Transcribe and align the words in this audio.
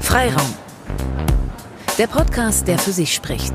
Freiraum. 0.00 0.54
Der 1.98 2.06
Podcast, 2.06 2.66
der 2.66 2.78
für 2.78 2.92
sich 2.92 3.14
spricht. 3.14 3.54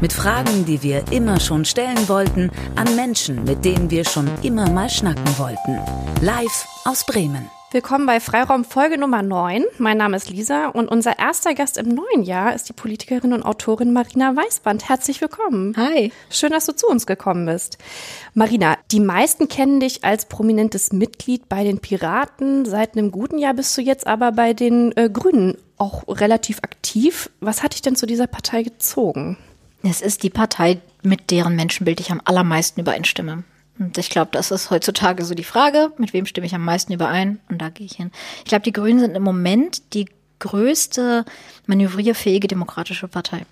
Mit 0.00 0.12
Fragen, 0.12 0.64
die 0.64 0.82
wir 0.82 1.04
immer 1.12 1.38
schon 1.38 1.64
stellen 1.64 2.08
wollten, 2.08 2.50
an 2.74 2.96
Menschen, 2.96 3.44
mit 3.44 3.64
denen 3.64 3.90
wir 3.90 4.04
schon 4.04 4.28
immer 4.42 4.68
mal 4.68 4.90
schnacken 4.90 5.38
wollten. 5.38 5.78
Live 6.20 6.66
aus 6.84 7.04
Bremen. 7.06 7.48
Willkommen 7.72 8.04
bei 8.04 8.20
Freiraum 8.20 8.66
Folge 8.66 8.98
Nummer 8.98 9.22
9. 9.22 9.64
Mein 9.78 9.96
Name 9.96 10.18
ist 10.18 10.28
Lisa 10.28 10.66
und 10.66 10.88
unser 10.88 11.18
erster 11.18 11.54
Gast 11.54 11.78
im 11.78 11.88
neuen 11.88 12.22
Jahr 12.22 12.54
ist 12.54 12.68
die 12.68 12.74
Politikerin 12.74 13.32
und 13.32 13.44
Autorin 13.44 13.94
Marina 13.94 14.36
Weißband. 14.36 14.90
Herzlich 14.90 15.22
willkommen. 15.22 15.74
Hi. 15.78 16.12
Schön, 16.28 16.50
dass 16.50 16.66
du 16.66 16.76
zu 16.76 16.86
uns 16.86 17.06
gekommen 17.06 17.46
bist. 17.46 17.78
Marina, 18.34 18.76
die 18.90 19.00
meisten 19.00 19.48
kennen 19.48 19.80
dich 19.80 20.04
als 20.04 20.26
prominentes 20.26 20.92
Mitglied 20.92 21.48
bei 21.48 21.64
den 21.64 21.78
Piraten. 21.78 22.66
Seit 22.66 22.94
einem 22.94 23.10
guten 23.10 23.38
Jahr 23.38 23.54
bist 23.54 23.74
du 23.78 23.80
jetzt 23.80 24.06
aber 24.06 24.32
bei 24.32 24.52
den 24.52 24.94
äh, 24.98 25.08
Grünen 25.08 25.56
auch 25.78 26.02
relativ 26.08 26.58
aktiv. 26.58 27.30
Was 27.40 27.62
hat 27.62 27.72
dich 27.72 27.80
denn 27.80 27.96
zu 27.96 28.04
dieser 28.04 28.26
Partei 28.26 28.64
gezogen? 28.64 29.38
Es 29.82 30.02
ist 30.02 30.24
die 30.24 30.30
Partei, 30.30 30.82
mit 31.02 31.30
deren 31.30 31.56
Menschenbild 31.56 32.00
ich 32.00 32.12
am 32.12 32.20
allermeisten 32.22 32.82
übereinstimme. 32.82 33.44
Und 33.78 33.96
ich 33.98 34.10
glaube, 34.10 34.30
das 34.32 34.50
ist 34.50 34.70
heutzutage 34.70 35.24
so 35.24 35.34
die 35.34 35.44
Frage, 35.44 35.92
mit 35.98 36.12
wem 36.12 36.26
stimme 36.26 36.46
ich 36.46 36.54
am 36.54 36.64
meisten 36.64 36.92
überein? 36.92 37.40
Und 37.48 37.62
da 37.62 37.70
gehe 37.70 37.86
ich 37.86 37.96
hin. 37.96 38.10
Ich 38.38 38.44
glaube, 38.44 38.62
die 38.62 38.72
Grünen 38.72 39.00
sind 39.00 39.14
im 39.14 39.22
Moment 39.22 39.94
die 39.94 40.06
größte 40.38 41.24
manövrierfähige 41.66 42.48
demokratische 42.48 43.08
Partei. 43.08 43.46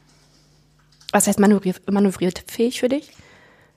Was 1.12 1.26
heißt 1.26 1.40
manövrier 1.40 1.74
manövrierfähig 1.90 2.80
für 2.80 2.88
dich? 2.88 3.10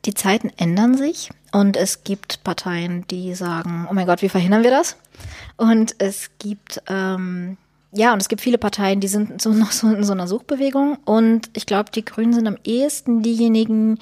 Die 0.06 0.14
Zeiten 0.14 0.52
ändern 0.58 0.98
sich 0.98 1.30
und 1.52 1.78
es 1.78 2.04
gibt 2.04 2.44
Parteien, 2.44 3.08
die 3.08 3.34
sagen, 3.36 3.88
oh 3.90 3.94
mein 3.94 4.06
Gott, 4.06 4.22
wie 4.22 4.30
verhindern 4.30 4.64
wir 4.64 4.72
das? 4.72 4.98
Und 5.56 5.96
es 6.00 6.32
gibt 6.40 6.82
ähm, 6.88 7.58
ja, 7.96 8.12
und 8.12 8.22
es 8.22 8.28
gibt 8.28 8.42
viele 8.42 8.58
Parteien, 8.58 9.00
die 9.00 9.08
sind 9.08 9.40
so 9.40 9.52
noch 9.54 9.72
so 9.72 9.88
in 9.88 10.04
so 10.04 10.14
einer 10.14 10.28
Suchbewegung. 10.28 10.98
Und 11.06 11.52
ich 11.54 11.68
glaube, 11.68 11.92
die 11.92 12.04
Grünen 12.04 12.34
sind 12.34 12.48
am 12.48 12.58
ehesten 12.64 13.22
diejenigen, 13.22 13.98
die 13.98 14.02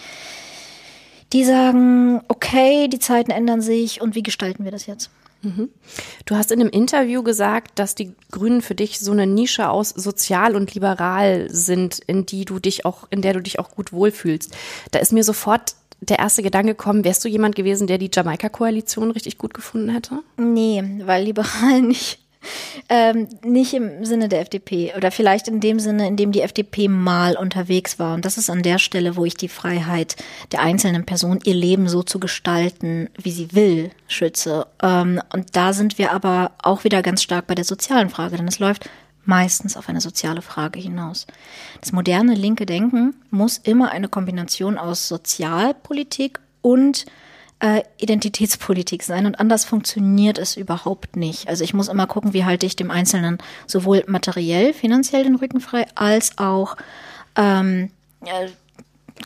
sagen, 1.44 2.22
okay, 2.28 2.88
die 2.88 3.00
Zeiten 3.00 3.32
ändern 3.32 3.62
sich 3.62 4.02
und 4.02 4.16
wie 4.16 4.24
gestalten 4.24 4.64
wir 4.64 4.72
das 4.72 4.86
jetzt? 4.86 5.10
Mhm. 5.42 5.70
Du 6.26 6.36
hast 6.36 6.52
in 6.52 6.60
einem 6.60 6.70
Interview 6.70 7.24
gesagt, 7.24 7.80
dass 7.80 7.96
die 7.96 8.14
Grünen 8.32 8.62
für 8.62 8.76
dich 8.76 9.00
so 9.00 9.12
eine 9.12 9.26
Nische 9.26 9.70
aus 9.70 9.90
sozial 9.90 10.56
und 10.56 10.74
liberal 10.76 11.48
sind, 11.50 12.00
in 12.00 12.26
die 12.26 12.46
du 12.46 12.60
dich 12.60 12.86
auch, 12.86 13.08
in 13.10 13.22
der 13.22 13.34
du 13.34 13.42
dich 13.42 13.58
auch 13.58 13.72
gut 13.72 13.92
wohlfühlst. 13.92 14.56
Da 14.92 15.00
ist 15.00 15.12
mir 15.12 15.24
sofort 15.24 15.76
der 16.00 16.20
erste 16.20 16.44
Gedanke 16.44 16.70
gekommen, 16.70 17.04
wärst 17.04 17.24
du 17.24 17.30
jemand 17.30 17.56
gewesen, 17.56 17.88
der 17.88 17.98
die 17.98 18.10
Jamaika-Koalition 18.14 19.12
richtig 19.12 19.38
gut 19.38 19.54
gefunden 19.54 19.90
hätte? 19.90 20.20
Nee, 20.38 20.84
weil 21.06 21.24
liberal 21.24 21.82
nicht 21.82 22.20
ähm, 22.90 23.28
nicht 23.44 23.74
im 23.74 24.06
Sinne 24.06 24.30
der 24.30 24.42
FDP 24.42 24.94
oder 24.96 25.12
vielleicht 25.12 25.48
in 25.48 25.60
dem 25.60 25.80
Sinne, 25.80 26.08
in 26.08 26.18
dem 26.18 26.32
die 26.32 26.42
FDP 26.42 26.88
mal 26.88 27.38
unterwegs 27.38 28.00
war. 28.00 28.16
Und 28.16 28.26
das 28.26 28.38
ist 28.38 28.50
an 28.50 28.64
der 28.64 28.80
Stelle, 28.80 29.16
wo 29.16 29.26
ich 29.26 29.36
die 29.36 29.48
Freiheit 29.48 30.16
der 30.52 30.62
einzelnen 30.62 31.06
Person, 31.06 31.40
ihr 31.44 31.54
Leben 31.54 31.88
so 31.88 32.04
zu 32.04 32.20
gestalten, 32.20 33.10
wie 33.22 33.32
sie 33.32 33.54
will, 33.54 33.92
schütze. 34.08 34.68
Ähm, 34.82 35.22
und 35.34 35.56
da 35.56 35.74
sind 35.74 35.98
wir 35.98 36.12
aber 36.12 36.52
auch 36.62 36.84
wieder 36.84 37.02
ganz 37.02 37.24
stark 37.24 37.48
bei 37.48 37.56
der 37.56 37.66
sozialen 37.66 38.10
Frage, 38.10 38.38
denn 38.38 38.48
es 38.48 38.60
läuft 38.60 38.90
meistens 39.24 39.78
auf 39.78 39.88
eine 39.88 40.02
soziale 40.02 40.42
Frage 40.42 40.80
hinaus. 40.80 41.28
Das 41.80 41.92
moderne 41.92 42.34
linke 42.34 42.66
Denken 42.66 43.14
muss 43.30 43.58
immer 43.58 43.92
eine 43.92 44.10
Kombination 44.10 44.78
aus 44.78 45.08
Sozialpolitik 45.08 46.40
und 46.62 47.06
äh, 47.62 47.84
Identitätspolitik 47.98 49.04
sein 49.04 49.28
und 49.28 49.40
anders 49.40 49.66
funktioniert 49.66 50.40
es 50.40 50.58
überhaupt 50.58 51.16
nicht. 51.16 51.48
Also 51.48 51.64
ich 51.64 51.74
muss 51.74 51.90
immer 51.90 52.08
gucken, 52.08 52.34
wie 52.34 52.44
halte 52.44 52.66
ich 52.66 52.76
dem 52.76 52.90
Einzelnen 52.90 53.38
sowohl 53.68 54.04
materiell, 54.08 54.74
finanziell 54.74 55.24
den 55.24 55.36
Rücken 55.36 55.62
frei, 55.62 55.86
als 55.94 56.38
auch 56.40 56.76
ähm, 57.36 57.92
äh, 58.26 58.50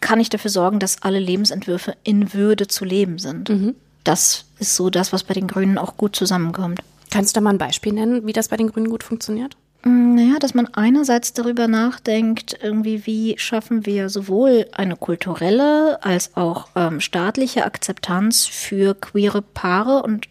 kann 0.01 0.19
ich 0.19 0.29
dafür 0.29 0.51
sorgen, 0.51 0.79
dass 0.79 1.01
alle 1.01 1.19
Lebensentwürfe 1.19 1.95
in 2.03 2.33
Würde 2.33 2.67
zu 2.67 2.83
leben 2.83 3.19
sind. 3.19 3.49
Mhm. 3.49 3.75
Das 4.03 4.45
ist 4.59 4.75
so 4.75 4.89
das, 4.89 5.13
was 5.13 5.23
bei 5.23 5.33
den 5.33 5.47
Grünen 5.47 5.77
auch 5.77 5.95
gut 5.95 6.15
zusammenkommt. 6.15 6.81
Kannst 7.11 7.33
du 7.35 7.39
da 7.39 7.41
mal 7.41 7.51
ein 7.51 7.57
Beispiel 7.57 7.93
nennen, 7.93 8.27
wie 8.27 8.33
das 8.33 8.49
bei 8.49 8.57
den 8.57 8.69
Grünen 8.69 8.89
gut 8.89 9.03
funktioniert? 9.03 9.55
Mm, 9.85 10.15
naja, 10.15 10.39
dass 10.39 10.53
man 10.53 10.67
einerseits 10.73 11.33
darüber 11.33 11.67
nachdenkt, 11.67 12.57
irgendwie, 12.61 13.05
wie 13.05 13.35
schaffen 13.37 13.85
wir 13.85 14.09
sowohl 14.09 14.65
eine 14.73 14.95
kulturelle 14.97 16.03
als 16.03 16.35
auch 16.35 16.67
ähm, 16.75 16.99
staatliche 16.99 17.65
Akzeptanz 17.65 18.45
für 18.45 18.95
queere 18.95 19.41
Paare 19.41 20.03
und 20.03 20.27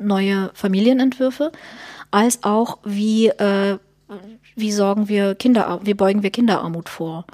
neue 0.00 0.50
Familienentwürfe, 0.54 1.52
als 2.10 2.44
auch 2.44 2.78
wie, 2.84 3.28
äh, 3.28 3.78
wie 4.56 4.72
sorgen 4.72 5.08
wir 5.08 5.34
Kinder, 5.34 5.80
wie 5.82 5.94
beugen 5.94 6.22
wir 6.22 6.30
Kinderarmut 6.30 6.88
vor. 6.88 7.24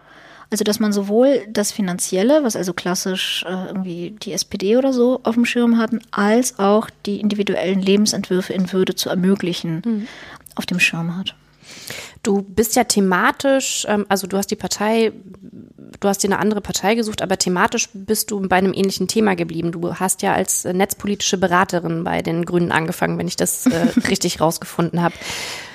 Also, 0.53 0.65
dass 0.65 0.81
man 0.81 0.93
sowohl 0.93 1.47
das 1.49 1.71
Finanzielle, 1.71 2.43
was 2.43 2.57
also 2.57 2.73
klassisch 2.73 3.45
äh, 3.47 3.67
irgendwie 3.67 4.17
die 4.23 4.33
SPD 4.33 4.77
oder 4.77 4.93
so 4.93 5.21
auf 5.23 5.35
dem 5.35 5.45
Schirm 5.45 5.79
hatten, 5.79 6.01
als 6.11 6.59
auch 6.59 6.91
die 7.07 7.21
individuellen 7.21 7.81
Lebensentwürfe 7.81 8.53
in 8.53 8.73
Würde 8.73 8.97
zu 8.97 9.11
ermöglichen, 9.11 9.83
mhm. 9.85 10.09
auf 10.57 10.67
dem 10.67 10.81
Schirm 10.81 11.17
hat. 11.17 11.37
Du 12.23 12.43
bist 12.43 12.77
ja 12.77 12.85
thematisch, 12.85 13.87
ähm, 13.89 14.07
also 14.09 14.27
du 14.27 14.37
hast 14.37 14.51
die 14.51 14.57
Partei, 14.57 15.13
du 16.01 16.09
hast 16.09 16.23
dir 16.23 16.29
eine 16.29 16.39
andere 16.39 16.61
Partei 16.61 16.95
gesucht, 16.95 17.23
aber 17.23 17.39
thematisch 17.39 17.89
bist 17.93 18.31
du 18.31 18.41
bei 18.49 18.57
einem 18.57 18.73
ähnlichen 18.73 19.09
Thema 19.09 19.37
geblieben. 19.37 19.73
Du 19.73 19.95
hast 19.95 20.23
ja 20.23 20.35
als 20.35 20.65
netzpolitische 20.65 21.39
Beraterin 21.39 22.05
bei 22.05 22.23
den 22.23 22.45
Grünen 22.45 22.73
angefangen, 22.73 23.19
wenn 23.19 23.29
ich 23.29 23.37
das 23.37 23.67
äh, 23.67 23.87
richtig 24.09 24.41
rausgefunden 24.41 25.03
habe. 25.03 25.15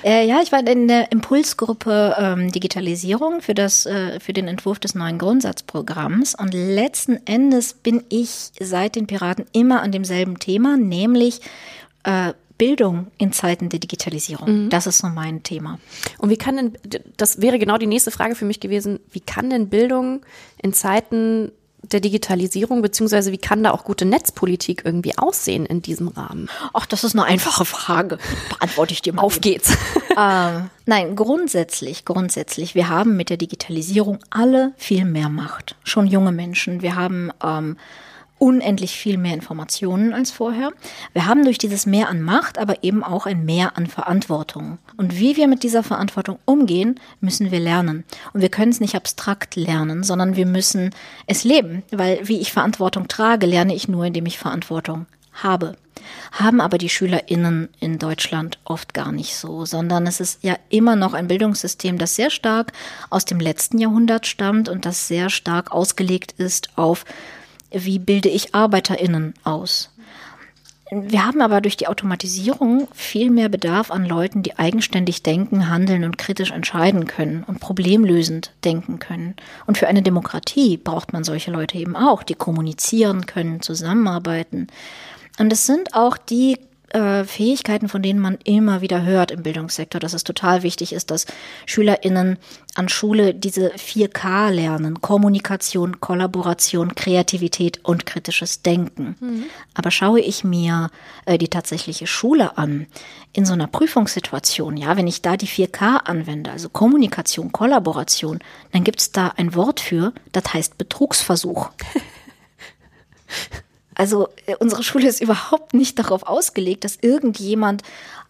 Äh, 0.04 0.26
ja, 0.26 0.40
ich 0.42 0.52
war 0.52 0.66
in 0.66 0.88
der 0.88 1.10
Impulsgruppe 1.10 2.16
ähm, 2.18 2.52
Digitalisierung 2.52 3.40
für 3.40 3.54
das, 3.54 3.86
äh, 3.86 4.20
für 4.20 4.32
den 4.32 4.46
Entwurf 4.46 4.78
des 4.78 4.94
neuen 4.94 5.18
Grundsatzprogramms 5.18 6.34
und 6.34 6.54
letzten 6.54 7.26
Endes 7.26 7.74
bin 7.74 8.04
ich 8.08 8.50
seit 8.60 8.94
den 8.94 9.06
Piraten 9.06 9.46
immer 9.52 9.82
an 9.82 9.92
demselben 9.92 10.38
Thema, 10.38 10.76
nämlich 10.76 11.40
äh, 12.04 12.32
Bildung 12.58 13.08
in 13.18 13.32
Zeiten 13.32 13.68
der 13.68 13.78
Digitalisierung. 13.78 14.64
Mhm. 14.64 14.70
Das 14.70 14.86
ist 14.86 14.98
so 14.98 15.08
mein 15.08 15.42
Thema. 15.42 15.78
Und 16.18 16.30
wie 16.30 16.36
kann 16.36 16.56
denn, 16.56 17.02
das 17.16 17.40
wäre 17.40 17.58
genau 17.58 17.78
die 17.78 17.86
nächste 17.86 18.10
Frage 18.10 18.34
für 18.34 18.44
mich 18.44 18.60
gewesen, 18.60 19.00
wie 19.10 19.20
kann 19.20 19.50
denn 19.50 19.68
Bildung 19.68 20.22
in 20.62 20.72
Zeiten 20.72 21.52
der 21.92 22.00
Digitalisierung, 22.00 22.82
beziehungsweise 22.82 23.32
wie 23.32 23.38
kann 23.38 23.62
da 23.62 23.70
auch 23.70 23.84
gute 23.84 24.04
Netzpolitik 24.04 24.82
irgendwie 24.84 25.16
aussehen 25.16 25.66
in 25.66 25.82
diesem 25.82 26.08
Rahmen? 26.08 26.48
Ach, 26.72 26.86
das 26.86 27.04
ist 27.04 27.14
eine 27.14 27.24
einfache 27.24 27.64
Frage. 27.64 28.18
Beantworte 28.48 28.92
ich 28.92 29.02
dir 29.02 29.12
mal. 29.12 29.22
Auf 29.22 29.40
geht's. 29.40 29.76
Ähm, 30.18 30.70
nein, 30.86 31.14
grundsätzlich, 31.14 32.06
grundsätzlich, 32.06 32.74
wir 32.74 32.88
haben 32.88 33.18
mit 33.18 33.28
der 33.28 33.36
Digitalisierung 33.36 34.18
alle 34.30 34.72
viel 34.78 35.04
mehr 35.04 35.28
Macht. 35.28 35.76
Schon 35.84 36.06
junge 36.06 36.32
Menschen. 36.32 36.80
Wir 36.80 36.96
haben 36.96 37.30
ähm, 37.44 37.76
unendlich 38.38 38.96
viel 38.96 39.18
mehr 39.18 39.34
Informationen 39.34 40.12
als 40.12 40.30
vorher. 40.30 40.72
Wir 41.12 41.26
haben 41.26 41.44
durch 41.44 41.58
dieses 41.58 41.86
Mehr 41.86 42.08
an 42.08 42.20
Macht 42.20 42.58
aber 42.58 42.82
eben 42.84 43.02
auch 43.02 43.26
ein 43.26 43.44
Mehr 43.44 43.76
an 43.76 43.86
Verantwortung. 43.86 44.78
Und 44.96 45.18
wie 45.18 45.36
wir 45.36 45.48
mit 45.48 45.62
dieser 45.62 45.82
Verantwortung 45.82 46.38
umgehen, 46.44 47.00
müssen 47.20 47.50
wir 47.50 47.60
lernen. 47.60 48.04
Und 48.32 48.42
wir 48.42 48.50
können 48.50 48.70
es 48.72 48.80
nicht 48.80 48.94
abstrakt 48.94 49.56
lernen, 49.56 50.02
sondern 50.02 50.36
wir 50.36 50.46
müssen 50.46 50.90
es 51.26 51.44
leben. 51.44 51.82
Weil 51.90 52.20
wie 52.24 52.40
ich 52.40 52.52
Verantwortung 52.52 53.08
trage, 53.08 53.46
lerne 53.46 53.74
ich 53.74 53.88
nur, 53.88 54.04
indem 54.04 54.26
ich 54.26 54.38
Verantwortung 54.38 55.06
habe. 55.32 55.76
Haben 56.32 56.60
aber 56.60 56.78
die 56.78 56.88
SchülerInnen 56.88 57.68
in 57.80 57.98
Deutschland 57.98 58.58
oft 58.64 58.94
gar 58.94 59.12
nicht 59.12 59.34
so, 59.34 59.64
sondern 59.64 60.06
es 60.06 60.20
ist 60.20 60.44
ja 60.44 60.56
immer 60.68 60.96
noch 60.96 61.14
ein 61.14 61.28
Bildungssystem, 61.28 61.98
das 61.98 62.14
sehr 62.14 62.30
stark 62.30 62.72
aus 63.10 63.24
dem 63.24 63.40
letzten 63.40 63.78
Jahrhundert 63.78 64.26
stammt 64.26 64.68
und 64.68 64.84
das 64.84 65.08
sehr 65.08 65.30
stark 65.30 65.72
ausgelegt 65.72 66.32
ist 66.32 66.70
auf 66.76 67.04
wie 67.70 67.98
bilde 67.98 68.28
ich 68.28 68.54
ArbeiterInnen 68.54 69.34
aus? 69.44 69.90
Wir 70.90 71.26
haben 71.26 71.40
aber 71.40 71.60
durch 71.60 71.76
die 71.76 71.88
Automatisierung 71.88 72.86
viel 72.94 73.30
mehr 73.30 73.48
Bedarf 73.48 73.90
an 73.90 74.06
Leuten, 74.06 74.44
die 74.44 74.56
eigenständig 74.56 75.24
denken, 75.24 75.68
handeln 75.68 76.04
und 76.04 76.16
kritisch 76.16 76.52
entscheiden 76.52 77.08
können 77.08 77.42
und 77.44 77.58
problemlösend 77.58 78.52
denken 78.64 79.00
können. 79.00 79.34
Und 79.66 79.78
für 79.78 79.88
eine 79.88 80.02
Demokratie 80.02 80.76
braucht 80.76 81.12
man 81.12 81.24
solche 81.24 81.50
Leute 81.50 81.76
eben 81.76 81.96
auch, 81.96 82.22
die 82.22 82.36
kommunizieren 82.36 83.26
können, 83.26 83.62
zusammenarbeiten. 83.62 84.68
Und 85.40 85.52
es 85.52 85.66
sind 85.66 85.92
auch 85.94 86.16
die 86.16 86.56
äh, 86.88 87.24
Fähigkeiten, 87.24 87.88
von 87.88 88.02
denen 88.02 88.20
man 88.20 88.38
immer 88.44 88.80
wieder 88.80 89.02
hört 89.02 89.30
im 89.30 89.42
Bildungssektor, 89.42 90.00
dass 90.00 90.12
es 90.12 90.24
total 90.24 90.62
wichtig 90.62 90.92
ist, 90.92 91.10
dass 91.10 91.26
SchülerInnen 91.66 92.38
an 92.74 92.88
Schule 92.88 93.34
diese 93.34 93.72
4K 93.72 94.50
lernen. 94.50 95.00
Kommunikation, 95.00 96.00
Kollaboration, 96.00 96.94
Kreativität 96.94 97.80
und 97.84 98.06
kritisches 98.06 98.62
Denken. 98.62 99.16
Mhm. 99.20 99.44
Aber 99.74 99.90
schaue 99.90 100.20
ich 100.20 100.44
mir 100.44 100.90
äh, 101.24 101.38
die 101.38 101.48
tatsächliche 101.48 102.06
Schule 102.06 102.56
an, 102.58 102.86
in 103.32 103.44
so 103.44 103.52
einer 103.52 103.66
Prüfungssituation, 103.66 104.76
ja, 104.76 104.96
wenn 104.96 105.06
ich 105.06 105.22
da 105.22 105.36
die 105.36 105.48
4K 105.48 106.04
anwende, 106.04 106.50
also 106.50 106.68
Kommunikation, 106.68 107.52
Kollaboration, 107.52 108.38
dann 108.72 108.84
gibt 108.84 109.00
es 109.00 109.12
da 109.12 109.32
ein 109.36 109.54
Wort 109.54 109.80
für, 109.80 110.12
das 110.32 110.54
heißt 110.54 110.78
Betrugsversuch. 110.78 111.70
Also 113.96 114.28
äh, 114.46 114.54
unsere 114.56 114.82
Schule 114.82 115.08
ist 115.08 115.20
überhaupt 115.20 115.74
nicht 115.74 115.98
darauf 115.98 116.22
ausgelegt, 116.24 116.84
dass 116.84 116.98
irgendjemand 117.00 117.82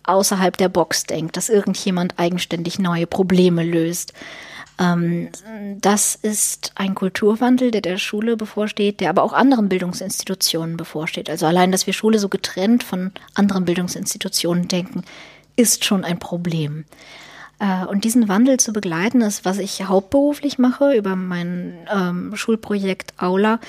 außerhalb 0.05 0.57
der 0.57 0.69
Box 0.69 1.05
denkt, 1.05 1.37
dass 1.37 1.49
irgendjemand 1.49 2.19
eigenständig 2.19 2.79
neue 2.79 3.07
Probleme 3.07 3.65
löst. 3.65 4.13
Ähm, 4.79 5.31
das 5.81 6.15
ist 6.15 6.73
ein 6.77 6.95
Kulturwandel, 6.95 7.73
der 7.73 7.81
der 7.81 7.99
Schule 7.99 8.37
bevorsteht, 8.37 9.01
der 9.01 9.11
aber 9.11 9.25
auch 9.25 9.33
anderen 9.33 9.69
Bildungsinstitutionen 9.69 10.77
bevorsteht. 10.77 11.29
Also 11.29 11.47
allein, 11.47 11.73
dass 11.73 11.87
wir 11.87 11.95
Schule 11.95 12.21
so 12.21 12.29
getrennt 12.29 12.85
von 12.85 13.11
anderen 13.35 13.65
Bildungsinstitutionen 13.65 14.69
denken, 14.69 15.03
ist 15.57 15.85
schon 15.85 16.05
ein 16.05 16.19
Problem. 16.19 16.85
Äh, 17.59 17.87
und 17.87 18.05
diesen 18.05 18.29
Wandel 18.29 18.59
zu 18.59 18.73
begleiten, 18.73 19.23
ist, 19.23 19.45
was 19.45 19.59
ich 19.59 19.85
hauptberuflich 19.85 20.59
mache 20.59 20.93
über 20.93 21.17
mein 21.17 21.79
ähm, 21.93 22.37
Schulprojekt 22.37 23.15
Aula, 23.19 23.61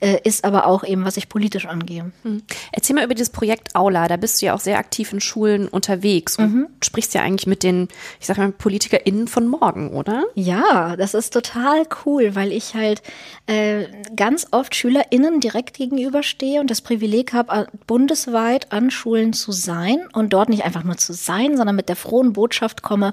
äh, 0.00 0.18
ist 0.24 0.44
aber 0.44 0.66
auch 0.66 0.82
eben, 0.82 1.04
was 1.04 1.18
ich 1.18 1.28
politisch 1.28 1.66
angehe. 1.66 2.10
Mhm. 2.22 2.42
Erzähl 2.72 2.96
mal 2.96 3.04
über 3.04 3.14
dieses 3.14 3.30
Projekt 3.30 3.74
Aula. 3.74 4.08
Da 4.08 4.16
bist 4.16 4.40
du 4.40 4.46
ja 4.46 4.54
auch 4.54 4.60
sehr 4.60 4.78
aktiv 4.78 5.12
in 5.12 5.20
Schulen 5.20 5.68
unterwegs 5.68 6.38
und 6.38 6.54
mhm. 6.54 6.66
sprichst 6.82 7.12
ja 7.12 7.22
eigentlich 7.22 7.46
mit 7.46 7.62
den, 7.62 7.88
ich 8.18 8.26
sag 8.26 8.38
mal, 8.38 8.50
PolitikerInnen 8.50 9.28
von 9.28 9.46
morgen, 9.46 9.90
oder? 9.90 10.24
Ja, 10.34 10.96
das 10.96 11.12
ist 11.12 11.32
total 11.32 11.84
cool, 12.04 12.34
weil 12.34 12.50
ich 12.50 12.74
halt 12.74 13.02
äh, 13.46 13.84
ganz 14.16 14.46
oft 14.52 14.74
SchülerInnen 14.74 15.40
direkt 15.40 15.76
gegenüberstehe 15.76 16.60
und 16.60 16.70
das 16.70 16.80
Privileg 16.80 17.34
habe, 17.34 17.66
bundesweit 17.86 18.72
an 18.72 18.90
Schulen 18.90 19.34
zu 19.34 19.52
sein 19.52 19.98
und 20.14 20.32
dort 20.32 20.48
nicht 20.48 20.64
einfach 20.64 20.84
nur 20.84 20.96
zu 20.96 21.12
sein, 21.12 21.58
sondern 21.58 21.76
mit 21.76 21.90
der 21.90 21.96
frohen 21.96 22.32
Botschaft 22.32 22.82
komme, 22.82 23.12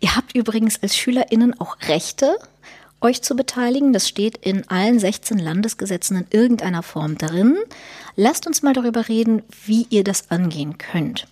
Ihr 0.00 0.16
habt 0.16 0.34
übrigens 0.34 0.82
als 0.82 0.96
SchülerInnen 0.96 1.58
auch 1.60 1.76
Rechte, 1.88 2.38
euch 3.00 3.22
zu 3.22 3.34
beteiligen. 3.34 3.92
Das 3.92 4.08
steht 4.08 4.36
in 4.38 4.68
allen 4.68 4.98
16 4.98 5.38
Landesgesetzen 5.38 6.18
in 6.18 6.26
irgendeiner 6.30 6.82
Form 6.82 7.18
drin. 7.18 7.56
Lasst 8.16 8.46
uns 8.46 8.62
mal 8.62 8.74
darüber 8.74 9.08
reden, 9.08 9.42
wie 9.64 9.86
ihr 9.90 10.04
das 10.04 10.30
angehen 10.30 10.78
könnt. 10.78 11.26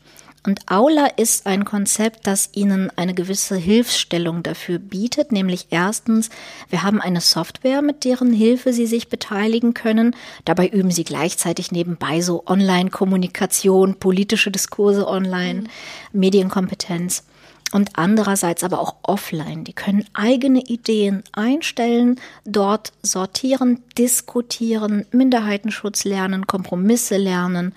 Und 0.46 0.70
Aula 0.70 1.06
ist 1.16 1.46
ein 1.46 1.64
Konzept, 1.64 2.26
das 2.26 2.50
Ihnen 2.54 2.90
eine 2.96 3.12
gewisse 3.12 3.56
Hilfsstellung 3.56 4.42
dafür 4.42 4.78
bietet, 4.78 5.32
nämlich 5.32 5.66
erstens, 5.70 6.30
wir 6.70 6.84
haben 6.84 7.00
eine 7.02 7.20
Software, 7.20 7.82
mit 7.82 8.04
deren 8.04 8.32
Hilfe 8.32 8.72
Sie 8.72 8.86
sich 8.86 9.08
beteiligen 9.08 9.74
können. 9.74 10.14
Dabei 10.44 10.68
üben 10.68 10.90
Sie 10.90 11.04
gleichzeitig 11.04 11.72
nebenbei 11.72 12.22
so 12.22 12.44
Online-Kommunikation, 12.46 13.96
politische 13.96 14.50
Diskurse 14.50 15.06
online, 15.06 15.62
mhm. 15.62 15.68
Medienkompetenz 16.12 17.24
und 17.72 17.90
andererseits 17.98 18.64
aber 18.64 18.80
auch 18.80 18.96
offline. 19.02 19.64
Die 19.64 19.72
können 19.72 20.04
eigene 20.14 20.60
Ideen 20.60 21.22
einstellen, 21.32 22.20
dort 22.44 22.92
sortieren, 23.02 23.82
diskutieren, 23.96 25.06
Minderheitenschutz 25.12 26.04
lernen, 26.04 26.46
Kompromisse 26.46 27.16
lernen. 27.16 27.74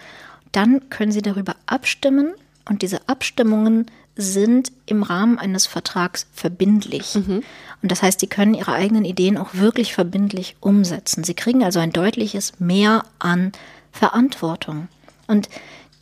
Dann 0.52 0.90
können 0.90 1.12
sie 1.12 1.22
darüber 1.22 1.56
abstimmen 1.66 2.34
und 2.70 2.82
diese 2.82 3.08
Abstimmungen 3.08 3.88
sind 4.16 4.72
im 4.86 5.04
Rahmen 5.04 5.40
eines 5.40 5.66
Vertrags 5.66 6.28
verbindlich. 6.34 7.16
Mhm. 7.16 7.44
Und 7.82 7.92
das 7.92 8.02
heißt, 8.04 8.20
sie 8.20 8.28
können 8.28 8.54
ihre 8.54 8.74
eigenen 8.74 9.06
Ideen 9.06 9.38
auch 9.38 9.54
wirklich 9.54 9.94
verbindlich 9.94 10.56
umsetzen. 10.60 11.24
Sie 11.24 11.34
kriegen 11.34 11.64
also 11.64 11.80
ein 11.80 11.92
deutliches 11.92 12.54
Mehr 12.60 13.04
an 13.20 13.52
Verantwortung. 13.92 14.88
Und 15.28 15.50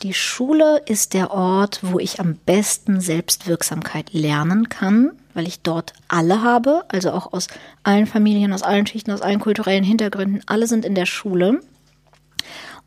die 0.01 0.13
Schule 0.13 0.81
ist 0.85 1.13
der 1.13 1.31
Ort, 1.31 1.79
wo 1.81 1.99
ich 1.99 2.19
am 2.19 2.35
besten 2.45 3.01
Selbstwirksamkeit 3.01 4.13
lernen 4.13 4.69
kann, 4.69 5.11
weil 5.33 5.47
ich 5.47 5.61
dort 5.61 5.93
alle 6.07 6.41
habe, 6.41 6.83
also 6.87 7.11
auch 7.11 7.33
aus 7.33 7.47
allen 7.83 8.05
Familien, 8.05 8.53
aus 8.53 8.63
allen 8.63 8.87
Schichten, 8.87 9.11
aus 9.11 9.21
allen 9.21 9.39
kulturellen 9.39 9.83
Hintergründen. 9.83 10.41
Alle 10.45 10.67
sind 10.67 10.85
in 10.85 10.95
der 10.95 11.05
Schule. 11.05 11.61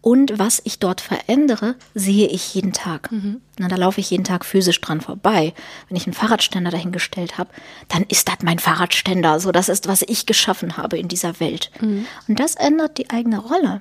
Und 0.02 0.36
was 0.36 0.60
ich 0.64 0.80
dort 0.80 1.00
verändere, 1.00 1.76
sehe 1.94 2.26
ich 2.26 2.54
jeden 2.54 2.72
Tag. 2.72 3.10
Mhm. 3.12 3.40
Na, 3.58 3.68
da 3.68 3.76
laufe 3.76 4.00
ich 4.00 4.10
jeden 4.10 4.24
Tag 4.24 4.44
physisch 4.44 4.80
dran 4.80 5.00
vorbei. 5.00 5.54
Wenn 5.88 5.96
ich 5.96 6.06
einen 6.06 6.12
Fahrradständer 6.12 6.72
dahingestellt 6.72 7.38
habe, 7.38 7.50
dann 7.88 8.02
ist 8.08 8.26
das 8.26 8.38
mein 8.42 8.58
Fahrradständer. 8.58 9.38
So, 9.38 9.52
das 9.52 9.68
ist, 9.68 9.86
was 9.86 10.02
ich 10.02 10.26
geschaffen 10.26 10.76
habe 10.76 10.98
in 10.98 11.06
dieser 11.06 11.38
Welt. 11.38 11.70
Mhm. 11.80 12.06
Und 12.26 12.40
das 12.40 12.56
ändert 12.56 12.98
die 12.98 13.10
eigene 13.10 13.38
Rolle. 13.38 13.80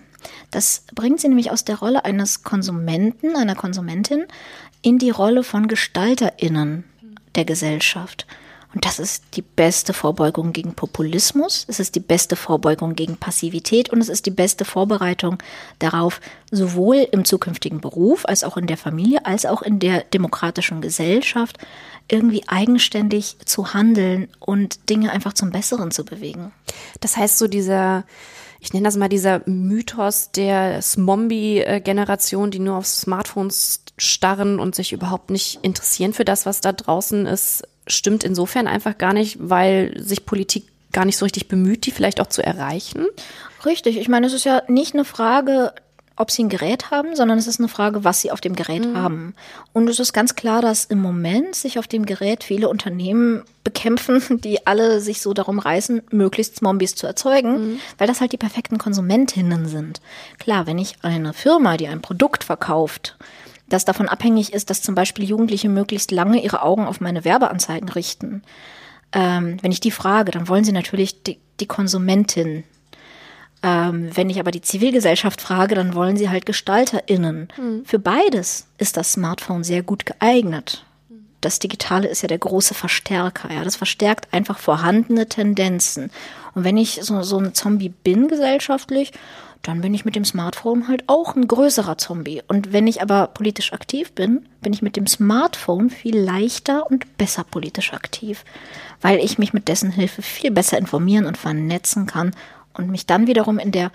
Das 0.51 0.85
bringt 0.93 1.19
sie 1.19 1.27
nämlich 1.27 1.49
aus 1.49 1.65
der 1.65 1.79
Rolle 1.79 2.05
eines 2.05 2.43
Konsumenten, 2.43 3.35
einer 3.35 3.55
Konsumentin, 3.55 4.25
in 4.83 4.99
die 4.99 5.09
Rolle 5.09 5.43
von 5.43 5.67
GestalterInnen 5.67 6.83
der 7.33 7.45
Gesellschaft. 7.45 8.27
Und 8.73 8.85
das 8.85 8.99
ist 8.99 9.23
die 9.35 9.41
beste 9.41 9.93
Vorbeugung 9.93 10.53
gegen 10.53 10.73
Populismus, 10.73 11.65
es 11.67 11.79
ist 11.79 11.95
die 11.95 11.99
beste 11.99 12.35
Vorbeugung 12.35 12.95
gegen 12.95 13.17
Passivität 13.17 13.89
und 13.89 13.99
es 13.99 14.07
ist 14.07 14.25
die 14.25 14.31
beste 14.31 14.63
Vorbereitung 14.63 15.37
darauf, 15.79 16.21
sowohl 16.51 17.07
im 17.11 17.25
zukünftigen 17.25 17.81
Beruf 17.81 18.25
als 18.25 18.43
auch 18.43 18.55
in 18.55 18.67
der 18.67 18.77
Familie, 18.77 19.25
als 19.25 19.45
auch 19.45 19.61
in 19.61 19.79
der 19.79 20.01
demokratischen 20.05 20.79
Gesellschaft 20.79 21.57
irgendwie 22.07 22.43
eigenständig 22.47 23.37
zu 23.45 23.73
handeln 23.73 24.29
und 24.39 24.89
Dinge 24.89 25.11
einfach 25.11 25.33
zum 25.33 25.51
Besseren 25.51 25.91
zu 25.91 26.05
bewegen. 26.05 26.51
Das 27.01 27.17
heißt, 27.17 27.37
so 27.37 27.47
dieser 27.47 28.05
ich 28.63 28.73
nenne 28.73 28.83
das 28.83 28.95
mal 28.95 29.09
dieser 29.09 29.41
Mythos 29.47 30.29
der 30.31 30.83
Smombie-Generation, 30.83 32.51
die 32.51 32.59
nur 32.59 32.77
auf 32.77 32.85
Smartphones 32.85 33.83
starren 33.97 34.59
und 34.59 34.75
sich 34.75 34.93
überhaupt 34.93 35.31
nicht 35.31 35.59
interessieren 35.63 36.13
für 36.13 36.25
das, 36.25 36.45
was 36.45 36.61
da 36.61 36.71
draußen 36.71 37.25
ist, 37.25 37.63
stimmt 37.93 38.23
insofern 38.23 38.67
einfach 38.67 38.97
gar 38.97 39.13
nicht, 39.13 39.37
weil 39.39 39.93
sich 40.01 40.25
Politik 40.25 40.65
gar 40.91 41.05
nicht 41.05 41.17
so 41.17 41.25
richtig 41.25 41.47
bemüht, 41.47 41.85
die 41.85 41.91
vielleicht 41.91 42.19
auch 42.19 42.27
zu 42.27 42.43
erreichen. 42.43 43.05
Richtig. 43.65 43.97
Ich 43.97 44.09
meine, 44.09 44.27
es 44.27 44.33
ist 44.33 44.43
ja 44.43 44.63
nicht 44.67 44.93
eine 44.93 45.05
Frage 45.05 45.73
ob 46.21 46.29
sie 46.29 46.43
ein 46.43 46.49
Gerät 46.49 46.91
haben, 46.91 47.15
sondern 47.15 47.39
es 47.39 47.47
ist 47.47 47.59
eine 47.59 47.67
Frage, 47.67 48.03
was 48.03 48.21
sie 48.21 48.31
auf 48.31 48.41
dem 48.41 48.55
Gerät 48.55 48.85
mhm. 48.85 48.95
haben. 48.95 49.35
Und 49.73 49.89
es 49.89 49.99
ist 49.99 50.13
ganz 50.13 50.35
klar, 50.35 50.61
dass 50.61 50.85
im 50.85 51.01
Moment 51.01 51.55
sich 51.55 51.79
auf 51.79 51.87
dem 51.87 52.05
Gerät 52.05 52.43
viele 52.43 52.69
Unternehmen 52.69 53.43
bekämpfen, 53.63 54.21
die 54.41 54.67
alle 54.67 55.01
sich 55.01 55.21
so 55.21 55.33
darum 55.33 55.57
reißen, 55.57 56.03
möglichst 56.11 56.57
Zombies 56.57 56.95
zu 56.95 57.07
erzeugen, 57.07 57.73
mhm. 57.73 57.79
weil 57.97 58.07
das 58.07 58.21
halt 58.21 58.33
die 58.33 58.37
perfekten 58.37 58.77
Konsumentinnen 58.77 59.67
sind. 59.67 59.99
Klar, 60.37 60.67
wenn 60.67 60.77
ich 60.77 60.95
eine 61.01 61.33
Firma, 61.33 61.77
die 61.77 61.87
ein 61.87 62.01
Produkt 62.01 62.43
verkauft, 62.43 63.17
das 63.71 63.85
davon 63.85 64.09
abhängig 64.09 64.53
ist, 64.53 64.69
dass 64.69 64.81
zum 64.81 64.95
Beispiel 64.95 65.25
Jugendliche 65.25 65.69
möglichst 65.69 66.11
lange 66.11 66.43
ihre 66.43 66.61
Augen 66.61 66.85
auf 66.85 67.01
meine 67.01 67.25
Werbeanzeigen 67.25 67.89
richten, 67.89 68.43
ähm, 69.13 69.57
wenn 69.61 69.71
ich 69.71 69.79
die 69.79 69.91
frage, 69.91 70.31
dann 70.31 70.47
wollen 70.47 70.63
sie 70.63 70.71
natürlich 70.71 71.23
die, 71.23 71.39
die 71.59 71.67
Konsumentin 71.67 72.63
ähm, 73.63 74.09
wenn 74.15 74.29
ich 74.29 74.39
aber 74.39 74.51
die 74.51 74.61
Zivilgesellschaft 74.61 75.41
frage, 75.41 75.75
dann 75.75 75.93
wollen 75.93 76.17
sie 76.17 76.29
halt 76.29 76.45
GestalterInnen. 76.45 77.49
Mhm. 77.57 77.85
Für 77.85 77.99
beides 77.99 78.67
ist 78.77 78.97
das 78.97 79.13
Smartphone 79.13 79.63
sehr 79.63 79.83
gut 79.83 80.05
geeignet. 80.05 80.83
Das 81.41 81.59
Digitale 81.59 82.07
ist 82.07 82.21
ja 82.21 82.27
der 82.27 82.37
große 82.37 82.73
Verstärker, 82.73 83.51
ja. 83.51 83.63
Das 83.63 83.75
verstärkt 83.75 84.31
einfach 84.31 84.59
vorhandene 84.59 85.27
Tendenzen. 85.27 86.11
Und 86.53 86.63
wenn 86.63 86.77
ich 86.77 86.99
so, 87.01 87.21
so 87.21 87.37
ein 87.37 87.53
Zombie 87.53 87.89
bin 87.89 88.27
gesellschaftlich, 88.27 89.11
dann 89.61 89.81
bin 89.81 89.93
ich 89.93 90.05
mit 90.05 90.15
dem 90.15 90.25
Smartphone 90.25 90.87
halt 90.87 91.03
auch 91.07 91.35
ein 91.35 91.47
größerer 91.47 91.97
Zombie. 91.97 92.41
Und 92.47 92.73
wenn 92.73 92.87
ich 92.87 93.01
aber 93.01 93.27
politisch 93.27 93.73
aktiv 93.73 94.11
bin, 94.13 94.47
bin 94.61 94.73
ich 94.73 94.81
mit 94.81 94.95
dem 94.95 95.07
Smartphone 95.07 95.89
viel 95.89 96.17
leichter 96.17 96.89
und 96.89 97.17
besser 97.17 97.43
politisch 97.43 97.93
aktiv, 97.93 98.43
weil 99.01 99.19
ich 99.19 99.37
mich 99.37 99.53
mit 99.53 99.67
dessen 99.67 99.91
Hilfe 99.91 100.21
viel 100.21 100.51
besser 100.51 100.77
informieren 100.77 101.25
und 101.25 101.37
vernetzen 101.37 102.07
kann 102.07 102.31
und 102.73 102.89
mich 102.89 103.05
dann 103.05 103.27
wiederum 103.27 103.59
in 103.59 103.71
der 103.71 103.91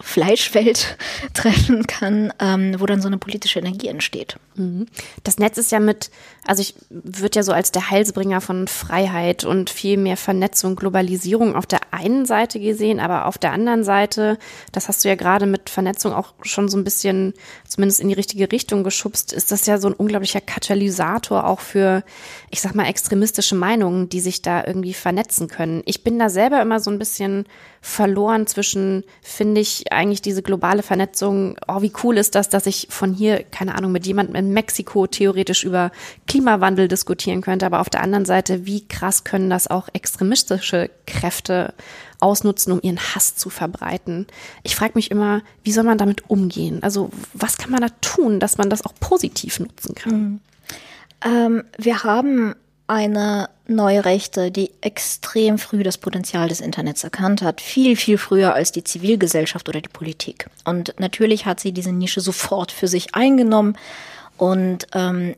Fleischwelt 0.00 0.96
treffen 1.34 1.86
kann, 1.86 2.32
ähm, 2.38 2.76
wo 2.78 2.86
dann 2.86 3.02
so 3.02 3.08
eine 3.08 3.18
politische 3.18 3.58
Energie 3.58 3.88
entsteht. 3.88 4.36
Mhm. 4.54 4.86
Das 5.24 5.38
Netz 5.38 5.58
ist 5.58 5.72
ja 5.72 5.80
mit, 5.80 6.10
also 6.46 6.62
ich 6.62 6.74
wird 6.90 7.36
ja 7.36 7.42
so 7.42 7.52
als 7.52 7.72
der 7.72 7.90
Heilsbringer 7.90 8.40
von 8.40 8.68
Freiheit 8.68 9.44
und 9.44 9.70
viel 9.70 9.96
mehr 9.96 10.16
Vernetzung, 10.16 10.76
Globalisierung 10.76 11.56
auf 11.56 11.66
der 11.66 11.80
einen 11.90 12.26
Seite 12.26 12.60
gesehen, 12.60 13.00
aber 13.00 13.26
auf 13.26 13.38
der 13.38 13.52
anderen 13.52 13.84
Seite, 13.84 14.38
das 14.72 14.88
hast 14.88 15.04
du 15.04 15.08
ja 15.08 15.14
gerade 15.14 15.46
mit 15.46 15.70
Vernetzung 15.70 16.12
auch 16.12 16.34
schon 16.42 16.68
so 16.68 16.76
ein 16.76 16.84
bisschen 16.84 17.34
zumindest 17.66 18.00
in 18.00 18.08
die 18.08 18.14
richtige 18.14 18.50
Richtung 18.52 18.84
geschubst, 18.84 19.32
ist 19.32 19.52
das 19.52 19.66
ja 19.66 19.78
so 19.78 19.88
ein 19.88 19.94
unglaublicher 19.94 20.40
Katalysator 20.40 21.46
auch 21.46 21.60
für, 21.60 22.04
ich 22.50 22.60
sag 22.60 22.74
mal, 22.74 22.86
extremistische 22.86 23.54
Meinungen, 23.54 24.08
die 24.08 24.20
sich 24.20 24.42
da 24.42 24.64
irgendwie 24.64 24.94
vernetzen 24.94 25.48
können. 25.48 25.82
Ich 25.86 26.04
bin 26.04 26.18
da 26.18 26.28
selber 26.28 26.60
immer 26.60 26.80
so 26.80 26.90
ein 26.90 26.98
bisschen 26.98 27.46
verloren 27.80 28.46
zwischen, 28.46 29.04
finde 29.22 29.60
ich 29.60 29.71
eigentlich 29.90 30.22
diese 30.22 30.42
globale 30.42 30.82
Vernetzung, 30.82 31.56
oh, 31.68 31.82
wie 31.82 31.92
cool 32.02 32.18
ist 32.18 32.34
das, 32.34 32.48
dass 32.48 32.66
ich 32.66 32.88
von 32.90 33.12
hier, 33.12 33.42
keine 33.44 33.74
Ahnung, 33.74 33.92
mit 33.92 34.06
jemandem 34.06 34.36
in 34.36 34.52
Mexiko 34.52 35.06
theoretisch 35.06 35.64
über 35.64 35.90
Klimawandel 36.26 36.88
diskutieren 36.88 37.40
könnte, 37.40 37.66
aber 37.66 37.80
auf 37.80 37.90
der 37.90 38.02
anderen 38.02 38.24
Seite, 38.24 38.66
wie 38.66 38.86
krass 38.86 39.24
können 39.24 39.50
das 39.50 39.68
auch 39.68 39.88
extremistische 39.92 40.90
Kräfte 41.06 41.74
ausnutzen, 42.20 42.72
um 42.72 42.80
ihren 42.82 43.00
Hass 43.00 43.36
zu 43.36 43.50
verbreiten. 43.50 44.26
Ich 44.62 44.76
frage 44.76 44.92
mich 44.94 45.10
immer, 45.10 45.42
wie 45.64 45.72
soll 45.72 45.84
man 45.84 45.98
damit 45.98 46.30
umgehen? 46.30 46.82
Also 46.82 47.10
was 47.34 47.58
kann 47.58 47.70
man 47.70 47.80
da 47.80 47.88
tun, 48.00 48.38
dass 48.38 48.58
man 48.58 48.70
das 48.70 48.84
auch 48.84 48.94
positiv 49.00 49.58
nutzen 49.58 49.94
kann? 49.94 50.12
Mhm. 50.12 50.40
Ähm, 51.24 51.64
wir 51.78 52.04
haben 52.04 52.54
eine 52.86 53.48
neue 53.66 54.04
Rechte, 54.04 54.50
die 54.50 54.70
extrem 54.80 55.58
früh 55.58 55.82
das 55.82 55.98
Potenzial 55.98 56.48
des 56.48 56.60
Internets 56.60 57.04
erkannt 57.04 57.42
hat, 57.42 57.60
viel, 57.60 57.96
viel 57.96 58.18
früher 58.18 58.54
als 58.54 58.72
die 58.72 58.84
Zivilgesellschaft 58.84 59.68
oder 59.68 59.80
die 59.80 59.88
Politik. 59.88 60.48
Und 60.64 60.94
natürlich 60.98 61.46
hat 61.46 61.60
sie 61.60 61.72
diese 61.72 61.92
Nische 61.92 62.20
sofort 62.20 62.72
für 62.72 62.88
sich 62.88 63.14
eingenommen 63.14 63.76
und 64.36 64.86
ähm, 64.94 65.34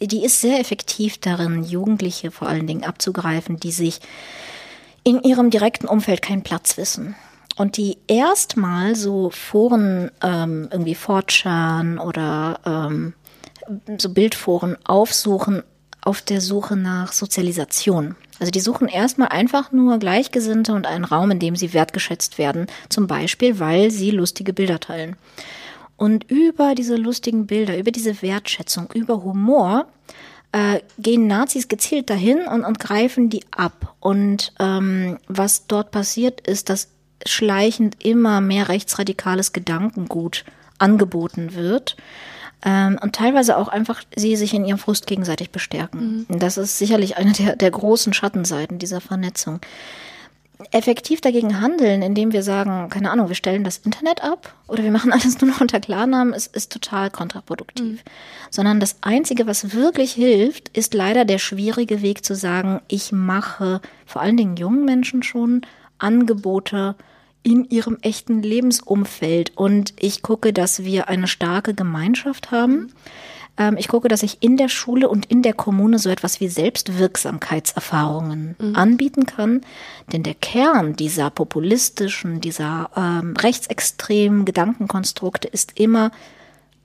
die 0.00 0.24
ist 0.24 0.40
sehr 0.40 0.60
effektiv 0.60 1.18
darin, 1.18 1.64
Jugendliche 1.64 2.30
vor 2.30 2.48
allen 2.48 2.66
Dingen 2.66 2.84
abzugreifen, 2.84 3.58
die 3.58 3.72
sich 3.72 4.00
in 5.02 5.22
ihrem 5.22 5.50
direkten 5.50 5.86
Umfeld 5.86 6.22
keinen 6.22 6.42
Platz 6.42 6.76
wissen. 6.76 7.16
Und 7.56 7.76
die 7.76 7.98
erstmal 8.06 8.94
so 8.94 9.30
Foren, 9.30 10.12
ähm, 10.22 10.68
irgendwie 10.70 10.94
Fortschan 10.94 11.98
oder 11.98 12.60
ähm, 12.64 13.14
so 13.98 14.10
Bildforen 14.10 14.76
aufsuchen 14.84 15.64
auf 16.00 16.22
der 16.22 16.40
Suche 16.40 16.76
nach 16.76 17.12
Sozialisation. 17.12 18.16
Also 18.38 18.50
die 18.50 18.60
suchen 18.60 18.88
erstmal 18.88 19.28
einfach 19.28 19.72
nur 19.72 19.98
Gleichgesinnte 19.98 20.72
und 20.72 20.86
einen 20.86 21.04
Raum, 21.04 21.30
in 21.30 21.38
dem 21.38 21.56
sie 21.56 21.72
wertgeschätzt 21.72 22.38
werden. 22.38 22.66
Zum 22.88 23.06
Beispiel, 23.06 23.58
weil 23.58 23.90
sie 23.90 24.10
lustige 24.10 24.52
Bilder 24.52 24.80
teilen. 24.80 25.16
Und 25.96 26.30
über 26.30 26.76
diese 26.76 26.94
lustigen 26.94 27.46
Bilder, 27.46 27.76
über 27.76 27.90
diese 27.90 28.22
Wertschätzung, 28.22 28.88
über 28.94 29.24
Humor 29.24 29.86
äh, 30.52 30.80
gehen 30.98 31.26
Nazis 31.26 31.66
gezielt 31.66 32.08
dahin 32.08 32.46
und, 32.46 32.64
und 32.64 32.78
greifen 32.78 33.28
die 33.28 33.44
ab. 33.50 33.94
Und 33.98 34.52
ähm, 34.60 35.18
was 35.26 35.66
dort 35.66 35.90
passiert, 35.90 36.40
ist, 36.46 36.70
dass 36.70 36.88
schleichend 37.26 38.04
immer 38.04 38.40
mehr 38.40 38.68
rechtsradikales 38.68 39.52
Gedankengut 39.52 40.44
angeboten 40.78 41.54
wird. 41.54 41.96
Ähm, 42.64 42.98
und 43.00 43.14
teilweise 43.14 43.56
auch 43.56 43.68
einfach 43.68 44.02
sie 44.16 44.34
sich 44.36 44.52
in 44.52 44.64
ihrem 44.64 44.78
Frust 44.78 45.06
gegenseitig 45.06 45.50
bestärken. 45.50 46.26
Mhm. 46.28 46.38
Das 46.38 46.58
ist 46.58 46.78
sicherlich 46.78 47.16
eine 47.16 47.32
der, 47.32 47.56
der 47.56 47.70
großen 47.70 48.12
Schattenseiten 48.12 48.78
dieser 48.78 49.00
Vernetzung 49.00 49.60
effektiv 50.72 51.20
dagegen 51.20 51.60
handeln, 51.60 52.02
indem 52.02 52.32
wir 52.32 52.42
sagen, 52.42 52.88
keine 52.90 53.10
Ahnung, 53.10 53.28
wir 53.28 53.36
stellen 53.36 53.62
das 53.62 53.78
Internet 53.78 54.22
ab 54.24 54.54
oder 54.66 54.82
wir 54.82 54.90
machen 54.90 55.12
alles 55.12 55.40
nur 55.40 55.50
noch 55.50 55.60
unter 55.60 55.80
Klarnamen, 55.80 56.34
ist, 56.34 56.54
ist 56.54 56.72
total 56.72 57.10
kontraproduktiv. 57.10 58.04
Mhm. 58.04 58.10
Sondern 58.50 58.80
das 58.80 58.96
Einzige, 59.02 59.46
was 59.46 59.72
wirklich 59.72 60.12
hilft, 60.12 60.76
ist 60.76 60.94
leider 60.94 61.24
der 61.24 61.38
schwierige 61.38 62.02
Weg 62.02 62.24
zu 62.24 62.34
sagen, 62.34 62.80
ich 62.88 63.12
mache 63.12 63.80
vor 64.06 64.22
allen 64.22 64.36
Dingen 64.36 64.56
jungen 64.56 64.84
Menschen 64.84 65.22
schon 65.22 65.62
Angebote 65.98 66.96
in 67.42 67.64
ihrem 67.70 67.96
echten 68.02 68.42
Lebensumfeld 68.42 69.56
und 69.56 69.94
ich 69.98 70.22
gucke, 70.22 70.52
dass 70.52 70.84
wir 70.84 71.08
eine 71.08 71.28
starke 71.28 71.74
Gemeinschaft 71.74 72.50
haben. 72.50 72.92
Ähm, 73.58 73.76
ich 73.76 73.88
gucke, 73.88 74.08
dass 74.08 74.22
ich 74.22 74.38
in 74.40 74.56
der 74.56 74.68
Schule 74.68 75.08
und 75.08 75.26
in 75.26 75.42
der 75.42 75.54
Kommune 75.54 75.98
so 75.98 76.08
etwas 76.08 76.40
wie 76.40 76.46
Selbstwirksamkeitserfahrungen 76.48 78.54
mhm. 78.58 78.76
anbieten 78.76 79.26
kann. 79.26 79.62
Denn 80.12 80.22
der 80.22 80.34
Kern 80.34 80.94
dieser 80.94 81.30
populistischen, 81.30 82.40
dieser 82.40 82.90
ähm, 82.96 83.34
rechtsextremen 83.36 84.44
Gedankenkonstrukte 84.44 85.48
ist 85.48 85.78
immer, 85.78 86.12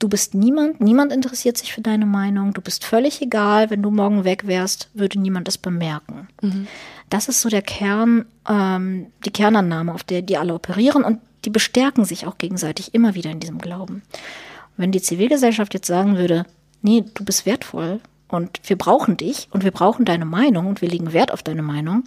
du 0.04 0.10
bist 0.10 0.34
niemand, 0.34 0.82
niemand 0.82 1.14
interessiert 1.14 1.58
sich 1.58 1.72
für 1.72 1.80
deine 1.80 2.06
Meinung, 2.06 2.54
du 2.54 2.60
bist 2.60 2.84
völlig 2.84 3.22
egal, 3.22 3.70
wenn 3.70 3.82
du 3.82 3.90
morgen 3.90 4.26
weg 4.26 4.46
wärst, 4.46 4.90
würde 4.94 5.18
niemand 5.18 5.48
es 5.48 5.58
bemerken. 5.58 6.28
Mhm. 6.42 6.68
Das 7.10 7.30
ist 7.30 7.40
so 7.40 7.48
der 7.48 7.62
Kern, 7.62 8.26
ähm, 8.50 9.08
die 9.26 9.32
Kernannahme, 9.32 9.94
auf 9.94 10.04
der 10.04 10.22
die 10.22 10.38
alle 10.38 10.54
operieren 10.54 11.06
und 11.06 11.20
die 11.46 11.50
bestärken 11.50 12.04
sich 12.04 12.28
auch 12.28 12.38
gegenseitig 12.38 12.94
immer 12.94 13.16
wieder 13.16 13.32
in 13.32 13.40
diesem 13.40 13.60
Glauben. 13.60 14.02
Wenn 14.76 14.92
die 14.92 15.02
Zivilgesellschaft 15.02 15.74
jetzt 15.74 15.88
sagen 15.88 16.18
würde, 16.18 16.46
nee, 16.82 17.06
du 17.14 17.24
bist 17.24 17.46
wertvoll 17.46 18.02
und 18.28 18.60
wir 18.66 18.78
brauchen 18.78 19.16
dich 19.16 19.48
und 19.52 19.64
wir 19.64 19.72
brauchen 19.72 20.04
deine 20.04 20.26
Meinung 20.26 20.68
und 20.68 20.82
wir 20.82 20.90
legen 20.90 21.14
Wert 21.14 21.32
auf 21.32 21.44
deine 21.44 21.62
Meinung, 21.62 22.04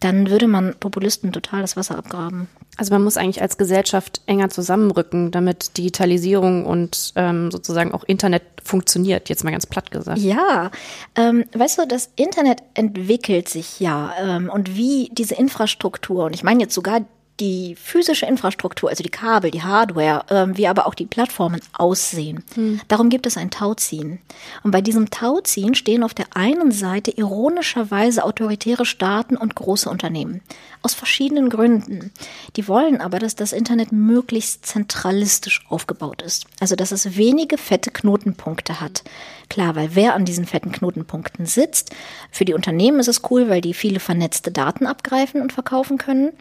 dann 0.00 0.30
würde 0.30 0.46
man 0.46 0.74
Populisten 0.78 1.32
total 1.32 1.62
das 1.62 1.76
Wasser 1.76 1.96
abgraben. 1.96 2.48
Also 2.76 2.92
man 2.92 3.02
muss 3.02 3.16
eigentlich 3.16 3.40
als 3.40 3.56
Gesellschaft 3.56 4.20
enger 4.26 4.50
zusammenrücken, 4.50 5.30
damit 5.30 5.78
Digitalisierung 5.78 6.66
und 6.66 7.12
ähm, 7.16 7.50
sozusagen 7.50 7.92
auch 7.92 8.04
Internet 8.04 8.42
funktioniert, 8.62 9.28
jetzt 9.30 9.44
mal 9.44 9.52
ganz 9.52 9.66
platt 9.66 9.90
gesagt. 9.90 10.18
Ja, 10.18 10.70
ähm, 11.14 11.44
weißt 11.54 11.78
du, 11.78 11.86
das 11.86 12.10
Internet 12.16 12.62
entwickelt 12.74 13.48
sich 13.48 13.80
ja 13.80 14.12
ähm, 14.20 14.50
und 14.50 14.76
wie 14.76 15.08
diese 15.12 15.34
Infrastruktur, 15.34 16.24
und 16.24 16.34
ich 16.34 16.44
meine 16.44 16.62
jetzt 16.62 16.74
sogar 16.74 17.00
die 17.40 17.76
physische 17.76 18.26
Infrastruktur, 18.26 18.88
also 18.88 19.02
die 19.02 19.10
Kabel, 19.10 19.50
die 19.50 19.62
Hardware, 19.62 20.24
ähm, 20.30 20.56
wie 20.56 20.68
aber 20.68 20.86
auch 20.86 20.94
die 20.94 21.06
Plattformen 21.06 21.60
aussehen. 21.72 22.42
Hm. 22.54 22.80
Darum 22.88 23.10
gibt 23.10 23.26
es 23.26 23.36
ein 23.36 23.50
Tauziehen. 23.50 24.20
Und 24.62 24.70
bei 24.70 24.80
diesem 24.80 25.10
Tauziehen 25.10 25.74
stehen 25.74 26.02
auf 26.02 26.14
der 26.14 26.26
einen 26.34 26.72
Seite 26.72 27.10
ironischerweise 27.10 28.24
autoritäre 28.24 28.86
Staaten 28.86 29.36
und 29.36 29.54
große 29.54 29.88
Unternehmen. 29.90 30.40
Aus 30.82 30.94
verschiedenen 30.94 31.50
Gründen. 31.50 32.12
Die 32.56 32.68
wollen 32.68 33.00
aber, 33.00 33.18
dass 33.18 33.34
das 33.34 33.52
Internet 33.52 33.92
möglichst 33.92 34.64
zentralistisch 34.64 35.64
aufgebaut 35.68 36.22
ist. 36.22 36.46
Also, 36.60 36.76
dass 36.76 36.92
es 36.92 37.16
wenige 37.16 37.58
fette 37.58 37.90
Knotenpunkte 37.90 38.80
hat. 38.80 39.02
Klar, 39.48 39.76
weil 39.76 39.90
wer 39.94 40.14
an 40.14 40.24
diesen 40.24 40.46
fetten 40.46 40.72
Knotenpunkten 40.72 41.46
sitzt, 41.46 41.94
für 42.30 42.44
die 42.44 42.54
Unternehmen 42.54 42.98
ist 42.98 43.08
es 43.08 43.22
cool, 43.30 43.48
weil 43.48 43.60
die 43.60 43.74
viele 43.74 44.00
vernetzte 44.00 44.50
Daten 44.50 44.86
abgreifen 44.86 45.40
und 45.40 45.52
verkaufen 45.52 45.98
können 45.98 46.32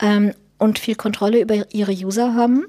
ähm, 0.00 0.32
und 0.58 0.78
viel 0.78 0.94
Kontrolle 0.94 1.40
über 1.40 1.72
ihre 1.72 1.92
User 1.92 2.34
haben. 2.34 2.66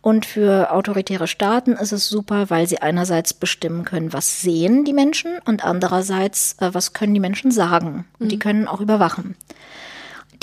Und 0.00 0.26
für 0.26 0.72
autoritäre 0.72 1.26
Staaten 1.26 1.72
ist 1.72 1.92
es 1.92 2.08
super, 2.08 2.50
weil 2.50 2.66
sie 2.66 2.80
einerseits 2.80 3.34
bestimmen 3.34 3.84
können, 3.84 4.12
was 4.12 4.40
sehen 4.40 4.84
die 4.84 4.92
Menschen 4.92 5.38
und 5.44 5.64
andererseits, 5.64 6.56
äh, 6.60 6.70
was 6.72 6.92
können 6.92 7.14
die 7.14 7.20
Menschen 7.20 7.50
sagen. 7.50 8.06
Und 8.18 8.26
mhm. 8.26 8.30
die 8.30 8.38
können 8.38 8.68
auch 8.68 8.80
überwachen. 8.80 9.36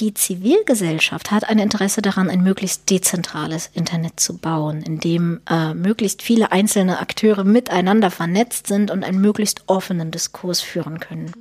Die 0.02 0.14
Zivilgesellschaft 0.14 1.32
hat 1.32 1.48
ein 1.48 1.58
Interesse 1.58 2.02
daran, 2.02 2.30
ein 2.30 2.44
möglichst 2.44 2.90
dezentrales 2.90 3.70
Internet 3.74 4.20
zu 4.20 4.38
bauen, 4.38 4.82
in 4.82 5.00
dem 5.00 5.40
äh, 5.50 5.74
möglichst 5.74 6.22
viele 6.22 6.52
einzelne 6.52 7.00
Akteure 7.00 7.46
miteinander 7.46 8.12
vernetzt 8.12 8.68
sind 8.68 8.92
und 8.92 9.06
einen 9.06 9.22
möglichst 9.22 9.64
offenen 9.68 10.12
Diskurs 10.12 10.60
führen 10.60 11.00
können. 11.00 11.32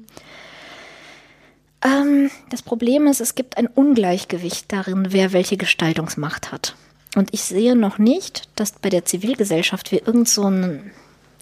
Ähm, 1.84 2.30
das 2.50 2.62
Problem 2.62 3.06
ist, 3.06 3.20
es 3.20 3.34
gibt 3.34 3.58
ein 3.58 3.66
Ungleichgewicht 3.66 4.72
darin, 4.72 5.08
wer 5.10 5.32
welche 5.32 5.56
Gestaltungsmacht 5.56 6.50
hat. 6.50 6.74
Und 7.14 7.32
ich 7.32 7.42
sehe 7.42 7.76
noch 7.76 7.98
nicht, 7.98 8.48
dass 8.56 8.72
bei 8.72 8.88
der 8.88 9.04
Zivilgesellschaft 9.04 9.92
wir 9.92 10.06
irgend 10.06 10.28
so 10.28 10.44
ein, 10.48 10.90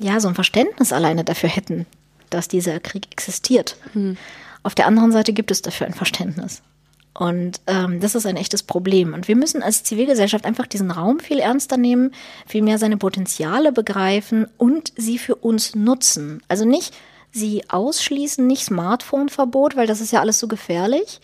ja, 0.01 0.21
so 0.21 0.29
ein 0.29 0.35
Verständnis 0.35 0.93
alleine 0.93 1.25
dafür 1.25 1.49
hätten, 1.49 1.87
dass 2.29 2.49
dieser 2.49 2.79
Krieg 2.81 3.07
existiert. 3.11 3.77
Hm. 3.93 4.17
Auf 4.65 4.75
der 4.75 4.87
anderen 4.87 5.13
Seite 5.13 5.33
gibt 5.33 5.51
es 5.51 5.63
dafür 5.63 5.87
ein 5.87 5.95
Verständnis. 5.95 6.63
Und 7.15 7.61
ähm, 7.67 8.01
das 8.01 8.15
ist 8.15 8.27
ein 8.27 8.37
echtes 8.37 8.63
Problem. 8.63 9.13
Und 9.13 9.29
wir 9.29 9.37
müssen 9.37 9.63
als 9.63 9.85
Zivilgesellschaft 9.85 10.45
einfach 10.45 10.67
diesen 10.67 10.91
Raum 10.91 11.21
viel 11.21 11.39
ernster 11.39 11.77
nehmen, 11.77 12.13
viel 12.47 12.63
mehr 12.63 12.79
seine 12.79 12.97
Potenziale 12.97 13.71
begreifen 13.71 14.47
und 14.57 14.93
sie 14.97 15.19
für 15.19 15.37
uns 15.37 15.75
nutzen. 15.75 16.43
Also 16.49 16.65
nicht 16.65 16.95
sie 17.33 17.69
ausschließen, 17.69 18.47
nicht 18.47 18.65
Smartphone-Verbot, 18.65 19.77
weil 19.77 19.87
das 19.87 20.01
ist 20.01 20.13
ja 20.13 20.21
alles 20.21 20.39
so 20.39 20.49
gefährlich, 20.49 21.21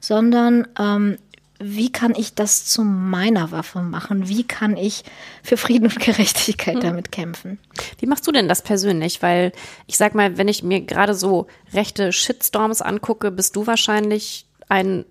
sondern 0.00 0.66
ähm, 0.78 1.16
wie 1.64 1.92
kann 1.92 2.14
ich 2.16 2.34
das 2.34 2.66
zu 2.66 2.82
meiner 2.82 3.52
Waffe 3.52 3.80
machen? 3.80 4.28
Wie 4.28 4.42
kann 4.42 4.76
ich 4.76 5.04
für 5.44 5.56
Frieden 5.56 5.84
und 5.84 6.00
Gerechtigkeit 6.00 6.74
hm. 6.74 6.80
damit 6.80 7.12
kämpfen? 7.12 7.58
Wie 7.98 8.06
machst 8.06 8.26
du 8.26 8.32
denn 8.32 8.48
das 8.48 8.62
persönlich? 8.62 9.22
Weil 9.22 9.52
ich 9.86 9.96
sag 9.96 10.14
mal, 10.14 10.36
wenn 10.36 10.48
ich 10.48 10.62
mir 10.62 10.80
gerade 10.80 11.14
so 11.14 11.46
rechte 11.72 12.12
Shitstorms 12.12 12.82
angucke, 12.82 13.30
bist 13.30 13.54
du 13.54 13.66
wahrscheinlich 13.66 14.46
ein 14.68 15.04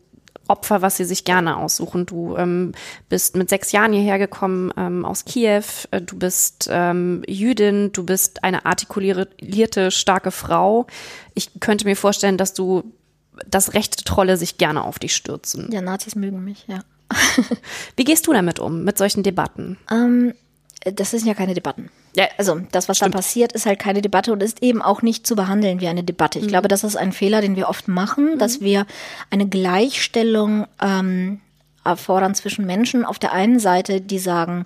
Opfer, 0.47 0.81
was 0.81 0.97
sie 0.97 1.05
sich 1.05 1.23
gerne 1.23 1.57
aussuchen. 1.57 2.05
Du 2.05 2.35
ähm, 2.35 2.73
bist 3.09 3.35
mit 3.35 3.49
sechs 3.49 3.71
Jahren 3.71 3.93
hierher 3.93 4.19
gekommen 4.19 4.71
ähm, 4.77 5.05
aus 5.05 5.25
Kiew, 5.25 5.63
äh, 5.91 6.01
du 6.01 6.17
bist 6.17 6.69
ähm, 6.71 7.23
Jüdin, 7.27 7.91
du 7.93 8.05
bist 8.05 8.43
eine 8.43 8.65
artikulierte, 8.65 9.91
starke 9.91 10.31
Frau. 10.31 10.87
Ich 11.33 11.59
könnte 11.59 11.85
mir 11.85 11.95
vorstellen, 11.95 12.37
dass 12.37 12.53
du 12.53 12.83
das 13.47 13.73
rechte 13.73 14.03
Trolle 14.03 14.37
sich 14.37 14.57
gerne 14.57 14.83
auf 14.83 14.99
dich 14.99 15.15
stürzen. 15.15 15.71
Ja, 15.71 15.81
Nazis 15.81 16.15
mögen 16.15 16.43
mich, 16.43 16.65
ja. 16.67 16.83
Wie 17.95 18.03
gehst 18.03 18.27
du 18.27 18.33
damit 18.33 18.59
um, 18.59 18.83
mit 18.83 18.97
solchen 18.97 19.23
Debatten? 19.23 19.77
Ähm, 19.89 20.33
das 20.83 21.11
sind 21.11 21.25
ja 21.25 21.33
keine 21.33 21.53
Debatten. 21.53 21.89
Ja, 22.15 22.25
also 22.37 22.59
das, 22.71 22.89
was 22.89 22.97
Stimmt. 22.97 23.13
dann 23.13 23.19
passiert, 23.19 23.53
ist 23.53 23.65
halt 23.65 23.79
keine 23.79 24.01
Debatte 24.01 24.33
und 24.33 24.43
ist 24.43 24.61
eben 24.61 24.81
auch 24.81 25.01
nicht 25.01 25.25
zu 25.25 25.35
behandeln 25.35 25.79
wie 25.79 25.87
eine 25.87 26.03
Debatte. 26.03 26.39
Ich 26.39 26.45
mhm. 26.45 26.49
glaube, 26.49 26.67
das 26.67 26.83
ist 26.83 26.95
ein 26.95 27.13
Fehler, 27.13 27.41
den 27.41 27.55
wir 27.55 27.69
oft 27.69 27.87
machen, 27.87 28.33
mhm. 28.33 28.39
dass 28.39 28.61
wir 28.61 28.85
eine 29.29 29.47
Gleichstellung 29.47 30.67
ähm, 30.81 31.39
erfordern 31.85 32.35
zwischen 32.35 32.65
Menschen. 32.65 33.05
Auf 33.05 33.19
der 33.19 33.31
einen 33.31 33.59
Seite, 33.59 34.01
die 34.01 34.19
sagen, 34.19 34.65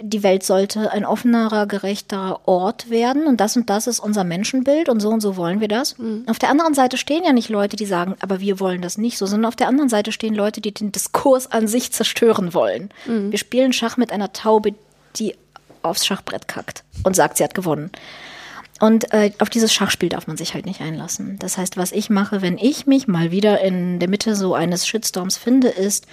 die 0.00 0.22
Welt 0.22 0.42
sollte 0.42 0.90
ein 0.90 1.04
offenerer, 1.04 1.66
gerechterer 1.66 2.40
Ort 2.46 2.90
werden 2.90 3.26
und 3.26 3.40
das 3.40 3.56
und 3.56 3.70
das 3.70 3.86
ist 3.86 4.00
unser 4.00 4.24
Menschenbild 4.24 4.88
und 4.88 5.00
so 5.00 5.10
und 5.10 5.20
so 5.20 5.36
wollen 5.36 5.60
wir 5.60 5.68
das. 5.68 5.96
Mhm. 5.98 6.24
Auf 6.26 6.38
der 6.38 6.50
anderen 6.50 6.74
Seite 6.74 6.96
stehen 6.96 7.22
ja 7.24 7.32
nicht 7.32 7.48
Leute, 7.48 7.76
die 7.76 7.86
sagen, 7.86 8.16
aber 8.20 8.40
wir 8.40 8.58
wollen 8.58 8.82
das 8.82 8.98
nicht 8.98 9.16
so, 9.16 9.26
sondern 9.26 9.48
auf 9.48 9.56
der 9.56 9.68
anderen 9.68 9.88
Seite 9.88 10.10
stehen 10.10 10.34
Leute, 10.34 10.60
die 10.60 10.72
den 10.72 10.90
Diskurs 10.90 11.52
an 11.52 11.68
sich 11.68 11.92
zerstören 11.92 12.52
wollen. 12.52 12.90
Mhm. 13.06 13.30
Wir 13.30 13.38
spielen 13.38 13.72
Schach 13.72 13.96
mit 13.96 14.10
einer 14.10 14.32
Taube, 14.32 14.74
die 15.16 15.34
aufs 15.82 16.06
Schachbrett 16.06 16.48
kackt 16.48 16.84
und 17.04 17.14
sagt, 17.16 17.36
sie 17.36 17.44
hat 17.44 17.54
gewonnen. 17.54 17.90
Und 18.80 19.12
äh, 19.12 19.30
auf 19.38 19.48
dieses 19.48 19.72
Schachspiel 19.72 20.08
darf 20.08 20.26
man 20.26 20.36
sich 20.36 20.54
halt 20.54 20.66
nicht 20.66 20.80
einlassen. 20.80 21.38
Das 21.38 21.56
heißt, 21.56 21.76
was 21.76 21.92
ich 21.92 22.10
mache, 22.10 22.42
wenn 22.42 22.58
ich 22.58 22.86
mich 22.86 23.06
mal 23.06 23.30
wieder 23.30 23.60
in 23.60 24.00
der 24.00 24.08
Mitte 24.08 24.34
so 24.34 24.54
eines 24.54 24.88
Shitstorms 24.88 25.36
finde, 25.36 25.68
ist, 25.68 26.06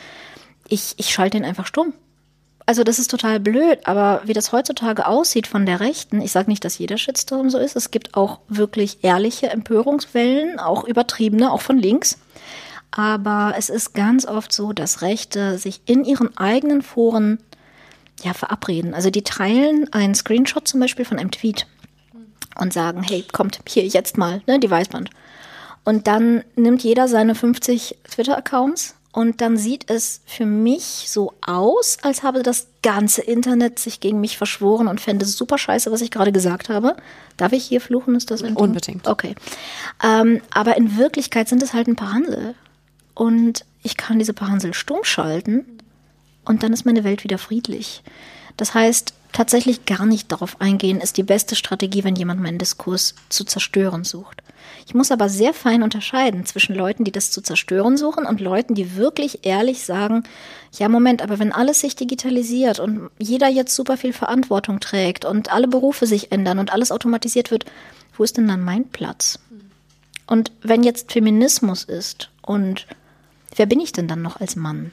ich, 0.68 0.94
ich 0.98 1.10
schalte 1.10 1.38
ihn 1.38 1.46
einfach 1.46 1.66
stumm. 1.66 1.94
also 2.68 2.84
das 2.84 3.00
ist 3.00 3.10
total 3.10 3.40
blöd, 3.40 3.80
aber 3.86 4.22
wie 4.26 4.34
das 4.34 4.52
heutzutage 4.52 5.08
aussieht 5.08 5.48
von 5.48 5.66
der 5.66 5.80
Rechten, 5.80 6.22
ich 6.22 6.32
sage 6.32 6.52
nicht, 6.52 6.64
dass 6.64 6.78
jeder 6.78 7.00
Shitstorm 7.00 7.50
so 7.50 7.58
ist, 7.58 7.76
es 7.76 7.90
gibt 7.90 8.14
auch 8.14 8.42
wirklich 8.48 9.00
ehrliche 9.04 9.50
Empörungswellen, 9.50 10.60
auch 10.60 10.84
übertriebene, 10.84 11.52
auch 11.52 11.62
von 11.62 11.80
links. 11.80 12.20
Aber 12.92 13.56
es 13.58 13.70
ist 13.70 13.96
ganz 13.96 14.28
oft 14.28 14.54
so, 14.54 14.74
dass 14.74 15.02
Rechte 15.02 15.58
sich 15.58 15.82
in 15.86 16.06
ihren 16.06 16.38
eigenen 16.38 16.84
Foren 16.84 17.40
ja, 18.24 18.34
verabreden. 18.34 18.94
Also 18.94 19.10
die 19.10 19.24
teilen 19.24 19.92
einen 19.94 20.16
Screenshot 20.16 20.68
zum 20.68 20.80
Beispiel 20.80 21.06
von 21.06 21.20
einem 21.20 21.32
Tweet 21.32 21.68
und 22.60 22.74
sagen, 22.74 23.04
hey, 23.04 23.24
kommt 23.32 23.60
hier 23.68 23.86
jetzt 23.86 24.18
mal, 24.18 24.42
ne, 24.48 24.60
die 24.60 24.70
Weißband. 24.70 25.10
Und 25.86 26.08
dann 26.08 26.44
nimmt 26.56 26.84
jeder 26.84 27.08
seine 27.08 27.36
50 27.36 27.98
Twitter-Accounts 28.04 28.96
und 29.12 29.42
dann 29.42 29.58
sieht 29.58 29.90
es 29.90 30.22
für 30.26 30.46
mich 30.46 30.84
so 30.84 31.34
aus, 31.46 31.98
als 32.04 32.22
habe 32.22 32.44
das 32.44 32.68
ganze 32.84 33.22
Internet 33.22 33.80
sich 33.80 34.00
gegen 34.00 34.22
mich 34.22 34.38
verschworen 34.38 34.88
und 34.88 35.02
fände 35.02 35.26
es 35.26 35.36
super 35.36 35.58
scheiße, 35.58 35.92
was 35.92 36.02
ich 36.02 36.12
gerade 36.12 36.32
gesagt 36.32 36.70
habe. 36.70 36.96
Darf 37.36 37.52
ich 37.54 37.64
hier 37.64 37.82
fluchen? 37.82 38.16
Ist 38.16 38.30
das 38.30 38.44
Unbedingt. 38.62 39.08
Okay. 39.08 39.34
Ähm, 40.04 40.42
aber 40.52 40.78
in 40.78 40.98
Wirklichkeit 40.98 41.50
sind 41.50 41.64
es 41.64 41.74
halt 41.74 41.88
ein 41.88 41.96
paar 41.96 42.14
Hansel. 42.14 42.54
Und 43.16 43.66
ich 43.82 43.98
kann 43.98 44.20
diese 44.20 44.34
paar 44.34 44.50
Hansel 44.50 44.74
stumm 44.74 45.04
schalten 45.04 45.79
und 46.50 46.64
dann 46.64 46.74
ist 46.74 46.84
meine 46.84 47.04
Welt 47.04 47.24
wieder 47.24 47.38
friedlich. 47.38 48.02
Das 48.58 48.74
heißt, 48.74 49.14
tatsächlich 49.32 49.86
gar 49.86 50.08
nicht 50.08 50.32
darauf 50.32 50.60
eingehen, 50.60 51.00
ist 51.00 51.18
die 51.18 51.24
beste 51.24 51.56
Strategie, 51.56 52.04
wenn 52.04 52.16
jemand 52.16 52.42
meinen 52.42 52.58
Diskurs 52.58 53.14
zu 53.30 53.44
zerstören 53.44 54.04
sucht. 54.04 54.42
Ich 54.88 54.96
muss 54.96 55.12
aber 55.12 55.30
sehr 55.30 55.54
fein 55.54 55.84
unterscheiden 55.84 56.48
zwischen 56.48 56.74
Leuten, 56.74 57.04
die 57.04 57.12
das 57.12 57.30
zu 57.30 57.44
zerstören 57.44 57.98
suchen 57.98 58.26
und 58.26 58.42
Leuten, 58.42 58.74
die 58.74 58.96
wirklich 58.96 59.46
ehrlich 59.46 59.86
sagen, 59.86 60.24
ja 60.72 60.90
Moment, 60.90 61.22
aber 61.22 61.38
wenn 61.38 61.52
alles 61.52 61.82
sich 61.82 61.96
digitalisiert 61.96 62.80
und 62.80 63.12
jeder 63.20 63.48
jetzt 63.48 63.76
super 63.76 63.96
viel 63.96 64.12
Verantwortung 64.12 64.80
trägt 64.80 65.26
und 65.26 65.54
alle 65.54 65.68
Berufe 65.68 66.08
sich 66.08 66.32
ändern 66.32 66.58
und 66.58 66.74
alles 66.74 66.92
automatisiert 66.92 67.52
wird, 67.52 67.66
wo 68.18 68.24
ist 68.24 68.38
denn 68.38 68.48
dann 68.48 68.64
mein 68.64 68.90
Platz? 68.90 69.38
Und 70.26 70.52
wenn 70.64 70.82
jetzt 70.82 71.12
Feminismus 71.12 71.84
ist 71.84 72.32
und 72.42 72.88
wer 73.56 73.68
bin 73.68 73.80
ich 73.80 73.92
denn 73.92 74.08
dann 74.08 74.24
noch 74.24 74.42
als 74.42 74.56
Mann? 74.56 74.92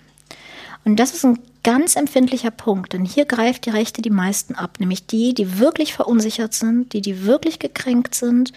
Und 0.87 1.01
das 1.01 1.15
ist 1.15 1.25
ein 1.25 1.41
ganz 1.65 1.97
empfindlicher 1.97 2.53
Punkt, 2.53 2.93
denn 2.93 3.05
hier 3.05 3.25
greift 3.25 3.67
die 3.67 3.71
Rechte 3.71 4.03
die 4.03 4.11
meisten 4.11 4.55
ab, 4.55 4.79
nämlich 4.79 5.05
die, 5.05 5.35
die 5.35 5.59
wirklich 5.59 5.93
verunsichert 5.93 6.55
sind, 6.55 6.93
die, 6.93 7.01
die 7.01 7.25
wirklich 7.25 7.59
gekränkt 7.59 8.15
sind, 8.15 8.53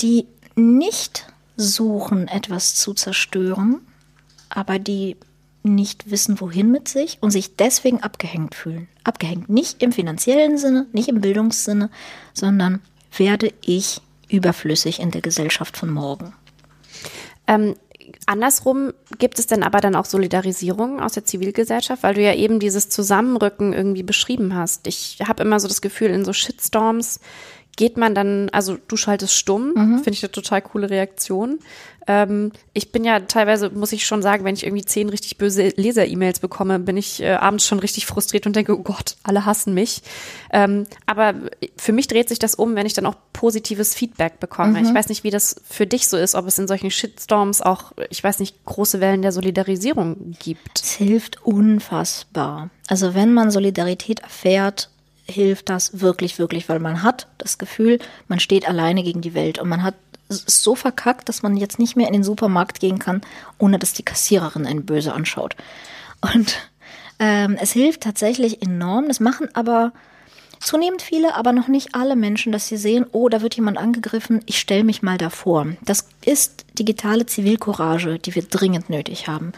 die 0.00 0.26
nicht 0.56 1.26
suchen, 1.58 2.26
etwas 2.26 2.74
zu 2.76 2.94
zerstören, 2.94 3.82
aber 4.48 4.78
die 4.78 5.18
nicht 5.62 6.10
wissen, 6.10 6.40
wohin 6.40 6.70
mit 6.70 6.88
sich 6.88 7.18
und 7.20 7.32
sich 7.32 7.54
deswegen 7.54 8.02
abgehängt 8.02 8.54
fühlen. 8.54 8.88
Abgehängt 9.04 9.50
nicht 9.50 9.82
im 9.82 9.92
finanziellen 9.92 10.56
Sinne, 10.56 10.86
nicht 10.94 11.08
im 11.08 11.20
Bildungssinne, 11.20 11.90
sondern 12.32 12.80
werde 13.14 13.52
ich 13.60 14.00
überflüssig 14.30 15.00
in 15.00 15.10
der 15.10 15.20
Gesellschaft 15.20 15.76
von 15.76 15.90
morgen. 15.90 16.32
Ähm, 17.46 17.74
andersrum 18.26 18.92
gibt 19.18 19.38
es 19.38 19.46
denn 19.46 19.62
aber 19.62 19.80
dann 19.80 19.94
auch 19.94 20.04
Solidarisierung 20.04 21.00
aus 21.00 21.12
der 21.12 21.24
Zivilgesellschaft, 21.24 22.02
weil 22.02 22.14
du 22.14 22.22
ja 22.22 22.34
eben 22.34 22.60
dieses 22.60 22.88
Zusammenrücken 22.88 23.72
irgendwie 23.72 24.02
beschrieben 24.02 24.54
hast. 24.54 24.86
Ich 24.86 25.18
habe 25.26 25.42
immer 25.42 25.60
so 25.60 25.68
das 25.68 25.80
Gefühl, 25.80 26.10
in 26.10 26.24
so 26.24 26.32
Shitstorms 26.32 27.20
geht 27.76 27.96
man 27.96 28.14
dann, 28.14 28.48
also 28.50 28.76
du 28.88 28.96
schaltest 28.96 29.34
stumm, 29.34 29.72
mhm. 29.74 29.96
finde 29.98 30.12
ich 30.12 30.22
eine 30.22 30.32
total 30.32 30.62
coole 30.62 30.90
Reaktion. 30.90 31.58
Ähm, 32.06 32.52
ich 32.72 32.90
bin 32.92 33.04
ja 33.04 33.20
teilweise, 33.20 33.70
muss 33.70 33.92
ich 33.92 34.06
schon 34.06 34.22
sagen, 34.22 34.44
wenn 34.44 34.54
ich 34.54 34.64
irgendwie 34.64 34.84
zehn 34.84 35.08
richtig 35.08 35.38
böse 35.38 35.68
Leser-E-Mails 35.76 36.40
bekomme, 36.40 36.78
bin 36.78 36.96
ich 36.96 37.22
äh, 37.22 37.32
abends 37.32 37.66
schon 37.66 37.78
richtig 37.78 38.06
frustriert 38.06 38.46
und 38.46 38.56
denke, 38.56 38.76
oh 38.76 38.82
Gott, 38.82 39.16
alle 39.22 39.46
hassen 39.46 39.72
mich. 39.74 40.02
Ähm, 40.52 40.86
aber 41.06 41.34
für 41.76 41.92
mich 41.92 42.08
dreht 42.08 42.28
sich 42.28 42.38
das 42.38 42.54
um, 42.54 42.74
wenn 42.74 42.86
ich 42.86 42.94
dann 42.94 43.06
auch 43.06 43.14
positives 43.32 43.94
Feedback 43.94 44.40
bekomme. 44.40 44.80
Mhm. 44.80 44.86
Ich 44.86 44.94
weiß 44.94 45.08
nicht, 45.08 45.24
wie 45.24 45.30
das 45.30 45.56
für 45.68 45.86
dich 45.86 46.08
so 46.08 46.16
ist, 46.16 46.34
ob 46.34 46.46
es 46.46 46.58
in 46.58 46.68
solchen 46.68 46.90
Shitstorms 46.90 47.62
auch, 47.62 47.92
ich 48.10 48.22
weiß 48.22 48.40
nicht, 48.40 48.64
große 48.64 49.00
Wellen 49.00 49.22
der 49.22 49.32
Solidarisierung 49.32 50.36
gibt. 50.38 50.80
Es 50.82 50.92
hilft 50.92 51.44
unfassbar. 51.44 52.70
Also 52.88 53.14
wenn 53.14 53.32
man 53.32 53.50
Solidarität 53.50 54.20
erfährt, 54.20 54.90
hilft 55.32 55.68
das 55.68 56.00
wirklich, 56.00 56.38
wirklich, 56.38 56.68
weil 56.68 56.78
man 56.78 57.02
hat 57.02 57.26
das 57.38 57.58
Gefühl, 57.58 57.98
man 58.28 58.40
steht 58.40 58.68
alleine 58.68 59.02
gegen 59.02 59.20
die 59.20 59.34
Welt 59.34 59.58
und 59.58 59.68
man 59.68 59.82
hat 59.82 59.94
es 60.28 60.44
so 60.62 60.74
verkackt, 60.74 61.28
dass 61.28 61.42
man 61.42 61.56
jetzt 61.56 61.78
nicht 61.78 61.96
mehr 61.96 62.06
in 62.06 62.12
den 62.12 62.24
Supermarkt 62.24 62.80
gehen 62.80 62.98
kann, 62.98 63.20
ohne 63.58 63.78
dass 63.78 63.92
die 63.92 64.04
Kassiererin 64.04 64.66
einen 64.66 64.86
böse 64.86 65.12
anschaut. 65.12 65.56
Und 66.20 66.58
ähm, 67.18 67.56
es 67.60 67.72
hilft 67.72 68.02
tatsächlich 68.02 68.62
enorm. 68.62 69.08
Das 69.08 69.20
machen 69.20 69.48
aber 69.54 69.92
zunehmend 70.60 71.02
viele, 71.02 71.34
aber 71.34 71.52
noch 71.52 71.68
nicht 71.68 71.94
alle 71.94 72.16
Menschen, 72.16 72.52
dass 72.52 72.68
sie 72.68 72.76
sehen, 72.76 73.06
oh, 73.12 73.28
da 73.28 73.42
wird 73.42 73.56
jemand 73.56 73.78
angegriffen, 73.78 74.42
ich 74.46 74.58
stelle 74.58 74.84
mich 74.84 75.02
mal 75.02 75.18
davor. 75.18 75.66
Das 75.84 76.08
ist 76.24 76.64
digitale 76.78 77.26
Zivilcourage, 77.26 78.18
die 78.18 78.34
wir 78.34 78.42
dringend 78.42 78.88
nötig 78.88 79.28
haben. 79.28 79.52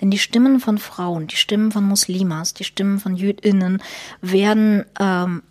Denn 0.00 0.10
die 0.10 0.18
Stimmen 0.18 0.60
von 0.60 0.78
Frauen, 0.78 1.26
die 1.26 1.36
Stimmen 1.36 1.72
von 1.72 1.84
Muslimas, 1.84 2.54
die 2.54 2.64
Stimmen 2.64 3.00
von 3.00 3.16
Jüdinnen 3.16 3.82
werden 4.20 4.84
ähm, 5.00 5.42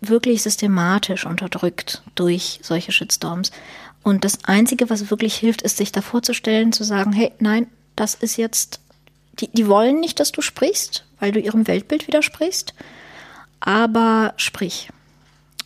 wirklich 0.00 0.42
systematisch 0.42 1.26
unterdrückt 1.26 2.02
durch 2.14 2.60
solche 2.62 2.92
Shitstorms. 2.92 3.50
Und 4.02 4.24
das 4.24 4.44
Einzige, 4.44 4.90
was 4.90 5.10
wirklich 5.10 5.34
hilft, 5.36 5.62
ist, 5.62 5.76
sich 5.76 5.92
davor 5.92 6.22
zu 6.22 6.34
stellen, 6.34 6.72
zu 6.72 6.84
sagen, 6.84 7.12
hey, 7.12 7.32
nein, 7.38 7.66
das 7.96 8.14
ist 8.14 8.36
jetzt, 8.36 8.80
die, 9.38 9.48
die 9.48 9.68
wollen 9.68 10.00
nicht, 10.00 10.18
dass 10.20 10.32
du 10.32 10.42
sprichst, 10.42 11.04
weil 11.20 11.32
du 11.32 11.40
ihrem 11.40 11.66
Weltbild 11.66 12.06
widersprichst, 12.06 12.74
aber 13.60 14.34
sprich. 14.36 14.90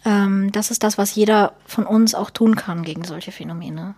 Ähm, 0.04 0.52
das 0.52 0.70
ist 0.70 0.82
das, 0.82 0.98
was 0.98 1.14
jeder 1.14 1.54
von 1.66 1.86
uns 1.86 2.14
auch 2.14 2.30
tun 2.30 2.56
kann 2.56 2.82
gegen 2.82 3.04
solche 3.04 3.32
Phänomene. 3.32 3.94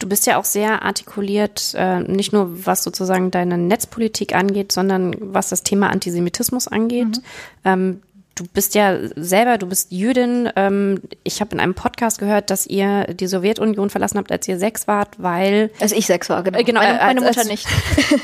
Du 0.00 0.08
bist 0.08 0.26
ja 0.26 0.38
auch 0.38 0.44
sehr 0.44 0.82
artikuliert, 0.82 1.74
äh, 1.76 2.00
nicht 2.00 2.32
nur 2.32 2.66
was 2.66 2.82
sozusagen 2.82 3.30
deine 3.30 3.58
Netzpolitik 3.58 4.34
angeht, 4.34 4.72
sondern 4.72 5.14
was 5.20 5.50
das 5.50 5.62
Thema 5.62 5.90
Antisemitismus 5.90 6.66
angeht. 6.66 7.18
Mhm. 7.18 7.22
Ähm, 7.64 8.02
du 8.40 8.46
bist 8.52 8.74
ja 8.74 8.96
selber, 9.16 9.58
du 9.58 9.66
bist 9.66 9.92
Jüdin. 9.92 10.48
Ähm, 10.56 11.00
ich 11.24 11.40
habe 11.40 11.52
in 11.52 11.60
einem 11.60 11.74
Podcast 11.74 12.18
gehört, 12.18 12.48
dass 12.50 12.66
ihr 12.66 13.04
die 13.12 13.26
Sowjetunion 13.26 13.90
verlassen 13.90 14.18
habt, 14.18 14.32
als 14.32 14.48
ihr 14.48 14.58
sechs 14.58 14.88
wart, 14.88 15.22
weil. 15.22 15.70
Als 15.78 15.92
ich 15.92 16.06
sechs 16.06 16.30
war, 16.30 16.42
genau. 16.42 16.58
Äh, 16.58 16.64
genau 16.64 16.80
meine, 16.80 16.98
meine 16.98 17.26
als, 17.26 17.36
Mutter 17.36 17.48
nicht. 17.48 17.66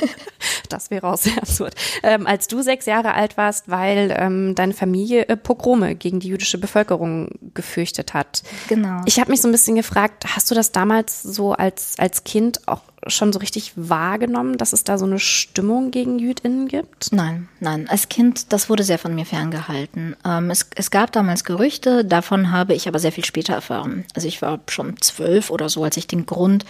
das 0.71 0.91
wäre 0.91 1.07
auch 1.07 1.19
sehr 1.19 1.37
absurd. 1.37 1.75
Ähm, 2.03 2.27
als 2.27 2.49
du 2.49 2.63
sechs 2.63 2.87
Jahre 2.87 3.15
alt 3.15 3.37
warst, 3.37 3.69
weil 3.69 4.15
ähm, 4.19 4.55
deine 4.55 4.73
Familie 4.73 5.29
äh, 5.29 5.37
Pogrome 5.37 5.95
gegen 5.95 6.21
die 6.21 6.29
jüdische 6.29 6.59
Bevölkerung 6.59 7.29
gefürchtet 7.53 8.15
hat. 8.15 8.43
Genau. 8.69 9.03
Ich 9.05 9.21
habe 9.21 9.31
mich 9.31 9.43
so 9.43 9.49
ein 9.49 9.53
bisschen 9.53 9.77
gefragt, 9.77 10.25
hast 10.35 10.51
du 10.51 10.55
das 10.55 10.73
damals 10.73 11.23
so 11.23 11.53
als, 11.53 11.95
als 11.99 12.25
Kind 12.25 12.67
auch 12.67 12.81
schon 13.07 13.33
so 13.33 13.39
richtig 13.39 13.73
wahrgenommen, 13.77 14.59
dass 14.59 14.73
es 14.73 14.85
da 14.85 14.99
so 14.99 15.05
eine 15.05 15.19
Stimmung 15.19 15.91
gegen 15.91 16.19
JüdInnen 16.19 16.69
gibt? 16.69 17.13
Nein, 17.13 17.49
nein. 17.61 17.89
Als 17.89 18.09
Kind, 18.09 18.53
das 18.53 18.69
wurde 18.69 18.83
sehr 18.83 18.99
von 18.99 19.15
mir 19.15 19.27
ferngehalten. 19.27 20.06
Ähm, 20.25 20.51
es, 20.51 20.69
es 20.75 20.91
gab 20.91 21.13
damals 21.13 21.45
Gerüchte, 21.45 22.05
davon 22.05 22.53
habe 22.53 22.75
ich 22.75 22.87
aber 22.87 22.99
sehr 22.99 23.13
viel 23.13 23.25
später 23.25 23.55
erfahren. 23.55 24.05
Also 24.15 24.29
ich 24.29 24.43
war 24.43 24.61
schon 24.69 25.01
zwölf 25.01 25.51
oder 25.51 25.69
so, 25.69 25.83
als 25.83 25.97
ich 25.97 26.07
den 26.07 26.27
Grund 26.27 26.65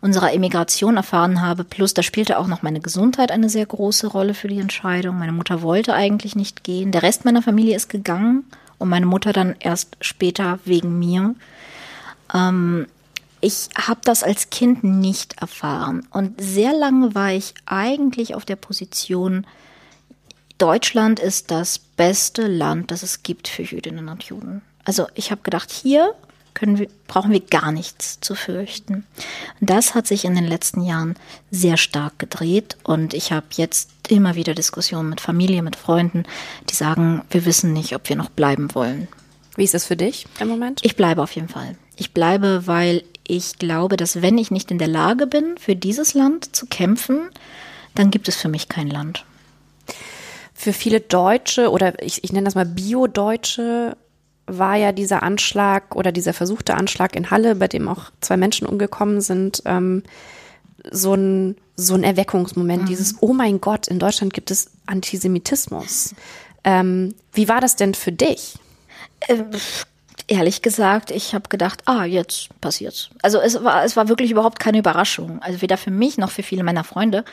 unserer 0.00 0.32
Emigration 0.32 0.96
erfahren 0.96 1.42
habe. 1.42 1.64
Plus, 1.64 1.94
da 1.94 2.02
spielte 2.02 2.38
auch 2.38 2.46
noch 2.46 2.62
meine 2.62 2.80
Gesundheit 2.80 3.30
eine 3.30 3.48
sehr 3.48 3.66
große 3.66 4.06
Rolle 4.06 4.34
für 4.34 4.48
die 4.48 4.60
Entscheidung. 4.60 5.18
Meine 5.18 5.32
Mutter 5.32 5.62
wollte 5.62 5.92
eigentlich 5.94 6.36
nicht 6.36 6.64
gehen. 6.64 6.92
Der 6.92 7.02
Rest 7.02 7.24
meiner 7.24 7.42
Familie 7.42 7.76
ist 7.76 7.88
gegangen 7.88 8.44
und 8.78 8.88
meine 8.88 9.06
Mutter 9.06 9.32
dann 9.32 9.56
erst 9.60 9.96
später 10.00 10.58
wegen 10.64 10.98
mir. 10.98 11.34
Ähm, 12.32 12.86
ich 13.42 13.68
habe 13.76 14.00
das 14.04 14.22
als 14.22 14.50
Kind 14.50 14.84
nicht 14.84 15.40
erfahren. 15.40 16.06
Und 16.10 16.40
sehr 16.40 16.72
lange 16.72 17.14
war 17.14 17.32
ich 17.32 17.54
eigentlich 17.66 18.34
auf 18.34 18.44
der 18.44 18.56
Position, 18.56 19.46
Deutschland 20.60 21.18
ist 21.18 21.50
das 21.50 21.78
beste 21.78 22.46
Land, 22.46 22.90
das 22.90 23.02
es 23.02 23.22
gibt 23.22 23.48
für 23.48 23.62
Jüdinnen 23.62 24.08
und 24.10 24.24
Juden. 24.24 24.60
Also 24.84 25.06
ich 25.14 25.30
habe 25.30 25.40
gedacht, 25.42 25.70
hier 25.70 26.14
können 26.52 26.78
wir, 26.78 26.88
brauchen 27.06 27.32
wir 27.32 27.40
gar 27.40 27.72
nichts 27.72 28.20
zu 28.20 28.34
fürchten. 28.34 29.06
Das 29.60 29.94
hat 29.94 30.06
sich 30.06 30.26
in 30.26 30.34
den 30.34 30.46
letzten 30.46 30.82
Jahren 30.82 31.16
sehr 31.50 31.78
stark 31.78 32.18
gedreht 32.18 32.76
und 32.82 33.14
ich 33.14 33.32
habe 33.32 33.46
jetzt 33.52 33.90
immer 34.08 34.34
wieder 34.34 34.52
Diskussionen 34.52 35.08
mit 35.08 35.22
Familie, 35.22 35.62
mit 35.62 35.76
Freunden, 35.76 36.24
die 36.68 36.74
sagen, 36.74 37.22
wir 37.30 37.46
wissen 37.46 37.72
nicht, 37.72 37.94
ob 37.94 38.10
wir 38.10 38.16
noch 38.16 38.28
bleiben 38.28 38.74
wollen. 38.74 39.08
Wie 39.56 39.64
ist 39.64 39.74
es 39.74 39.86
für 39.86 39.96
dich 39.96 40.26
im 40.40 40.48
Moment? 40.48 40.80
Ich 40.82 40.94
bleibe 40.94 41.22
auf 41.22 41.34
jeden 41.34 41.48
Fall. 41.48 41.76
Ich 41.96 42.12
bleibe, 42.12 42.66
weil 42.66 43.02
ich 43.26 43.58
glaube, 43.58 43.96
dass 43.96 44.20
wenn 44.20 44.36
ich 44.36 44.50
nicht 44.50 44.70
in 44.70 44.78
der 44.78 44.88
Lage 44.88 45.26
bin, 45.26 45.56
für 45.58 45.74
dieses 45.74 46.12
Land 46.12 46.54
zu 46.54 46.66
kämpfen, 46.66 47.30
dann 47.94 48.10
gibt 48.10 48.28
es 48.28 48.36
für 48.36 48.48
mich 48.48 48.68
kein 48.68 48.88
Land. 48.88 49.24
Für 50.60 50.74
viele 50.74 51.00
Deutsche 51.00 51.70
oder 51.70 52.02
ich, 52.02 52.22
ich 52.22 52.32
nenne 52.34 52.44
das 52.44 52.54
mal 52.54 52.66
Bio-Deutsche 52.66 53.96
war 54.46 54.76
ja 54.76 54.92
dieser 54.92 55.22
Anschlag 55.22 55.96
oder 55.96 56.12
dieser 56.12 56.34
versuchte 56.34 56.74
Anschlag 56.74 57.16
in 57.16 57.30
Halle, 57.30 57.54
bei 57.54 57.66
dem 57.66 57.88
auch 57.88 58.10
zwei 58.20 58.36
Menschen 58.36 58.66
umgekommen 58.66 59.22
sind, 59.22 59.62
ähm, 59.64 60.02
so 60.90 61.14
ein 61.14 61.56
so 61.76 61.94
ein 61.94 62.04
Erweckungsmoment, 62.04 62.82
mhm. 62.82 62.86
dieses, 62.86 63.22
oh 63.22 63.32
mein 63.32 63.62
Gott, 63.62 63.88
in 63.88 63.98
Deutschland 63.98 64.34
gibt 64.34 64.50
es 64.50 64.70
Antisemitismus. 64.84 66.14
Ähm, 66.62 67.14
wie 67.32 67.48
war 67.48 67.62
das 67.62 67.76
denn 67.76 67.94
für 67.94 68.12
dich? 68.12 68.56
Äh, 69.20 69.44
ehrlich 70.26 70.60
gesagt, 70.60 71.10
ich 71.10 71.32
habe 71.32 71.48
gedacht, 71.48 71.80
ah, 71.86 72.04
jetzt 72.04 72.50
passiert's. 72.60 73.08
Also 73.22 73.40
es 73.40 73.64
war, 73.64 73.82
es 73.82 73.96
war 73.96 74.08
wirklich 74.08 74.30
überhaupt 74.30 74.60
keine 74.60 74.78
Überraschung. 74.78 75.40
Also 75.40 75.62
weder 75.62 75.78
für 75.78 75.90
mich 75.90 76.18
noch 76.18 76.30
für 76.30 76.42
viele 76.42 76.64
meiner 76.64 76.84
Freunde. 76.84 77.24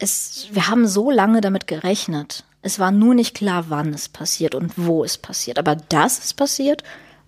Es, 0.00 0.48
wir 0.50 0.66
haben 0.66 0.88
so 0.88 1.12
lange 1.12 1.40
damit 1.40 1.68
gerechnet. 1.68 2.44
Es 2.66 2.80
war 2.80 2.90
nur 2.90 3.14
nicht 3.14 3.36
klar, 3.36 3.66
wann 3.68 3.94
es 3.94 4.08
passiert 4.08 4.56
und 4.56 4.72
wo 4.74 5.04
es 5.04 5.18
passiert. 5.18 5.56
Aber 5.56 5.76
dass 5.76 6.18
es 6.18 6.34
passiert, 6.34 6.82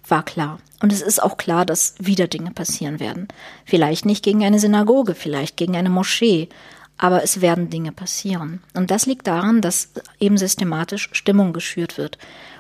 war 0.09 0.25
klar. 0.25 0.59
Und 0.83 0.93
es 0.93 1.01
ist 1.01 1.23
auch 1.23 1.37
klar, 1.37 1.65
dass 1.65 1.95
wieder 2.01 2.27
Dinge 2.27 2.51
passieren 2.51 2.99
werden. 2.99 3.29
Vielleicht 3.65 4.05
nicht 4.05 4.25
gegen 4.25 4.45
eine 4.45 4.59
Synagoge, 4.59 5.15
vielleicht 5.15 5.57
gegen 5.57 5.77
eine 5.77 5.91
Moschee, 5.91 6.49
aber 6.97 7.23
es 7.23 7.41
werden 7.41 7.71
Dinge 7.71 7.93
passieren. 7.93 8.65
Und 8.75 8.91
das 8.91 9.07
liegt 9.07 9.29
daran, 9.29 9.61
dass 9.61 9.91
eben 10.19 10.39
systematisch 10.39 11.09
Stimmung 11.13 11.53
geschürt 11.53 11.99
wird. 11.99 12.19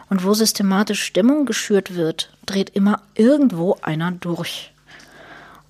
Und 0.09 0.23
wo 0.23 0.33
systematisch 0.33 1.03
Stimmung 1.03 1.47
geschürt 1.47 1.97
wird, 1.97 2.31
dreht 2.47 2.71
immer 2.71 3.03
irgendwo 3.17 3.77
einer 3.83 4.13
durch. 4.13 4.73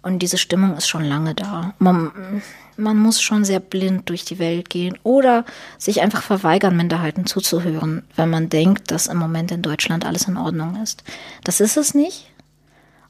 Und 0.02 0.18
diese 0.18 0.36
Stimmung 0.36 0.76
ist 0.76 0.88
schon 0.88 1.04
lange 1.04 1.34
da. 1.34 1.72
Man, 1.78 2.42
man 2.78 2.96
muss 2.96 3.20
schon 3.20 3.44
sehr 3.44 3.60
blind 3.60 4.08
durch 4.08 4.24
die 4.24 4.38
Welt 4.38 4.70
gehen 4.70 4.96
oder 5.02 5.44
sich 5.78 6.00
einfach 6.00 6.22
verweigern, 6.22 6.76
Minderheiten 6.76 7.26
zuzuhören, 7.26 8.04
wenn 8.14 8.30
man 8.30 8.48
denkt, 8.48 8.90
dass 8.90 9.08
im 9.08 9.18
Moment 9.18 9.50
in 9.50 9.62
Deutschland 9.62 10.06
alles 10.06 10.28
in 10.28 10.36
Ordnung 10.36 10.80
ist. 10.82 11.02
Das 11.44 11.60
ist 11.60 11.76
es 11.76 11.92
nicht. 11.92 12.30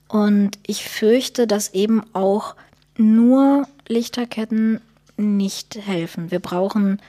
Und 0.09 0.59
ich 0.67 0.89
fürchte, 0.89 1.47
dass 1.47 1.75
eben 1.75 2.03
auch 2.15 2.57
nur 2.97 3.69
Lichterketten 3.87 4.81
nicht 5.19 5.77
helfen. 5.77 6.31
Wir 6.31 6.41
brauchen 6.41 7.01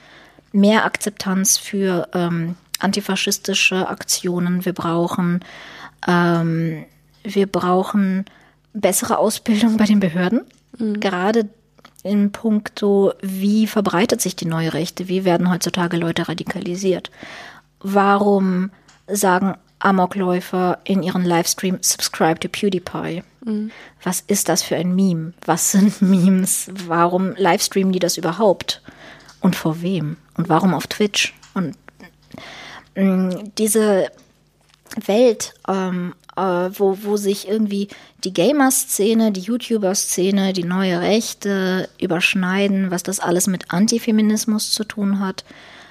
mehr 0.52 0.84
Akzeptanz 0.84 1.56
für 1.56 2.08
ähm, 2.12 2.56
antifaschistische 2.78 3.88
Aktionen. 3.88 4.66
Wir 4.66 4.74
brauchen, 4.74 5.40
ähm, 6.06 6.84
wir 7.22 7.46
brauchen 7.46 8.26
bessere 8.74 9.16
Ausbildung 9.16 9.78
bei 9.78 9.84
den 9.84 10.00
Behörden. 10.00 10.42
Mhm. 10.78 11.00
Gerade 11.00 11.48
in 12.02 12.32
puncto, 12.32 13.12
wie 13.20 13.66
verbreitet 13.66 14.20
sich 14.20 14.36
die 14.36 14.46
neue 14.46 14.72
Rechte? 14.72 15.08
Wie 15.08 15.24
werden 15.24 15.50
heutzutage 15.50 15.96
Leute 15.96 16.28
radikalisiert? 16.28 17.10
Warum 17.80 18.70
sagen 19.06 19.56
Amokläufer 19.78 20.78
in 20.84 21.02
ihren 21.02 21.24
Livestream 21.24 21.78
Subscribe 21.80 22.38
to 22.40 22.48
PewDiePie? 22.48 23.22
Mhm. 23.44 23.70
Was 24.02 24.22
ist 24.26 24.48
das 24.48 24.62
für 24.62 24.76
ein 24.76 24.94
Meme? 24.94 25.32
Was 25.44 25.72
sind 25.72 26.00
Memes? 26.02 26.70
Warum 26.86 27.34
livestreamen 27.36 27.92
die 27.92 27.98
das 27.98 28.16
überhaupt? 28.16 28.82
Und 29.40 29.56
vor 29.56 29.80
wem? 29.82 30.16
Und 30.36 30.48
warum 30.48 30.74
auf 30.74 30.86
Twitch? 30.86 31.34
Und 31.54 31.76
Mm, 32.94 33.52
diese 33.56 34.10
Welt, 35.06 35.54
ähm, 35.68 36.14
äh, 36.36 36.40
wo, 36.40 36.98
wo 37.02 37.16
sich 37.16 37.48
irgendwie 37.48 37.88
die 38.24 38.32
Gamer-Szene, 38.32 39.32
die 39.32 39.40
YouTuber-Szene, 39.40 40.52
die 40.52 40.64
neue 40.64 41.00
Rechte 41.00 41.88
überschneiden, 42.00 42.90
was 42.90 43.02
das 43.02 43.20
alles 43.20 43.46
mit 43.46 43.70
Antifeminismus 43.72 44.72
zu 44.72 44.84
tun 44.84 45.20
hat, 45.20 45.44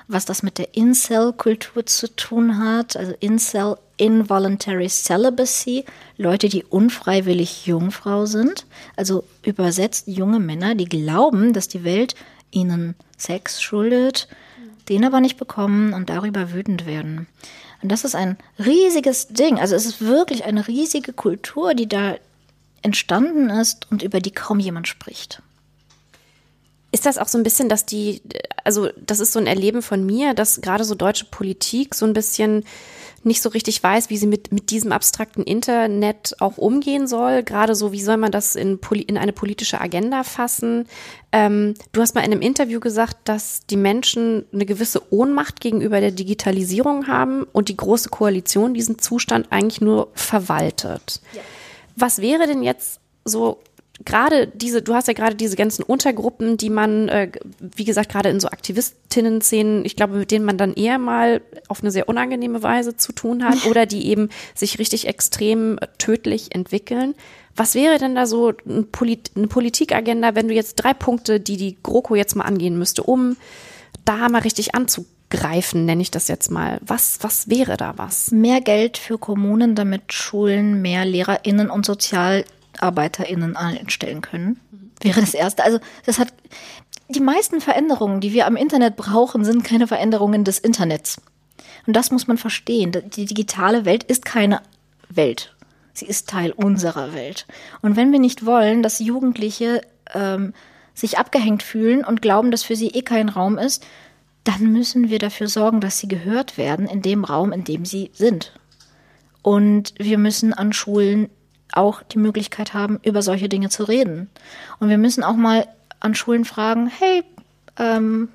was 0.07 0.25
das 0.25 0.41
mit 0.41 0.57
der 0.57 0.75
Incel-Kultur 0.75 1.85
zu 1.85 2.13
tun 2.15 2.57
hat, 2.57 2.97
also 2.97 3.13
Incel, 3.19 3.77
Involuntary 3.97 4.87
Celibacy, 4.87 5.85
Leute, 6.17 6.49
die 6.49 6.63
unfreiwillig 6.63 7.65
Jungfrau 7.67 8.25
sind, 8.25 8.65
also 8.95 9.23
übersetzt 9.43 10.07
junge 10.07 10.39
Männer, 10.39 10.73
die 10.73 10.85
glauben, 10.85 11.53
dass 11.53 11.67
die 11.67 11.83
Welt 11.83 12.15
ihnen 12.49 12.95
Sex 13.17 13.61
schuldet, 13.61 14.27
den 14.87 15.05
aber 15.05 15.19
nicht 15.19 15.37
bekommen 15.37 15.93
und 15.93 16.09
darüber 16.09 16.53
wütend 16.53 16.85
werden. 16.85 17.27
Und 17.81 17.89
das 17.91 18.03
ist 18.03 18.15
ein 18.15 18.37
riesiges 18.57 19.27
Ding. 19.27 19.59
Also 19.59 19.75
es 19.75 19.85
ist 19.85 20.01
wirklich 20.01 20.43
eine 20.43 20.67
riesige 20.67 21.13
Kultur, 21.13 21.73
die 21.73 21.87
da 21.87 22.15
entstanden 22.81 23.49
ist 23.49 23.89
und 23.91 24.03
über 24.03 24.19
die 24.19 24.31
kaum 24.31 24.59
jemand 24.59 24.87
spricht. 24.87 25.41
Ist 26.91 27.05
das 27.05 27.17
auch 27.17 27.27
so 27.27 27.37
ein 27.37 27.43
bisschen, 27.43 27.69
dass 27.69 27.85
die, 27.85 28.21
also 28.63 28.89
das 28.97 29.19
ist 29.19 29.31
so 29.31 29.39
ein 29.39 29.47
Erleben 29.47 29.81
von 29.81 30.05
mir, 30.05 30.33
dass 30.33 30.61
gerade 30.61 30.83
so 30.83 30.95
deutsche 30.95 31.25
Politik 31.25 31.93
so 31.93 32.05
ein 32.05 32.13
bisschen 32.13 32.65
nicht 33.25 33.41
so 33.41 33.49
richtig 33.49 33.81
weiß, 33.81 34.09
wie 34.09 34.17
sie 34.17 34.27
mit, 34.27 34.51
mit 34.51 34.71
diesem 34.71 34.91
abstrakten 34.91 35.43
Internet 35.43 36.35
auch 36.39 36.57
umgehen 36.57 37.07
soll. 37.07 37.43
Gerade 37.43 37.75
so, 37.75 37.91
wie 37.91 38.01
soll 38.01 38.17
man 38.17 38.31
das 38.31 38.55
in, 38.55 38.79
in 39.07 39.17
eine 39.17 39.33
politische 39.33 39.79
Agenda 39.79 40.23
fassen? 40.23 40.87
Ähm, 41.31 41.73
du 41.91 42.01
hast 42.01 42.15
mal 42.15 42.21
in 42.21 42.31
einem 42.31 42.41
Interview 42.41 42.79
gesagt, 42.79 43.17
dass 43.25 43.65
die 43.65 43.77
Menschen 43.77 44.45
eine 44.53 44.65
gewisse 44.65 45.01
Ohnmacht 45.13 45.61
gegenüber 45.61 45.99
der 45.99 46.11
Digitalisierung 46.11 47.07
haben 47.07 47.43
und 47.51 47.69
die 47.69 47.77
Große 47.77 48.09
Koalition 48.09 48.73
diesen 48.73 48.99
Zustand 48.99 49.51
eigentlich 49.51 49.81
nur 49.81 50.09
verwaltet. 50.13 51.21
Ja. 51.33 51.41
Was 51.95 52.21
wäre 52.21 52.47
denn 52.47 52.63
jetzt 52.63 52.99
so 53.25 53.59
gerade 54.05 54.47
diese, 54.47 54.81
du 54.81 54.93
hast 54.93 55.07
ja 55.07 55.13
gerade 55.13 55.35
diese 55.35 55.55
ganzen 55.55 55.83
Untergruppen, 55.83 56.57
die 56.57 56.69
man, 56.69 57.09
äh, 57.09 57.31
wie 57.59 57.85
gesagt, 57.85 58.11
gerade 58.11 58.29
in 58.29 58.39
so 58.39 58.47
Aktivistinnen-Szenen, 58.49 59.85
ich 59.85 59.95
glaube, 59.95 60.17
mit 60.17 60.31
denen 60.31 60.45
man 60.45 60.57
dann 60.57 60.73
eher 60.73 60.97
mal 60.97 61.41
auf 61.67 61.81
eine 61.81 61.91
sehr 61.91 62.07
unangenehme 62.07 62.63
Weise 62.63 62.95
zu 62.95 63.11
tun 63.11 63.43
hat 63.43 63.65
oder 63.69 63.85
die 63.85 64.07
eben 64.07 64.29
sich 64.55 64.79
richtig 64.79 65.07
extrem 65.07 65.79
tödlich 65.97 66.55
entwickeln. 66.55 67.15
Was 67.55 67.75
wäre 67.75 67.97
denn 67.97 68.15
da 68.15 68.25
so 68.25 68.53
ein 68.65 68.87
Polit 68.91 69.31
eine 69.35 69.47
Politikagenda, 69.47 70.35
wenn 70.35 70.47
du 70.47 70.53
jetzt 70.53 70.75
drei 70.75 70.93
Punkte, 70.93 71.39
die 71.39 71.57
die 71.57 71.77
GroKo 71.83 72.15
jetzt 72.15 72.35
mal 72.35 72.45
angehen 72.45 72.77
müsste, 72.77 73.03
um 73.03 73.35
da 74.05 74.29
mal 74.29 74.41
richtig 74.41 74.75
anzugreifen, 74.75 75.85
nenne 75.85 76.01
ich 76.01 76.09
das 76.09 76.29
jetzt 76.29 76.51
mal. 76.51 76.79
Was, 76.81 77.19
was 77.21 77.49
wäre 77.49 77.75
da 77.75 77.97
was? 77.97 78.31
Mehr 78.31 78.61
Geld 78.61 78.97
für 78.97 79.17
Kommunen, 79.17 79.75
damit 79.75 80.13
Schulen 80.13 80.81
mehr 80.81 81.03
LehrerInnen 81.03 81.69
und 81.69 81.85
Sozial 81.85 82.45
MitarbeiterInnen 82.79 83.55
einstellen 83.55 84.21
können. 84.21 84.59
Wäre 85.01 85.21
das 85.21 85.33
erste. 85.33 85.63
Also, 85.63 85.79
das 86.05 86.19
hat, 86.19 86.33
die 87.09 87.19
meisten 87.19 87.61
Veränderungen, 87.61 88.21
die 88.21 88.33
wir 88.33 88.47
am 88.47 88.55
Internet 88.55 88.95
brauchen, 88.95 89.43
sind 89.43 89.63
keine 89.63 89.87
Veränderungen 89.87 90.43
des 90.43 90.59
Internets. 90.59 91.21
Und 91.85 91.95
das 91.95 92.11
muss 92.11 92.27
man 92.27 92.37
verstehen. 92.37 92.91
Die 93.15 93.25
digitale 93.25 93.85
Welt 93.85 94.03
ist 94.03 94.25
keine 94.25 94.61
Welt. 95.09 95.55
Sie 95.93 96.05
ist 96.05 96.29
Teil 96.29 96.51
unserer 96.51 97.13
Welt. 97.13 97.45
Und 97.81 97.95
wenn 97.95 98.11
wir 98.11 98.19
nicht 98.19 98.45
wollen, 98.45 98.83
dass 98.83 98.99
Jugendliche 98.99 99.81
ähm, 100.13 100.53
sich 100.93 101.17
abgehängt 101.17 101.63
fühlen 101.63 102.05
und 102.05 102.21
glauben, 102.21 102.51
dass 102.51 102.63
für 102.63 102.75
sie 102.75 102.89
eh 102.89 103.01
kein 103.01 103.29
Raum 103.29 103.57
ist, 103.57 103.85
dann 104.43 104.71
müssen 104.71 105.09
wir 105.09 105.19
dafür 105.19 105.47
sorgen, 105.47 105.81
dass 105.81 105.99
sie 105.99 106.07
gehört 106.07 106.57
werden 106.57 106.87
in 106.87 107.01
dem 107.01 107.23
Raum, 107.23 107.51
in 107.51 107.63
dem 107.63 107.85
sie 107.85 108.11
sind. 108.13 108.53
Und 109.41 109.93
wir 109.97 110.17
müssen 110.17 110.53
an 110.53 110.73
Schulen 110.73 111.29
auch 111.79 112.03
die 112.03 112.19
Möglichkeit 112.19 112.73
haben, 112.73 112.99
über 113.03 113.21
solche 113.21 113.49
Dinge 113.49 113.69
zu 113.69 113.83
reden. 113.83 114.29
Und 114.79 114.89
wir 114.89 114.97
müssen 114.97 115.23
auch 115.23 115.35
mal 115.35 115.67
an 115.99 116.15
Schulen 116.15 116.45
fragen, 116.45 116.87
hey, 116.87 117.23
ähm, 117.77 118.29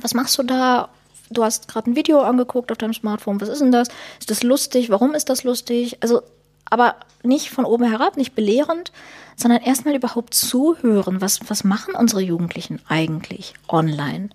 was 0.00 0.14
machst 0.14 0.36
du 0.38 0.42
da? 0.42 0.88
Du 1.30 1.44
hast 1.44 1.68
gerade 1.68 1.90
ein 1.90 1.96
Video 1.96 2.20
angeguckt 2.20 2.72
auf 2.72 2.78
deinem 2.78 2.94
Smartphone. 2.94 3.40
Was 3.40 3.48
ist 3.48 3.60
denn 3.60 3.72
das? 3.72 3.88
Ist 4.18 4.30
das 4.30 4.42
lustig? 4.42 4.90
Warum 4.90 5.14
ist 5.14 5.28
das 5.28 5.44
lustig? 5.44 5.98
Also, 6.00 6.22
aber 6.68 6.96
nicht 7.22 7.50
von 7.50 7.64
oben 7.64 7.84
herab, 7.84 8.16
nicht 8.16 8.34
belehrend, 8.34 8.92
sondern 9.36 9.62
erstmal 9.62 9.94
überhaupt 9.94 10.34
zuhören. 10.34 11.20
Was, 11.20 11.40
was 11.48 11.64
machen 11.64 11.94
unsere 11.94 12.20
Jugendlichen 12.20 12.80
eigentlich 12.88 13.54
online? 13.68 14.30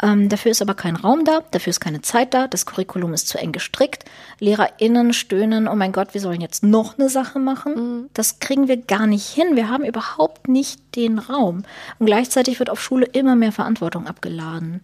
Ähm, 0.00 0.28
dafür 0.28 0.50
ist 0.50 0.62
aber 0.62 0.74
kein 0.74 0.96
Raum 0.96 1.24
da, 1.24 1.42
dafür 1.50 1.70
ist 1.70 1.80
keine 1.80 2.00
Zeit 2.00 2.32
da, 2.32 2.48
das 2.48 2.64
Curriculum 2.64 3.12
ist 3.12 3.28
zu 3.28 3.38
eng 3.38 3.52
gestrickt. 3.52 4.04
LehrerInnen 4.40 5.12
stöhnen, 5.12 5.68
oh 5.68 5.74
mein 5.74 5.92
Gott, 5.92 6.14
wir 6.14 6.20
sollen 6.20 6.40
jetzt 6.40 6.62
noch 6.62 6.98
eine 6.98 7.10
Sache 7.10 7.38
machen. 7.38 7.74
Mhm. 7.74 8.10
Das 8.14 8.38
kriegen 8.38 8.68
wir 8.68 8.78
gar 8.78 9.06
nicht 9.06 9.28
hin. 9.28 9.54
Wir 9.54 9.68
haben 9.68 9.84
überhaupt 9.84 10.48
nicht 10.48 10.80
den 10.96 11.18
Raum. 11.18 11.64
Und 11.98 12.06
gleichzeitig 12.06 12.58
wird 12.58 12.70
auf 12.70 12.82
Schule 12.82 13.06
immer 13.06 13.36
mehr 13.36 13.52
Verantwortung 13.52 14.06
abgeladen. 14.06 14.82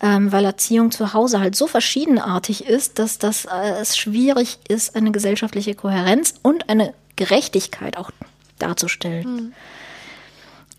Ähm, 0.00 0.32
weil 0.32 0.44
Erziehung 0.44 0.92
zu 0.92 1.12
Hause 1.12 1.40
halt 1.40 1.56
so 1.56 1.66
verschiedenartig 1.66 2.64
ist, 2.66 3.00
dass 3.00 3.18
das 3.18 3.46
äh, 3.46 3.80
es 3.80 3.96
schwierig 3.96 4.58
ist, 4.68 4.94
eine 4.94 5.10
gesellschaftliche 5.10 5.74
Kohärenz 5.74 6.34
und 6.42 6.70
eine 6.70 6.94
Gerechtigkeit 7.16 7.96
auch 7.96 8.12
darzustellen. 8.58 9.34
Mhm. 9.34 9.52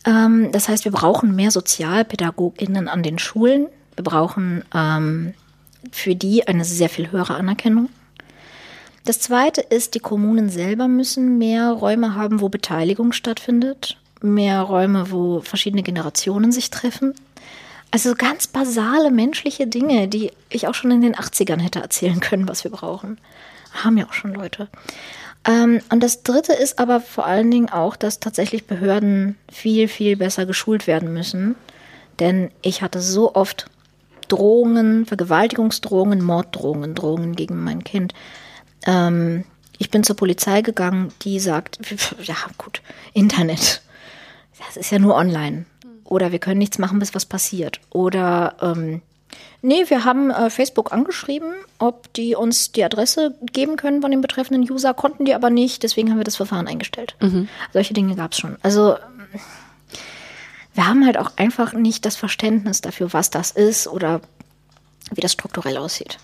Ähm, 0.09 0.51
das 0.51 0.67
heißt, 0.67 0.85
wir 0.85 0.91
brauchen 0.91 1.35
mehr 1.35 1.51
SozialpädagogInnen 1.51 2.87
an 2.87 3.03
den 3.03 3.19
Schulen. 3.19 3.67
Wir 3.95 4.03
brauchen 4.03 4.63
ähm, 4.73 5.33
für 5.91 6.15
die 6.15 6.47
eine 6.47 6.65
sehr 6.65 6.89
viel 6.89 7.11
höhere 7.11 7.35
Anerkennung. 7.35 7.89
Das 9.05 9.19
zweite 9.19 9.61
ist, 9.61 9.95
die 9.95 9.99
Kommunen 9.99 10.49
selber 10.49 10.87
müssen 10.87 11.37
mehr 11.37 11.71
Räume 11.71 12.15
haben, 12.15 12.41
wo 12.41 12.49
Beteiligung 12.49 13.11
stattfindet, 13.11 13.97
mehr 14.21 14.61
Räume, 14.61 15.11
wo 15.11 15.41
verschiedene 15.41 15.83
Generationen 15.83 16.51
sich 16.51 16.69
treffen. 16.69 17.13
Also 17.91 18.13
ganz 18.15 18.47
basale 18.47 19.09
menschliche 19.09 19.67
Dinge, 19.67 20.07
die 20.07 20.31
ich 20.49 20.67
auch 20.67 20.75
schon 20.75 20.91
in 20.91 21.01
den 21.01 21.15
80ern 21.15 21.59
hätte 21.59 21.79
erzählen 21.79 22.19
können, 22.19 22.47
was 22.47 22.63
wir 22.63 22.71
brauchen. 22.71 23.19
Haben 23.71 23.97
ja 23.97 24.05
auch 24.05 24.13
schon 24.13 24.33
Leute. 24.33 24.67
Ähm, 25.45 25.81
und 25.91 26.01
das 26.01 26.23
Dritte 26.23 26.53
ist 26.53 26.79
aber 26.79 26.99
vor 26.99 27.25
allen 27.25 27.51
Dingen 27.51 27.69
auch, 27.69 27.95
dass 27.95 28.19
tatsächlich 28.19 28.67
Behörden 28.67 29.37
viel, 29.51 29.87
viel 29.87 30.17
besser 30.17 30.45
geschult 30.45 30.87
werden 30.87 31.13
müssen. 31.13 31.55
Denn 32.19 32.51
ich 32.61 32.81
hatte 32.81 33.01
so 33.01 33.35
oft 33.35 33.67
Drohungen, 34.27 35.05
Vergewaltigungsdrohungen, 35.05 36.21
Morddrohungen, 36.21 36.95
Drohungen 36.95 37.35
gegen 37.35 37.63
mein 37.63 37.83
Kind. 37.83 38.13
Ähm, 38.85 39.45
ich 39.77 39.89
bin 39.89 40.03
zur 40.03 40.15
Polizei 40.15 40.61
gegangen, 40.61 41.13
die 41.21 41.39
sagt, 41.39 41.79
ja 42.23 42.35
gut, 42.57 42.81
Internet, 43.13 43.81
das 44.65 44.77
ist 44.77 44.91
ja 44.91 44.99
nur 44.99 45.15
online. 45.15 45.65
Oder 46.03 46.31
wir 46.31 46.39
können 46.39 46.57
nichts 46.57 46.79
machen, 46.79 46.99
bis 46.99 47.15
was 47.15 47.25
passiert. 47.25 47.79
Oder 47.91 48.55
ähm, 48.61 49.01
nee, 49.61 49.85
wir 49.87 50.05
haben 50.05 50.31
äh, 50.31 50.49
Facebook 50.49 50.91
angeschrieben, 50.91 51.53
ob 51.77 52.11
die 52.13 52.35
uns 52.35 52.71
die 52.71 52.83
Adresse 52.83 53.35
geben 53.51 53.75
können 53.75 54.01
von 54.01 54.11
dem 54.11 54.21
betreffenden 54.21 54.69
User, 54.69 54.93
konnten 54.93 55.25
die 55.25 55.33
aber 55.33 55.49
nicht, 55.49 55.83
deswegen 55.83 56.09
haben 56.09 56.17
wir 56.17 56.23
das 56.23 56.37
Verfahren 56.37 56.67
eingestellt. 56.67 57.15
Mhm. 57.19 57.47
Solche 57.73 57.93
Dinge 57.93 58.15
gab 58.15 58.33
es 58.33 58.39
schon. 58.39 58.57
Also 58.61 58.95
wir 60.73 60.87
haben 60.87 61.05
halt 61.05 61.17
auch 61.17 61.31
einfach 61.35 61.73
nicht 61.73 62.05
das 62.05 62.15
Verständnis 62.15 62.81
dafür, 62.81 63.11
was 63.13 63.29
das 63.29 63.51
ist 63.51 63.87
oder 63.87 64.21
wie 65.11 65.21
das 65.21 65.33
strukturell 65.33 65.77
aussieht. 65.77 66.19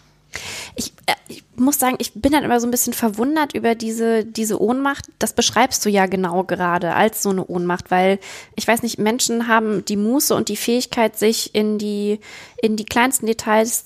Ich, 0.76 0.94
äh, 1.06 1.14
ich, 1.28 1.44
muss 1.56 1.80
sagen, 1.80 1.96
ich 2.00 2.14
bin 2.14 2.32
dann 2.32 2.44
immer 2.44 2.60
so 2.60 2.68
ein 2.68 2.72
bisschen 2.72 2.94
verwundert 2.94 3.54
über 3.54 3.76
diese, 3.76 4.26
diese 4.26 4.62
Ohnmacht. 4.62 5.06
Das 5.20 5.34
beschreibst 5.34 5.86
du 5.86 5.90
ja 5.90 6.06
genau 6.06 6.44
gerade 6.44 6.94
als 6.94 7.24
so 7.24 7.30
eine 7.30 7.46
Ohnmacht, 7.46 7.92
weil 7.92 8.20
ich 8.56 8.68
weiß 8.68 8.84
nicht, 8.84 9.00
Menschen 9.00 9.48
haben 9.48 9.86
die 9.86 9.98
Muße 9.98 10.36
und 10.36 10.50
die 10.50 10.58
Fähigkeit, 10.58 11.18
sich 11.18 11.56
in 11.56 11.78
die, 11.78 12.20
in 12.62 12.76
die 12.76 12.86
kleinsten 12.86 13.26
Details 13.26 13.86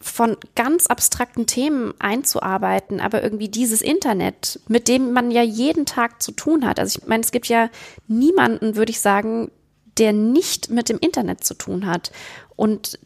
von 0.00 0.36
ganz 0.54 0.86
abstrakten 0.86 1.46
Themen 1.46 1.94
einzuarbeiten, 1.98 3.00
aber 3.00 3.22
irgendwie 3.22 3.48
dieses 3.48 3.80
Internet, 3.80 4.60
mit 4.68 4.86
dem 4.88 5.12
man 5.12 5.30
ja 5.30 5.42
jeden 5.42 5.86
Tag 5.86 6.22
zu 6.22 6.32
tun 6.32 6.66
hat. 6.66 6.78
Also 6.78 7.00
ich 7.00 7.08
meine, 7.08 7.22
es 7.22 7.32
gibt 7.32 7.46
ja 7.46 7.70
niemanden, 8.06 8.76
würde 8.76 8.90
ich 8.90 9.00
sagen, 9.00 9.50
der 9.98 10.12
nicht 10.12 10.70
mit 10.70 10.88
dem 10.88 10.98
Internet 10.98 11.44
zu 11.44 11.54
tun 11.54 11.86
hat. 11.86 12.12
Und 12.56 12.98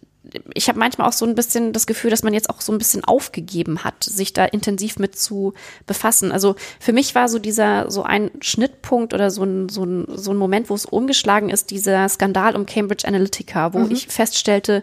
ich 0.54 0.68
habe 0.68 0.78
manchmal 0.78 1.08
auch 1.08 1.12
so 1.12 1.24
ein 1.24 1.34
bisschen 1.34 1.72
das 1.72 1.86
Gefühl, 1.86 2.10
dass 2.10 2.22
man 2.22 2.34
jetzt 2.34 2.50
auch 2.50 2.60
so 2.60 2.72
ein 2.72 2.78
bisschen 2.78 3.04
aufgegeben 3.04 3.84
hat, 3.84 4.04
sich 4.04 4.32
da 4.32 4.44
intensiv 4.44 4.98
mit 4.98 5.18
zu 5.18 5.54
befassen. 5.86 6.32
Also 6.32 6.56
für 6.80 6.92
mich 6.92 7.14
war 7.14 7.28
so 7.28 7.38
dieser, 7.38 7.90
so 7.90 8.02
ein 8.02 8.30
Schnittpunkt 8.40 9.14
oder 9.14 9.30
so 9.30 9.44
ein, 9.44 9.68
so 9.68 9.84
ein, 9.84 10.06
so 10.14 10.32
ein 10.32 10.36
Moment, 10.36 10.70
wo 10.70 10.74
es 10.74 10.86
umgeschlagen 10.86 11.50
ist, 11.50 11.70
dieser 11.70 12.08
Skandal 12.08 12.56
um 12.56 12.66
Cambridge 12.66 13.06
Analytica, 13.06 13.72
wo 13.72 13.80
mhm. 13.80 13.90
ich 13.90 14.08
feststellte, 14.08 14.82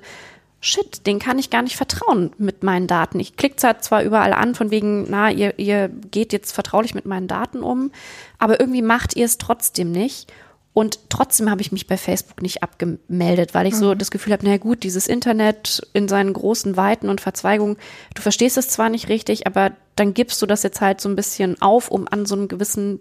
shit, 0.62 1.06
den 1.06 1.20
kann 1.20 1.38
ich 1.38 1.52
gar 1.52 1.62
nicht 1.62 1.76
vertrauen 1.76 2.32
mit 2.38 2.64
meinen 2.64 2.88
Daten. 2.88 3.20
Ich 3.20 3.38
klicke 3.38 3.58
zwar 3.58 4.02
überall 4.04 4.34
an, 4.34 4.56
von 4.56 4.72
wegen, 4.72 5.06
na, 5.10 5.30
ihr, 5.30 5.60
ihr 5.60 5.90
geht 5.90 6.34
jetzt 6.34 6.54
vertraulich 6.54 6.96
mit 6.96 7.06
meinen 7.06 7.28
Daten 7.28 7.62
um, 7.62 7.92
aber 8.40 8.60
irgendwie 8.60 8.82
macht 8.82 9.16
ihr 9.16 9.26
es 9.26 9.38
trotzdem 9.38 9.92
nicht. 9.92 10.32
Und 10.76 11.00
trotzdem 11.08 11.50
habe 11.50 11.62
ich 11.62 11.72
mich 11.72 11.88
bei 11.88 11.96
Facebook 11.96 12.42
nicht 12.42 12.62
abgemeldet, 12.62 13.54
weil 13.54 13.66
ich 13.66 13.78
so 13.78 13.94
mhm. 13.94 13.98
das 13.98 14.12
Gefühl 14.12 14.34
habe, 14.34 14.46
na 14.46 14.58
gut, 14.58 14.84
dieses 14.84 15.08
Internet 15.08 15.82
in 15.94 16.10
seinen 16.10 16.34
großen 16.34 16.76
Weiten 16.76 17.08
und 17.08 17.22
Verzweigungen, 17.22 17.78
du 18.14 18.22
verstehst 18.22 18.58
es 18.58 18.68
zwar 18.68 18.90
nicht 18.90 19.08
richtig, 19.08 19.48
aber 19.48 19.72
dann 19.96 20.14
gibst 20.14 20.42
du 20.42 20.46
das 20.46 20.64
jetzt 20.64 20.82
halt 20.82 21.00
so 21.00 21.08
ein 21.08 21.16
bisschen 21.16 21.62
auf, 21.62 21.90
um 21.90 22.10
an 22.12 22.26
so 22.26 22.36
einem 22.36 22.50
gewissen 22.50 23.00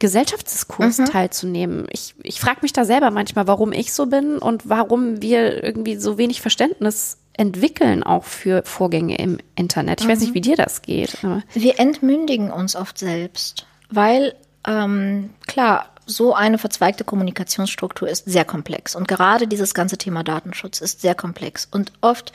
Gesellschaftsdiskurs 0.00 0.98
mhm. 0.98 1.04
teilzunehmen. 1.04 1.86
Ich, 1.92 2.16
ich 2.24 2.40
frage 2.40 2.58
mich 2.62 2.72
da 2.72 2.84
selber 2.84 3.12
manchmal, 3.12 3.46
warum 3.46 3.70
ich 3.70 3.92
so 3.92 4.06
bin 4.06 4.38
und 4.38 4.68
warum 4.68 5.22
wir 5.22 5.62
irgendwie 5.62 5.94
so 5.94 6.18
wenig 6.18 6.40
Verständnis 6.40 7.18
entwickeln 7.34 8.02
auch 8.02 8.24
für 8.24 8.64
Vorgänge 8.64 9.18
im 9.18 9.38
Internet. 9.54 10.00
Ich 10.00 10.08
mhm. 10.08 10.10
weiß 10.10 10.18
nicht, 10.18 10.30
mhm. 10.30 10.34
wie 10.34 10.40
dir 10.40 10.56
das 10.56 10.82
geht. 10.82 11.16
wir 11.54 11.78
entmündigen 11.78 12.50
uns 12.50 12.74
oft 12.74 12.98
selbst, 12.98 13.66
weil 13.88 14.34
ähm, 14.66 15.30
klar, 15.46 15.86
so 16.06 16.34
eine 16.34 16.58
verzweigte 16.58 17.04
Kommunikationsstruktur 17.04 18.08
ist 18.08 18.26
sehr 18.26 18.44
komplex. 18.44 18.94
Und 18.94 19.08
gerade 19.08 19.46
dieses 19.46 19.74
ganze 19.74 19.98
Thema 19.98 20.22
Datenschutz 20.22 20.80
ist 20.80 21.00
sehr 21.00 21.14
komplex. 21.14 21.68
Und 21.70 21.92
oft 22.00 22.32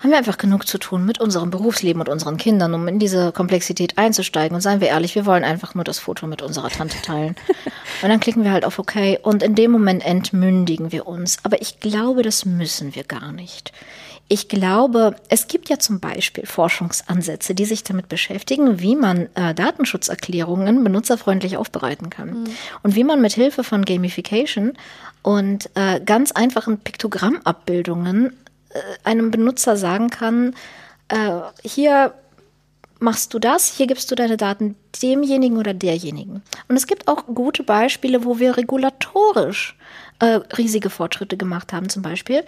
haben 0.00 0.10
wir 0.10 0.18
einfach 0.18 0.36
genug 0.36 0.66
zu 0.66 0.76
tun 0.76 1.06
mit 1.06 1.18
unserem 1.18 1.50
Berufsleben 1.50 2.00
und 2.00 2.10
unseren 2.10 2.36
Kindern, 2.36 2.74
um 2.74 2.86
in 2.88 2.98
diese 2.98 3.32
Komplexität 3.32 3.96
einzusteigen. 3.96 4.54
Und 4.54 4.60
seien 4.60 4.80
wir 4.80 4.88
ehrlich, 4.88 5.14
wir 5.14 5.24
wollen 5.24 5.44
einfach 5.44 5.74
nur 5.74 5.84
das 5.84 5.98
Foto 5.98 6.26
mit 6.26 6.42
unserer 6.42 6.68
Tante 6.68 7.00
teilen. 7.00 7.36
und 8.02 8.08
dann 8.08 8.20
klicken 8.20 8.44
wir 8.44 8.52
halt 8.52 8.66
auf 8.66 8.78
OK. 8.78 8.94
Und 9.22 9.42
in 9.42 9.54
dem 9.54 9.70
Moment 9.70 10.04
entmündigen 10.04 10.92
wir 10.92 11.06
uns. 11.06 11.38
Aber 11.42 11.62
ich 11.62 11.80
glaube, 11.80 12.22
das 12.22 12.44
müssen 12.44 12.94
wir 12.94 13.04
gar 13.04 13.32
nicht. 13.32 13.72
Ich 14.28 14.48
glaube, 14.48 15.16
es 15.28 15.48
gibt 15.48 15.68
ja 15.68 15.78
zum 15.78 16.00
Beispiel 16.00 16.46
Forschungsansätze, 16.46 17.54
die 17.54 17.66
sich 17.66 17.84
damit 17.84 18.08
beschäftigen, 18.08 18.80
wie 18.80 18.96
man 18.96 19.28
äh, 19.34 19.54
Datenschutzerklärungen 19.54 20.82
benutzerfreundlich 20.82 21.58
aufbereiten 21.58 22.08
kann. 22.08 22.30
Mhm. 22.30 22.44
Und 22.82 22.94
wie 22.94 23.04
man 23.04 23.20
mit 23.20 23.34
Hilfe 23.34 23.64
von 23.64 23.84
Gamification 23.84 24.72
und 25.22 25.68
äh, 25.74 26.00
ganz 26.00 26.32
einfachen 26.32 26.78
Piktogammabbildungen 26.78 28.32
äh, 28.70 28.78
einem 29.04 29.30
Benutzer 29.30 29.76
sagen 29.76 30.08
kann, 30.08 30.54
äh, 31.08 31.40
hier 31.62 32.14
machst 32.98 33.34
du 33.34 33.38
das, 33.38 33.76
hier 33.76 33.86
gibst 33.86 34.10
du 34.10 34.14
deine 34.14 34.38
Daten 34.38 34.74
demjenigen 35.02 35.58
oder 35.58 35.74
derjenigen. 35.74 36.42
Und 36.68 36.76
es 36.76 36.86
gibt 36.86 37.08
auch 37.08 37.26
gute 37.26 37.62
Beispiele, 37.62 38.24
wo 38.24 38.38
wir 38.38 38.56
regulatorisch 38.56 39.76
äh, 40.20 40.40
riesige 40.56 40.90
Fortschritte 40.90 41.36
gemacht 41.36 41.72
haben. 41.72 41.88
Zum 41.88 42.02
Beispiel 42.02 42.42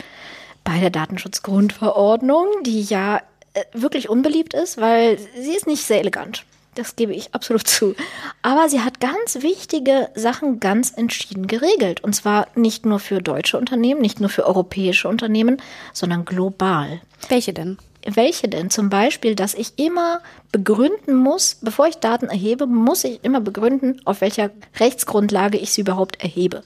bei 0.67 0.81
der 0.81 0.91
Datenschutzgrundverordnung, 0.91 2.47
die 2.65 2.83
ja 2.83 3.23
äh, 3.55 3.63
wirklich 3.73 4.11
unbeliebt 4.11 4.53
ist, 4.53 4.79
weil 4.79 5.19
sie 5.41 5.55
ist 5.55 5.67
nicht 5.67 5.83
sehr 5.83 6.01
elegant. 6.01 6.45
Das 6.75 6.95
gebe 6.95 7.15
ich 7.15 7.35
absolut 7.35 7.67
zu. 7.67 7.95
Aber 8.43 8.69
sie 8.69 8.81
hat 8.81 9.01
ganz 9.01 9.37
wichtige 9.41 10.11
Sachen 10.15 10.61
ganz 10.61 10.91
entschieden 10.91 11.47
geregelt. 11.47 12.05
Und 12.05 12.15
zwar 12.15 12.49
nicht 12.55 12.85
nur 12.85 12.99
für 12.99 13.23
deutsche 13.23 13.57
Unternehmen, 13.57 14.03
nicht 14.03 14.21
nur 14.21 14.29
für 14.29 14.45
europäische 14.45 15.09
Unternehmen, 15.09 15.63
sondern 15.95 16.27
global. 16.27 17.01
Welche 17.31 17.55
denn? 17.55 17.79
Welche 18.05 18.49
denn? 18.49 18.69
Zum 18.69 18.91
Beispiel, 18.91 19.35
dass 19.35 19.55
ich 19.55 19.79
immer 19.79 20.21
begründen 20.53 21.15
muss, 21.15 21.57
bevor 21.63 21.87
ich 21.87 21.97
Daten 21.97 22.27
erhebe, 22.27 22.67
muss 22.67 23.05
ich 23.05 23.25
immer 23.25 23.41
begründen, 23.41 24.03
auf 24.05 24.21
welcher 24.21 24.51
Rechtsgrundlage 24.79 25.57
ich 25.57 25.71
sie 25.73 25.81
überhaupt 25.81 26.23
erhebe. 26.23 26.63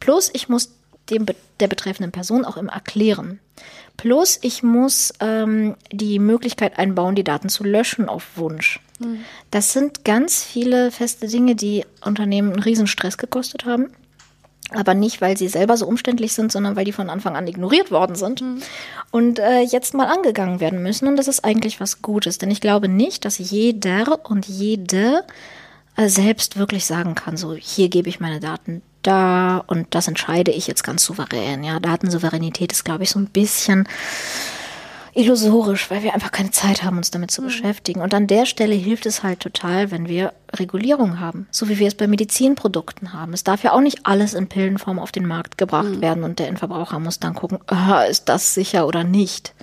Plus, 0.00 0.30
ich 0.34 0.50
muss 0.50 0.76
dem, 1.10 1.26
der 1.60 1.68
betreffenden 1.68 2.12
Person 2.12 2.44
auch 2.44 2.56
immer 2.56 2.72
erklären. 2.72 3.40
Plus, 3.96 4.38
ich 4.42 4.62
muss 4.62 5.14
ähm, 5.20 5.76
die 5.90 6.18
Möglichkeit 6.18 6.78
einbauen, 6.78 7.14
die 7.14 7.24
Daten 7.24 7.48
zu 7.48 7.64
löschen 7.64 8.08
auf 8.08 8.36
Wunsch. 8.36 8.80
Mhm. 8.98 9.20
Das 9.50 9.72
sind 9.72 10.04
ganz 10.04 10.42
viele 10.42 10.90
feste 10.90 11.28
Dinge, 11.28 11.54
die 11.54 11.84
Unternehmen 12.04 12.52
einen 12.52 12.62
riesen 12.62 12.86
Stress 12.86 13.16
gekostet 13.16 13.64
haben. 13.64 13.90
Aber 14.70 14.94
nicht, 14.94 15.20
weil 15.20 15.36
sie 15.36 15.46
selber 15.46 15.76
so 15.76 15.86
umständlich 15.86 16.32
sind, 16.32 16.50
sondern 16.50 16.74
weil 16.74 16.84
die 16.84 16.92
von 16.92 17.08
Anfang 17.08 17.36
an 17.36 17.46
ignoriert 17.46 17.92
worden 17.92 18.16
sind 18.16 18.42
mhm. 18.42 18.62
und 19.12 19.38
äh, 19.38 19.60
jetzt 19.60 19.94
mal 19.94 20.06
angegangen 20.06 20.58
werden 20.58 20.82
müssen. 20.82 21.06
Und 21.06 21.16
das 21.16 21.28
ist 21.28 21.44
eigentlich 21.44 21.80
was 21.80 22.02
Gutes, 22.02 22.38
denn 22.38 22.50
ich 22.50 22.60
glaube 22.60 22.88
nicht, 22.88 23.24
dass 23.24 23.38
jeder 23.38 24.28
und 24.28 24.46
jede 24.46 25.22
selbst 25.96 26.58
wirklich 26.58 26.84
sagen 26.84 27.14
kann, 27.14 27.36
so 27.36 27.54
hier 27.54 27.88
gebe 27.88 28.08
ich 28.08 28.20
meine 28.20 28.40
Daten 28.40 28.82
da 29.02 29.58
und 29.66 29.94
das 29.94 30.08
entscheide 30.08 30.50
ich 30.50 30.66
jetzt 30.66 30.82
ganz 30.82 31.04
souverän. 31.04 31.64
Ja, 31.64 31.80
Datensouveränität 31.80 32.72
ist, 32.72 32.84
glaube 32.84 33.04
ich, 33.04 33.10
so 33.10 33.18
ein 33.18 33.26
bisschen 33.26 33.88
illusorisch, 35.16 35.90
weil 35.90 36.02
wir 36.02 36.12
einfach 36.12 36.30
keine 36.30 36.50
Zeit 36.50 36.82
haben, 36.82 36.98
uns 36.98 37.10
damit 37.10 37.30
zu 37.30 37.40
mhm. 37.40 37.46
beschäftigen. 37.46 38.00
Und 38.02 38.12
an 38.12 38.26
der 38.26 38.44
Stelle 38.44 38.74
hilft 38.74 39.06
es 39.06 39.22
halt 39.22 39.40
total, 39.40 39.90
wenn 39.90 40.08
wir 40.08 40.34
Regulierung 40.54 41.18
haben, 41.20 41.46
so 41.50 41.68
wie 41.68 41.78
wir 41.78 41.88
es 41.88 41.94
bei 41.94 42.06
Medizinprodukten 42.06 43.14
haben. 43.14 43.32
Es 43.32 43.42
darf 43.42 43.62
ja 43.62 43.72
auch 43.72 43.80
nicht 43.80 44.04
alles 44.04 44.34
in 44.34 44.48
Pillenform 44.48 44.98
auf 44.98 45.12
den 45.12 45.26
Markt 45.26 45.56
gebracht 45.56 45.88
mhm. 45.88 46.00
werden 46.02 46.24
und 46.24 46.38
der 46.38 46.48
Endverbraucher 46.48 46.98
muss 46.98 47.18
dann 47.18 47.34
gucken, 47.34 47.58
ah, 47.66 48.02
ist 48.02 48.28
das 48.28 48.52
sicher 48.52 48.86
oder 48.86 49.04
nicht. 49.04 49.54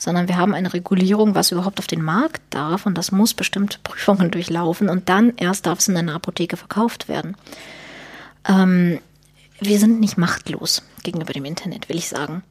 Sondern 0.00 0.26
wir 0.26 0.36
haben 0.36 0.54
eine 0.54 0.72
Regulierung, 0.72 1.34
was 1.36 1.52
überhaupt 1.52 1.78
auf 1.78 1.86
den 1.86 2.02
Markt 2.02 2.42
darf 2.50 2.86
und 2.86 2.96
das 2.98 3.12
muss 3.12 3.34
bestimmte 3.34 3.78
Prüfungen 3.84 4.32
durchlaufen 4.32 4.88
und 4.88 5.08
dann 5.08 5.34
erst 5.36 5.66
darf 5.66 5.78
es 5.78 5.88
in 5.88 5.96
einer 5.96 6.14
Apotheke 6.14 6.56
verkauft 6.56 7.06
werden. 7.08 7.36
Ähm, 8.48 8.98
wir 9.60 9.78
sind 9.78 10.00
nicht 10.00 10.16
machtlos 10.16 10.82
gegenüber 11.02 11.34
dem 11.34 11.44
Internet, 11.44 11.88
will 11.88 11.96
ich 11.96 12.08
sagen. 12.08 12.42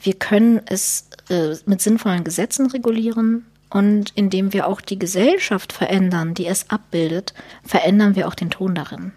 Wir 0.00 0.14
können 0.14 0.62
es 0.66 1.08
äh, 1.28 1.54
mit 1.66 1.82
sinnvollen 1.82 2.24
Gesetzen 2.24 2.66
regulieren 2.66 3.44
und 3.68 4.12
indem 4.14 4.52
wir 4.54 4.66
auch 4.66 4.80
die 4.80 4.98
Gesellschaft 4.98 5.72
verändern, 5.72 6.32
die 6.32 6.46
es 6.46 6.70
abbildet, 6.70 7.34
verändern 7.62 8.16
wir 8.16 8.26
auch 8.26 8.34
den 8.34 8.50
Ton 8.50 8.74
darin. 8.74 9.12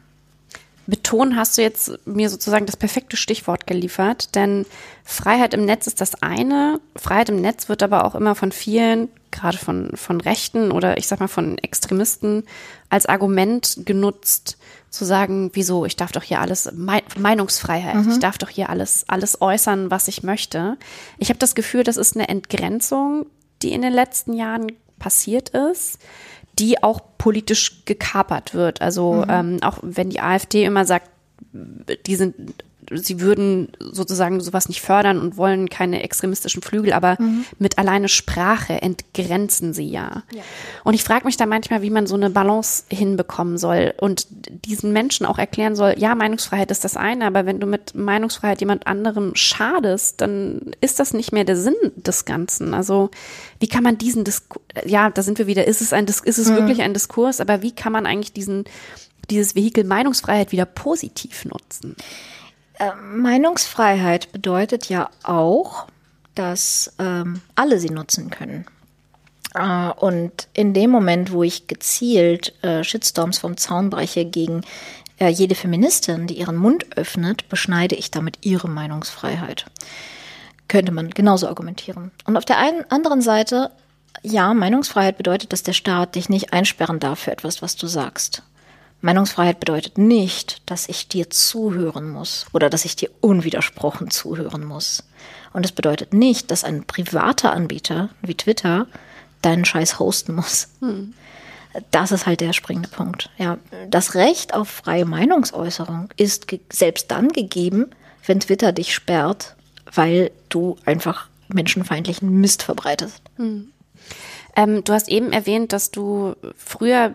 Betonen 0.90 1.36
hast 1.36 1.58
du 1.58 1.62
jetzt 1.62 2.06
mir 2.06 2.30
sozusagen 2.30 2.66
das 2.66 2.78
perfekte 2.78 3.18
Stichwort 3.18 3.68
geliefert, 3.68 4.36
denn 4.36 4.66
Freiheit 5.04 5.54
im 5.54 5.66
Netz 5.66 5.88
ist 5.88 6.02
das 6.02 6.22
eine. 6.22 6.80
Freiheit 6.96 7.30
im 7.30 7.42
Netz 7.42 7.70
wird 7.70 7.84
aber 7.84 8.06
auch 8.06 8.16
immer 8.16 8.36
von 8.36 8.52
vielen, 8.52 9.10
gerade 9.32 9.58
von, 9.58 9.92
von 9.96 10.22
Rechten 10.22 10.72
oder 10.72 10.98
ich 10.98 11.08
sag 11.08 11.20
mal 11.20 11.28
von 11.28 11.58
Extremisten, 11.58 12.44
als 12.90 13.06
Argument 13.06 13.82
genutzt, 13.86 14.58
zu 14.90 15.06
sagen, 15.06 15.52
wieso, 15.54 15.86
ich 15.86 15.96
darf 15.96 16.12
doch 16.12 16.24
hier 16.24 16.42
alles, 16.42 16.72
Meinungsfreiheit, 16.74 17.96
mhm. 17.96 18.12
ich 18.12 18.20
darf 18.20 18.38
doch 18.38 18.50
hier 18.50 18.70
alles, 18.70 19.06
alles 19.08 19.42
äußern, 19.42 19.92
was 19.92 20.08
ich 20.08 20.24
möchte. 20.24 20.78
Ich 21.20 21.30
habe 21.30 21.40
das 21.40 21.54
Gefühl, 21.54 21.84
das 21.84 21.98
ist 21.98 22.16
eine 22.16 22.28
Entgrenzung, 22.28 23.28
die 23.62 23.72
in 23.72 23.82
den 23.82 23.94
letzten 23.94 24.34
Jahren 24.34 24.72
passiert 24.98 25.50
ist, 25.50 26.00
die 26.58 26.82
auch 26.82 27.02
politisch 27.20 27.86
gekapert 27.86 28.56
wird. 28.56 28.82
Also 28.82 29.14
mhm. 29.14 29.26
ähm, 29.30 29.58
auch 29.62 29.78
wenn 29.84 30.10
die 30.10 30.22
AfD 30.22 30.64
immer 30.64 30.86
sagt, 30.86 31.12
die 31.54 32.16
sind 32.16 32.64
sie 32.94 33.22
würden 33.22 33.70
sozusagen 33.80 34.42
sowas 34.42 34.68
nicht 34.68 34.82
fördern 34.82 35.20
und 35.20 35.38
wollen 35.38 35.70
keine 35.70 36.04
extremistischen 36.04 36.62
Flügel, 36.62 36.94
aber 36.94 37.18
mhm. 37.20 37.46
mit 37.58 37.78
alleine 37.78 38.10
Sprache 38.10 38.82
entgrenzen 38.82 39.74
sie 39.74 39.90
ja. 39.90 40.24
ja. 40.34 40.42
Und 40.84 40.94
ich 40.94 41.04
frage 41.04 41.26
mich 41.26 41.38
da 41.38 41.46
manchmal, 41.46 41.82
wie 41.82 41.90
man 41.90 42.08
so 42.08 42.16
eine 42.16 42.30
Balance 42.30 42.84
hinbekommen 42.90 43.58
soll 43.58 43.94
und 43.98 44.28
diesen 44.30 44.94
Menschen 44.94 45.26
auch 45.26 45.38
erklären 45.38 45.76
soll, 45.76 45.96
ja, 45.98 46.16
Meinungsfreiheit 46.16 46.72
ist 46.72 46.84
das 46.84 46.98
eine, 46.98 47.26
aber 47.26 47.46
wenn 47.46 47.60
du 47.60 47.68
mit 47.68 47.96
Meinungsfreiheit 47.96 48.60
jemand 48.62 48.88
anderem 48.88 49.36
schadest, 49.36 50.22
dann 50.22 50.72
ist 50.82 51.00
das 51.00 51.14
nicht 51.14 51.32
mehr 51.32 51.46
der 51.46 51.58
Sinn 51.58 51.76
des 51.96 52.26
Ganzen. 52.26 52.74
Also 52.74 53.10
wie 53.60 53.68
kann 53.68 53.84
man 53.84 53.98
diesen 53.98 54.24
Diskurs, 54.24 54.64
ja, 54.86 55.10
da 55.10 55.22
sind 55.22 55.38
wir 55.38 55.48
wieder, 55.48 55.68
ist 55.68 55.82
es 55.82 55.94
ein, 55.94 56.06
ist 56.06 56.38
es 56.38 56.50
mhm. 56.50 56.56
wirklich 56.56 56.82
ein 56.82 56.94
Diskurs, 56.94 57.42
aber 57.42 57.62
wie 57.62 57.72
kann 57.72 57.92
man 57.92 58.06
eigentlich 58.06 58.34
diesen 58.34 58.66
dieses 59.30 59.56
Vehikel 59.56 59.84
Meinungsfreiheit 59.84 60.52
wieder 60.52 60.66
positiv 60.66 61.46
nutzen? 61.46 61.96
Äh, 62.80 62.96
Meinungsfreiheit 62.96 64.32
bedeutet 64.32 64.90
ja 64.90 65.10
auch, 65.24 65.86
dass 66.36 66.94
ähm, 66.98 67.42
alle 67.56 67.80
sie 67.80 67.90
nutzen 67.90 68.30
können. 68.30 68.66
Äh, 69.54 69.90
und 69.92 70.48
in 70.54 70.74
dem 70.74 70.90
Moment, 70.90 71.32
wo 71.32 71.44
ich 71.44 71.68
gezielt 71.68 72.54
äh, 72.64 72.84
Shitstorms 72.84 73.40
vom 73.40 73.58
Zaun 73.58 73.90
breche 73.90 74.26
gegen 74.26 74.62
äh, 75.20 75.28
jede 75.28 75.56
Feministin, 75.56 76.28
die 76.28 76.40
ihren 76.40 76.56
Mund 76.56 76.98
öffnet, 76.98 77.50
beschneide 77.50 77.96
ich 77.96 78.12
damit 78.12 78.38
ihre 78.42 78.70
Meinungsfreiheit. 78.70 79.66
Könnte 80.68 80.92
man 80.92 81.10
genauso 81.10 81.48
argumentieren. 81.48 82.12
Und 82.26 82.38
auf 82.38 82.46
der 82.46 82.60
einen 82.60 82.90
anderen 82.90 83.22
Seite, 83.22 83.72
ja, 84.22 84.54
Meinungsfreiheit 84.54 85.18
bedeutet, 85.18 85.52
dass 85.52 85.64
der 85.64 85.74
Staat 85.74 86.16
dich 86.16 86.30
nicht 86.30 86.54
einsperren 86.54 87.00
darf 87.00 87.20
für 87.20 87.32
etwas, 87.32 87.62
was 87.62 87.76
du 87.76 87.88
sagst. 87.88 88.44
Meinungsfreiheit 89.02 89.60
bedeutet 89.60 89.98
nicht, 89.98 90.62
dass 90.70 90.90
ich 90.90 91.08
dir 91.08 91.30
zuhören 91.30 92.10
muss 92.10 92.46
oder 92.52 92.70
dass 92.70 92.86
ich 92.86 92.96
dir 92.96 93.10
unwidersprochen 93.22 94.12
zuhören 94.12 94.66
muss. 94.66 95.04
Und 95.54 95.66
es 95.66 95.72
bedeutet 95.72 96.14
nicht, 96.14 96.52
dass 96.52 96.64
ein 96.64 96.84
privater 96.84 97.54
Anbieter 97.54 98.10
wie 98.22 98.36
Twitter 98.36 98.88
deinen 99.42 99.66
Scheiß 99.66 100.00
hosten 100.00 100.36
muss. 100.36 100.70
Hm. 100.82 101.14
Das 101.92 102.12
ist 102.12 102.26
halt 102.26 102.42
der 102.42 102.54
springende 102.54 102.90
Punkt. 102.90 103.30
Ja, 103.38 103.58
das 103.90 104.16
Recht 104.16 104.54
auf 104.54 104.70
freie 104.70 105.06
Meinungsäußerung 105.06 106.10
ist 106.18 106.48
selbst 106.72 107.12
dann 107.12 107.30
gegeben, 107.30 107.92
wenn 108.26 108.40
Twitter 108.40 108.72
dich 108.72 108.94
sperrt, 108.94 109.56
weil 109.94 110.32
du 110.50 110.78
einfach 110.86 111.30
menschenfeindlichen 111.48 112.42
Mist 112.42 112.64
verbreitest. 112.64 113.22
Hm. 113.38 113.72
Ähm, 114.56 114.84
du 114.84 114.94
hast 114.94 115.10
eben 115.10 115.32
erwähnt, 115.32 115.74
dass 115.74 115.92
du 115.92 116.36
früher 116.58 117.14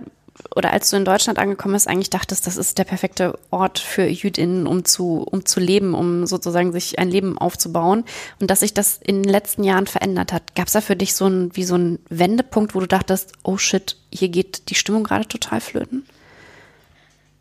oder 0.55 0.73
als 0.73 0.90
du 0.90 0.97
in 0.97 1.05
Deutschland 1.05 1.38
angekommen 1.38 1.75
bist, 1.75 1.88
eigentlich 1.88 2.11
dachtest, 2.11 2.47
das 2.47 2.57
ist 2.57 2.79
der 2.79 2.85
perfekte 2.85 3.38
Ort 3.51 3.79
für 3.79 4.07
Jüdinnen, 4.07 4.66
um 4.66 4.85
zu, 4.85 5.25
um 5.31 5.47
zu 5.47 5.61
leben, 5.61 5.94
um 5.94 6.27
sozusagen 6.27 6.73
sich 6.73 6.99
ein 6.99 7.11
Leben 7.11 7.38
aufzubauen 7.38 8.05
und 8.40 8.51
dass 8.51 8.61
sich 8.61 8.75
das 8.75 8.99
in 9.03 9.23
den 9.23 9.31
letzten 9.31 9.64
Jahren 9.64 9.87
verändert 9.87 10.33
hat. 10.33 10.55
Gab 10.55 10.66
es 10.66 10.73
da 10.73 10.81
für 10.81 10.97
dich 10.97 11.14
so 11.14 11.27
ein, 11.27 11.55
wie 11.55 11.64
so 11.64 11.77
ein 11.77 11.99
Wendepunkt, 12.09 12.75
wo 12.75 12.81
du 12.81 12.87
dachtest, 12.87 13.33
oh 13.42 13.59
shit, 13.59 13.97
hier 14.12 14.29
geht 14.29 14.70
die 14.70 14.75
Stimmung 14.75 15.05
gerade 15.05 15.29
total 15.29 15.61
flöten? 15.61 16.05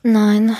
Nein, 0.05 0.55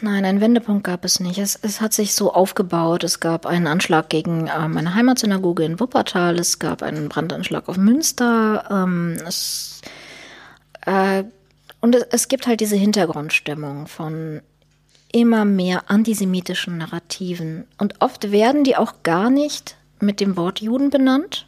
nein, 0.00 0.24
einen 0.24 0.40
Wendepunkt 0.40 0.84
gab 0.84 1.04
es 1.04 1.18
nicht. 1.18 1.38
Es, 1.38 1.58
es 1.60 1.80
hat 1.80 1.92
sich 1.92 2.14
so 2.14 2.32
aufgebaut. 2.32 3.02
Es 3.02 3.18
gab 3.18 3.44
einen 3.44 3.66
Anschlag 3.66 4.08
gegen 4.08 4.46
äh, 4.46 4.68
meine 4.68 4.94
Heimatsynagoge 4.94 5.64
in 5.64 5.80
Wuppertal. 5.80 6.38
Es 6.38 6.60
gab 6.60 6.82
einen 6.82 7.08
Brandanschlag 7.08 7.68
auf 7.68 7.76
Münster. 7.76 8.64
Ähm, 8.70 9.16
es 9.26 9.80
äh, 10.86 11.24
und 11.84 11.94
es, 11.94 12.06
es 12.10 12.28
gibt 12.28 12.46
halt 12.46 12.60
diese 12.60 12.76
Hintergrundstimmung 12.76 13.88
von 13.88 14.40
immer 15.12 15.44
mehr 15.44 15.90
antisemitischen 15.90 16.78
Narrativen. 16.78 17.66
Und 17.76 18.00
oft 18.00 18.32
werden 18.32 18.64
die 18.64 18.74
auch 18.74 19.02
gar 19.02 19.28
nicht 19.28 19.76
mit 20.00 20.18
dem 20.18 20.38
Wort 20.38 20.62
Juden 20.62 20.88
benannt, 20.88 21.46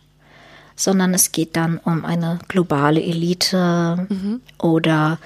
sondern 0.75 1.14
es 1.14 1.33
geht 1.33 1.57
dann 1.57 1.79
um 1.79 2.05
eine 2.05 2.38
globale 2.49 3.03
Elite 3.03 4.07
mhm. 4.11 4.42
oder 4.59 5.18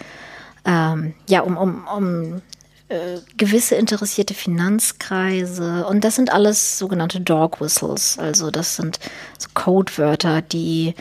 ähm, 0.64 1.14
ja, 1.27 1.40
um, 1.40 1.57
um, 1.57 1.88
um 1.88 2.42
äh, 2.88 3.18
gewisse 3.37 3.75
interessierte 3.75 4.35
Finanzkreise. 4.35 5.87
Und 5.87 6.05
das 6.05 6.14
sind 6.14 6.33
alles 6.33 6.79
sogenannte 6.79 7.20
Dog 7.20 7.61
Whistles. 7.61 8.16
Also 8.16 8.53
das 8.53 8.77
sind 8.77 9.01
so 9.38 9.49
Codewörter, 9.55 10.40
die 10.40 10.94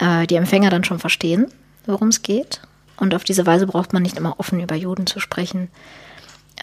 äh, 0.00 0.26
die 0.26 0.34
Empfänger 0.34 0.70
dann 0.70 0.82
schon 0.82 0.98
verstehen, 0.98 1.46
worum 1.86 2.08
es 2.08 2.22
geht. 2.22 2.60
Und 2.96 3.14
auf 3.14 3.24
diese 3.24 3.46
Weise 3.46 3.66
braucht 3.66 3.92
man 3.92 4.02
nicht 4.02 4.16
immer 4.16 4.38
offen 4.38 4.60
über 4.60 4.74
Juden 4.74 5.06
zu 5.06 5.20
sprechen. 5.20 5.68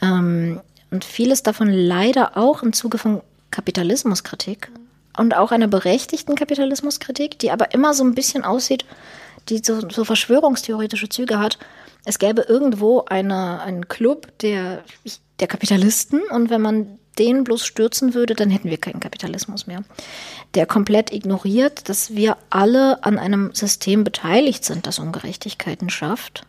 Ähm, 0.02 0.62
und 0.90 1.06
vieles 1.06 1.44
davon 1.44 1.70
leider 1.70 2.38
auch 2.38 2.64
im 2.64 2.74
Zuge 2.74 2.98
von 2.98 3.22
Kapitalismuskritik 3.50 4.72
und 5.18 5.36
auch 5.36 5.52
einer 5.52 5.68
berechtigten 5.68 6.36
Kapitalismuskritik, 6.36 7.40
die 7.40 7.52
aber 7.52 7.74
immer 7.74 7.94
so 7.94 8.04
ein 8.04 8.16
bisschen 8.16 8.44
aussieht, 8.44 8.86
die 9.50 9.62
so, 9.64 9.90
so 9.90 10.06
verschwörungstheoretische 10.06 11.10
Züge 11.10 11.40
hat. 11.40 11.58
Es 12.06 12.20
gäbe 12.20 12.42
irgendwo 12.42 13.06
eine, 13.06 13.62
einen 13.62 13.88
Club 13.88 14.28
der, 14.40 14.84
der 15.40 15.48
Kapitalisten 15.48 16.22
und 16.32 16.50
wenn 16.50 16.62
man 16.62 17.00
den 17.20 17.44
bloß 17.44 17.66
stürzen 17.66 18.14
würde, 18.14 18.36
dann 18.36 18.50
hätten 18.50 18.70
wir 18.70 18.78
keinen 18.78 19.00
Kapitalismus 19.00 19.68
mehr. 19.68 19.84
Der 20.54 20.66
komplett 20.66 21.14
ignoriert, 21.14 21.88
dass 21.88 22.14
wir 22.16 22.38
alle 22.50 23.04
an 23.04 23.18
einem 23.18 23.54
System 23.54 24.04
beteiligt 24.04 24.66
sind, 24.66 24.86
das 24.86 25.00
Ungerechtigkeiten 25.00 25.90
schafft. 25.90 26.46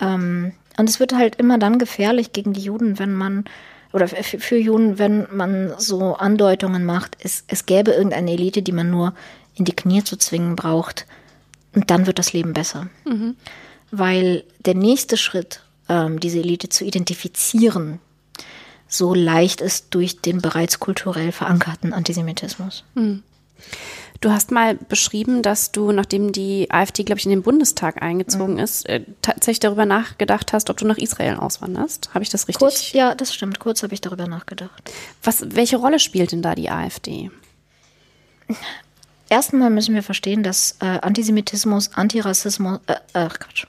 Ähm, 0.00 0.52
und 0.76 0.88
es 0.88 1.00
wird 1.00 1.14
halt 1.14 1.36
immer 1.36 1.58
dann 1.58 1.78
gefährlich 1.78 2.32
gegen 2.32 2.52
die 2.52 2.62
Juden, 2.62 2.98
wenn 2.98 3.14
man, 3.14 3.44
oder 3.92 4.08
für 4.08 4.56
Juden, 4.56 4.98
wenn 4.98 5.26
man 5.30 5.74
so 5.78 6.14
Andeutungen 6.14 6.84
macht, 6.84 7.16
es, 7.20 7.44
es 7.46 7.66
gäbe 7.66 7.92
irgendeine 7.92 8.32
Elite, 8.32 8.62
die 8.62 8.72
man 8.72 8.90
nur 8.90 9.14
in 9.54 9.64
die 9.64 9.76
Knie 9.76 10.02
zu 10.02 10.16
zwingen 10.16 10.56
braucht. 10.56 11.06
Und 11.74 11.90
dann 11.90 12.06
wird 12.06 12.18
das 12.18 12.32
Leben 12.32 12.52
besser. 12.52 12.88
Mhm. 13.04 13.36
Weil 13.90 14.44
der 14.60 14.74
nächste 14.74 15.16
Schritt, 15.16 15.60
ähm, 15.88 16.20
diese 16.20 16.38
Elite 16.38 16.68
zu 16.68 16.84
identifizieren, 16.84 17.98
so 18.92 19.14
leicht 19.14 19.60
ist 19.60 19.86
durch 19.94 20.20
den 20.20 20.42
bereits 20.42 20.78
kulturell 20.78 21.32
verankerten 21.32 21.92
Antisemitismus. 21.92 22.84
Hm. 22.94 23.22
Du 24.20 24.30
hast 24.30 24.52
mal 24.52 24.76
beschrieben, 24.76 25.42
dass 25.42 25.72
du, 25.72 25.90
nachdem 25.90 26.30
die 26.30 26.70
AfD, 26.70 27.02
glaube 27.02 27.18
ich, 27.18 27.24
in 27.24 27.30
den 27.30 27.42
Bundestag 27.42 28.02
eingezogen 28.02 28.54
mhm. 28.54 28.60
ist, 28.60 28.88
äh, 28.88 29.02
tatsächlich 29.20 29.60
darüber 29.60 29.84
nachgedacht 29.84 30.52
hast, 30.52 30.70
ob 30.70 30.76
du 30.76 30.86
nach 30.86 30.98
Israel 30.98 31.36
auswanderst. 31.36 32.10
Habe 32.14 32.22
ich 32.22 32.30
das 32.30 32.46
richtig? 32.46 32.60
Kurz, 32.60 32.92
ja, 32.92 33.16
das 33.16 33.34
stimmt. 33.34 33.58
Kurz 33.58 33.82
habe 33.82 33.94
ich 33.94 34.00
darüber 34.00 34.28
nachgedacht. 34.28 34.92
Was, 35.24 35.44
welche 35.56 35.76
Rolle 35.76 35.98
spielt 35.98 36.30
denn 36.30 36.42
da 36.42 36.54
die 36.54 36.70
AfD? 36.70 37.30
Erstmal 39.28 39.70
müssen 39.70 39.94
wir 39.94 40.04
verstehen, 40.04 40.44
dass 40.44 40.76
äh, 40.80 40.84
Antisemitismus, 41.00 41.94
Antirassismus, 41.94 42.78
äh, 42.86 42.94
äh, 43.14 43.28
Quatsch, 43.28 43.66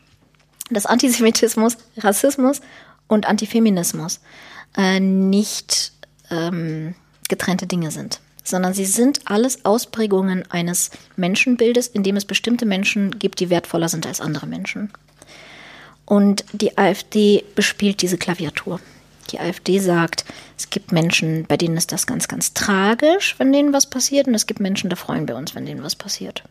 dass 0.69 0.85
Antisemitismus, 0.85 1.77
Rassismus 1.97 2.61
und 3.07 3.27
Antifeminismus 3.27 4.19
äh, 4.77 4.99
nicht 4.99 5.91
ähm, 6.29 6.95
getrennte 7.29 7.67
Dinge 7.67 7.91
sind, 7.91 8.19
sondern 8.43 8.73
sie 8.73 8.85
sind 8.85 9.21
alles 9.25 9.65
Ausprägungen 9.65 10.49
eines 10.51 10.91
Menschenbildes, 11.15 11.87
in 11.87 12.03
dem 12.03 12.15
es 12.15 12.25
bestimmte 12.25 12.65
Menschen 12.65 13.17
gibt, 13.19 13.39
die 13.39 13.49
wertvoller 13.49 13.89
sind 13.89 14.05
als 14.05 14.21
andere 14.21 14.47
Menschen. 14.47 14.91
Und 16.05 16.43
die 16.51 16.77
AfD 16.77 17.43
bespielt 17.55 18.01
diese 18.01 18.17
Klaviatur. 18.17 18.79
Die 19.31 19.39
AfD 19.39 19.79
sagt, 19.79 20.25
es 20.57 20.69
gibt 20.69 20.91
Menschen, 20.91 21.45
bei 21.47 21.57
denen 21.57 21.77
ist 21.77 21.91
das 21.91 22.05
ganz, 22.05 22.27
ganz 22.27 22.53
tragisch, 22.53 23.35
wenn 23.37 23.53
denen 23.53 23.73
was 23.73 23.89
passiert, 23.89 24.27
und 24.27 24.35
es 24.35 24.47
gibt 24.47 24.59
Menschen, 24.59 24.89
da 24.89 24.95
freuen 24.95 25.27
wir 25.27 25.37
uns, 25.37 25.55
wenn 25.55 25.65
denen 25.65 25.83
was 25.83 25.95
passiert. 25.95 26.43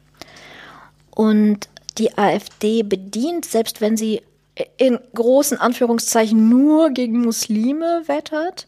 Und 1.10 1.68
die 1.98 2.16
AfD 2.16 2.82
bedient, 2.82 3.44
selbst 3.44 3.80
wenn 3.80 3.96
sie 3.96 4.22
in 4.76 4.98
großen 5.14 5.58
Anführungszeichen 5.58 6.48
nur 6.48 6.90
gegen 6.90 7.20
Muslime 7.22 8.02
wettert, 8.06 8.66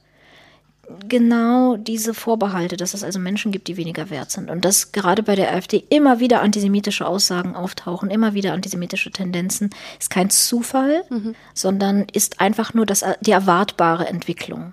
genau 1.08 1.76
diese 1.76 2.14
Vorbehalte, 2.14 2.76
dass 2.76 2.94
es 2.94 3.04
also 3.04 3.18
Menschen 3.18 3.52
gibt, 3.52 3.68
die 3.68 3.76
weniger 3.76 4.10
wert 4.10 4.30
sind. 4.30 4.50
Und 4.50 4.64
dass 4.64 4.92
gerade 4.92 5.22
bei 5.22 5.34
der 5.34 5.52
AfD 5.52 5.84
immer 5.88 6.20
wieder 6.20 6.42
antisemitische 6.42 7.06
Aussagen 7.06 7.54
auftauchen, 7.54 8.10
immer 8.10 8.34
wieder 8.34 8.52
antisemitische 8.52 9.10
Tendenzen, 9.10 9.70
ist 9.98 10.10
kein 10.10 10.30
Zufall, 10.30 11.04
mhm. 11.08 11.34
sondern 11.54 12.06
ist 12.12 12.40
einfach 12.40 12.74
nur 12.74 12.86
das, 12.86 13.04
die 13.20 13.32
erwartbare 13.32 14.06
Entwicklung. 14.06 14.72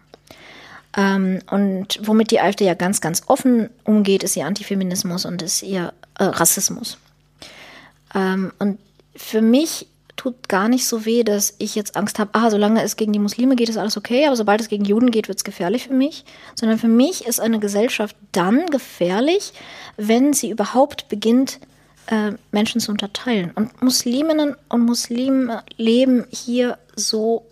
Ähm, 0.95 1.39
und 1.49 1.99
womit 2.03 2.31
die 2.31 2.41
AfD 2.41 2.65
ja 2.65 2.73
ganz, 2.73 3.01
ganz 3.01 3.23
offen 3.27 3.69
umgeht, 3.83 4.23
ist 4.23 4.35
ihr 4.35 4.45
Antifeminismus 4.45 5.25
und 5.25 5.41
ist 5.41 5.63
ihr 5.63 5.93
äh, 6.19 6.25
Rassismus. 6.25 6.97
Ähm, 8.13 8.51
und 8.59 8.79
für 9.15 9.41
mich 9.41 9.87
tut 10.21 10.47
gar 10.49 10.67
nicht 10.67 10.85
so 10.85 11.05
weh, 11.05 11.23
dass 11.23 11.55
ich 11.57 11.73
jetzt 11.73 11.95
Angst 11.95 12.19
habe, 12.19 12.29
ah, 12.33 12.51
solange 12.51 12.83
es 12.83 12.95
gegen 12.95 13.11
die 13.11 13.17
Muslime 13.17 13.55
geht, 13.55 13.69
ist 13.69 13.77
alles 13.77 13.97
okay, 13.97 14.27
aber 14.27 14.35
sobald 14.35 14.61
es 14.61 14.69
gegen 14.69 14.85
Juden 14.85 15.09
geht, 15.09 15.27
wird 15.27 15.39
es 15.39 15.43
gefährlich 15.43 15.87
für 15.87 15.95
mich. 15.95 16.25
Sondern 16.53 16.77
für 16.77 16.87
mich 16.87 17.25
ist 17.25 17.39
eine 17.39 17.57
Gesellschaft 17.57 18.15
dann 18.31 18.67
gefährlich, 18.67 19.51
wenn 19.97 20.33
sie 20.33 20.51
überhaupt 20.51 21.09
beginnt, 21.09 21.59
äh, 22.05 22.33
Menschen 22.51 22.79
zu 22.79 22.91
unterteilen. 22.91 23.49
Und 23.55 23.81
Musliminnen 23.81 24.55
und 24.69 24.81
Muslime 24.81 25.63
leben 25.77 26.27
hier 26.29 26.77
so 26.95 27.43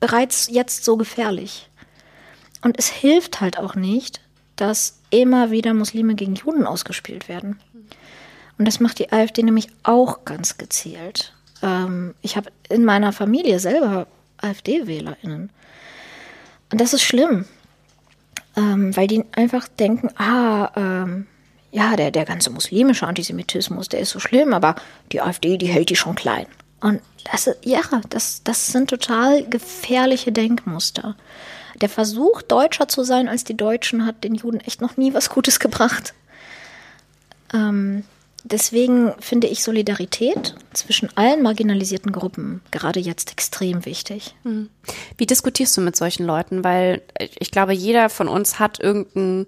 bereits 0.00 0.48
jetzt 0.50 0.84
so 0.84 0.96
gefährlich. 0.96 1.68
Und 2.60 2.76
es 2.76 2.88
hilft 2.88 3.40
halt 3.40 3.56
auch 3.56 3.76
nicht, 3.76 4.20
dass 4.56 4.98
immer 5.10 5.52
wieder 5.52 5.74
Muslime 5.74 6.16
gegen 6.16 6.34
Juden 6.34 6.66
ausgespielt 6.66 7.28
werden. 7.28 7.60
Und 8.58 8.64
das 8.66 8.80
macht 8.80 8.98
die 8.98 9.12
AfD 9.12 9.44
nämlich 9.44 9.68
auch 9.84 10.24
ganz 10.24 10.58
gezielt. 10.58 11.34
Ähm, 11.62 12.14
ich 12.22 12.36
habe 12.36 12.50
in 12.68 12.84
meiner 12.84 13.12
Familie 13.12 13.58
selber 13.58 14.06
AfD-WählerInnen. 14.38 15.50
Und 16.72 16.80
das 16.80 16.94
ist 16.94 17.02
schlimm, 17.02 17.46
ähm, 18.56 18.96
weil 18.96 19.06
die 19.06 19.24
einfach 19.32 19.68
denken, 19.68 20.10
ah, 20.16 20.70
ähm, 20.76 21.26
ja, 21.72 21.96
der, 21.96 22.10
der 22.10 22.24
ganze 22.24 22.50
muslimische 22.50 23.06
Antisemitismus, 23.06 23.88
der 23.88 24.00
ist 24.00 24.10
so 24.10 24.18
schlimm, 24.20 24.54
aber 24.54 24.74
die 25.12 25.20
AfD, 25.20 25.56
die 25.56 25.68
hält 25.68 25.90
die 25.90 25.96
schon 25.96 26.14
klein. 26.14 26.46
Und 26.80 27.00
das, 27.30 27.50
ja, 27.62 27.82
das, 28.08 28.42
das 28.42 28.68
sind 28.68 28.90
total 28.90 29.46
gefährliche 29.46 30.32
Denkmuster. 30.32 31.16
Der 31.80 31.88
Versuch, 31.88 32.42
deutscher 32.42 32.88
zu 32.88 33.04
sein 33.04 33.28
als 33.28 33.44
die 33.44 33.56
Deutschen, 33.56 34.06
hat 34.06 34.24
den 34.24 34.34
Juden 34.34 34.60
echt 34.60 34.80
noch 34.80 34.96
nie 34.96 35.14
was 35.14 35.30
Gutes 35.30 35.60
gebracht. 35.60 36.14
Ähm, 37.52 38.04
deswegen 38.44 39.12
finde 39.20 39.46
ich 39.46 39.62
Solidarität 39.62 40.54
zwischen 40.72 41.08
allen 41.16 41.42
marginalisierten 41.42 42.12
Gruppen 42.12 42.62
gerade 42.70 43.00
jetzt 43.00 43.32
extrem 43.32 43.84
wichtig. 43.84 44.34
Hm. 44.42 44.68
Wie 45.16 45.26
diskutierst 45.26 45.76
du 45.76 45.80
mit 45.80 45.96
solchen 45.96 46.24
Leuten? 46.24 46.64
Weil 46.64 47.02
ich 47.18 47.50
glaube, 47.50 47.72
jeder 47.72 48.08
von 48.08 48.28
uns 48.28 48.58
hat 48.58 48.80
irgendeinen 48.80 49.46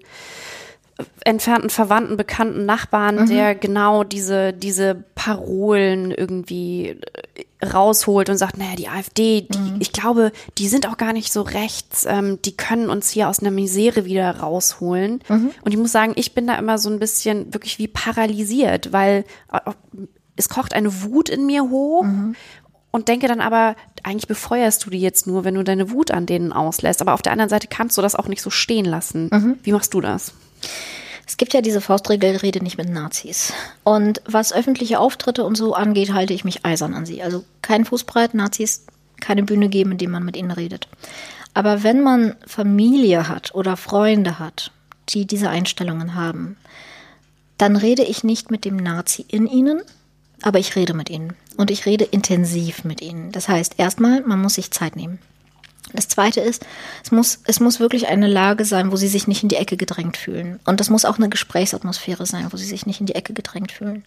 entfernten 1.25 1.71
Verwandten, 1.71 2.17
Bekannten, 2.17 2.67
Nachbarn, 2.67 3.17
mhm. 3.17 3.27
der 3.29 3.55
genau 3.55 4.05
diese, 4.05 4.53
diese 4.53 5.05
Parolen 5.15 6.11
irgendwie 6.11 6.89
äh, 6.89 7.67
rausholt 7.67 8.29
und 8.29 8.37
sagt, 8.37 8.59
naja, 8.59 8.77
die 8.77 8.89
AfD, 8.89 9.43
die, 9.43 9.59
mhm. 9.59 9.77
ich 9.79 9.93
glaube, 9.93 10.33
die 10.59 10.69
sind 10.69 10.89
auch 10.89 10.97
gar 10.97 11.13
nicht 11.13 11.33
so 11.33 11.43
rechts, 11.43 12.05
ähm, 12.09 12.41
die 12.43 12.57
können 12.57 12.91
uns 12.91 13.11
hier 13.11 13.29
aus 13.29 13.41
einer 13.41 13.51
Misere 13.51 14.05
wieder 14.05 14.39
rausholen. 14.39 15.21
Mhm. 15.29 15.51
Und 15.63 15.73
ich 15.73 15.79
muss 15.79 15.93
sagen, 15.93 16.13
ich 16.17 16.35
bin 16.35 16.47
da 16.47 16.57
immer 16.57 16.79
so 16.79 16.91
ein 16.91 16.99
bisschen 16.99 17.53
wirklich 17.55 17.79
wie 17.79 17.89
paralysiert, 17.89 18.93
weil 18.93 19.25
äh, 19.53 19.61
es 20.37 20.49
kocht 20.49 20.75
eine 20.75 21.03
Wut 21.03 21.29
in 21.29 21.47
mir 21.47 21.65
hoch 21.65 22.05
mhm. 22.05 22.35
und 22.91 23.09
denke 23.09 23.29
dann 23.29 23.41
aber, 23.41 23.77
eigentlich 24.03 24.29
befeuerst 24.29 24.85
du 24.85 24.91
die 24.91 25.01
jetzt 25.01 25.27
nur, 25.27 25.45
wenn 25.45 25.55
du 25.55 25.63
deine 25.63 25.91
Wut 25.91 26.11
an 26.11 26.27
denen 26.27 26.53
auslässt. 26.53 27.01
Aber 27.01 27.15
auf 27.15 27.23
der 27.23 27.33
anderen 27.33 27.51
Seite 27.51 27.69
kannst 27.69 27.97
du 27.97 28.03
das 28.03 28.15
auch 28.15 28.29
nicht 28.29 28.43
so 28.43 28.51
stehen 28.51 28.85
lassen. 28.85 29.31
Mhm. 29.33 29.59
Wie 29.63 29.73
machst 29.73 29.95
du 29.95 30.01
das? 30.01 30.35
Es 31.27 31.37
gibt 31.37 31.55
ja 31.55 31.61
diese 31.61 31.81
Faustregel, 31.81 32.37
rede 32.37 32.63
nicht 32.63 32.79
mit 32.79 32.91
Nazis. 32.91 33.53
Und 33.85 34.21
was 34.27 34.53
öffentliche 34.53 34.99
Auftritte 34.99 35.45
und 35.45 35.57
so 35.57 35.75
angeht, 35.75 36.13
halte 36.13 36.35
ich 36.35 36.45
mich 36.45 36.65
eisern 36.65 36.95
an 36.95 37.07
sie. 37.07 37.23
Also 37.23 37.45
kein 37.63 37.85
Fußbreit, 37.85 38.35
Nazis 38.35 38.87
keine 39.21 39.45
Bühne 39.45 39.69
geben, 39.69 39.93
in 39.93 39.99
dem 39.99 40.11
man 40.11 40.25
mit 40.25 40.37
ihnen 40.37 40.51
redet. 40.51 40.89
Aber 41.55 41.83
wenn 41.83 42.03
man 42.03 42.35
Familie 42.47 43.29
hat 43.29 43.55
oder 43.55 43.77
Freunde 43.77 44.39
hat, 44.39 44.73
die 45.09 45.27
diese 45.27 45.49
Einstellungen 45.49 46.15
haben, 46.15 46.57
dann 47.59 47.77
rede 47.77 48.03
ich 48.03 48.25
nicht 48.25 48.51
mit 48.51 48.65
dem 48.65 48.77
Nazi 48.77 49.25
in 49.29 49.47
ihnen, 49.47 49.83
aber 50.43 50.59
ich 50.59 50.75
rede 50.75 50.95
mit 50.95 51.11
ihnen. 51.11 51.35
Und 51.57 51.71
ich 51.71 51.87
rede 51.87 52.05
intensiv 52.05 52.85
mit 52.85 53.01
ihnen. 53.01 53.31
Das 53.31 53.49
heißt, 53.49 53.75
erstmal, 53.77 54.23
man 54.23 54.41
muss 54.41 54.55
sich 54.55 54.71
Zeit 54.71 54.97
nehmen. 54.97 55.19
Das 55.95 56.09
zweite 56.09 56.41
ist, 56.41 56.65
es 57.05 57.11
muss, 57.11 57.41
es 57.47 57.61
muss 57.61 57.81
wirklich 57.81 58.09
eine 58.09 58.29
Lage 58.29 58.65
sein, 58.65 58.93
wo 58.93 58.97
sie 58.97 59.09
sich 59.09 59.27
nicht 59.27 59.43
in 59.43 59.49
die 59.49 59.57
Ecke 59.57 59.77
gedrängt 59.77 60.17
fühlen. 60.17 60.61
Und 60.65 60.81
das 60.81 60.91
muss 60.91 61.05
auch 61.05 61.19
eine 61.19 61.29
Gesprächsatmosphäre 61.29 62.27
sein, 62.27 62.47
wo 62.51 62.57
sie 62.57 62.67
sich 62.67 62.87
nicht 62.87 63.01
in 63.01 63.07
die 63.07 63.15
Ecke 63.15 63.35
gedrängt 63.35 63.73
fühlen. 63.73 64.05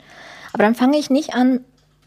Aber 0.53 0.63
dann 0.63 0.75
fange 0.75 0.97
ich 0.97 1.09
nicht 1.09 1.33
an, 1.33 1.61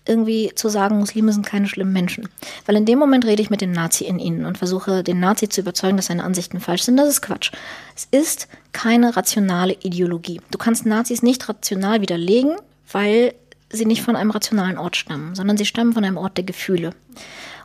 irgendwie 0.09 0.53
zu 0.55 0.69
sagen, 0.69 0.99
Muslime 0.99 1.33
sind 1.33 1.47
keine 1.47 1.69
schlimmen 1.69 1.93
Menschen. 1.93 2.29
Weil 2.67 2.77
in 2.77 2.87
dem 2.87 2.99
Moment 2.99 3.27
rede 3.27 3.43
ich 3.43 3.51
mit 3.51 3.61
dem 3.61 3.73
Nazi 3.73 4.05
in 4.05 4.19
ihnen 4.19 4.47
und 4.47 4.59
versuche, 4.59 5.05
den 5.05 5.21
Nazi 5.21 5.49
zu 5.49 5.61
überzeugen, 5.61 5.99
dass 5.99 6.07
seine 6.07 6.25
Ansichten 6.25 6.61
falsch 6.61 6.83
sind. 6.83 6.97
Das 6.97 7.09
ist 7.09 7.21
Quatsch. 7.21 7.53
Es 7.95 8.09
ist 8.11 8.49
keine 8.73 9.17
rationale 9.17 9.75
Ideologie. 9.75 10.41
Du 10.51 10.59
kannst 10.59 10.87
Nazis 10.87 11.23
nicht 11.23 11.49
rational 11.49 12.01
widerlegen, 12.01 12.57
weil 12.91 13.35
sie 13.71 13.85
nicht 13.85 14.03
von 14.03 14.17
einem 14.17 14.31
rationalen 14.31 14.79
Ort 14.79 14.97
stammen, 14.97 15.35
sondern 15.35 15.59
sie 15.59 15.67
stammen 15.67 15.93
von 15.93 16.05
einem 16.05 16.17
Ort 16.17 16.39
der 16.39 16.45
Gefühle. 16.45 16.95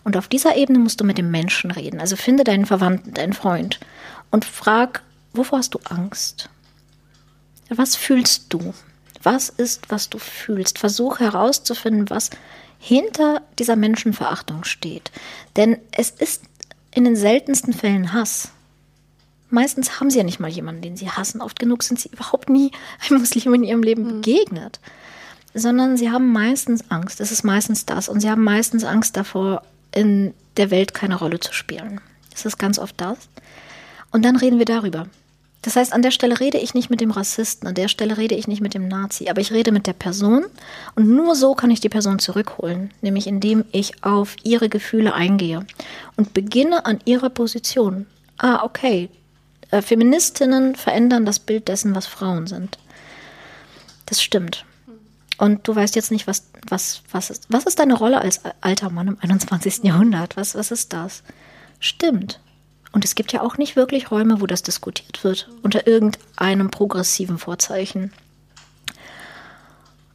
Und 0.04 0.18
auf 0.18 0.28
dieser 0.28 0.56
Ebene 0.56 0.80
musst 0.80 1.00
du 1.00 1.06
mit 1.06 1.18
dem 1.18 1.32
Menschen 1.32 1.72
reden. 1.72 2.00
Also 2.00 2.16
finde 2.16 2.44
deinen 2.44 2.66
Verwandten, 2.66 3.14
deinen 3.14 3.34
Freund 3.34 3.80
und 4.32 4.46
frag, 4.46 5.02
wovor 5.34 5.60
hast 5.60 5.74
du 5.74 5.80
Angst? 5.86 6.50
Was 7.70 7.96
fühlst 7.96 8.48
du? 8.50 8.74
Was 9.22 9.50
ist, 9.50 9.90
was 9.90 10.10
du 10.10 10.20
fühlst? 10.20 10.78
Versuch 10.78 11.20
herauszufinden, 11.20 12.10
was 12.10 12.30
hinter 12.78 13.42
dieser 13.58 13.78
Menschenverachtung 13.78 14.66
steht. 14.66 15.12
Denn 15.56 15.78
es 15.92 16.10
ist 16.10 16.44
in 16.92 17.06
den 17.06 17.16
seltensten 17.16 17.74
Fällen 17.74 18.12
Hass. 18.12 18.50
Meistens 19.50 20.00
haben 20.00 20.10
sie 20.10 20.18
ja 20.18 20.24
nicht 20.24 20.40
mal 20.40 20.50
jemanden, 20.50 20.82
den 20.82 20.98
sie 20.98 21.10
hassen. 21.10 21.42
Oft 21.42 21.60
genug 21.60 21.84
sind 21.84 22.00
sie 22.00 22.10
überhaupt 22.10 22.50
nie 22.50 22.72
einem 23.10 23.20
Muslim 23.20 23.54
in 23.54 23.64
ihrem 23.64 23.84
Leben 23.84 24.06
hm. 24.06 24.22
begegnet. 24.22 24.80
Sondern 25.54 25.96
sie 25.96 26.12
haben 26.12 26.32
meistens 26.34 26.90
Angst. 26.90 27.22
Es 27.22 27.32
ist 27.32 27.44
meistens 27.44 27.86
das. 27.86 28.10
Und 28.10 28.20
sie 28.20 28.30
haben 28.30 28.44
meistens 28.44 28.84
Angst 28.84 29.16
davor, 29.16 29.62
in 29.96 30.34
der 30.58 30.72
Welt 30.72 30.94
keine 30.94 31.16
Rolle 31.16 31.40
zu 31.40 31.54
spielen. 31.54 32.02
Das 32.32 32.46
ist 32.46 32.58
ganz 32.58 32.80
oft 32.80 33.00
das. 33.00 33.18
Und 34.12 34.24
dann 34.24 34.36
reden 34.36 34.60
wir 34.60 34.66
darüber. 34.66 35.08
Das 35.64 35.78
heißt, 35.78 35.94
an 35.94 36.02
der 36.02 36.12
Stelle 36.12 36.42
rede 36.42 36.58
ich 36.58 36.74
nicht 36.74 36.90
mit 36.90 37.00
dem 37.00 37.12
Rassisten, 37.12 37.68
an 37.68 37.74
der 37.74 37.88
Stelle 37.88 38.18
rede 38.18 38.36
ich 38.36 38.48
nicht 38.48 38.62
mit 38.62 38.74
dem 38.74 38.90
Nazi, 38.90 39.30
aber 39.30 39.40
ich 39.40 39.54
rede 39.54 39.72
mit 39.72 39.88
der 39.88 39.94
Person 39.94 40.46
und 40.96 41.10
nur 41.10 41.36
so 41.36 41.56
kann 41.56 41.72
ich 41.72 41.80
die 41.80 41.90
Person 41.90 42.20
zurückholen, 42.20 42.92
nämlich 43.02 43.28
indem 43.28 43.64
ich 43.72 44.04
auf 44.04 44.36
ihre 44.44 44.68
Gefühle 44.68 45.14
eingehe 45.14 45.66
und 46.18 46.34
beginne 46.34 46.86
an 46.86 47.00
ihrer 47.06 47.30
Position. 47.30 48.08
Ah, 48.38 48.64
okay, 48.64 49.10
äh, 49.72 49.82
Feministinnen 49.82 50.76
verändern 50.76 51.26
das 51.26 51.40
Bild 51.40 51.70
dessen, 51.70 51.96
was 51.96 52.08
Frauen 52.08 52.46
sind. 52.46 52.78
Das 54.06 54.22
stimmt. 54.22 54.66
Und 55.38 55.68
du 55.68 55.76
weißt 55.76 55.96
jetzt 55.96 56.12
nicht, 56.12 56.28
was, 56.28 56.46
was, 56.68 57.02
was, 57.12 57.30
ist, 57.30 57.48
was 57.50 57.66
ist 57.66 57.80
deine 57.80 57.96
Rolle 57.96 58.22
als 58.22 58.42
alter 58.62 58.90
Mann 58.90 59.08
im 59.08 59.18
21. 59.20 59.84
Jahrhundert? 59.84 60.38
Was, 60.38 60.56
was 60.56 60.72
ist 60.72 60.94
das? 60.94 61.24
Stimmt. 61.80 62.40
Und 62.92 63.04
es 63.04 63.16
gibt 63.16 63.34
ja 63.34 63.42
auch 63.42 63.58
nicht 63.58 63.76
wirklich 63.76 64.12
Räume, 64.12 64.40
wo 64.40 64.46
das 64.46 64.62
diskutiert 64.62 65.24
wird, 65.24 65.50
unter 65.64 65.88
irgendeinem 65.88 66.70
progressiven 66.70 67.40
Vorzeichen. 67.40 68.14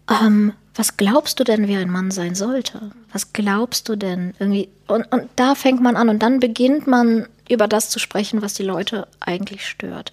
Ähm, 0.09 0.53
was 0.77 0.97
glaubst 0.97 1.41
du 1.41 1.45
denn, 1.45 1.67
wer 1.67 1.81
ein 1.81 1.91
Mann 1.91 2.13
sein 2.13 2.37
sollte? 2.37 2.93
Was 3.13 3.33
glaubst 3.33 3.89
du 3.89 3.97
denn 3.97 4.35
irgendwie? 4.39 4.69
Und, 4.87 5.11
und 5.13 5.29
da 5.35 5.57
fängt 5.57 5.83
man 5.83 5.97
an 5.97 6.09
und 6.09 6.21
dann 6.21 6.39
beginnt 6.39 6.87
man 6.87 7.27
über 7.49 7.67
das 7.67 7.91
zu 7.91 7.99
sprechen, 7.99 8.43
was 8.43 8.55
die 8.55 8.63
Leute 8.63 9.09
eigentlich 9.19 9.67
stört 9.67 10.13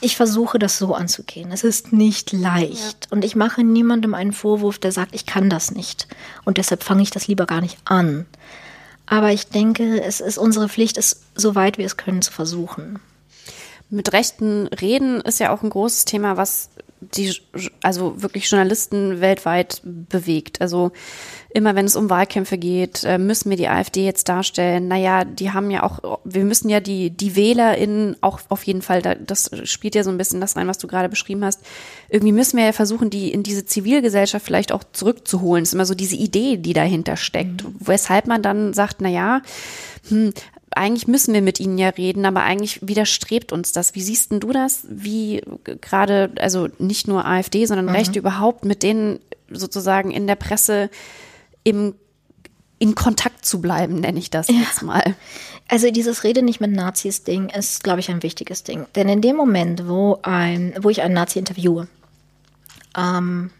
ich 0.00 0.16
versuche 0.16 0.58
das 0.58 0.78
so 0.78 0.94
anzugehen. 0.94 1.52
Es 1.52 1.64
ist 1.64 1.92
nicht 1.92 2.32
leicht. 2.32 3.06
Ja. 3.06 3.08
Und 3.10 3.24
ich 3.24 3.36
mache 3.36 3.62
niemandem 3.62 4.14
einen 4.14 4.32
Vorwurf, 4.32 4.78
der 4.78 4.92
sagt, 4.92 5.14
ich 5.14 5.26
kann 5.26 5.50
das 5.50 5.70
nicht. 5.70 6.08
Und 6.44 6.58
deshalb 6.58 6.82
fange 6.82 7.02
ich 7.02 7.10
das 7.10 7.28
lieber 7.28 7.46
gar 7.46 7.60
nicht 7.60 7.78
an. 7.84 8.26
Aber 9.06 9.32
ich 9.32 9.48
denke, 9.48 10.02
es 10.02 10.20
ist 10.20 10.38
unsere 10.38 10.68
Pflicht, 10.68 10.96
es 10.96 11.22
so 11.34 11.54
weit 11.54 11.78
wir 11.78 11.86
es 11.86 11.96
können 11.96 12.22
zu 12.22 12.32
versuchen. 12.32 13.00
Mit 13.88 14.12
rechten 14.12 14.68
Reden 14.68 15.20
ist 15.20 15.40
ja 15.40 15.52
auch 15.52 15.62
ein 15.62 15.70
großes 15.70 16.04
Thema, 16.04 16.36
was 16.36 16.70
die, 17.00 17.34
also 17.82 18.22
wirklich 18.22 18.50
Journalisten 18.50 19.20
weltweit 19.20 19.80
bewegt. 19.84 20.60
Also 20.60 20.92
immer 21.52 21.74
wenn 21.74 21.86
es 21.86 21.96
um 21.96 22.10
Wahlkämpfe 22.10 22.58
geht, 22.58 23.04
äh, 23.04 23.18
müssen 23.18 23.50
wir 23.50 23.56
die 23.56 23.68
AfD 23.68 24.04
jetzt 24.04 24.28
darstellen. 24.28 24.88
Naja, 24.88 25.24
die 25.24 25.50
haben 25.50 25.70
ja 25.70 25.82
auch, 25.82 26.20
wir 26.24 26.44
müssen 26.44 26.68
ja 26.68 26.80
die, 26.80 27.10
die 27.10 27.34
WählerInnen 27.34 28.16
auch 28.20 28.40
auf 28.48 28.62
jeden 28.64 28.82
Fall, 28.82 29.02
das 29.02 29.50
spielt 29.64 29.94
ja 29.94 30.04
so 30.04 30.10
ein 30.10 30.18
bisschen 30.18 30.40
das 30.40 30.56
rein, 30.56 30.68
was 30.68 30.78
du 30.78 30.86
gerade 30.86 31.08
beschrieben 31.08 31.44
hast. 31.44 31.60
Irgendwie 32.08 32.32
müssen 32.32 32.56
wir 32.56 32.66
ja 32.66 32.72
versuchen, 32.72 33.10
die 33.10 33.32
in 33.32 33.42
diese 33.42 33.64
Zivilgesellschaft 33.64 34.44
vielleicht 34.44 34.70
auch 34.70 34.84
zurückzuholen. 34.92 35.64
Das 35.64 35.70
ist 35.70 35.74
immer 35.74 35.86
so 35.86 35.94
diese 35.94 36.16
Idee, 36.16 36.56
die 36.56 36.72
dahinter 36.72 37.16
steckt. 37.16 37.64
Mhm. 37.64 37.74
Weshalb 37.80 38.26
man 38.26 38.42
dann 38.42 38.72
sagt, 38.72 39.00
naja, 39.00 39.42
hm, 40.08 40.32
eigentlich 40.72 41.08
müssen 41.08 41.34
wir 41.34 41.42
mit 41.42 41.60
ihnen 41.60 41.78
ja 41.78 41.88
reden, 41.88 42.24
aber 42.24 42.42
eigentlich 42.42 42.86
widerstrebt 42.86 43.52
uns 43.52 43.72
das. 43.72 43.94
Wie 43.94 44.02
siehst 44.02 44.30
denn 44.30 44.40
du 44.40 44.52
das? 44.52 44.84
Wie 44.88 45.42
gerade, 45.64 46.32
also 46.38 46.68
nicht 46.78 47.08
nur 47.08 47.24
AfD, 47.24 47.66
sondern 47.66 47.86
mhm. 47.86 47.92
Rechte 47.92 48.18
überhaupt 48.18 48.64
mit 48.64 48.82
denen 48.82 49.20
sozusagen 49.50 50.10
in 50.10 50.26
der 50.26 50.36
Presse 50.36 50.90
im 51.64 51.94
in 52.82 52.94
Kontakt 52.94 53.44
zu 53.44 53.60
bleiben, 53.60 54.00
nenne 54.00 54.18
ich 54.18 54.30
das 54.30 54.48
ja. 54.48 54.54
jetzt 54.54 54.82
mal. 54.82 55.14
Also 55.68 55.90
dieses 55.90 56.24
Rede 56.24 56.42
nicht 56.42 56.60
mit 56.60 56.72
Nazis 56.72 57.24
Ding 57.24 57.50
ist, 57.50 57.84
glaube 57.84 58.00
ich, 58.00 58.10
ein 58.10 58.22
wichtiges 58.22 58.64
Ding. 58.64 58.86
Denn 58.96 59.06
in 59.08 59.20
dem 59.20 59.36
Moment, 59.36 59.86
wo 59.86 60.18
ein, 60.22 60.74
wo 60.80 60.88
ich 60.88 61.02
einen 61.02 61.12
Nazi 61.12 61.38
interviewe, 61.38 61.88
ähm, 62.96 63.50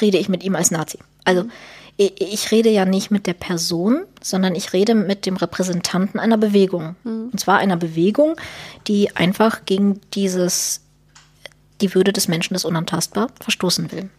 rede 0.00 0.16
ich 0.16 0.30
mit 0.30 0.42
ihm 0.42 0.56
als 0.56 0.70
Nazi. 0.70 0.98
Also 1.24 1.42
ich, 1.42 1.50
ich, 2.08 2.50
rede 2.50 2.70
ja 2.70 2.84
nicht 2.84 3.10
mit 3.10 3.26
der 3.26 3.34
Person, 3.34 4.04
sondern 4.22 4.54
ich 4.54 4.72
rede 4.72 4.94
mit 4.94 5.26
dem 5.26 5.36
Repräsentanten 5.36 6.18
einer 6.20 6.38
Bewegung. 6.38 6.96
Mhm. 7.04 7.30
Und 7.32 7.38
zwar 7.40 7.58
einer 7.58 7.76
Bewegung, 7.76 8.36
die 8.88 9.14
einfach 9.16 9.64
gegen 9.64 10.00
dieses, 10.14 10.80
die 11.80 11.94
Würde 11.94 12.12
des 12.12 12.28
Menschen 12.28 12.54
ist 12.54 12.64
unantastbar, 12.64 13.28
verstoßen 13.40 13.92
will. 13.92 14.10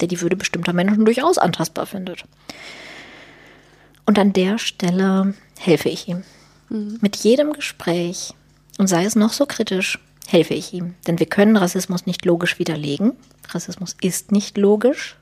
der 0.00 0.08
die 0.08 0.20
Würde 0.20 0.36
bestimmter 0.36 0.72
Menschen 0.72 1.04
durchaus 1.04 1.38
antastbar 1.38 1.86
findet. 1.86 2.24
Und 4.04 4.18
an 4.18 4.32
der 4.32 4.58
Stelle 4.58 5.34
helfe 5.58 5.88
ich 5.88 6.06
ihm. 6.08 6.22
Mhm. 6.68 6.98
Mit 7.00 7.16
jedem 7.16 7.52
Gespräch, 7.52 8.34
und 8.78 8.88
sei 8.88 9.04
es 9.04 9.16
noch 9.16 9.32
so 9.32 9.46
kritisch, 9.46 9.98
helfe 10.26 10.54
ich 10.54 10.72
ihm. 10.72 10.94
Denn 11.06 11.18
wir 11.18 11.26
können 11.26 11.56
Rassismus 11.56 12.06
nicht 12.06 12.24
logisch 12.24 12.58
widerlegen. 12.58 13.12
Rassismus 13.48 13.96
ist 14.00 14.32
nicht 14.32 14.58
logisch. 14.58 15.16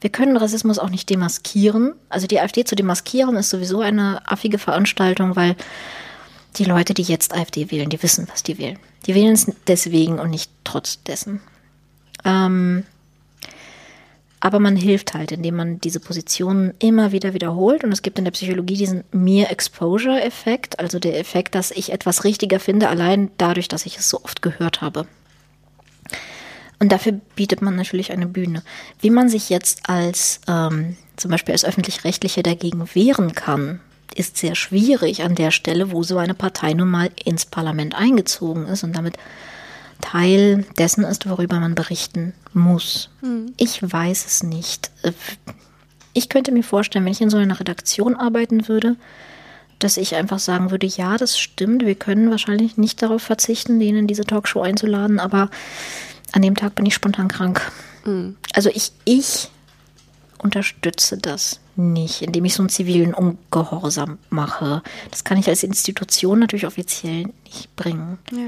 Wir 0.00 0.10
können 0.10 0.36
Rassismus 0.36 0.78
auch 0.78 0.90
nicht 0.90 1.10
demaskieren. 1.10 1.92
Also 2.08 2.26
die 2.26 2.40
AfD 2.40 2.64
zu 2.64 2.74
demaskieren 2.74 3.36
ist 3.36 3.50
sowieso 3.50 3.80
eine 3.80 4.22
affige 4.26 4.58
Veranstaltung, 4.58 5.36
weil 5.36 5.56
die 6.56 6.64
Leute, 6.64 6.94
die 6.94 7.02
jetzt 7.02 7.34
AfD 7.34 7.70
wählen, 7.70 7.90
die 7.90 8.02
wissen, 8.02 8.26
was 8.30 8.42
die 8.42 8.58
wählen. 8.58 8.78
Die 9.06 9.14
wählen 9.14 9.34
es 9.34 9.50
deswegen 9.66 10.18
und 10.18 10.30
nicht 10.30 10.50
trotz 10.64 11.02
dessen. 11.02 11.40
Ähm, 12.24 12.84
aber 14.40 14.58
man 14.58 14.74
hilft 14.74 15.12
halt, 15.12 15.32
indem 15.32 15.56
man 15.56 15.80
diese 15.80 16.00
Positionen 16.00 16.72
immer 16.78 17.12
wieder 17.12 17.34
wiederholt. 17.34 17.84
Und 17.84 17.92
es 17.92 18.00
gibt 18.00 18.18
in 18.18 18.24
der 18.24 18.32
Psychologie 18.32 18.74
diesen 18.74 19.04
Mere-Exposure-Effekt, 19.12 20.80
also 20.80 20.98
der 20.98 21.18
Effekt, 21.18 21.54
dass 21.54 21.70
ich 21.70 21.92
etwas 21.92 22.24
richtiger 22.24 22.58
finde, 22.58 22.88
allein 22.88 23.30
dadurch, 23.36 23.68
dass 23.68 23.84
ich 23.84 23.98
es 23.98 24.08
so 24.08 24.22
oft 24.24 24.40
gehört 24.40 24.80
habe. 24.80 25.06
Und 26.80 26.90
dafür 26.92 27.12
bietet 27.36 27.62
man 27.62 27.76
natürlich 27.76 28.10
eine 28.10 28.26
Bühne. 28.26 28.62
Wie 29.00 29.10
man 29.10 29.28
sich 29.28 29.50
jetzt 29.50 29.88
als 29.88 30.40
ähm, 30.48 30.96
zum 31.16 31.30
Beispiel 31.30 31.52
als 31.52 31.64
öffentlich-rechtliche 31.64 32.42
dagegen 32.42 32.88
wehren 32.94 33.34
kann, 33.34 33.80
ist 34.14 34.38
sehr 34.38 34.54
schwierig 34.54 35.22
an 35.22 35.34
der 35.34 35.50
Stelle, 35.50 35.92
wo 35.92 36.02
so 36.02 36.18
eine 36.18 36.34
Partei 36.34 36.72
nun 36.72 36.88
mal 36.88 37.10
ins 37.22 37.46
Parlament 37.46 37.94
eingezogen 37.94 38.66
ist 38.66 38.82
und 38.82 38.96
damit 38.96 39.16
Teil 40.00 40.64
dessen 40.78 41.04
ist, 41.04 41.28
worüber 41.28 41.60
man 41.60 41.74
berichten 41.74 42.32
muss. 42.54 43.10
Hm. 43.20 43.52
Ich 43.58 43.82
weiß 43.82 44.26
es 44.26 44.42
nicht. 44.42 44.90
Ich 46.14 46.28
könnte 46.30 46.52
mir 46.52 46.64
vorstellen, 46.64 47.04
wenn 47.04 47.12
ich 47.12 47.20
in 47.20 47.30
so 47.30 47.36
einer 47.36 47.60
Redaktion 47.60 48.16
arbeiten 48.16 48.66
würde, 48.66 48.96
dass 49.78 49.96
ich 49.96 50.14
einfach 50.14 50.38
sagen 50.38 50.70
würde, 50.70 50.86
ja, 50.86 51.16
das 51.16 51.38
stimmt, 51.38 51.84
wir 51.84 51.94
können 51.94 52.30
wahrscheinlich 52.30 52.76
nicht 52.76 53.02
darauf 53.02 53.22
verzichten, 53.22 53.78
den 53.78 53.96
in 53.96 54.06
diese 54.06 54.24
Talkshow 54.24 54.60
einzuladen, 54.60 55.20
aber 55.20 55.50
an 56.32 56.42
dem 56.42 56.56
Tag 56.56 56.74
bin 56.74 56.86
ich 56.86 56.94
spontan 56.94 57.28
krank. 57.28 57.70
Hm. 58.04 58.36
Also 58.54 58.70
ich, 58.70 58.92
ich 59.04 59.48
unterstütze 60.38 61.18
das 61.18 61.60
nicht, 61.76 62.22
indem 62.22 62.44
ich 62.44 62.54
so 62.54 62.62
einen 62.62 62.68
zivilen 62.68 63.14
Ungehorsam 63.14 64.18
mache. 64.28 64.82
Das 65.10 65.24
kann 65.24 65.38
ich 65.38 65.48
als 65.48 65.62
Institution 65.62 66.38
natürlich 66.38 66.66
offiziell 66.66 67.26
nicht 67.44 67.74
bringen. 67.76 68.18
Ja. 68.32 68.38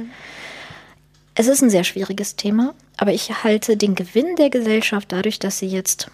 Es 1.34 1.46
ist 1.46 1.62
ein 1.62 1.70
sehr 1.70 1.84
schwieriges 1.84 2.36
Thema, 2.36 2.74
aber 2.96 3.12
ich 3.12 3.42
halte 3.42 3.76
den 3.76 3.94
Gewinn 3.94 4.36
der 4.36 4.50
Gesellschaft 4.50 5.12
dadurch, 5.12 5.38
dass 5.38 5.58
sie 5.58 5.66
jetzt 5.66 6.10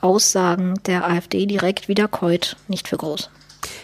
Aussagen 0.00 0.74
der 0.86 1.06
AfD 1.06 1.46
direkt 1.46 1.88
wiederkäut, 1.88 2.56
nicht 2.68 2.88
für 2.88 2.96
groß. 2.96 3.30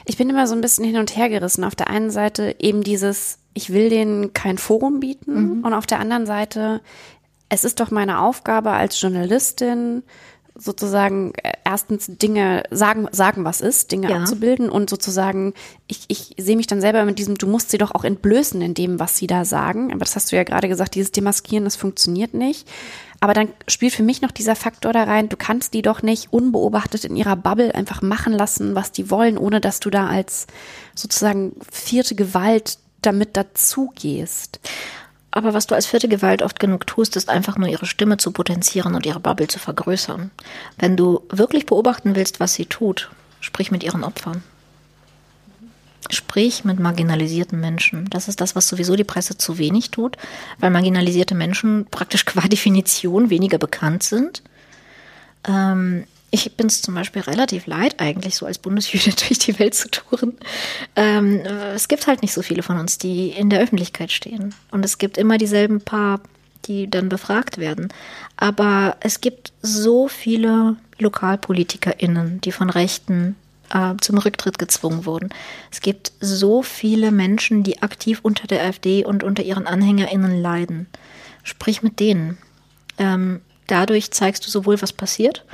Ich 0.05 0.17
bin 0.17 0.31
immer 0.31 0.47
so 0.47 0.55
ein 0.55 0.61
bisschen 0.61 0.85
hin 0.85 0.97
und 0.97 1.17
her 1.17 1.29
gerissen. 1.29 1.65
Auf 1.65 1.75
der 1.75 1.91
einen 1.91 2.11
Seite 2.11 2.57
eben 2.59 2.83
dieses, 2.83 3.39
ich 3.55 3.73
will 3.73 3.89
denen 3.91 4.33
kein 4.33 4.59
Forum 4.59 5.01
bieten 5.01 5.59
mhm. 5.59 5.65
und 5.65 5.75
auf 5.75 5.87
der 5.87 6.01
anderen 6.01 6.27
Seite, 6.27 6.81
es 7.49 7.65
ist 7.65 7.81
doch 7.81 7.91
meine 7.91 8.21
Aufgabe 8.21 8.71
als 8.71 9.01
Journalistin, 9.01 10.03
sozusagen 10.55 11.33
äh, 11.43 11.53
erstens 11.65 12.07
Dinge 12.07 12.63
sagen, 12.71 13.09
sagen 13.13 13.45
was 13.45 13.61
ist, 13.61 13.91
Dinge 13.93 14.11
ja. 14.11 14.19
abzubilden 14.19 14.69
und 14.69 14.91
sozusagen, 14.91 15.55
ich, 15.87 16.05
ich 16.09 16.35
sehe 16.39 16.57
mich 16.57 16.67
dann 16.67 16.81
selber 16.81 17.05
mit 17.05 17.19
diesem, 17.19 17.37
du 17.37 17.47
musst 17.47 17.71
sie 17.71 17.79
doch 17.79 17.95
auch 17.95 18.05
entblößen 18.05 18.61
in 18.61 18.75
dem, 18.75 19.01
was 19.01 19.17
sie 19.17 19.27
da 19.27 19.45
sagen. 19.45 19.91
Aber 19.91 20.01
das 20.01 20.15
hast 20.15 20.31
du 20.31 20.37
ja 20.37 20.45
gerade 20.45 20.69
gesagt, 20.69 20.95
dieses 20.95 21.13
Demaskieren, 21.13 21.65
das 21.65 21.77
funktioniert 21.77 22.35
nicht. 22.35 22.69
Aber 23.21 23.35
dann 23.35 23.49
spielt 23.69 23.95
für 23.95 24.03
mich 24.03 24.21
noch 24.21 24.33
dieser 24.33 24.57
Faktor 24.57 24.93
da 24.93 25.05
rein, 25.05 25.29
du 25.29 25.37
kannst 25.37 25.75
die 25.75 25.83
doch 25.83 26.03
nicht 26.03 26.33
unbeobachtet 26.33 27.05
in 27.05 27.17
ihrer 27.17 27.37
Bubble 27.37 27.75
einfach 27.75 28.03
machen 28.03 28.33
lassen, 28.33 28.75
was 28.75 28.93
die 28.93 29.11
wollen, 29.11 29.39
ohne 29.39 29.61
dass 29.61 29.81
du 29.81 29.91
da 29.91 30.09
als 30.09 30.47
sozusagen 30.95 31.53
vierte 31.71 32.15
Gewalt 32.15 32.79
damit 33.03 33.37
dazugehst. 33.37 34.61
Aber 35.31 35.55
was 35.55 35.67
du 35.67 35.75
als 35.75 35.87
vierte 35.87 36.09
Gewalt 36.09 36.43
oft 36.43 36.61
genug 36.61 36.87
tust, 36.87 37.17
ist 37.17 37.31
einfach 37.31 37.57
nur 37.57 37.69
ihre 37.69 37.87
Stimme 37.87 38.19
zu 38.19 38.33
potenzieren 38.33 38.95
und 38.95 39.07
ihre 39.07 39.19
Bubble 39.19 39.49
zu 39.49 39.59
vergrößern. 39.59 40.31
Wenn 40.79 40.97
du 40.97 41.23
wirklich 41.31 41.65
beobachten 41.65 42.15
willst, 42.15 42.39
was 42.39 42.53
sie 42.55 42.67
tut, 42.67 43.11
sprich 43.41 43.71
mit 43.71 43.83
ihren 43.83 44.05
Opfern. 44.05 44.43
Sprich 46.11 46.65
mit 46.65 46.79
marginalisierten 46.79 47.59
Menschen. 47.59 48.11
Das 48.11 48.29
ist 48.29 48.43
das, 48.43 48.55
was 48.55 48.69
sowieso 48.69 48.95
die 48.95 49.05
Presse 49.05 49.39
zu 49.39 49.57
wenig 49.57 49.91
tut, 49.91 50.19
weil 50.59 50.71
marginalisierte 50.71 51.35
Menschen 51.35 51.87
praktisch 51.91 52.25
qua 52.27 52.47
Definition 52.47 53.31
weniger 53.31 53.57
bekannt 53.57 54.03
sind. 54.03 54.43
Ähm, 55.49 56.05
ich 56.35 56.57
bin 56.57 56.67
es 56.67 56.81
zum 56.81 56.95
Beispiel 56.95 57.23
relativ 57.23 57.67
leid, 57.67 58.01
eigentlich 58.01 58.35
so 58.37 58.47
als 58.47 58.59
Bundesjüde 58.59 59.11
durch 59.29 59.39
die 59.39 59.59
Welt 59.59 59.75
zu 59.75 59.89
touren. 59.91 60.33
Ähm, 60.97 61.41
es 61.75 61.87
gibt 61.89 62.07
halt 62.07 62.23
nicht 62.23 62.33
so 62.33 62.43
viele 62.43 62.63
von 62.63 62.79
uns, 62.79 62.99
die 62.99 63.29
in 63.29 63.51
der 63.51 63.61
Öffentlichkeit 63.61 64.11
stehen. 64.11 64.55
Und 64.71 64.85
es 64.85 64.99
gibt 64.99 65.19
immer 65.19 65.37
dieselben 65.37 65.83
paar, 65.83 66.21
die 66.65 66.89
dann 66.91 67.11
befragt 67.11 67.59
werden. 67.59 67.93
Aber 68.37 68.97
es 69.01 69.21
gibt 69.21 69.53
so 69.61 70.09
viele 70.09 70.77
LokalpolitikerInnen, 70.99 72.41
die 72.41 72.53
von 72.53 72.71
Rechten 72.71 73.37
äh, 73.69 73.95
zum 74.01 74.17
Rücktritt 74.17 74.59
gezwungen 74.59 75.05
wurden. 75.05 75.29
Es 75.71 75.83
gibt 75.83 76.13
so 76.21 76.63
viele 76.63 77.11
Menschen, 77.11 77.63
die 77.63 77.83
aktiv 77.83 78.21
unter 78.23 78.47
der 78.47 78.63
AfD 78.63 79.05
und 79.05 79.23
unter 79.23 79.43
ihren 79.43 79.67
AnhängerInnen 79.67 80.41
leiden. 80.41 80.87
Sprich 81.43 81.83
mit 81.83 82.01
denen. 82.01 82.39
Ähm, 82.97 83.43
dadurch 83.67 84.13
zeigst 84.13 84.47
du 84.47 84.51
sowohl, 84.51 84.81
was 84.81 84.95
passiert, 84.95 85.45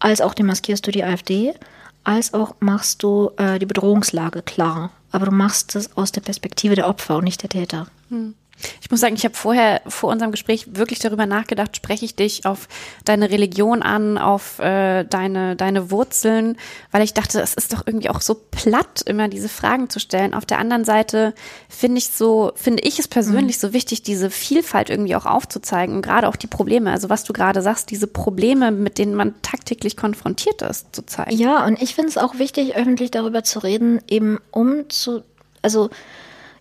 als 0.00 0.20
auch 0.20 0.34
demaskierst 0.34 0.86
du 0.86 0.90
die 0.90 1.04
AfD, 1.04 1.54
als 2.02 2.34
auch 2.34 2.56
machst 2.60 3.02
du 3.02 3.30
äh, 3.36 3.58
die 3.58 3.66
Bedrohungslage 3.66 4.42
klar. 4.42 4.90
Aber 5.12 5.26
du 5.26 5.32
machst 5.32 5.76
es 5.76 5.96
aus 5.96 6.12
der 6.12 6.20
Perspektive 6.20 6.74
der 6.74 6.88
Opfer 6.88 7.16
und 7.16 7.24
nicht 7.24 7.42
der 7.42 7.50
Täter. 7.50 7.86
Hm. 8.08 8.34
Ich 8.80 8.90
muss 8.90 9.00
sagen, 9.00 9.14
ich 9.14 9.24
habe 9.24 9.34
vorher 9.34 9.82
vor 9.86 10.10
unserem 10.10 10.30
Gespräch 10.30 10.66
wirklich 10.74 10.98
darüber 10.98 11.26
nachgedacht, 11.26 11.76
spreche 11.76 12.04
ich 12.04 12.14
dich 12.14 12.46
auf 12.46 12.68
deine 13.04 13.30
Religion 13.30 13.82
an, 13.82 14.18
auf 14.18 14.58
äh, 14.58 15.04
deine, 15.04 15.56
deine 15.56 15.90
Wurzeln, 15.90 16.56
weil 16.90 17.02
ich 17.02 17.14
dachte, 17.14 17.40
es 17.40 17.54
ist 17.54 17.72
doch 17.72 17.86
irgendwie 17.86 18.10
auch 18.10 18.20
so 18.20 18.34
platt, 18.34 19.02
immer 19.06 19.28
diese 19.28 19.48
Fragen 19.48 19.88
zu 19.90 20.00
stellen. 20.00 20.34
Auf 20.34 20.46
der 20.46 20.58
anderen 20.58 20.84
Seite 20.84 21.34
finde 21.68 21.98
ich 21.98 22.08
so, 22.08 22.52
finde 22.54 22.82
ich 22.82 22.98
es 22.98 23.08
persönlich 23.08 23.56
mhm. 23.56 23.60
so 23.60 23.72
wichtig, 23.72 24.02
diese 24.02 24.30
Vielfalt 24.30 24.90
irgendwie 24.90 25.16
auch 25.16 25.26
aufzuzeigen 25.26 25.96
und 25.96 26.02
gerade 26.02 26.28
auch 26.28 26.36
die 26.36 26.46
Probleme, 26.46 26.90
also 26.90 27.08
was 27.08 27.24
du 27.24 27.32
gerade 27.32 27.62
sagst, 27.62 27.90
diese 27.90 28.06
Probleme, 28.06 28.70
mit 28.70 28.98
denen 28.98 29.14
man 29.14 29.34
tagtäglich 29.42 29.96
konfrontiert 29.96 30.62
ist, 30.62 30.94
zu 30.94 31.04
zeigen. 31.06 31.36
Ja, 31.36 31.64
und 31.64 31.80
ich 31.80 31.94
finde 31.94 32.10
es 32.10 32.18
auch 32.18 32.38
wichtig, 32.38 32.76
öffentlich 32.76 33.10
darüber 33.10 33.44
zu 33.44 33.60
reden, 33.60 34.00
eben 34.08 34.38
um 34.50 34.88
zu, 34.88 35.22
also 35.62 35.90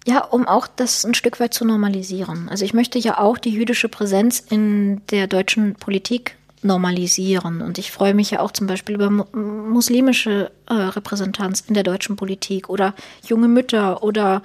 ja, 0.10 0.24
um 0.24 0.47
auch 0.47 0.68
das 0.68 1.05
ein 1.05 1.14
Stück 1.14 1.39
weit 1.39 1.53
zu 1.53 1.66
normalisieren. 1.66 2.49
Also 2.49 2.66
ich 2.66 2.74
möchte 2.74 2.97
ja 2.97 3.20
auch 3.20 3.38
die 3.38 3.51
jüdische 3.51 3.89
Präsenz 3.89 4.39
in 4.39 5.01
der 5.12 5.28
deutschen 5.28 5.76
Politik 5.76 6.36
normalisieren. 6.64 7.62
Und 7.62 7.78
ich 7.78 7.91
freue 7.91 8.16
mich 8.16 8.32
ja 8.32 8.39
auch 8.39 8.51
zum 8.51 8.66
Beispiel 8.66 8.95
über 8.95 9.10
muslimische 9.10 10.51
äh, 10.68 10.74
Repräsentanz 10.74 11.64
in 11.68 11.76
der 11.76 11.84
deutschen 11.84 12.16
Politik 12.16 12.70
oder 12.70 12.95
junge 13.24 13.47
Mütter 13.47 14.01
oder 14.01 14.41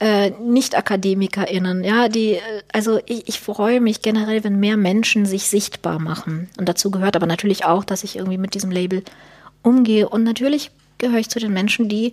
äh, 0.00 0.30
Nicht-AkademikerInnen. 0.30 1.82
Ja, 1.82 2.08
die, 2.08 2.34
äh, 2.34 2.40
also 2.72 3.00
ich, 3.06 3.26
ich 3.26 3.40
freue 3.40 3.80
mich 3.80 4.02
generell, 4.02 4.44
wenn 4.44 4.60
mehr 4.60 4.76
Menschen 4.76 5.24
sich 5.24 5.48
sichtbar 5.48 5.98
machen. 5.98 6.50
Und 6.58 6.68
dazu 6.68 6.90
gehört 6.90 7.16
aber 7.16 7.26
natürlich 7.26 7.64
auch, 7.64 7.84
dass 7.84 8.04
ich 8.04 8.16
irgendwie 8.16 8.38
mit 8.38 8.54
diesem 8.54 8.70
Label 8.70 9.02
umgehe. 9.62 10.08
Und 10.08 10.24
natürlich 10.24 10.70
gehöre 10.98 11.18
ich 11.18 11.28
zu 11.28 11.38
den 11.38 11.52
Menschen, 11.52 11.88
die 11.88 12.12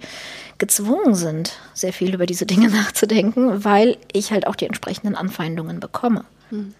gezwungen 0.57 1.15
sind, 1.15 1.57
sehr 1.73 1.93
viel 1.93 2.13
über 2.13 2.25
diese 2.25 2.45
Dinge 2.45 2.69
nachzudenken, 2.69 3.63
weil 3.63 3.97
ich 4.11 4.31
halt 4.31 4.47
auch 4.47 4.55
die 4.55 4.65
entsprechenden 4.65 5.15
Anfeindungen 5.15 5.79
bekomme. 5.79 6.25
Hm. 6.49 6.73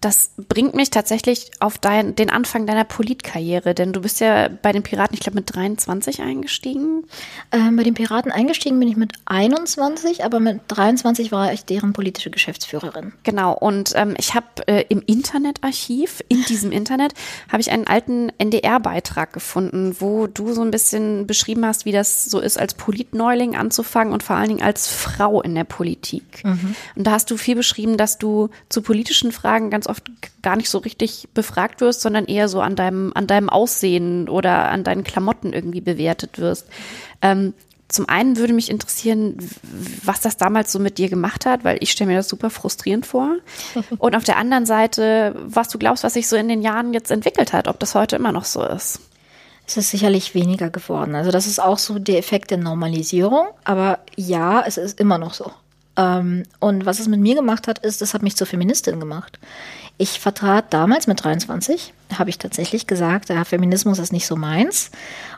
Das 0.00 0.30
bringt 0.36 0.74
mich 0.74 0.90
tatsächlich 0.90 1.50
auf 1.60 1.78
dein, 1.78 2.14
den 2.14 2.30
Anfang 2.30 2.66
deiner 2.66 2.84
Politkarriere, 2.84 3.74
denn 3.74 3.92
du 3.92 4.00
bist 4.00 4.20
ja 4.20 4.48
bei 4.48 4.72
den 4.72 4.82
Piraten, 4.82 5.14
ich 5.14 5.20
glaube, 5.20 5.36
mit 5.36 5.54
23 5.54 6.22
eingestiegen. 6.22 7.04
Ähm, 7.50 7.76
bei 7.76 7.82
den 7.82 7.94
Piraten 7.94 8.30
eingestiegen 8.30 8.78
bin 8.78 8.88
ich 8.88 8.96
mit 8.96 9.12
21, 9.26 10.24
aber 10.24 10.38
mit 10.38 10.60
23 10.68 11.32
war 11.32 11.52
ich 11.52 11.64
deren 11.64 11.92
politische 11.92 12.30
Geschäftsführerin. 12.30 13.12
Genau, 13.24 13.54
und 13.54 13.92
ähm, 13.96 14.14
ich 14.18 14.34
habe 14.34 14.46
äh, 14.66 14.84
im 14.88 15.02
Internetarchiv, 15.04 16.22
in 16.28 16.44
diesem 16.44 16.70
Internet, 16.70 17.14
habe 17.50 17.60
ich 17.60 17.70
einen 17.70 17.86
alten 17.86 18.30
NDR-Beitrag 18.38 19.32
gefunden, 19.32 19.96
wo 19.98 20.26
du 20.26 20.52
so 20.52 20.62
ein 20.62 20.70
bisschen 20.70 21.26
beschrieben 21.26 21.66
hast, 21.66 21.84
wie 21.84 21.92
das 21.92 22.24
so 22.26 22.38
ist, 22.38 22.58
als 22.58 22.74
Politneuling 22.74 23.56
anzufangen 23.56 24.12
und 24.12 24.22
vor 24.22 24.36
allen 24.36 24.48
Dingen 24.48 24.62
als 24.62 24.86
Frau 24.86 25.42
in 25.42 25.54
der 25.54 25.64
Politik. 25.64 26.44
Mhm. 26.44 26.76
Und 26.94 27.04
da 27.04 27.12
hast 27.12 27.30
du 27.30 27.36
viel 27.36 27.56
beschrieben, 27.56 27.96
dass 27.96 28.18
du 28.18 28.50
zu 28.68 28.82
politischen 28.82 29.32
Fragen 29.32 29.70
ganz 29.70 29.87
oft 29.88 30.10
gar 30.42 30.56
nicht 30.56 30.70
so 30.70 30.78
richtig 30.78 31.28
befragt 31.34 31.80
wirst, 31.80 32.00
sondern 32.00 32.26
eher 32.26 32.48
so 32.48 32.60
an 32.60 32.76
deinem, 32.76 33.12
an 33.14 33.26
deinem 33.26 33.48
Aussehen 33.48 34.28
oder 34.28 34.70
an 34.70 34.84
deinen 34.84 35.04
Klamotten 35.04 35.52
irgendwie 35.52 35.80
bewertet 35.80 36.38
wirst. 36.38 36.66
Ähm, 37.22 37.54
zum 37.88 38.06
einen 38.06 38.36
würde 38.36 38.52
mich 38.52 38.70
interessieren, 38.70 39.38
was 40.04 40.20
das 40.20 40.36
damals 40.36 40.70
so 40.70 40.78
mit 40.78 40.98
dir 40.98 41.08
gemacht 41.08 41.46
hat, 41.46 41.64
weil 41.64 41.78
ich 41.80 41.90
stelle 41.90 42.10
mir 42.10 42.16
das 42.16 42.28
super 42.28 42.50
frustrierend 42.50 43.06
vor. 43.06 43.36
Und 43.98 44.14
auf 44.14 44.24
der 44.24 44.36
anderen 44.36 44.66
Seite, 44.66 45.34
was 45.46 45.68
du 45.68 45.78
glaubst, 45.78 46.04
was 46.04 46.14
sich 46.14 46.28
so 46.28 46.36
in 46.36 46.48
den 46.48 46.60
Jahren 46.60 46.92
jetzt 46.92 47.10
entwickelt 47.10 47.52
hat, 47.54 47.66
ob 47.66 47.80
das 47.80 47.94
heute 47.94 48.16
immer 48.16 48.32
noch 48.32 48.44
so 48.44 48.62
ist. 48.62 49.00
Es 49.66 49.76
ist 49.76 49.90
sicherlich 49.90 50.34
weniger 50.34 50.70
geworden. 50.70 51.14
Also 51.14 51.30
das 51.30 51.46
ist 51.46 51.60
auch 51.60 51.78
so 51.78 51.98
der 51.98 52.18
Effekt 52.18 52.50
der 52.50 52.58
Normalisierung. 52.58 53.48
Aber 53.64 53.98
ja, 54.16 54.62
es 54.66 54.76
ist 54.76 55.00
immer 55.00 55.18
noch 55.18 55.34
so. 55.34 55.52
Ähm, 55.96 56.44
und 56.60 56.86
was 56.86 57.00
es 57.00 57.08
mit 57.08 57.20
mir 57.20 57.34
gemacht 57.34 57.68
hat, 57.68 57.78
ist, 57.80 58.00
es 58.00 58.14
hat 58.14 58.22
mich 58.22 58.36
zur 58.36 58.46
Feministin 58.46 59.00
gemacht. 59.00 59.38
Ich 60.00 60.20
vertrat 60.20 60.72
damals 60.72 61.08
mit 61.08 61.24
23, 61.24 61.92
habe 62.16 62.30
ich 62.30 62.38
tatsächlich 62.38 62.86
gesagt, 62.86 63.30
ja, 63.30 63.44
Feminismus 63.44 63.98
ist 63.98 64.12
nicht 64.12 64.28
so 64.28 64.36
meins. 64.36 64.92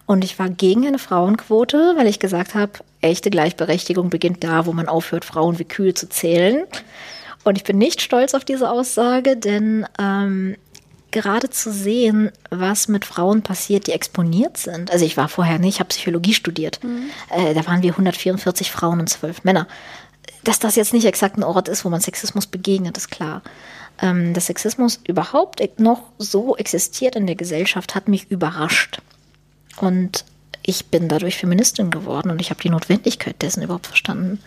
Und 0.04 0.22
ich 0.22 0.38
war 0.38 0.50
gegen 0.50 0.86
eine 0.86 0.98
Frauenquote, 0.98 1.94
weil 1.96 2.06
ich 2.06 2.18
gesagt 2.18 2.54
habe, 2.54 2.72
echte 3.00 3.30
Gleichberechtigung 3.30 4.10
beginnt 4.10 4.44
da, 4.44 4.66
wo 4.66 4.74
man 4.74 4.86
aufhört, 4.86 5.24
Frauen 5.24 5.58
wie 5.58 5.64
Kühe 5.64 5.94
zu 5.94 6.10
zählen. 6.10 6.64
Und 7.42 7.56
ich 7.56 7.64
bin 7.64 7.78
nicht 7.78 8.02
stolz 8.02 8.34
auf 8.34 8.44
diese 8.44 8.70
Aussage, 8.70 9.38
denn 9.38 9.86
ähm, 9.98 10.56
gerade 11.10 11.48
zu 11.48 11.72
sehen, 11.72 12.30
was 12.50 12.86
mit 12.86 13.06
Frauen 13.06 13.40
passiert, 13.40 13.86
die 13.86 13.92
exponiert 13.92 14.58
sind. 14.58 14.90
Also 14.90 15.06
ich 15.06 15.16
war 15.16 15.28
vorher 15.28 15.58
nicht, 15.58 15.76
ich 15.76 15.80
habe 15.80 15.88
Psychologie 15.88 16.34
studiert. 16.34 16.84
Mhm. 16.84 17.08
Äh, 17.30 17.54
da 17.54 17.66
waren 17.66 17.82
wir 17.82 17.92
144 17.92 18.70
Frauen 18.70 19.00
und 19.00 19.08
12 19.08 19.44
Männer. 19.44 19.66
Dass 20.44 20.58
das 20.58 20.76
jetzt 20.76 20.92
nicht 20.92 21.06
exakt 21.06 21.38
ein 21.38 21.44
Ort 21.44 21.68
ist, 21.68 21.86
wo 21.86 21.88
man 21.88 22.02
Sexismus 22.02 22.46
begegnet, 22.46 22.98
ist 22.98 23.10
klar 23.10 23.40
ähm, 24.02 24.34
dass 24.34 24.46
Sexismus 24.46 25.00
überhaupt 25.06 25.60
noch 25.78 26.02
so 26.18 26.56
existiert 26.56 27.16
in 27.16 27.26
der 27.26 27.36
Gesellschaft, 27.36 27.94
hat 27.94 28.08
mich 28.08 28.30
überrascht. 28.30 29.02
Und 29.78 30.24
ich 30.62 30.86
bin 30.86 31.08
dadurch 31.08 31.36
Feministin 31.36 31.90
geworden 31.90 32.30
und 32.30 32.40
ich 32.40 32.50
habe 32.50 32.62
die 32.62 32.70
Notwendigkeit 32.70 33.40
dessen 33.40 33.62
überhaupt 33.62 33.86
verstanden. 33.86 34.40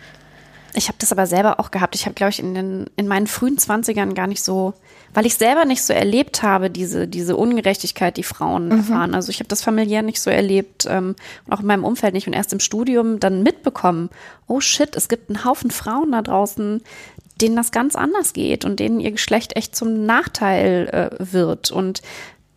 Ich 0.76 0.88
habe 0.88 0.98
das 0.98 1.12
aber 1.12 1.26
selber 1.26 1.60
auch 1.60 1.70
gehabt. 1.70 1.94
Ich 1.94 2.04
habe, 2.04 2.14
glaube 2.14 2.30
ich, 2.30 2.40
in, 2.40 2.54
den, 2.54 2.86
in 2.96 3.06
meinen 3.06 3.28
frühen 3.28 3.58
Zwanzigern 3.58 4.14
gar 4.14 4.26
nicht 4.26 4.42
so, 4.42 4.74
weil 5.12 5.24
ich 5.24 5.36
selber 5.36 5.64
nicht 5.64 5.84
so 5.84 5.92
erlebt 5.92 6.42
habe, 6.42 6.68
diese, 6.68 7.06
diese 7.06 7.36
Ungerechtigkeit, 7.36 8.16
die 8.16 8.24
Frauen 8.24 8.66
mhm. 8.66 8.78
erfahren. 8.78 9.14
Also 9.14 9.30
ich 9.30 9.38
habe 9.38 9.48
das 9.48 9.62
familiär 9.62 10.02
nicht 10.02 10.20
so 10.20 10.30
erlebt 10.30 10.86
ähm, 10.90 11.14
und 11.46 11.52
auch 11.52 11.60
in 11.60 11.66
meinem 11.66 11.84
Umfeld 11.84 12.14
nicht 12.14 12.26
und 12.26 12.32
erst 12.32 12.52
im 12.52 12.58
Studium 12.58 13.20
dann 13.20 13.44
mitbekommen, 13.44 14.10
oh 14.48 14.60
shit, 14.60 14.96
es 14.96 15.08
gibt 15.08 15.30
einen 15.30 15.44
Haufen 15.44 15.70
Frauen 15.70 16.10
da 16.10 16.22
draußen, 16.22 16.82
denen 17.40 17.56
das 17.56 17.72
ganz 17.72 17.96
anders 17.96 18.32
geht 18.32 18.64
und 18.64 18.80
denen 18.80 19.00
ihr 19.00 19.12
Geschlecht 19.12 19.56
echt 19.56 19.74
zum 19.74 20.06
Nachteil 20.06 20.88
äh, 20.88 21.32
wird. 21.32 21.70
Und 21.70 22.02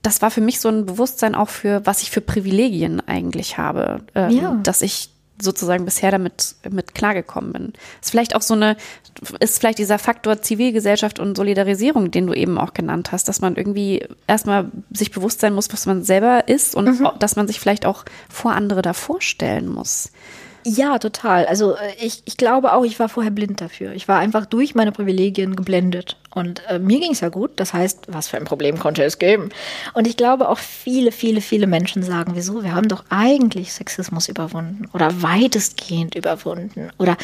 das 0.01 0.21
war 0.21 0.31
für 0.31 0.41
mich 0.41 0.59
so 0.59 0.69
ein 0.69 0.85
Bewusstsein 0.85 1.35
auch 1.35 1.49
für, 1.49 1.85
was 1.85 2.01
ich 2.01 2.11
für 2.11 2.21
Privilegien 2.21 3.05
eigentlich 3.07 3.57
habe, 3.57 4.01
äh, 4.15 4.31
ja. 4.31 4.59
dass 4.63 4.81
ich 4.81 5.09
sozusagen 5.39 5.85
bisher 5.85 6.11
damit 6.11 6.55
mit 6.69 6.95
klargekommen 6.95 7.53
bin. 7.53 7.73
Ist 8.01 8.11
vielleicht 8.11 8.35
auch 8.35 8.41
so 8.41 8.55
eine, 8.55 8.75
ist 9.39 9.59
vielleicht 9.59 9.77
dieser 9.77 9.99
Faktor 9.99 10.41
Zivilgesellschaft 10.41 11.19
und 11.19 11.35
Solidarisierung, 11.35 12.09
den 12.11 12.27
du 12.27 12.33
eben 12.33 12.57
auch 12.57 12.73
genannt 12.73 13.11
hast, 13.11 13.27
dass 13.27 13.41
man 13.41 13.55
irgendwie 13.55 14.03
erstmal 14.25 14.71
sich 14.91 15.11
bewusst 15.11 15.41
sein 15.41 15.53
muss, 15.53 15.71
was 15.71 15.85
man 15.85 16.03
selber 16.03 16.47
ist 16.47 16.75
und 16.75 16.99
mhm. 16.99 17.09
dass 17.19 17.35
man 17.35 17.47
sich 17.47 17.59
vielleicht 17.59 17.85
auch 17.85 18.05
vor 18.29 18.53
andere 18.53 18.81
da 18.81 18.93
vorstellen 18.93 19.67
muss. 19.67 20.11
Ja, 20.69 20.99
total. 20.99 21.45
Also 21.45 21.77
äh, 21.77 21.93
ich, 21.97 22.23
ich 22.25 22.35
glaube 22.35 22.73
auch, 22.73 22.83
ich 22.83 22.99
war 22.99 23.07
vorher 23.07 23.31
blind 23.31 23.61
dafür. 23.61 23.93
Ich 23.93 24.09
war 24.09 24.19
einfach 24.19 24.45
durch 24.45 24.75
meine 24.75 24.91
Privilegien 24.91 25.55
geblendet. 25.55 26.17
Und 26.35 26.61
äh, 26.67 26.77
mir 26.77 26.99
ging 26.99 27.13
es 27.13 27.21
ja 27.21 27.29
gut. 27.29 27.51
Das 27.55 27.73
heißt, 27.73 28.07
was 28.09 28.27
für 28.27 28.35
ein 28.35 28.43
Problem 28.43 28.77
konnte 28.77 29.01
es 29.05 29.17
geben? 29.17 29.47
Und 29.93 30.07
ich 30.07 30.17
glaube 30.17 30.49
auch 30.49 30.57
viele, 30.57 31.13
viele, 31.13 31.39
viele 31.39 31.67
Menschen 31.67 32.03
sagen, 32.03 32.33
wieso? 32.35 32.65
Wir 32.65 32.75
haben 32.75 32.89
doch 32.89 33.05
eigentlich 33.07 33.71
Sexismus 33.71 34.27
überwunden 34.27 34.89
oder 34.91 35.21
weitestgehend 35.21 36.15
überwunden. 36.15 36.91
Oder, 36.97 37.15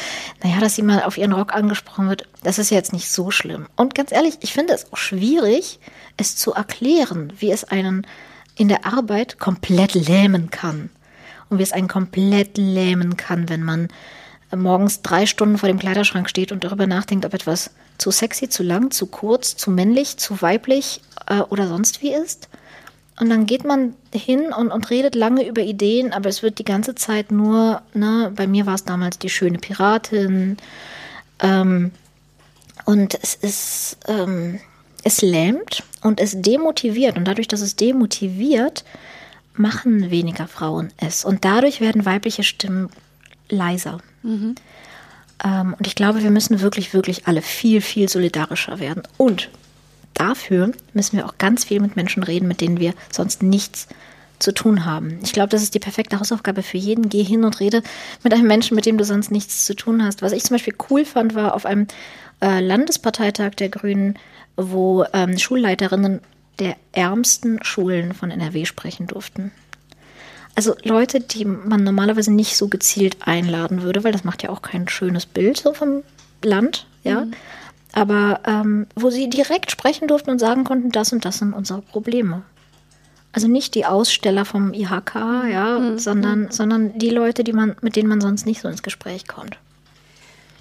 naja, 0.42 0.62
dass 0.62 0.78
jemand 0.78 1.06
auf 1.06 1.18
ihren 1.18 1.34
Rock 1.34 1.54
angesprochen 1.54 2.08
wird, 2.08 2.26
das 2.44 2.60
ist 2.60 2.70
jetzt 2.70 2.94
nicht 2.94 3.12
so 3.12 3.30
schlimm. 3.30 3.68
Und 3.76 3.94
ganz 3.94 4.14
ehrlich, 4.14 4.36
ich 4.40 4.54
finde 4.54 4.74
es 4.74 4.94
auch 4.94 4.98
schwierig, 4.98 5.80
es 6.16 6.38
zu 6.38 6.54
erklären, 6.54 7.34
wie 7.40 7.52
es 7.52 7.66
einen 7.66 8.08
in 8.56 8.70
der 8.70 8.86
Arbeit 8.86 9.38
komplett 9.38 9.96
lähmen 9.96 10.50
kann 10.50 10.92
und 11.54 11.60
wie 11.60 11.64
es 11.64 11.72
einen 11.72 11.88
komplett 11.88 12.58
lähmen 12.58 13.16
kann, 13.16 13.50
wenn 13.50 13.64
man 13.64 13.88
morgens 14.56 15.02
drei 15.02 15.26
Stunden 15.26 15.58
vor 15.58 15.68
dem 15.68 15.80
Kleiderschrank 15.80 16.30
steht 16.30 16.52
und 16.52 16.64
darüber 16.64 16.88
nachdenkt, 16.88 17.26
ob 17.26 17.34
etwas 17.34 17.72
zu 17.98 18.12
sexy, 18.12 18.50
zu 18.50 18.64
lang, 18.64 18.92
zu 18.92 19.06
kurz, 19.08 19.56
zu 19.56 19.72
männlich, 19.72 20.18
zu 20.18 20.42
weiblich 20.42 21.02
äh, 21.28 21.40
oder 21.40 21.68
sonst 21.68 22.02
wie 22.02 22.14
ist. 22.14 22.50
Und 23.20 23.30
dann 23.30 23.46
geht 23.46 23.64
man 23.64 23.94
hin 24.14 24.52
und, 24.52 24.72
und 24.72 24.90
redet 24.90 25.16
lange 25.16 25.48
über 25.48 25.62
Ideen, 25.62 26.14
aber 26.14 26.30
es 26.30 26.42
wird 26.42 26.58
die 26.58 26.66
ganze 26.66 26.96
Zeit 26.96 27.32
nur, 27.32 27.82
ne, 27.94 28.32
bei 28.36 28.48
mir 28.48 28.66
war 28.66 28.76
es 28.76 28.86
damals 28.86 29.20
die 29.20 29.30
schöne 29.30 29.60
Piratin. 29.60 30.58
Ähm, 31.40 31.92
und 32.86 33.18
es 33.22 33.36
ist, 33.36 33.98
ähm, 34.08 34.60
es 35.04 35.22
lähmt 35.22 35.84
und 36.02 36.20
es 36.20 36.42
demotiviert. 36.42 37.18
Und 37.18 37.26
dadurch, 37.26 37.48
dass 37.48 37.62
es 37.62 37.76
demotiviert, 37.76 38.84
machen 39.56 40.10
weniger 40.10 40.48
Frauen 40.48 40.92
es. 40.98 41.26
Und 41.26 41.46
dadurch 41.46 41.82
werden 41.82 42.06
weibliche 42.06 42.44
Stimmen 42.44 42.90
leiser. 43.50 44.00
Mhm. 44.24 44.56
Ähm, 45.44 45.76
und 45.78 45.88
ich 45.88 45.96
glaube, 45.96 46.24
wir 46.24 46.32
müssen 46.32 46.62
wirklich, 46.62 46.94
wirklich 46.94 47.28
alle 47.28 47.42
viel, 47.42 47.82
viel 47.82 48.10
solidarischer 48.10 48.80
werden. 48.80 49.04
Und 49.18 49.50
dafür 50.14 50.72
müssen 50.94 51.18
wir 51.18 51.26
auch 51.26 51.38
ganz 51.38 51.66
viel 51.66 51.80
mit 51.80 51.96
Menschen 51.96 52.24
reden, 52.24 52.48
mit 52.48 52.62
denen 52.62 52.80
wir 52.80 52.94
sonst 53.12 53.44
nichts 53.44 53.88
zu 54.40 54.54
tun 54.54 54.86
haben. 54.86 55.20
Ich 55.24 55.32
glaube, 55.32 55.50
das 55.50 55.64
ist 55.64 55.74
die 55.74 55.80
perfekte 55.80 56.20
Hausaufgabe 56.20 56.64
für 56.64 56.78
jeden. 56.78 57.10
Geh 57.10 57.24
hin 57.24 57.44
und 57.44 57.60
rede 57.60 57.82
mit 58.24 58.34
einem 58.34 58.48
Menschen, 58.48 58.76
mit 58.76 58.86
dem 58.86 58.98
du 58.98 59.06
sonst 59.06 59.32
nichts 59.32 59.66
zu 59.66 59.76
tun 59.76 60.04
hast. 60.04 60.22
Was 60.22 60.34
ich 60.34 60.44
zum 60.44 60.56
Beispiel 60.56 60.76
cool 60.90 61.06
fand, 61.06 61.36
war 61.36 61.54
auf 61.54 61.66
einem 61.66 61.88
äh, 62.42 62.60
Landesparteitag 62.60 63.52
der 63.52 63.70
Grünen, 63.70 64.20
wo 64.58 65.06
ähm, 65.14 65.38
Schulleiterinnen 65.38 66.22
der 66.60 66.76
ärmsten 66.92 67.64
Schulen 67.64 68.14
von 68.14 68.32
NRW 68.32 68.66
sprechen 68.66 69.08
durften. 69.08 69.52
Also 70.56 70.76
Leute, 70.84 71.20
die 71.20 71.46
man 71.46 71.84
normalerweise 71.84 72.32
nicht 72.32 72.56
so 72.58 72.68
gezielt 72.68 73.18
einladen 73.22 73.82
würde, 73.82 74.04
weil 74.04 74.12
das 74.12 74.24
macht 74.24 74.44
ja 74.44 74.50
auch 74.50 74.62
kein 74.62 74.88
schönes 74.88 75.26
Bild 75.26 75.58
so 75.58 75.74
vom 75.74 76.04
Land, 76.44 76.86
ja. 77.04 77.26
Mhm. 77.26 77.34
Aber 77.92 78.42
ähm, 78.46 78.88
wo 78.96 79.12
sie 79.12 79.30
direkt 79.30 79.70
sprechen 79.70 80.08
durften 80.08 80.32
und 80.32 80.40
sagen 80.40 80.64
konnten, 80.64 80.90
das 80.90 81.14
und 81.14 81.26
das 81.26 81.38
sind 81.38 81.54
unsere 81.54 81.82
Probleme. 81.82 82.42
Also 83.32 83.48
nicht 83.48 83.76
die 83.76 83.86
Aussteller 83.86 84.46
vom 84.46 84.74
IHK, 84.74 85.16
ja, 85.16 85.80
mhm. 85.80 86.00
sondern, 86.00 86.52
sondern 86.52 86.98
die 86.98 87.10
Leute, 87.10 87.44
die 87.44 87.54
man, 87.54 87.76
mit 87.82 87.96
denen 87.96 88.10
man 88.10 88.22
sonst 88.22 88.46
nicht 88.46 88.62
so 88.62 88.68
ins 88.68 88.84
Gespräch 88.84 89.28
kommt. 89.28 89.58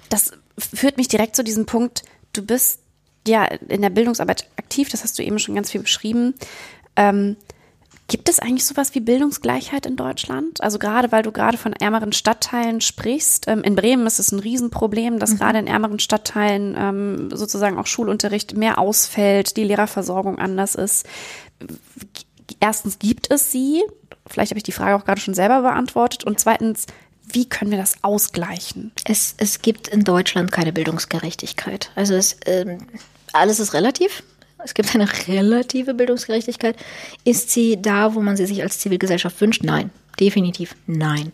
Das 0.09 0.31
führt 0.57 0.97
mich 0.97 1.07
direkt 1.07 1.35
zu 1.35 1.43
diesem 1.43 1.65
Punkt, 1.65 2.03
du 2.33 2.43
bist 2.43 2.82
ja 3.27 3.45
in 3.45 3.81
der 3.81 3.89
Bildungsarbeit 3.89 4.47
aktiv, 4.57 4.89
das 4.89 5.03
hast 5.03 5.17
du 5.17 5.23
eben 5.23 5.39
schon 5.39 5.55
ganz 5.55 5.71
viel 5.71 5.81
beschrieben. 5.81 6.33
Ähm, 6.95 7.37
gibt 8.07 8.29
es 8.29 8.39
eigentlich 8.39 8.65
sowas 8.65 8.93
wie 8.95 8.99
Bildungsgleichheit 8.99 9.85
in 9.85 9.95
Deutschland? 9.95 10.61
Also 10.61 10.77
gerade 10.77 11.11
weil 11.11 11.23
du 11.23 11.31
gerade 11.31 11.57
von 11.57 11.73
ärmeren 11.73 12.13
Stadtteilen 12.13 12.81
sprichst. 12.81 13.47
Ähm, 13.47 13.63
in 13.63 13.75
Bremen 13.75 14.05
ist 14.05 14.19
es 14.19 14.31
ein 14.31 14.39
Riesenproblem, 14.39 15.19
dass 15.19 15.31
mhm. 15.31 15.37
gerade 15.37 15.59
in 15.59 15.67
ärmeren 15.67 15.99
Stadtteilen 15.99 16.75
ähm, 16.77 17.29
sozusagen 17.35 17.77
auch 17.77 17.87
Schulunterricht 17.87 18.55
mehr 18.55 18.77
ausfällt, 18.77 19.57
die 19.57 19.63
Lehrerversorgung 19.63 20.37
anders 20.37 20.75
ist. 20.75 21.05
Erstens 22.59 22.99
gibt 22.99 23.31
es 23.31 23.51
sie. 23.51 23.83
Vielleicht 24.27 24.51
habe 24.51 24.59
ich 24.59 24.63
die 24.63 24.71
Frage 24.71 24.95
auch 24.95 25.05
gerade 25.05 25.21
schon 25.21 25.33
selber 25.33 25.61
beantwortet. 25.61 26.23
Und 26.23 26.39
zweitens, 26.39 26.85
wie 27.25 27.47
können 27.47 27.71
wir 27.71 27.77
das 27.77 28.03
ausgleichen? 28.03 28.91
Es, 29.05 29.33
es 29.37 29.61
gibt 29.61 29.87
in 29.87 30.03
Deutschland 30.03 30.51
keine 30.51 30.73
Bildungsgerechtigkeit. 30.73 31.91
Also 31.95 32.15
es, 32.15 32.37
ähm, 32.45 32.79
alles 33.33 33.59
ist 33.59 33.73
relativ. 33.73 34.23
Es 34.63 34.73
gibt 34.73 34.95
eine 34.95 35.07
relative 35.27 35.93
Bildungsgerechtigkeit. 35.93 36.77
Ist 37.23 37.49
sie 37.49 37.81
da, 37.81 38.15
wo 38.15 38.21
man 38.21 38.37
sie 38.37 38.45
sich 38.45 38.63
als 38.63 38.79
Zivilgesellschaft 38.79 39.39
wünscht? 39.41 39.63
Nein, 39.63 39.89
definitiv 40.19 40.75
nein. 40.87 41.33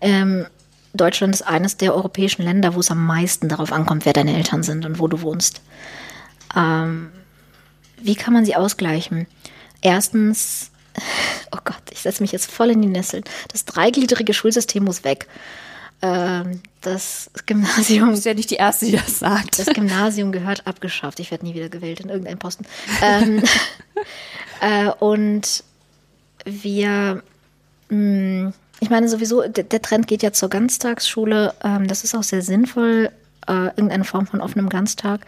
Ähm, 0.00 0.46
Deutschland 0.92 1.34
ist 1.34 1.42
eines 1.42 1.76
der 1.76 1.94
europäischen 1.94 2.42
Länder, 2.42 2.74
wo 2.74 2.80
es 2.80 2.90
am 2.90 3.04
meisten 3.04 3.48
darauf 3.48 3.72
ankommt, 3.72 4.06
wer 4.06 4.12
deine 4.12 4.36
Eltern 4.36 4.62
sind 4.62 4.86
und 4.86 4.98
wo 4.98 5.08
du 5.08 5.22
wohnst. 5.22 5.60
Ähm, 6.56 7.10
wie 8.00 8.14
kann 8.14 8.34
man 8.34 8.44
sie 8.44 8.56
ausgleichen? 8.56 9.26
Erstens, 9.80 10.70
oh 11.52 11.58
Gott, 11.64 11.82
ich 11.90 12.00
setze 12.00 12.22
mich 12.22 12.32
jetzt 12.32 12.50
voll 12.50 12.70
in 12.70 12.82
die 12.82 12.88
Nesseln. 12.88 13.24
Das 13.48 13.64
dreigliedrige 13.64 14.34
Schulsystem 14.34 14.84
muss 14.84 15.04
weg. 15.04 15.28
Ähm, 16.04 16.60
das 16.82 17.30
Gymnasium. 17.46 18.08
Du 18.08 18.14
bist 18.14 18.26
ja 18.26 18.34
nicht 18.34 18.50
die 18.50 18.56
Erste, 18.56 18.84
die 18.84 18.92
das 18.92 19.20
sagt. 19.20 19.58
Das 19.58 19.66
Gymnasium 19.66 20.32
gehört 20.32 20.66
abgeschafft. 20.66 21.18
Ich 21.18 21.30
werde 21.30 21.46
nie 21.46 21.54
wieder 21.54 21.70
gewählt 21.70 22.00
in 22.00 22.10
irgendeinem 22.10 22.38
Posten. 22.38 22.66
ähm, 23.02 23.42
äh, 24.60 24.90
und 24.98 25.64
wir, 26.44 27.22
mh, 27.88 27.96
mm, 27.96 28.52
ich 28.80 28.90
meine 28.90 29.08
sowieso, 29.08 29.48
der, 29.48 29.64
der, 29.64 29.80
Trend 29.80 30.06
geht 30.06 30.22
ja 30.22 30.32
zur 30.32 30.50
Ganztagsschule. 30.50 31.54
Ähm, 31.64 31.88
das 31.88 32.04
ist 32.04 32.14
auch 32.14 32.22
sehr 32.22 32.42
sinnvoll, 32.42 33.10
äh, 33.46 33.68
irgendeine 33.68 34.04
Form 34.04 34.26
von 34.26 34.42
offenem 34.42 34.68
Ganztag. 34.68 35.24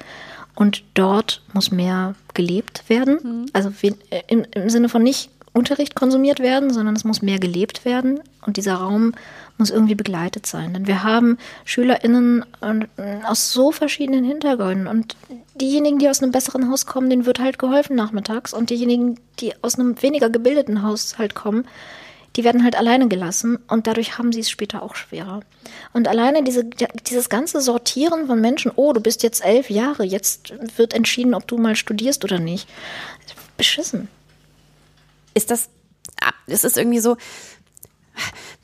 Und 0.54 0.84
dort 0.92 1.42
muss 1.54 1.70
mehr 1.70 2.14
gelebt 2.34 2.84
werden. 2.88 3.18
Mhm. 3.22 3.46
Also 3.54 3.72
äh, 4.10 4.22
im, 4.26 4.44
im 4.50 4.68
Sinne 4.68 4.90
von 4.90 5.02
nicht 5.02 5.30
Unterricht 5.54 5.94
konsumiert 5.94 6.40
werden, 6.40 6.70
sondern 6.70 6.96
es 6.96 7.04
muss 7.04 7.22
mehr 7.22 7.38
gelebt 7.38 7.86
werden 7.86 8.20
und 8.42 8.58
dieser 8.58 8.74
Raum 8.74 9.14
muss 9.59 9.70
irgendwie 9.70 9.94
begleitet 9.94 10.46
sein. 10.46 10.74
Denn 10.74 10.86
wir 10.86 11.02
haben 11.02 11.38
SchülerInnen 11.64 12.44
äh, 12.61 13.24
aus 13.24 13.52
so 13.52 13.72
verschiedenen 13.72 14.24
Hintergründen 14.24 14.86
und 14.86 15.16
diejenigen, 15.54 15.98
die 15.98 16.09
aus 16.09 16.22
einem 16.22 16.32
besseren 16.32 16.70
Haus 16.70 16.86
kommen, 16.86 17.11
denen 17.11 17.26
wird 17.26 17.40
halt 17.40 17.59
geholfen 17.59 17.96
nachmittags 17.96 18.52
und 18.52 18.70
diejenigen, 18.70 19.18
die 19.40 19.54
aus 19.62 19.78
einem 19.78 20.00
weniger 20.02 20.30
gebildeten 20.30 20.82
Haushalt 20.82 21.34
kommen, 21.34 21.66
die 22.36 22.44
werden 22.44 22.64
halt 22.64 22.76
alleine 22.76 23.09
gelassen 23.09 23.59
und 23.66 23.86
dadurch 23.86 24.18
haben 24.18 24.32
sie 24.32 24.40
es 24.40 24.50
später 24.50 24.82
auch 24.82 24.94
schwerer. 24.94 25.40
Und 25.94 26.07
alleine 26.07 26.44
diese, 26.44 26.64
dieses 26.64 27.30
ganze 27.30 27.62
Sortieren 27.62 28.26
von 28.26 28.40
Menschen, 28.40 28.70
oh, 28.76 28.92
du 28.92 29.00
bist 29.00 29.22
jetzt 29.22 29.42
elf 29.42 29.70
Jahre, 29.70 30.04
jetzt 30.04 30.52
wird 30.76 30.92
entschieden, 30.92 31.34
ob 31.34 31.46
du 31.46 31.57
mal 31.57 31.76
studierst 31.76 32.24
oder 32.24 32.38
nicht. 32.38 32.68
Beschissen. 33.57 34.09
Ist 35.32 35.50
das, 35.50 35.70
ah, 36.20 36.32
ist 36.46 36.66
es 36.66 36.76
irgendwie 36.76 37.00
so, 37.00 37.16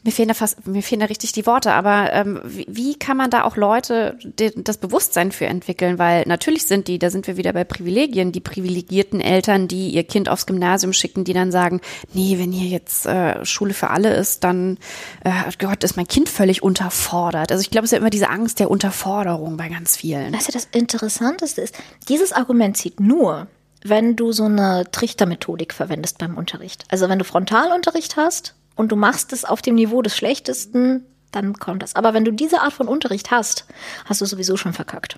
mir 0.02 0.12
fehlen 0.12 0.28
da 0.28 0.34
fast, 0.34 0.66
mir 0.66 0.82
fehlen 0.82 1.00
da 1.00 1.06
richtig 1.06 1.32
die 1.32 1.46
Worte, 1.46 1.72
aber 1.72 2.12
ähm, 2.12 2.40
wie, 2.44 2.66
wie 2.68 2.94
kann 2.98 3.16
man 3.16 3.30
da 3.30 3.44
auch 3.44 3.56
Leute 3.56 4.18
das 4.56 4.78
Bewusstsein 4.78 5.32
für 5.32 5.46
entwickeln? 5.46 5.98
Weil 5.98 6.24
natürlich 6.26 6.66
sind 6.66 6.88
die, 6.88 6.98
da 6.98 7.10
sind 7.10 7.26
wir 7.26 7.36
wieder 7.36 7.52
bei 7.52 7.64
Privilegien, 7.64 8.32
die 8.32 8.40
privilegierten 8.40 9.20
Eltern, 9.20 9.68
die 9.68 9.90
ihr 9.90 10.04
Kind 10.04 10.28
aufs 10.28 10.46
Gymnasium 10.46 10.92
schicken, 10.92 11.24
die 11.24 11.32
dann 11.32 11.52
sagen, 11.52 11.80
nee, 12.12 12.38
wenn 12.38 12.52
hier 12.52 12.68
jetzt 12.68 13.06
äh, 13.06 13.44
Schule 13.44 13.74
für 13.74 13.90
alle 13.90 14.14
ist, 14.14 14.44
dann 14.44 14.78
äh, 15.24 15.30
Gott, 15.58 15.84
ist 15.84 15.96
mein 15.96 16.08
Kind 16.08 16.28
völlig 16.28 16.62
unterfordert. 16.62 17.52
Also 17.52 17.62
ich 17.62 17.70
glaube, 17.70 17.84
es 17.84 17.92
ist 17.92 17.96
ja 17.96 17.98
immer 17.98 18.10
diese 18.10 18.30
Angst 18.30 18.58
der 18.58 18.70
Unterforderung 18.70 19.56
bei 19.56 19.68
ganz 19.68 19.96
vielen. 19.96 20.34
Also 20.34 20.52
das 20.52 20.68
Interessanteste 20.72 21.60
ist, 21.60 21.76
dieses 22.08 22.32
Argument 22.32 22.76
zieht 22.76 22.98
nur, 23.00 23.46
wenn 23.84 24.16
du 24.16 24.32
so 24.32 24.44
eine 24.44 24.90
Trichtermethodik 24.90 25.72
verwendest 25.72 26.18
beim 26.18 26.36
Unterricht. 26.36 26.84
Also 26.88 27.08
wenn 27.08 27.18
du 27.18 27.24
Frontalunterricht 27.24 28.16
hast 28.16 28.54
und 28.74 28.92
du 28.92 28.96
machst 28.96 29.32
es 29.32 29.44
auf 29.44 29.62
dem 29.62 29.74
Niveau 29.74 30.02
des 30.02 30.16
Schlechtesten, 30.16 31.04
dann 31.30 31.54
kommt 31.58 31.82
das. 31.82 31.96
Aber 31.96 32.14
wenn 32.14 32.24
du 32.24 32.32
diese 32.32 32.60
Art 32.60 32.72
von 32.72 32.88
Unterricht 32.88 33.30
hast, 33.30 33.66
hast 34.04 34.20
du 34.20 34.26
sowieso 34.26 34.56
schon 34.56 34.72
verkackt. 34.72 35.16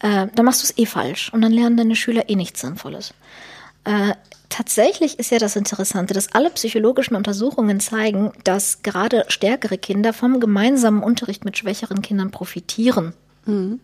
Äh, 0.00 0.28
dann 0.34 0.44
machst 0.44 0.62
du 0.62 0.64
es 0.64 0.78
eh 0.78 0.86
falsch 0.86 1.32
und 1.32 1.42
dann 1.42 1.52
lernen 1.52 1.76
deine 1.76 1.96
Schüler 1.96 2.28
eh 2.28 2.36
nichts 2.36 2.60
Sinnvolles. 2.60 3.14
Äh, 3.84 4.14
tatsächlich 4.48 5.18
ist 5.18 5.30
ja 5.30 5.38
das 5.38 5.56
Interessante, 5.56 6.14
dass 6.14 6.34
alle 6.34 6.50
psychologischen 6.50 7.16
Untersuchungen 7.16 7.80
zeigen, 7.80 8.32
dass 8.44 8.82
gerade 8.82 9.24
stärkere 9.28 9.78
Kinder 9.78 10.12
vom 10.12 10.40
gemeinsamen 10.40 11.02
Unterricht 11.02 11.44
mit 11.44 11.58
schwächeren 11.58 12.02
Kindern 12.02 12.30
profitieren. 12.30 13.12
Mhm. 13.46 13.80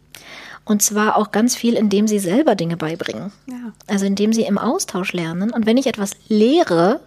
Und 0.64 0.82
zwar 0.82 1.16
auch 1.16 1.30
ganz 1.30 1.56
viel, 1.56 1.74
indem 1.74 2.08
sie 2.08 2.18
selber 2.18 2.54
Dinge 2.54 2.76
beibringen. 2.76 3.32
Ja. 3.46 3.72
Also 3.86 4.06
indem 4.06 4.32
sie 4.32 4.42
im 4.42 4.56
Austausch 4.56 5.12
lernen. 5.12 5.50
Und 5.50 5.66
wenn 5.66 5.76
ich 5.76 5.86
etwas 5.86 6.12
lehre, 6.28 7.00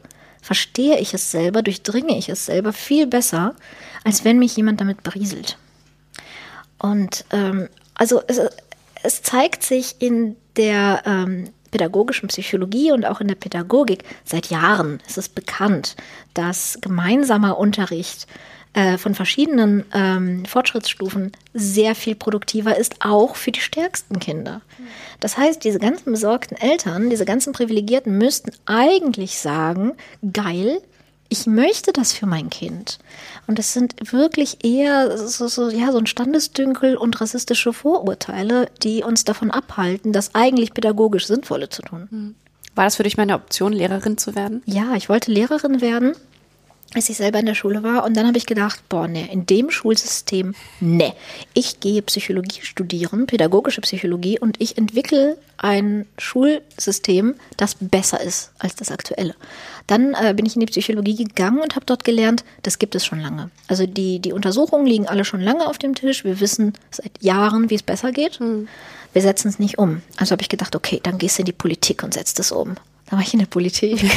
verstehe 0.48 0.98
ich 0.98 1.14
es 1.14 1.30
selber, 1.30 1.62
durchdringe 1.62 2.18
ich 2.18 2.30
es 2.30 2.46
selber 2.46 2.72
viel 2.72 3.06
besser, 3.06 3.54
als 4.06 4.24
wenn 4.24 4.40
mich 4.40 4.56
jemand 4.56 4.80
damit 4.80 5.04
berieselt. 5.04 5.58
Und 6.80 7.26
ähm, 7.32 7.68
also 7.96 8.22
es, 8.28 8.40
es, 9.04 9.22
zeigt 9.24 9.62
sich 9.62 9.98
in 10.00 10.38
der 10.56 11.04
ähm, 11.06 11.50
pädagogischen 11.72 12.30
Psychologie 12.30 12.94
und 12.94 13.06
auch 13.06 13.20
in 13.20 13.28
der 13.28 13.36
Pädagogik 13.36 14.06
seit 14.24 14.50
Jahren. 14.50 15.02
Es 15.06 15.18
ist 15.18 15.36
bekannt, 15.36 15.98
dass 16.34 16.78
gemeinsamer 16.80 17.58
Unterricht 17.58 18.26
äh, 18.78 19.00
von 19.00 19.16
verschiedenen 19.16 19.86
ähm, 19.92 20.46
Fortschrittsstufen 20.46 21.32
sehr 21.56 21.96
viel 21.96 22.14
produktiver 22.14 22.78
ist, 22.78 22.98
auch 23.00 23.36
für 23.36 23.52
die 23.52 23.60
stärksten 23.60 24.20
Kinder. 24.20 24.62
Das 25.20 25.36
heißt, 25.36 25.64
diese 25.64 25.80
ganzen 25.80 26.12
besorgten 26.12 26.56
Eltern, 26.56 27.10
diese 27.10 27.26
ganzen 27.26 27.54
Privilegierten 27.54 28.16
müssten 28.20 28.52
eigentlich 28.68 29.40
sagen, 29.40 29.94
geil, 30.32 30.80
ich 31.28 31.48
möchte 31.48 31.92
das 31.92 32.14
für 32.14 32.28
mein 32.28 32.52
Kind. 32.52 33.00
Und 33.48 33.58
das 33.58 33.74
sind 33.74 33.96
wirklich 34.14 34.64
eher 34.64 35.18
so, 35.18 35.48
so, 35.48 35.70
ja, 35.72 35.92
so 35.92 35.98
ein 35.98 36.06
Standesdünkel 36.06 36.98
und 36.98 37.20
rassistische 37.20 37.74
Vorurteile, 37.74 38.70
die 38.84 39.02
uns 39.02 39.24
davon 39.24 39.50
abhalten, 39.50 40.14
das 40.14 40.36
eigentlich 40.36 40.76
pädagogisch 40.76 41.26
Sinnvolle 41.26 41.70
zu 41.70 41.82
tun. 41.82 42.36
War 42.76 42.84
das 42.84 42.98
für 42.98 43.04
dich 43.04 43.18
meine 43.18 43.34
Option, 43.34 43.74
Lehrerin 43.74 44.20
zu 44.20 44.36
werden? 44.36 44.62
Ja, 44.68 44.94
ich 44.94 45.10
wollte 45.10 45.32
Lehrerin 45.32 45.82
werden 45.82 46.14
als 46.98 47.10
ich 47.10 47.18
selber 47.18 47.40
in 47.40 47.46
der 47.46 47.56
Schule 47.56 47.84
war. 47.84 48.04
Und 48.04 48.18
dann 48.18 48.28
habe 48.28 48.38
ich 48.38 48.46
gedacht, 48.46 48.82
boah, 48.90 49.08
ne, 49.08 49.32
in 49.32 49.46
dem 49.46 49.70
Schulsystem, 49.70 50.56
ne. 50.80 51.14
Ich 51.54 51.80
gehe 51.80 52.02
Psychologie 52.02 52.62
studieren, 52.64 53.28
pädagogische 53.28 53.82
Psychologie, 53.82 54.40
und 54.40 54.60
ich 54.60 54.78
entwickle 54.78 55.38
ein 55.58 56.08
Schulsystem, 56.18 57.36
das 57.56 57.76
besser 57.80 58.20
ist 58.22 58.52
als 58.60 58.76
das 58.76 58.92
aktuelle. 58.92 59.36
Dann 59.86 60.16
äh, 60.16 60.34
bin 60.34 60.46
ich 60.46 60.56
in 60.56 60.60
die 60.60 60.66
Psychologie 60.66 61.16
gegangen 61.16 61.60
und 61.60 61.76
habe 61.76 61.86
dort 61.86 62.04
gelernt, 62.04 62.44
das 62.64 62.80
gibt 62.80 62.96
es 62.96 63.06
schon 63.06 63.20
lange. 63.20 63.52
Also 63.68 63.86
die, 63.86 64.20
die 64.20 64.34
Untersuchungen 64.34 64.88
liegen 64.88 65.08
alle 65.08 65.24
schon 65.24 65.40
lange 65.40 65.68
auf 65.68 65.78
dem 65.78 65.96
Tisch. 65.96 66.26
Wir 66.26 66.40
wissen 66.40 66.74
seit 66.92 67.12
Jahren, 67.22 67.70
wie 67.70 67.76
es 67.76 67.84
besser 67.84 68.12
geht. 68.12 68.40
Hm. 68.40 68.68
Wir 69.14 69.22
setzen 69.22 69.48
es 69.50 69.60
nicht 69.60 69.78
um. 69.78 70.02
Also 70.18 70.32
habe 70.32 70.42
ich 70.42 70.50
gedacht, 70.50 70.76
okay, 70.76 71.00
dann 71.02 71.18
gehst 71.18 71.38
du 71.38 71.44
in 71.44 71.46
die 71.46 71.54
Politik 71.54 72.04
und 72.04 72.14
setzt 72.14 72.40
es 72.40 72.52
um. 72.52 72.76
Dann 73.06 73.20
war 73.20 73.22
ich 73.22 73.34
in 73.34 73.40
der 73.40 73.46
Politik. 73.46 74.04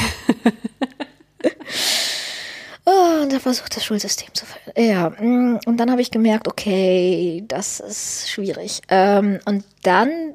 Und 3.21 3.33
er 3.33 3.41
versucht 3.41 3.77
das 3.77 3.85
Schulsystem 3.85 4.29
zu 4.33 4.47
verändern. 4.47 4.85
Ja, 4.89 5.11
mm, 5.11 5.61
und 5.67 5.77
dann 5.77 5.91
habe 5.91 6.01
ich 6.01 6.11
gemerkt, 6.11 6.49
okay, 6.49 7.45
das 7.47 7.81
ist 7.81 8.31
schwierig. 8.31 8.81
Ähm, 8.89 9.41
und 9.45 9.65
dann 9.83 10.35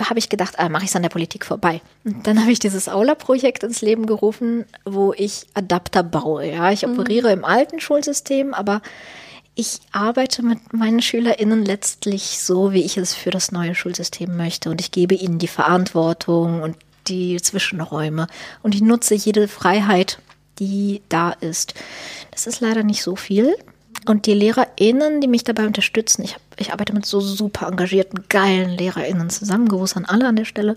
habe 0.00 0.18
ich 0.18 0.28
gedacht, 0.28 0.58
ah, 0.58 0.68
mache 0.68 0.84
ich 0.84 0.90
es 0.90 0.96
an 0.96 1.02
der 1.02 1.08
Politik 1.08 1.44
vorbei. 1.44 1.80
Und 2.04 2.26
dann 2.26 2.40
habe 2.40 2.52
ich 2.52 2.58
dieses 2.58 2.88
Aula-Projekt 2.88 3.62
ins 3.62 3.80
Leben 3.80 4.06
gerufen, 4.06 4.66
wo 4.84 5.14
ich 5.14 5.46
Adapter 5.54 6.02
baue. 6.02 6.46
Ja, 6.46 6.70
ich 6.70 6.86
mhm. 6.86 6.92
operiere 6.92 7.32
im 7.32 7.44
alten 7.44 7.80
Schulsystem, 7.80 8.52
aber 8.52 8.82
ich 9.54 9.80
arbeite 9.92 10.42
mit 10.42 10.74
meinen 10.74 11.00
SchülerInnen 11.00 11.64
letztlich 11.64 12.38
so, 12.38 12.72
wie 12.72 12.84
ich 12.84 12.98
es 12.98 13.14
für 13.14 13.30
das 13.30 13.52
neue 13.52 13.74
Schulsystem 13.74 14.36
möchte. 14.36 14.68
Und 14.68 14.82
ich 14.82 14.90
gebe 14.90 15.14
ihnen 15.14 15.38
die 15.38 15.48
Verantwortung 15.48 16.60
und 16.60 16.76
die 17.08 17.40
Zwischenräume. 17.40 18.26
Und 18.62 18.74
ich 18.74 18.82
nutze 18.82 19.14
jede 19.14 19.48
Freiheit, 19.48 20.18
die 20.58 21.02
da 21.08 21.30
ist. 21.30 21.74
Das 22.30 22.46
ist 22.46 22.60
leider 22.60 22.82
nicht 22.82 23.02
so 23.02 23.16
viel. 23.16 23.56
Und 24.06 24.26
die 24.26 24.34
LehrerInnen, 24.34 25.20
die 25.20 25.28
mich 25.28 25.42
dabei 25.42 25.66
unterstützen, 25.66 26.22
ich, 26.22 26.34
hab, 26.34 26.42
ich 26.58 26.72
arbeite 26.72 26.92
mit 26.92 27.06
so 27.06 27.20
super 27.20 27.66
engagierten, 27.66 28.24
geilen 28.28 28.70
LehrerInnen 28.70 29.30
zusammen, 29.30 29.68
Gruß 29.68 29.96
an 29.96 30.04
alle 30.04 30.28
an 30.28 30.36
der 30.36 30.44
Stelle, 30.44 30.76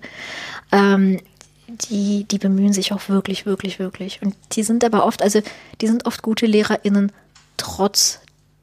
ähm, 0.72 1.20
die, 1.68 2.24
die 2.24 2.40
bemühen 2.40 2.74
sich 2.74 2.92
auch 2.94 3.10
wirklich, 3.10 3.46
wirklich, 3.46 3.78
wirklich. 3.78 4.22
Und 4.24 4.36
die 4.54 4.64
sind 4.64 4.84
aber 4.84 5.06
oft, 5.06 5.22
also 5.22 5.42
die 5.82 5.88
sind 5.88 6.06
oft 6.08 6.24
gute 6.24 6.48
LehrerInnen 6.48 7.12
trotz 7.58 8.20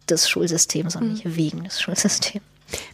des 0.08 0.28
Schulsystems 0.28 0.96
und 0.96 1.12
nicht 1.12 1.24
mhm. 1.24 1.36
wegen 1.36 1.64
des 1.64 1.80
Schulsystems. 1.80 2.42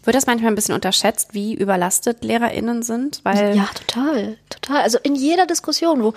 Wird 0.04 0.14
das 0.14 0.26
manchmal 0.26 0.52
ein 0.52 0.54
bisschen 0.54 0.74
unterschätzt, 0.74 1.32
wie 1.32 1.54
überlastet 1.54 2.22
LehrerInnen 2.24 2.82
sind? 2.82 3.20
Weil 3.22 3.56
ja, 3.56 3.68
total, 3.74 4.36
total. 4.50 4.82
Also 4.82 4.98
in 5.02 5.14
jeder 5.14 5.46
Diskussion, 5.46 6.02
wo, 6.02 6.12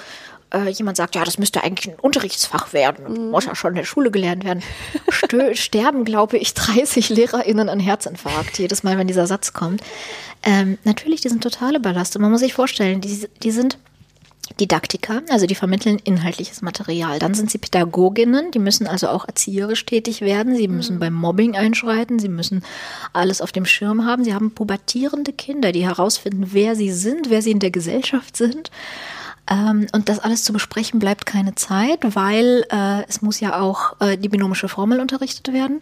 äh, 0.53 0.69
jemand 0.69 0.97
sagt, 0.97 1.15
ja, 1.15 1.23
das 1.23 1.37
müsste 1.37 1.63
eigentlich 1.63 1.93
ein 1.93 1.99
Unterrichtsfach 1.99 2.73
werden, 2.73 3.25
mhm. 3.25 3.31
muss 3.31 3.45
ja 3.45 3.55
schon 3.55 3.71
in 3.71 3.77
der 3.77 3.85
Schule 3.85 4.11
gelernt 4.11 4.43
werden, 4.43 4.63
sterben, 5.53 6.05
glaube 6.05 6.37
ich, 6.37 6.53
30 6.53 7.09
LehrerInnen 7.09 7.69
an 7.69 7.79
Herzinfarkt, 7.79 8.59
jedes 8.59 8.83
Mal, 8.83 8.97
wenn 8.97 9.07
dieser 9.07 9.27
Satz 9.27 9.53
kommt. 9.53 9.81
Ähm, 10.43 10.77
natürlich, 10.83 11.21
die 11.21 11.29
sind 11.29 11.41
total 11.41 11.75
überlastet. 11.75 12.21
Man 12.21 12.31
muss 12.31 12.41
sich 12.41 12.53
vorstellen, 12.53 13.01
die, 13.01 13.27
die 13.41 13.51
sind 13.51 13.77
Didaktiker, 14.59 15.23
also 15.29 15.47
die 15.47 15.55
vermitteln 15.55 15.99
inhaltliches 16.03 16.61
Material. 16.61 17.17
Dann 17.17 17.33
sind 17.33 17.49
sie 17.49 17.57
Pädagoginnen, 17.57 18.51
die 18.51 18.59
müssen 18.59 18.85
also 18.85 19.09
auch 19.09 19.27
erzieherisch 19.27 19.85
tätig 19.85 20.21
werden. 20.21 20.55
Sie 20.55 20.67
müssen 20.67 20.97
mhm. 20.97 20.99
beim 20.99 21.13
Mobbing 21.13 21.55
einschreiten, 21.55 22.19
sie 22.19 22.29
müssen 22.29 22.63
alles 23.11 23.41
auf 23.41 23.51
dem 23.51 23.65
Schirm 23.65 24.05
haben. 24.05 24.23
Sie 24.23 24.35
haben 24.35 24.51
pubertierende 24.51 25.33
Kinder, 25.33 25.71
die 25.71 25.83
herausfinden, 25.83 26.49
wer 26.51 26.75
sie 26.75 26.91
sind, 26.91 27.31
wer 27.31 27.41
sie 27.41 27.51
in 27.51 27.59
der 27.59 27.71
Gesellschaft 27.71 28.37
sind. 28.37 28.69
Ähm, 29.49 29.87
und 29.91 30.09
das 30.09 30.19
alles 30.19 30.43
zu 30.43 30.53
besprechen 30.53 30.99
bleibt 30.99 31.25
keine 31.25 31.55
Zeit, 31.55 31.99
weil 32.01 32.65
äh, 32.71 33.03
es 33.07 33.21
muss 33.21 33.39
ja 33.39 33.59
auch 33.59 33.99
äh, 33.99 34.17
die 34.17 34.29
binomische 34.29 34.69
Formel 34.69 34.99
unterrichtet 34.99 35.53
werden. 35.53 35.81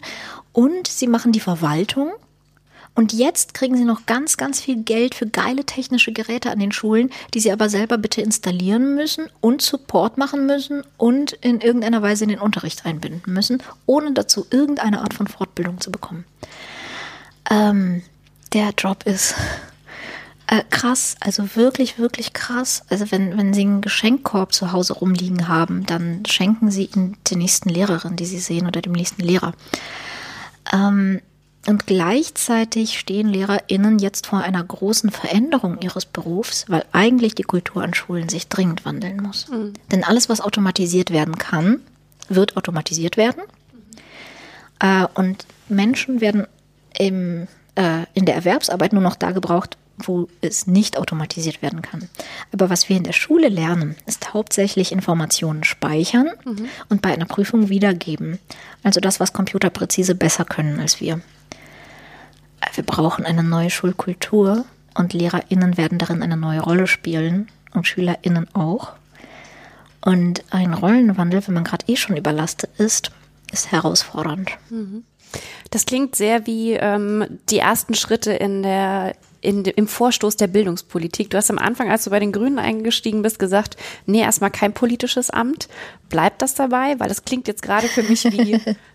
Und 0.52 0.86
sie 0.86 1.06
machen 1.06 1.32
die 1.32 1.40
Verwaltung. 1.40 2.10
Und 2.96 3.12
jetzt 3.12 3.54
kriegen 3.54 3.76
sie 3.76 3.84
noch 3.84 4.06
ganz, 4.06 4.36
ganz 4.36 4.60
viel 4.60 4.84
Geld 4.84 5.16
für 5.16 5.26
geile 5.26 5.64
technische 5.64 6.12
Geräte 6.12 6.52
an 6.52 6.60
den 6.60 6.70
Schulen, 6.70 7.10
die 7.32 7.40
sie 7.40 7.50
aber 7.50 7.68
selber 7.68 7.98
bitte 7.98 8.22
installieren 8.22 8.94
müssen 8.94 9.26
und 9.40 9.62
Support 9.62 10.16
machen 10.16 10.46
müssen 10.46 10.84
und 10.96 11.32
in 11.32 11.60
irgendeiner 11.60 12.02
Weise 12.02 12.22
in 12.22 12.30
den 12.30 12.38
Unterricht 12.38 12.86
einbinden 12.86 13.32
müssen, 13.32 13.60
ohne 13.86 14.12
dazu 14.12 14.46
irgendeine 14.50 15.00
Art 15.00 15.12
von 15.12 15.26
Fortbildung 15.26 15.80
zu 15.80 15.90
bekommen. 15.90 16.24
Ähm, 17.50 18.02
der 18.52 18.70
Job 18.78 19.04
ist 19.06 19.34
äh, 20.46 20.62
krass, 20.70 21.16
also 21.20 21.56
wirklich, 21.56 21.98
wirklich 21.98 22.32
krass. 22.32 22.82
Also 22.88 23.10
wenn, 23.10 23.36
wenn 23.36 23.54
Sie 23.54 23.62
einen 23.62 23.80
Geschenkkorb 23.80 24.52
zu 24.52 24.72
Hause 24.72 24.94
rumliegen 24.94 25.48
haben, 25.48 25.86
dann 25.86 26.24
schenken 26.26 26.70
Sie 26.70 26.90
ihn 26.94 27.16
der 27.30 27.38
nächsten 27.38 27.68
Lehrerin, 27.68 28.16
die 28.16 28.26
Sie 28.26 28.38
sehen, 28.38 28.66
oder 28.66 28.82
dem 28.82 28.92
nächsten 28.92 29.22
Lehrer. 29.22 29.52
Ähm, 30.72 31.20
Und 31.66 31.86
gleichzeitig 31.86 32.98
stehen 32.98 33.28
LehrerInnen 33.28 33.98
jetzt 33.98 34.26
vor 34.26 34.40
einer 34.40 34.62
großen 34.62 35.10
Veränderung 35.10 35.80
ihres 35.80 36.04
Berufs, 36.04 36.66
weil 36.68 36.84
eigentlich 36.92 37.34
die 37.34 37.42
Kultur 37.42 37.82
an 37.82 37.94
Schulen 37.94 38.28
sich 38.28 38.48
dringend 38.48 38.84
wandeln 38.84 39.22
muss. 39.22 39.48
Mhm. 39.48 39.72
Denn 39.90 40.04
alles, 40.04 40.28
was 40.28 40.42
automatisiert 40.42 41.10
werden 41.10 41.38
kann, 41.38 41.80
wird 42.28 42.58
automatisiert 42.58 43.16
werden. 43.16 43.42
Mhm. 43.72 44.86
Äh, 44.86 45.06
und 45.14 45.46
Menschen 45.70 46.20
werden 46.20 46.46
im, 46.98 47.48
äh, 47.76 48.04
in 48.12 48.26
der 48.26 48.34
Erwerbsarbeit 48.34 48.92
nur 48.92 49.02
noch 49.02 49.16
da 49.16 49.30
gebraucht, 49.30 49.78
wo 49.98 50.28
es 50.40 50.66
nicht 50.66 50.98
automatisiert 50.98 51.62
werden 51.62 51.82
kann. 51.82 52.08
Aber 52.52 52.70
was 52.70 52.88
wir 52.88 52.96
in 52.96 53.04
der 53.04 53.12
Schule 53.12 53.48
lernen, 53.48 53.96
ist 54.06 54.34
hauptsächlich 54.34 54.92
Informationen 54.92 55.64
speichern 55.64 56.30
mhm. 56.44 56.66
und 56.88 57.02
bei 57.02 57.12
einer 57.12 57.26
Prüfung 57.26 57.68
wiedergeben. 57.68 58.38
Also 58.82 59.00
das, 59.00 59.20
was 59.20 59.32
Computer 59.32 59.70
präzise 59.70 60.14
besser 60.14 60.44
können 60.44 60.80
als 60.80 61.00
wir. 61.00 61.20
Wir 62.74 62.84
brauchen 62.84 63.24
eine 63.24 63.42
neue 63.42 63.70
Schulkultur 63.70 64.64
und 64.94 65.12
LehrerInnen 65.12 65.76
werden 65.76 65.98
darin 65.98 66.22
eine 66.22 66.36
neue 66.36 66.60
Rolle 66.60 66.86
spielen 66.86 67.48
und 67.72 67.86
SchülerInnen 67.86 68.48
auch. 68.54 68.92
Und 70.00 70.44
ein 70.50 70.74
Rollenwandel, 70.74 71.46
wenn 71.46 71.54
man 71.54 71.64
gerade 71.64 71.86
eh 71.88 71.96
schon 71.96 72.16
überlastet 72.16 72.70
ist, 72.78 73.10
ist 73.52 73.72
herausfordernd. 73.72 74.50
Mhm. 74.70 75.04
Das 75.70 75.86
klingt 75.86 76.14
sehr 76.14 76.46
wie 76.46 76.74
ähm, 76.74 77.24
die 77.50 77.58
ersten 77.58 77.94
Schritte 77.94 78.32
in 78.32 78.62
der 78.62 79.16
in, 79.44 79.64
im 79.64 79.86
Vorstoß 79.86 80.36
der 80.36 80.46
Bildungspolitik. 80.46 81.30
Du 81.30 81.36
hast 81.36 81.50
am 81.50 81.58
Anfang, 81.58 81.90
als 81.90 82.04
du 82.04 82.10
bei 82.10 82.20
den 82.20 82.32
Grünen 82.32 82.58
eingestiegen 82.58 83.22
bist, 83.22 83.38
gesagt, 83.38 83.76
nee, 84.06 84.20
erstmal 84.20 84.50
kein 84.50 84.72
politisches 84.72 85.30
Amt. 85.30 85.68
Bleibt 86.08 86.42
das 86.42 86.54
dabei? 86.54 86.98
Weil 86.98 87.08
das 87.08 87.24
klingt 87.24 87.48
jetzt 87.48 87.62
gerade 87.62 87.88
für 87.88 88.02
mich 88.02 88.24
wie 88.24 88.60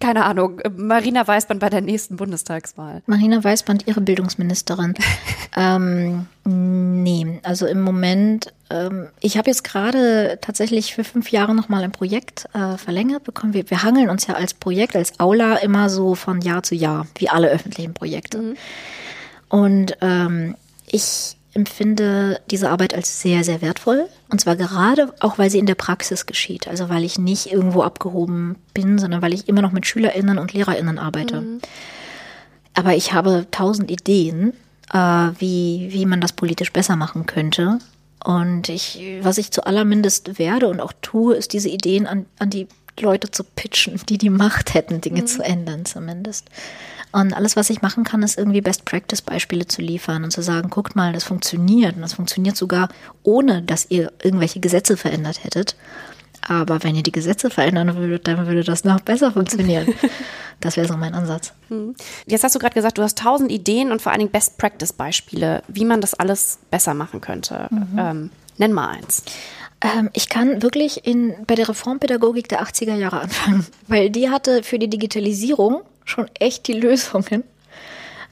keine 0.00 0.24
Ahnung, 0.24 0.60
Marina 0.76 1.26
Weißband 1.26 1.60
bei 1.60 1.70
der 1.70 1.80
nächsten 1.80 2.16
Bundestagswahl. 2.16 3.02
Marina 3.06 3.42
Weißband, 3.42 3.86
ihre 3.86 4.00
Bildungsministerin. 4.00 4.94
ähm, 5.56 6.26
nee, 6.44 7.38
also 7.42 7.66
im 7.66 7.82
Moment, 7.82 8.52
ähm, 8.70 9.08
ich 9.20 9.38
habe 9.38 9.48
jetzt 9.50 9.64
gerade 9.64 10.38
tatsächlich 10.40 10.94
für 10.94 11.04
fünf 11.04 11.30
Jahre 11.30 11.54
nochmal 11.54 11.84
ein 11.84 11.92
Projekt 11.92 12.48
äh, 12.54 12.76
verlängert 12.76 13.24
bekommen. 13.24 13.54
Wir, 13.54 13.70
wir 13.70 13.82
hangeln 13.82 14.10
uns 14.10 14.26
ja 14.26 14.34
als 14.34 14.54
Projekt, 14.54 14.96
als 14.96 15.20
Aula 15.20 15.56
immer 15.56 15.88
so 15.90 16.14
von 16.14 16.40
Jahr 16.40 16.62
zu 16.62 16.74
Jahr, 16.74 17.06
wie 17.16 17.28
alle 17.28 17.48
öffentlichen 17.48 17.94
Projekte. 17.94 18.38
Mhm. 18.38 18.56
Und 19.48 19.96
ähm, 20.00 20.54
ich 20.86 21.36
empfinde 21.54 22.40
diese 22.50 22.70
Arbeit 22.70 22.94
als 22.94 23.20
sehr, 23.20 23.42
sehr 23.44 23.62
wertvoll. 23.62 24.08
Und 24.30 24.40
zwar 24.40 24.56
gerade 24.56 25.12
auch, 25.20 25.38
weil 25.38 25.50
sie 25.50 25.58
in 25.58 25.66
der 25.66 25.74
Praxis 25.74 26.26
geschieht. 26.26 26.68
Also 26.68 26.88
weil 26.88 27.04
ich 27.04 27.18
nicht 27.18 27.50
irgendwo 27.50 27.82
abgehoben 27.82 28.56
bin, 28.74 28.98
sondern 28.98 29.22
weil 29.22 29.34
ich 29.34 29.48
immer 29.48 29.62
noch 29.62 29.72
mit 29.72 29.86
SchülerInnen 29.86 30.38
und 30.38 30.52
LehrerInnen 30.52 30.98
arbeite. 30.98 31.40
Mhm. 31.40 31.60
Aber 32.74 32.94
ich 32.94 33.12
habe 33.12 33.46
tausend 33.50 33.90
Ideen, 33.90 34.52
äh, 34.92 34.98
wie, 34.98 35.88
wie 35.90 36.06
man 36.06 36.20
das 36.20 36.32
politisch 36.32 36.72
besser 36.72 36.96
machen 36.96 37.26
könnte. 37.26 37.78
Und 38.24 38.68
ich, 38.68 39.00
was 39.22 39.38
ich 39.38 39.50
zu 39.50 39.64
allermindest 39.64 40.38
werde 40.38 40.68
und 40.68 40.80
auch 40.80 40.92
tue, 41.02 41.34
ist 41.34 41.52
diese 41.52 41.68
Ideen 41.68 42.06
an, 42.06 42.26
an 42.38 42.50
die 42.50 42.68
Leute 43.00 43.30
zu 43.30 43.44
pitchen, 43.44 44.00
die 44.08 44.18
die 44.18 44.30
Macht 44.30 44.74
hätten, 44.74 45.00
Dinge 45.00 45.22
mhm. 45.22 45.26
zu 45.26 45.42
ändern 45.42 45.84
zumindest. 45.84 46.46
Und 47.10 47.32
alles, 47.32 47.56
was 47.56 47.70
ich 47.70 47.82
machen 47.82 48.04
kann, 48.04 48.22
ist 48.22 48.38
irgendwie 48.38 48.60
Best-Practice-Beispiele 48.60 49.66
zu 49.66 49.80
liefern 49.80 50.24
und 50.24 50.30
zu 50.30 50.42
sagen, 50.42 50.68
guckt 50.68 50.94
mal, 50.94 51.12
das 51.12 51.24
funktioniert. 51.24 51.96
Und 51.96 52.02
das 52.02 52.12
funktioniert 52.12 52.56
sogar, 52.56 52.88
ohne 53.22 53.62
dass 53.62 53.90
ihr 53.90 54.12
irgendwelche 54.22 54.60
Gesetze 54.60 54.96
verändert 54.96 55.42
hättet. 55.44 55.76
Aber 56.42 56.82
wenn 56.82 56.94
ihr 56.94 57.02
die 57.02 57.12
Gesetze 57.12 57.50
verändern 57.50 57.96
würdet, 57.96 58.26
dann 58.26 58.46
würde 58.46 58.62
das 58.62 58.84
noch 58.84 59.00
besser 59.00 59.32
funktionieren. 59.32 59.94
Das 60.60 60.76
wäre 60.76 60.88
so 60.88 60.96
mein 60.96 61.14
Ansatz. 61.14 61.52
Hm. 61.68 61.94
Jetzt 62.26 62.42
hast 62.42 62.56
du 62.56 62.58
gerade 62.58 62.74
gesagt, 62.74 62.98
du 62.98 63.02
hast 63.02 63.16
tausend 63.16 63.52
Ideen 63.52 63.92
und 63.92 64.02
vor 64.02 64.10
allen 64.10 64.18
Dingen 64.18 64.32
Best-Practice-Beispiele, 64.32 65.62
wie 65.68 65.84
man 65.84 66.00
das 66.00 66.14
alles 66.14 66.58
besser 66.68 66.94
machen 66.94 67.20
könnte. 67.20 67.68
Mhm. 67.70 67.96
Ähm, 67.96 68.30
nenn 68.56 68.72
mal 68.72 68.88
eins. 68.88 69.22
Ähm, 69.80 70.10
ich 70.14 70.28
kann 70.28 70.60
wirklich 70.60 71.06
in, 71.06 71.34
bei 71.46 71.54
der 71.54 71.68
Reformpädagogik 71.68 72.48
der 72.48 72.62
80er 72.62 72.96
Jahre 72.96 73.20
anfangen, 73.20 73.66
weil 73.86 74.10
die 74.10 74.30
hatte 74.30 74.64
für 74.64 74.80
die 74.80 74.90
Digitalisierung 74.90 75.82
schon 76.08 76.28
echt 76.38 76.66
die 76.66 76.72
Lösungen. 76.74 77.44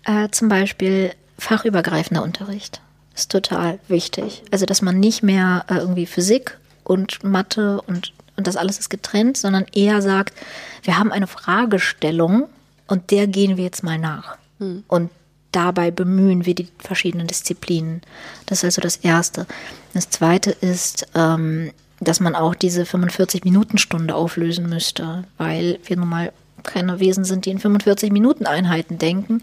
Äh, 0.05 0.29
zum 0.31 0.49
Beispiel 0.49 1.12
fachübergreifender 1.39 2.22
Unterricht 2.22 2.81
ist 3.14 3.31
total 3.31 3.79
wichtig. 3.89 4.43
Also, 4.51 4.66
dass 4.66 4.83
man 4.83 5.01
nicht 5.01 5.22
mehr 5.22 5.64
äh, 5.68 5.77
irgendwie 5.77 6.07
Physik 6.07 6.59
und 6.85 7.24
Mathe 7.24 7.81
und, 7.83 8.12
und 8.37 8.47
das 8.47 8.57
alles 8.57 8.79
ist 8.79 8.91
getrennt, 8.91 9.37
sondern 9.37 9.66
eher 9.74 10.03
sagt, 10.03 10.35
wir 10.83 10.99
haben 10.99 11.12
eine 11.12 11.27
Fragestellung 11.27 12.49
und 12.87 13.11
der 13.11 13.27
gehen 13.27 13.57
wir 13.57 13.64
jetzt 13.64 13.83
mal 13.83 13.99
nach. 13.99 14.37
Hm. 14.59 14.85
Und 14.87 15.11
dabei 15.53 15.91
bemühen 15.91 16.47
wir 16.47 16.55
die 16.55 16.68
verschiedenen 16.79 17.27
Disziplinen. 17.27 18.03
Das 18.47 18.59
ist 18.59 18.64
also 18.64 18.83
das 18.83 18.97
Erste. 18.97 19.47
Das 19.95 20.11
Zweite 20.11 20.51
ist, 20.51 21.07
ähm, 21.14 21.72
dass 22.01 22.20
man 22.20 22.35
auch 22.35 22.55
diese 22.55 22.83
45-Minuten-Stunde 22.83 24.14
auflösen 24.14 24.68
müsste, 24.68 25.24
weil 25.39 25.79
wir 25.85 25.97
nun 25.97 26.09
mal 26.09 26.33
keine 26.62 27.00
Wesen 27.00 27.24
sind, 27.24 27.46
die 27.46 27.50
in 27.50 27.59
45 27.59 28.12
Minuten 28.12 28.46
Einheiten 28.46 28.98
denken, 28.98 29.42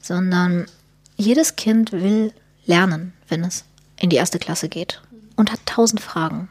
sondern 0.00 0.66
jedes 1.16 1.56
Kind 1.56 1.92
will 1.92 2.32
lernen, 2.66 3.12
wenn 3.28 3.44
es 3.44 3.64
in 3.98 4.10
die 4.10 4.16
erste 4.16 4.38
Klasse 4.38 4.68
geht 4.68 5.00
und 5.36 5.52
hat 5.52 5.60
tausend 5.66 6.00
Fragen. 6.00 6.48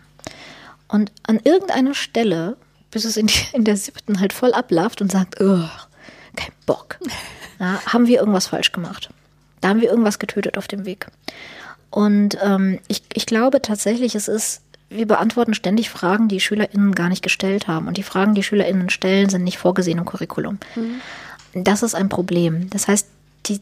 Und 0.88 1.12
an 1.24 1.40
irgendeiner 1.44 1.96
Stelle, 1.96 2.58
bis 2.92 3.06
es 3.06 3.18
in, 3.18 3.28
die, 3.28 3.40
in 3.54 3.64
der 3.64 3.78
siebten 3.78 4.20
halt 4.20 4.34
voll 4.34 4.54
ablauft 4.54 5.02
und 5.02 5.12
sagt, 5.12 5.38
kein 5.38 6.52
Bock, 6.66 7.00
ja, 7.60 7.82
haben 7.86 8.08
wir 8.08 8.20
irgendwas 8.20 8.48
falsch 8.48 8.72
gemacht. 8.72 9.10
Da 9.62 9.70
haben 9.70 9.82
wir 9.82 9.90
irgendwas 9.90 10.20
getötet 10.20 10.58
auf 10.58 10.68
dem 10.68 10.86
Weg. 10.86 11.08
Und 11.90 12.38
ähm, 12.42 12.80
ich, 12.88 13.04
ich 13.14 13.26
glaube 13.26 13.62
tatsächlich, 13.62 14.16
es 14.16 14.28
ist 14.28 14.62
wir 14.94 15.08
beantworten 15.08 15.54
ständig 15.54 15.90
Fragen, 15.90 16.28
die 16.28 16.40
SchülerInnen 16.40 16.94
gar 16.94 17.10
nicht 17.10 17.24
gestellt 17.24 17.68
haben. 17.68 17.88
Und 17.88 17.98
die 17.98 18.04
Fragen, 18.04 18.34
die 18.36 18.44
SchülerInnen 18.44 18.90
stellen, 18.90 19.30
sind 19.30 19.44
nicht 19.44 19.58
vorgesehen 19.58 19.98
im 19.98 20.06
Curriculum. 20.06 20.60
Mhm. 20.76 21.64
Das 21.64 21.84
ist 21.84 21.96
ein 21.96 22.10
Problem. 22.10 22.70
Das 22.70 22.88
heißt, 22.88 23.08
die, 23.48 23.60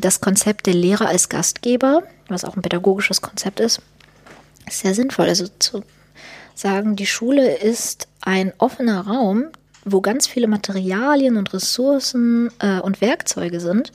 das 0.00 0.20
Konzept 0.20 0.66
der 0.66 0.74
Lehrer 0.74 1.08
als 1.08 1.28
Gastgeber, 1.28 2.02
was 2.28 2.44
auch 2.44 2.56
ein 2.56 2.62
pädagogisches 2.62 3.22
Konzept 3.22 3.60
ist, 3.60 3.80
ist 4.66 4.80
sehr 4.80 4.94
sinnvoll. 4.94 5.26
Also 5.26 5.46
zu 5.58 5.82
sagen, 6.54 6.96
die 6.96 7.06
Schule 7.06 7.56
ist 7.56 8.08
ein 8.22 8.52
offener 8.58 9.06
Raum, 9.06 9.46
wo 9.84 10.00
ganz 10.00 10.26
viele 10.26 10.46
Materialien 10.46 11.36
und 11.36 11.52
Ressourcen 11.52 12.50
äh, 12.58 12.80
und 12.80 13.00
Werkzeuge 13.00 13.60
sind 13.60 13.92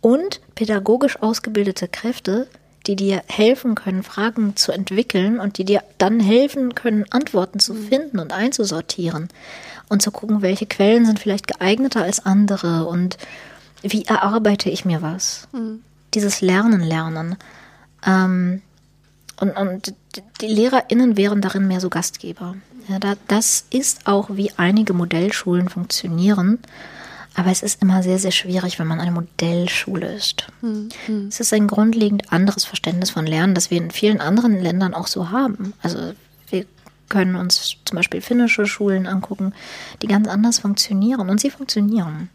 und 0.00 0.40
pädagogisch 0.54 1.20
ausgebildete 1.20 1.88
Kräfte, 1.88 2.46
die 2.86 2.96
dir 2.96 3.22
helfen 3.26 3.74
können, 3.74 4.02
Fragen 4.02 4.56
zu 4.56 4.72
entwickeln 4.72 5.40
und 5.40 5.58
die 5.58 5.64
dir 5.64 5.82
dann 5.98 6.20
helfen 6.20 6.74
können, 6.74 7.04
Antworten 7.10 7.58
zu 7.58 7.74
mhm. 7.74 7.88
finden 7.88 8.18
und 8.18 8.32
einzusortieren 8.32 9.28
und 9.88 10.02
zu 10.02 10.10
gucken, 10.10 10.42
welche 10.42 10.66
Quellen 10.66 11.06
sind 11.06 11.18
vielleicht 11.18 11.46
geeigneter 11.46 12.02
als 12.02 12.24
andere 12.24 12.86
und 12.86 13.18
wie 13.82 14.04
erarbeite 14.04 14.70
ich 14.70 14.84
mir 14.84 15.02
was. 15.02 15.48
Mhm. 15.52 15.82
Dieses 16.14 16.40
Lernen, 16.40 16.80
Lernen. 16.80 17.36
Ähm, 18.04 18.62
und, 19.38 19.50
und 19.56 19.94
die 20.40 20.46
LehrerInnen 20.46 21.16
wären 21.16 21.40
darin 21.40 21.68
mehr 21.68 21.80
so 21.80 21.90
Gastgeber. 21.90 22.56
Ja, 22.88 22.98
da, 22.98 23.14
das 23.28 23.66
ist 23.70 24.06
auch, 24.06 24.30
wie 24.32 24.52
einige 24.56 24.92
Modellschulen 24.92 25.68
funktionieren. 25.68 26.58
Aber 27.36 27.50
es 27.50 27.62
ist 27.62 27.82
immer 27.82 28.02
sehr, 28.02 28.18
sehr 28.18 28.30
schwierig, 28.30 28.78
wenn 28.78 28.86
man 28.86 28.98
eine 28.98 29.10
Modellschule 29.10 30.10
ist. 30.14 30.46
Mhm. 30.62 30.88
Es 31.28 31.38
ist 31.38 31.52
ein 31.52 31.66
grundlegend 31.66 32.32
anderes 32.32 32.64
Verständnis 32.64 33.10
von 33.10 33.26
Lernen, 33.26 33.54
das 33.54 33.70
wir 33.70 33.76
in 33.76 33.90
vielen 33.90 34.20
anderen 34.22 34.60
Ländern 34.60 34.94
auch 34.94 35.06
so 35.06 35.30
haben. 35.30 35.74
Also 35.82 36.14
wir 36.48 36.64
können 37.10 37.36
uns 37.36 37.76
zum 37.84 37.96
Beispiel 37.96 38.22
finnische 38.22 38.66
Schulen 38.66 39.06
angucken, 39.06 39.52
die 40.00 40.06
ganz 40.06 40.28
anders 40.28 40.60
funktionieren. 40.60 41.28
Und 41.28 41.38
sie 41.38 41.50
funktionieren. 41.50 42.30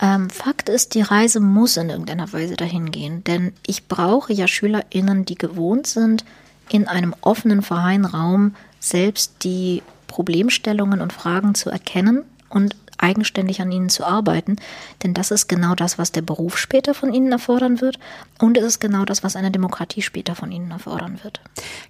Ähm, 0.00 0.28
Fakt 0.28 0.68
ist, 0.68 0.94
die 0.94 1.02
Reise 1.02 1.40
muss 1.40 1.78
in 1.78 1.88
irgendeiner 1.88 2.30
Weise 2.30 2.56
dahin 2.56 2.90
gehen. 2.90 3.24
Denn 3.24 3.54
ich 3.66 3.88
brauche 3.88 4.34
ja 4.34 4.46
SchülerInnen, 4.46 5.24
die 5.24 5.36
gewohnt 5.36 5.86
sind, 5.86 6.26
in 6.68 6.88
einem 6.88 7.14
offenen, 7.22 7.62
freien 7.62 8.04
Raum 8.04 8.54
selbst 8.80 9.44
die 9.44 9.82
Problemstellungen 10.08 11.00
und 11.00 11.12
Fragen 11.14 11.54
zu 11.54 11.70
erkennen 11.70 12.24
und 12.50 12.76
eigenständig 13.02 13.60
an 13.60 13.72
ihnen 13.72 13.88
zu 13.88 14.04
arbeiten. 14.04 14.56
Denn 15.02 15.14
das 15.14 15.30
ist 15.30 15.48
genau 15.48 15.74
das, 15.74 15.98
was 15.98 16.12
der 16.12 16.22
Beruf 16.22 16.58
später 16.58 16.94
von 16.94 17.12
ihnen 17.12 17.32
erfordern 17.32 17.80
wird. 17.80 17.98
Und 18.38 18.56
es 18.56 18.64
ist 18.64 18.80
genau 18.80 19.04
das, 19.04 19.22
was 19.22 19.36
eine 19.36 19.50
Demokratie 19.50 20.02
später 20.02 20.34
von 20.34 20.52
ihnen 20.52 20.70
erfordern 20.70 21.20
wird. 21.22 21.40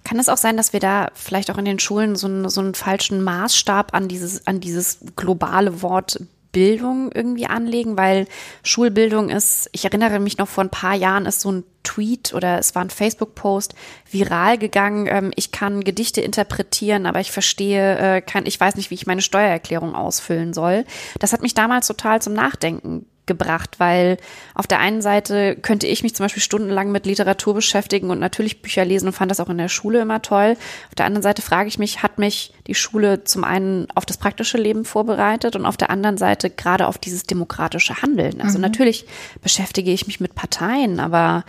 Kann 0.03 0.19
es 0.19 0.29
auch 0.29 0.37
sein, 0.37 0.57
dass 0.57 0.73
wir 0.73 0.79
da 0.79 1.09
vielleicht 1.13 1.51
auch 1.51 1.57
in 1.57 1.65
den 1.65 1.79
Schulen 1.79 2.15
so 2.15 2.27
einen, 2.27 2.49
so 2.49 2.61
einen 2.61 2.73
falschen 2.73 3.23
Maßstab 3.23 3.93
an 3.93 4.07
dieses, 4.07 4.47
an 4.47 4.59
dieses 4.59 4.99
globale 5.15 5.81
Wort 5.81 6.19
Bildung 6.51 7.11
irgendwie 7.13 7.45
anlegen, 7.45 7.97
weil 7.97 8.27
Schulbildung 8.63 9.29
ist, 9.29 9.69
ich 9.71 9.85
erinnere 9.85 10.19
mich 10.19 10.37
noch 10.37 10.47
vor 10.47 10.63
ein 10.63 10.69
paar 10.69 10.95
Jahren 10.95 11.25
ist 11.25 11.41
so 11.41 11.51
ein 11.51 11.63
Tweet 11.83 12.33
oder 12.33 12.59
es 12.59 12.75
war 12.75 12.83
ein 12.83 12.89
Facebook-Post 12.89 13.73
viral 14.09 14.57
gegangen. 14.57 15.07
Ähm, 15.07 15.31
ich 15.35 15.51
kann 15.51 15.83
Gedichte 15.83 16.21
interpretieren, 16.21 17.05
aber 17.05 17.19
ich 17.19 17.31
verstehe, 17.31 17.97
äh, 17.97 18.21
kann, 18.21 18.45
ich 18.45 18.59
weiß 18.59 18.75
nicht, 18.75 18.91
wie 18.91 18.95
ich 18.95 19.07
meine 19.07 19.21
Steuererklärung 19.21 19.95
ausfüllen 19.95 20.53
soll. 20.53 20.85
Das 21.19 21.33
hat 21.33 21.41
mich 21.41 21.53
damals 21.53 21.87
total 21.87 22.21
zum 22.21 22.33
Nachdenken 22.33 23.05
gebracht, 23.31 23.79
weil 23.79 24.17
auf 24.53 24.67
der 24.67 24.79
einen 24.79 25.01
Seite 25.01 25.55
könnte 25.55 25.87
ich 25.87 26.03
mich 26.03 26.13
zum 26.13 26.25
Beispiel 26.25 26.43
stundenlang 26.43 26.91
mit 26.91 27.05
Literatur 27.05 27.53
beschäftigen 27.53 28.09
und 28.09 28.19
natürlich 28.19 28.61
Bücher 28.61 28.83
lesen 28.83 29.07
und 29.07 29.13
fand 29.13 29.31
das 29.31 29.39
auch 29.39 29.49
in 29.49 29.57
der 29.57 29.69
Schule 29.69 30.01
immer 30.01 30.21
toll. 30.21 30.57
Auf 30.89 30.95
der 30.95 31.05
anderen 31.05 31.23
Seite 31.23 31.41
frage 31.41 31.69
ich 31.69 31.79
mich, 31.79 32.03
hat 32.03 32.17
mich 32.17 32.53
die 32.67 32.75
Schule 32.75 33.23
zum 33.23 33.43
einen 33.43 33.87
auf 33.95 34.05
das 34.05 34.17
praktische 34.17 34.57
Leben 34.57 34.83
vorbereitet 34.83 35.55
und 35.55 35.65
auf 35.65 35.77
der 35.77 35.89
anderen 35.89 36.17
Seite 36.17 36.49
gerade 36.49 36.87
auf 36.87 36.97
dieses 36.97 37.23
demokratische 37.23 38.01
Handeln? 38.01 38.41
Also 38.41 38.57
mhm. 38.57 38.63
natürlich 38.63 39.05
beschäftige 39.41 39.91
ich 39.91 40.07
mich 40.07 40.19
mit 40.19 40.35
Parteien, 40.35 40.99
aber 40.99 41.45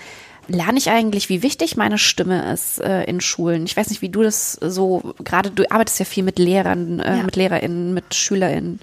lerne 0.49 0.79
ich 0.79 0.91
eigentlich, 0.91 1.29
wie 1.29 1.43
wichtig 1.43 1.77
meine 1.77 1.99
Stimme 1.99 2.53
ist 2.53 2.81
äh, 2.81 3.05
in 3.05 3.21
Schulen? 3.21 3.65
Ich 3.65 3.77
weiß 3.77 3.91
nicht, 3.91 4.03
wie 4.03 4.09
du 4.09 4.23
das 4.23 4.53
so, 4.53 5.15
gerade 5.23 5.51
du 5.51 5.71
arbeitest 5.71 5.99
ja 5.99 6.05
viel 6.05 6.25
mit 6.25 6.39
Lehrern, 6.39 7.01
äh, 7.01 7.19
ja. 7.19 7.23
mit 7.23 7.37
LehrerInnen, 7.37 7.95
mit 7.95 8.15
SchülerInnen. 8.15 8.81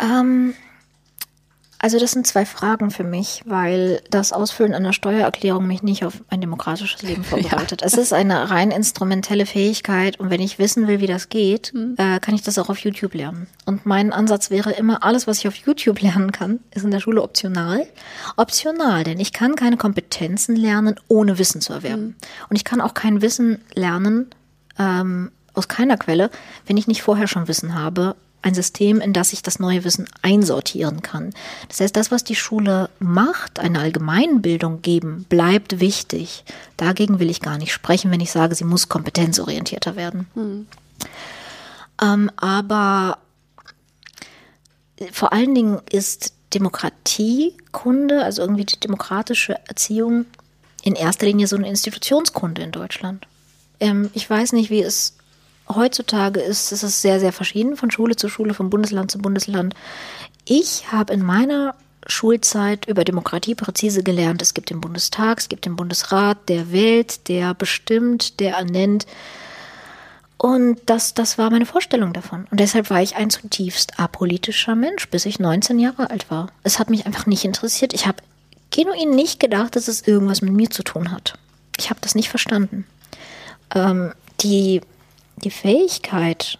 Ähm, 0.00 0.54
also 1.84 1.98
das 1.98 2.12
sind 2.12 2.26
zwei 2.26 2.46
Fragen 2.46 2.90
für 2.90 3.04
mich, 3.04 3.42
weil 3.44 4.00
das 4.08 4.32
Ausfüllen 4.32 4.72
einer 4.72 4.94
Steuererklärung 4.94 5.66
mich 5.66 5.82
nicht 5.82 6.02
auf 6.06 6.14
ein 6.30 6.40
demokratisches 6.40 7.02
Leben 7.02 7.24
vorbereitet. 7.24 7.82
Ja. 7.82 7.86
Es 7.86 7.98
ist 7.98 8.14
eine 8.14 8.48
rein 8.48 8.70
instrumentelle 8.70 9.44
Fähigkeit 9.44 10.18
und 10.18 10.30
wenn 10.30 10.40
ich 10.40 10.58
wissen 10.58 10.88
will, 10.88 11.02
wie 11.02 11.06
das 11.06 11.28
geht, 11.28 11.74
mhm. 11.74 11.94
äh, 11.98 12.20
kann 12.20 12.34
ich 12.34 12.40
das 12.40 12.58
auch 12.58 12.70
auf 12.70 12.78
YouTube 12.78 13.12
lernen. 13.12 13.48
Und 13.66 13.84
mein 13.84 14.14
Ansatz 14.14 14.48
wäre 14.48 14.72
immer, 14.72 15.04
alles, 15.04 15.26
was 15.26 15.40
ich 15.40 15.46
auf 15.46 15.56
YouTube 15.56 16.00
lernen 16.00 16.32
kann, 16.32 16.60
ist 16.74 16.86
in 16.86 16.90
der 16.90 17.00
Schule 17.00 17.20
optional. 17.20 17.86
Optional, 18.38 19.04
denn 19.04 19.20
ich 19.20 19.34
kann 19.34 19.54
keine 19.54 19.76
Kompetenzen 19.76 20.56
lernen, 20.56 20.98
ohne 21.08 21.38
Wissen 21.38 21.60
zu 21.60 21.74
erwerben. 21.74 22.02
Mhm. 22.02 22.14
Und 22.48 22.56
ich 22.56 22.64
kann 22.64 22.80
auch 22.80 22.94
kein 22.94 23.20
Wissen 23.20 23.60
lernen, 23.74 24.30
ähm, 24.78 25.32
aus 25.52 25.68
keiner 25.68 25.98
Quelle, 25.98 26.30
wenn 26.64 26.78
ich 26.78 26.86
nicht 26.86 27.02
vorher 27.02 27.28
schon 27.28 27.46
Wissen 27.46 27.74
habe, 27.74 28.16
ein 28.44 28.54
System, 28.54 29.00
in 29.00 29.14
das 29.14 29.32
ich 29.32 29.42
das 29.42 29.58
neue 29.58 29.84
Wissen 29.84 30.06
einsortieren 30.20 31.00
kann. 31.00 31.32
Das 31.68 31.80
heißt, 31.80 31.96
das, 31.96 32.10
was 32.10 32.24
die 32.24 32.36
Schule 32.36 32.90
macht, 32.98 33.58
eine 33.58 33.80
Allgemeinbildung 33.80 34.82
geben, 34.82 35.24
bleibt 35.30 35.80
wichtig. 35.80 36.44
Dagegen 36.76 37.20
will 37.20 37.30
ich 37.30 37.40
gar 37.40 37.56
nicht 37.56 37.72
sprechen, 37.72 38.10
wenn 38.10 38.20
ich 38.20 38.30
sage, 38.30 38.54
sie 38.54 38.64
muss 38.64 38.90
kompetenzorientierter 38.90 39.96
werden. 39.96 40.26
Hm. 40.34 40.66
Ähm, 42.02 42.30
aber 42.36 43.16
vor 45.10 45.32
allen 45.32 45.54
Dingen 45.54 45.80
ist 45.90 46.34
Demokratiekunde, 46.52 48.22
also 48.22 48.42
irgendwie 48.42 48.66
die 48.66 48.78
demokratische 48.78 49.58
Erziehung, 49.66 50.26
in 50.82 50.94
erster 50.94 51.24
Linie 51.24 51.46
so 51.46 51.56
eine 51.56 51.68
Institutionskunde 51.68 52.60
in 52.60 52.72
Deutschland. 52.72 53.26
Ähm, 53.80 54.10
ich 54.12 54.28
weiß 54.28 54.52
nicht, 54.52 54.68
wie 54.68 54.82
es 54.82 55.16
heutzutage 55.68 56.40
ist, 56.40 56.72
ist 56.72 56.82
es 56.82 57.02
sehr, 57.02 57.20
sehr 57.20 57.32
verschieden 57.32 57.76
von 57.76 57.90
Schule 57.90 58.16
zu 58.16 58.28
Schule, 58.28 58.54
von 58.54 58.70
Bundesland 58.70 59.10
zu 59.10 59.18
Bundesland. 59.18 59.74
Ich 60.44 60.92
habe 60.92 61.12
in 61.12 61.22
meiner 61.22 61.74
Schulzeit 62.06 62.86
über 62.86 63.04
Demokratie 63.04 63.54
präzise 63.54 64.02
gelernt. 64.02 64.42
Es 64.42 64.54
gibt 64.54 64.70
den 64.70 64.80
Bundestag, 64.80 65.38
es 65.38 65.48
gibt 65.48 65.64
den 65.64 65.76
Bundesrat, 65.76 66.48
der 66.48 66.70
wählt, 66.70 67.28
der 67.28 67.54
bestimmt, 67.54 68.40
der 68.40 68.56
ernennt. 68.56 69.06
Und 70.36 70.78
das, 70.86 71.14
das 71.14 71.38
war 71.38 71.48
meine 71.50 71.64
Vorstellung 71.64 72.12
davon. 72.12 72.46
Und 72.50 72.60
deshalb 72.60 72.90
war 72.90 73.00
ich 73.00 73.16
ein 73.16 73.30
zutiefst 73.30 73.98
apolitischer 73.98 74.74
Mensch, 74.74 75.08
bis 75.08 75.24
ich 75.24 75.38
19 75.38 75.78
Jahre 75.78 76.10
alt 76.10 76.30
war. 76.30 76.48
Es 76.62 76.78
hat 76.78 76.90
mich 76.90 77.06
einfach 77.06 77.24
nicht 77.24 77.44
interessiert. 77.44 77.94
Ich 77.94 78.06
habe 78.06 78.18
genuin 78.70 79.10
nicht 79.10 79.40
gedacht, 79.40 79.76
dass 79.76 79.88
es 79.88 80.06
irgendwas 80.06 80.42
mit 80.42 80.52
mir 80.52 80.68
zu 80.68 80.82
tun 80.82 81.10
hat. 81.10 81.38
Ich 81.78 81.88
habe 81.88 82.00
das 82.02 82.14
nicht 82.14 82.28
verstanden. 82.28 82.86
Ähm, 83.74 84.12
die 84.40 84.82
die 85.36 85.50
Fähigkeit, 85.50 86.58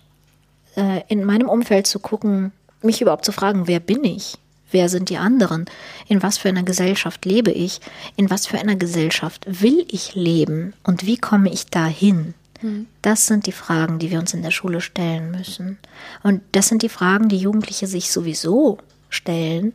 äh, 0.76 1.02
in 1.08 1.24
meinem 1.24 1.48
Umfeld 1.48 1.86
zu 1.86 1.98
gucken, 1.98 2.52
mich 2.82 3.00
überhaupt 3.00 3.24
zu 3.24 3.32
fragen, 3.32 3.66
wer 3.66 3.80
bin 3.80 4.04
ich? 4.04 4.38
Wer 4.70 4.88
sind 4.88 5.08
die 5.08 5.18
anderen? 5.18 5.66
In 6.08 6.22
was 6.22 6.36
für 6.38 6.48
einer 6.48 6.64
Gesellschaft 6.64 7.24
lebe 7.24 7.52
ich? 7.52 7.80
In 8.16 8.28
was 8.30 8.46
für 8.46 8.58
einer 8.58 8.76
Gesellschaft 8.76 9.46
will 9.46 9.86
ich 9.88 10.14
leben? 10.14 10.74
Und 10.82 11.06
wie 11.06 11.16
komme 11.16 11.52
ich 11.52 11.66
dahin? 11.66 12.34
Hm. 12.60 12.86
Das 13.02 13.26
sind 13.26 13.46
die 13.46 13.52
Fragen, 13.52 13.98
die 13.98 14.10
wir 14.10 14.18
uns 14.18 14.34
in 14.34 14.42
der 14.42 14.50
Schule 14.50 14.80
stellen 14.80 15.30
müssen. 15.30 15.78
Und 16.22 16.42
das 16.52 16.68
sind 16.68 16.82
die 16.82 16.88
Fragen, 16.88 17.28
die 17.28 17.38
Jugendliche 17.38 17.86
sich 17.86 18.10
sowieso 18.10 18.78
stellen, 19.10 19.74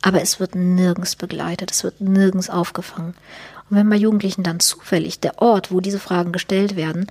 aber 0.00 0.20
es 0.20 0.40
wird 0.40 0.56
nirgends 0.56 1.14
begleitet, 1.14 1.70
es 1.70 1.84
wird 1.84 2.00
nirgends 2.00 2.50
aufgefangen. 2.50 3.14
Und 3.70 3.76
wenn 3.76 3.88
bei 3.88 3.96
Jugendlichen 3.96 4.42
dann 4.42 4.60
zufällig 4.60 5.20
der 5.20 5.40
Ort, 5.40 5.70
wo 5.70 5.80
diese 5.80 6.00
Fragen 6.00 6.32
gestellt 6.32 6.74
werden, 6.74 7.06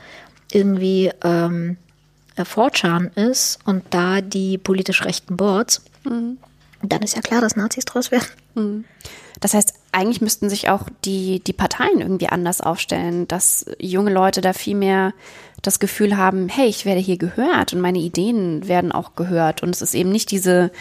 irgendwie 0.56 1.12
ähm, 1.24 1.78
4 2.36 3.12
ist 3.16 3.60
und 3.66 3.84
da 3.90 4.22
die 4.22 4.58
politisch 4.58 5.04
rechten 5.04 5.38
Boards, 5.38 5.82
mhm. 6.04 6.38
dann 6.82 7.02
ist 7.02 7.16
ja 7.16 7.22
klar, 7.22 7.42
dass 7.42 7.56
Nazis 7.56 7.86
draus 7.86 8.12
werden. 8.12 8.28
Mhm. 8.56 8.86
Das 9.40 9.54
heißt, 9.56 9.74
eigentlich 9.92 10.22
müssten 10.22 10.50
sich 10.50 10.70
auch 10.70 10.88
die, 11.04 11.40
die 11.40 11.54
Parteien 11.54 12.00
irgendwie 12.00 12.28
anders 12.28 12.62
aufstellen, 12.62 13.28
dass 13.28 13.66
junge 13.80 14.12
Leute 14.12 14.42
da 14.42 14.54
viel 14.54 14.76
mehr 14.76 15.14
das 15.62 15.80
Gefühl 15.80 16.18
haben, 16.18 16.48
hey, 16.48 16.68
ich 16.68 16.86
werde 16.86 17.02
hier 17.02 17.18
gehört 17.18 17.74
und 17.74 17.82
meine 17.82 18.00
Ideen 18.00 18.68
werden 18.68 18.92
auch 18.92 19.16
gehört. 19.16 19.64
Und 19.64 19.76
es 19.76 19.82
ist 19.82 19.94
eben 19.94 20.12
nicht 20.12 20.32
diese 20.32 20.72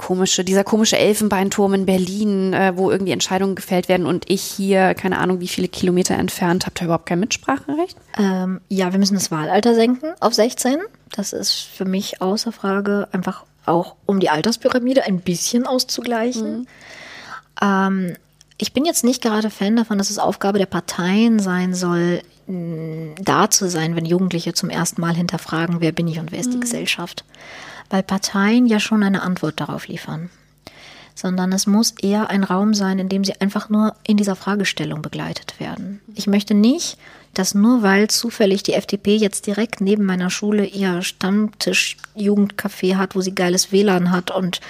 komische, 0.00 0.44
dieser 0.44 0.64
komische 0.64 0.96
Elfenbeinturm 0.96 1.74
in 1.74 1.84
Berlin, 1.84 2.54
äh, 2.54 2.72
wo 2.74 2.90
irgendwie 2.90 3.12
Entscheidungen 3.12 3.54
gefällt 3.54 3.90
werden 3.90 4.06
und 4.06 4.30
ich 4.30 4.40
hier, 4.40 4.94
keine 4.94 5.18
Ahnung, 5.18 5.40
wie 5.40 5.48
viele 5.48 5.68
Kilometer 5.68 6.14
entfernt, 6.14 6.64
habe 6.64 6.74
da 6.74 6.86
überhaupt 6.86 7.04
kein 7.04 7.20
Mitspracherecht? 7.20 7.98
Ähm, 8.18 8.62
ja, 8.70 8.92
wir 8.92 8.98
müssen 8.98 9.14
das 9.14 9.30
Wahlalter 9.30 9.74
senken 9.74 10.14
auf 10.20 10.32
16. 10.32 10.78
Das 11.12 11.34
ist 11.34 11.52
für 11.52 11.84
mich 11.84 12.22
außer 12.22 12.50
Frage 12.50 13.08
einfach 13.12 13.44
auch, 13.66 13.94
um 14.06 14.20
die 14.20 14.30
Alterspyramide 14.30 15.04
ein 15.04 15.20
bisschen 15.20 15.66
auszugleichen. 15.66 16.60
Mhm. 16.60 16.66
Ähm, 17.60 18.16
ich 18.56 18.72
bin 18.72 18.86
jetzt 18.86 19.04
nicht 19.04 19.20
gerade 19.20 19.50
Fan 19.50 19.76
davon, 19.76 19.98
dass 19.98 20.08
es 20.08 20.18
Aufgabe 20.18 20.58
der 20.58 20.66
Parteien 20.66 21.40
sein 21.40 21.74
soll, 21.74 22.22
da 22.46 23.50
zu 23.50 23.68
sein, 23.68 23.96
wenn 23.96 24.06
Jugendliche 24.06 24.54
zum 24.54 24.70
ersten 24.70 25.02
Mal 25.02 25.14
hinterfragen, 25.14 25.80
wer 25.80 25.92
bin 25.92 26.08
ich 26.08 26.18
und 26.18 26.32
wer 26.32 26.40
ist 26.40 26.48
mhm. 26.48 26.52
die 26.52 26.60
Gesellschaft 26.60 27.24
weil 27.90 28.02
Parteien 28.02 28.66
ja 28.66 28.80
schon 28.80 29.02
eine 29.02 29.22
Antwort 29.22 29.60
darauf 29.60 29.88
liefern, 29.88 30.30
sondern 31.14 31.52
es 31.52 31.66
muss 31.66 31.92
eher 32.00 32.30
ein 32.30 32.44
Raum 32.44 32.72
sein, 32.72 32.98
in 32.98 33.08
dem 33.08 33.24
sie 33.24 33.40
einfach 33.40 33.68
nur 33.68 33.94
in 34.04 34.16
dieser 34.16 34.36
Fragestellung 34.36 35.02
begleitet 35.02 35.60
werden. 35.60 36.00
Ich 36.14 36.26
möchte 36.26 36.54
nicht, 36.54 36.96
dass 37.34 37.54
nur 37.54 37.82
weil 37.82 38.08
zufällig 38.08 38.62
die 38.62 38.74
FDP 38.74 39.16
jetzt 39.16 39.46
direkt 39.46 39.80
neben 39.80 40.04
meiner 40.04 40.30
Schule 40.30 40.64
ihr 40.64 41.02
Stammtisch-Jugendcafé 41.02 42.96
hat, 42.96 43.14
wo 43.14 43.20
sie 43.20 43.34
geiles 43.34 43.72
WLAN 43.72 44.10
hat 44.10 44.30
und 44.30 44.60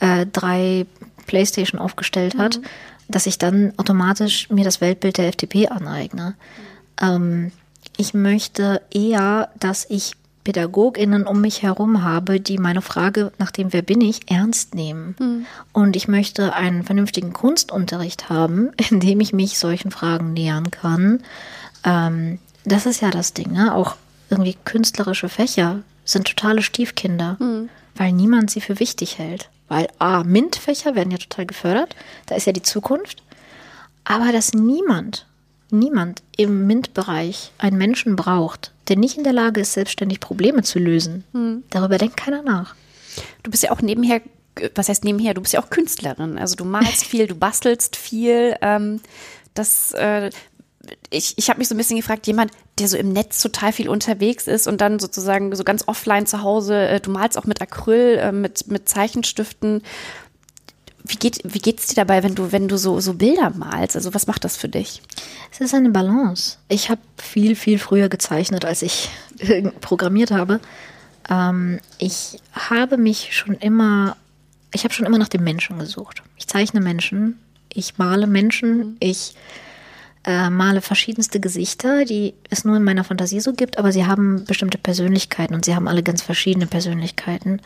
äh, 0.00 0.26
drei 0.26 0.86
Playstation 1.26 1.80
aufgestellt 1.80 2.36
hat, 2.36 2.58
mhm. 2.58 2.64
dass 3.08 3.26
ich 3.26 3.38
dann 3.38 3.72
automatisch 3.76 4.50
mir 4.50 4.64
das 4.64 4.80
Weltbild 4.80 5.18
der 5.18 5.28
FDP 5.28 5.68
aneigne. 5.68 6.34
Mhm. 7.00 7.06
Ähm, 7.06 7.52
ich 7.96 8.14
möchte 8.14 8.80
eher, 8.92 9.50
dass 9.58 9.86
ich 9.90 10.12
PädagogInnen 10.48 11.26
um 11.26 11.42
mich 11.42 11.60
herum 11.60 12.02
habe, 12.02 12.40
die 12.40 12.56
meine 12.56 12.80
Frage 12.80 13.32
nach 13.36 13.50
dem 13.50 13.74
Wer 13.74 13.82
bin 13.82 14.00
ich 14.00 14.30
ernst 14.30 14.74
nehmen. 14.74 15.14
Mhm. 15.18 15.46
Und 15.74 15.94
ich 15.94 16.08
möchte 16.08 16.54
einen 16.54 16.84
vernünftigen 16.84 17.34
Kunstunterricht 17.34 18.30
haben, 18.30 18.70
in 18.90 18.98
dem 18.98 19.20
ich 19.20 19.34
mich 19.34 19.58
solchen 19.58 19.90
Fragen 19.90 20.32
nähern 20.32 20.70
kann. 20.70 21.22
Ähm, 21.84 22.38
das 22.64 22.86
ist 22.86 23.02
ja 23.02 23.10
das 23.10 23.34
Ding, 23.34 23.52
ne? 23.52 23.74
Auch 23.74 23.96
irgendwie 24.30 24.56
künstlerische 24.64 25.28
Fächer 25.28 25.82
sind 26.06 26.26
totale 26.26 26.62
Stiefkinder, 26.62 27.36
mhm. 27.38 27.68
weil 27.94 28.12
niemand 28.12 28.50
sie 28.50 28.62
für 28.62 28.80
wichtig 28.80 29.18
hält. 29.18 29.50
Weil 29.68 29.88
A, 29.98 30.24
MINT-Fächer 30.24 30.94
werden 30.94 31.10
ja 31.10 31.18
total 31.18 31.44
gefördert, 31.44 31.94
da 32.24 32.36
ist 32.36 32.46
ja 32.46 32.54
die 32.54 32.62
Zukunft. 32.62 33.22
Aber 34.04 34.32
dass 34.32 34.54
niemand, 34.54 35.26
niemand 35.70 36.22
im 36.36 36.66
MINT-Bereich 36.66 37.52
einen 37.58 37.78
Menschen 37.78 38.16
braucht, 38.16 38.72
der 38.88 38.96
nicht 38.96 39.16
in 39.16 39.24
der 39.24 39.32
Lage 39.32 39.60
ist, 39.60 39.74
selbstständig 39.74 40.20
Probleme 40.20 40.62
zu 40.62 40.78
lösen. 40.78 41.24
Hm. 41.32 41.64
Darüber 41.70 41.98
denkt 41.98 42.16
keiner 42.16 42.42
nach. 42.42 42.74
Du 43.42 43.50
bist 43.50 43.62
ja 43.62 43.70
auch 43.70 43.82
nebenher, 43.82 44.20
was 44.74 44.88
heißt 44.88 45.04
nebenher? 45.04 45.34
Du 45.34 45.40
bist 45.40 45.52
ja 45.52 45.62
auch 45.62 45.70
Künstlerin. 45.70 46.38
Also 46.38 46.56
du 46.56 46.64
malst 46.64 47.04
viel, 47.06 47.26
du 47.26 47.34
bastelst 47.34 47.96
viel. 47.96 48.56
Ähm, 48.60 49.00
das, 49.54 49.92
äh, 49.92 50.30
ich, 51.10 51.34
ich 51.36 51.50
habe 51.50 51.58
mich 51.58 51.68
so 51.68 51.74
ein 51.74 51.78
bisschen 51.78 51.96
gefragt, 51.96 52.26
jemand, 52.26 52.52
der 52.78 52.88
so 52.88 52.96
im 52.96 53.12
Netz 53.12 53.42
total 53.42 53.72
viel 53.72 53.88
unterwegs 53.88 54.46
ist 54.46 54.66
und 54.66 54.80
dann 54.80 54.98
sozusagen 54.98 55.54
so 55.54 55.64
ganz 55.64 55.86
offline 55.86 56.26
zu 56.26 56.42
Hause, 56.42 56.88
äh, 56.88 57.00
du 57.00 57.10
malst 57.10 57.36
auch 57.36 57.44
mit 57.44 57.60
Acryl, 57.60 58.18
äh, 58.18 58.32
mit, 58.32 58.68
mit 58.68 58.88
Zeichenstiften. 58.88 59.82
Wie 61.08 61.16
geht 61.16 61.40
wie 61.42 61.58
geht's 61.58 61.86
dir 61.86 61.94
dabei, 61.94 62.22
wenn 62.22 62.34
du 62.34 62.52
wenn 62.52 62.68
du 62.68 62.76
so 62.76 63.00
so 63.00 63.14
Bilder 63.14 63.50
malst? 63.50 63.96
Also 63.96 64.14
was 64.14 64.26
macht 64.26 64.44
das 64.44 64.56
für 64.56 64.68
dich? 64.68 65.02
Es 65.50 65.60
ist 65.60 65.74
eine 65.74 65.90
Balance. 65.90 66.58
Ich 66.68 66.90
habe 66.90 67.00
viel 67.16 67.56
viel 67.56 67.78
früher 67.78 68.08
gezeichnet, 68.08 68.64
als 68.64 68.82
ich 68.82 69.08
programmiert 69.80 70.30
habe. 70.30 70.60
Ähm, 71.28 71.80
ich 71.98 72.38
habe 72.52 72.96
mich 72.96 73.34
schon 73.36 73.54
immer 73.54 74.16
ich 74.72 74.84
habe 74.84 74.92
schon 74.92 75.06
immer 75.06 75.18
nach 75.18 75.28
dem 75.28 75.44
Menschen 75.44 75.78
gesucht. 75.78 76.22
Ich 76.36 76.46
zeichne 76.46 76.80
Menschen, 76.80 77.38
ich 77.72 77.98
male 77.98 78.26
Menschen, 78.26 78.76
mhm. 78.76 78.96
ich 79.00 79.34
äh, 80.24 80.50
male 80.50 80.80
verschiedenste 80.80 81.40
Gesichter, 81.40 82.04
die 82.04 82.34
es 82.50 82.64
nur 82.64 82.76
in 82.76 82.84
meiner 82.84 83.04
Fantasie 83.04 83.40
so 83.40 83.52
gibt, 83.52 83.78
aber 83.78 83.92
sie 83.92 84.06
haben 84.06 84.44
bestimmte 84.44 84.78
Persönlichkeiten 84.78 85.54
und 85.54 85.64
sie 85.64 85.74
haben 85.74 85.88
alle 85.88 86.02
ganz 86.02 86.22
verschiedene 86.22 86.66
Persönlichkeiten. 86.66 87.62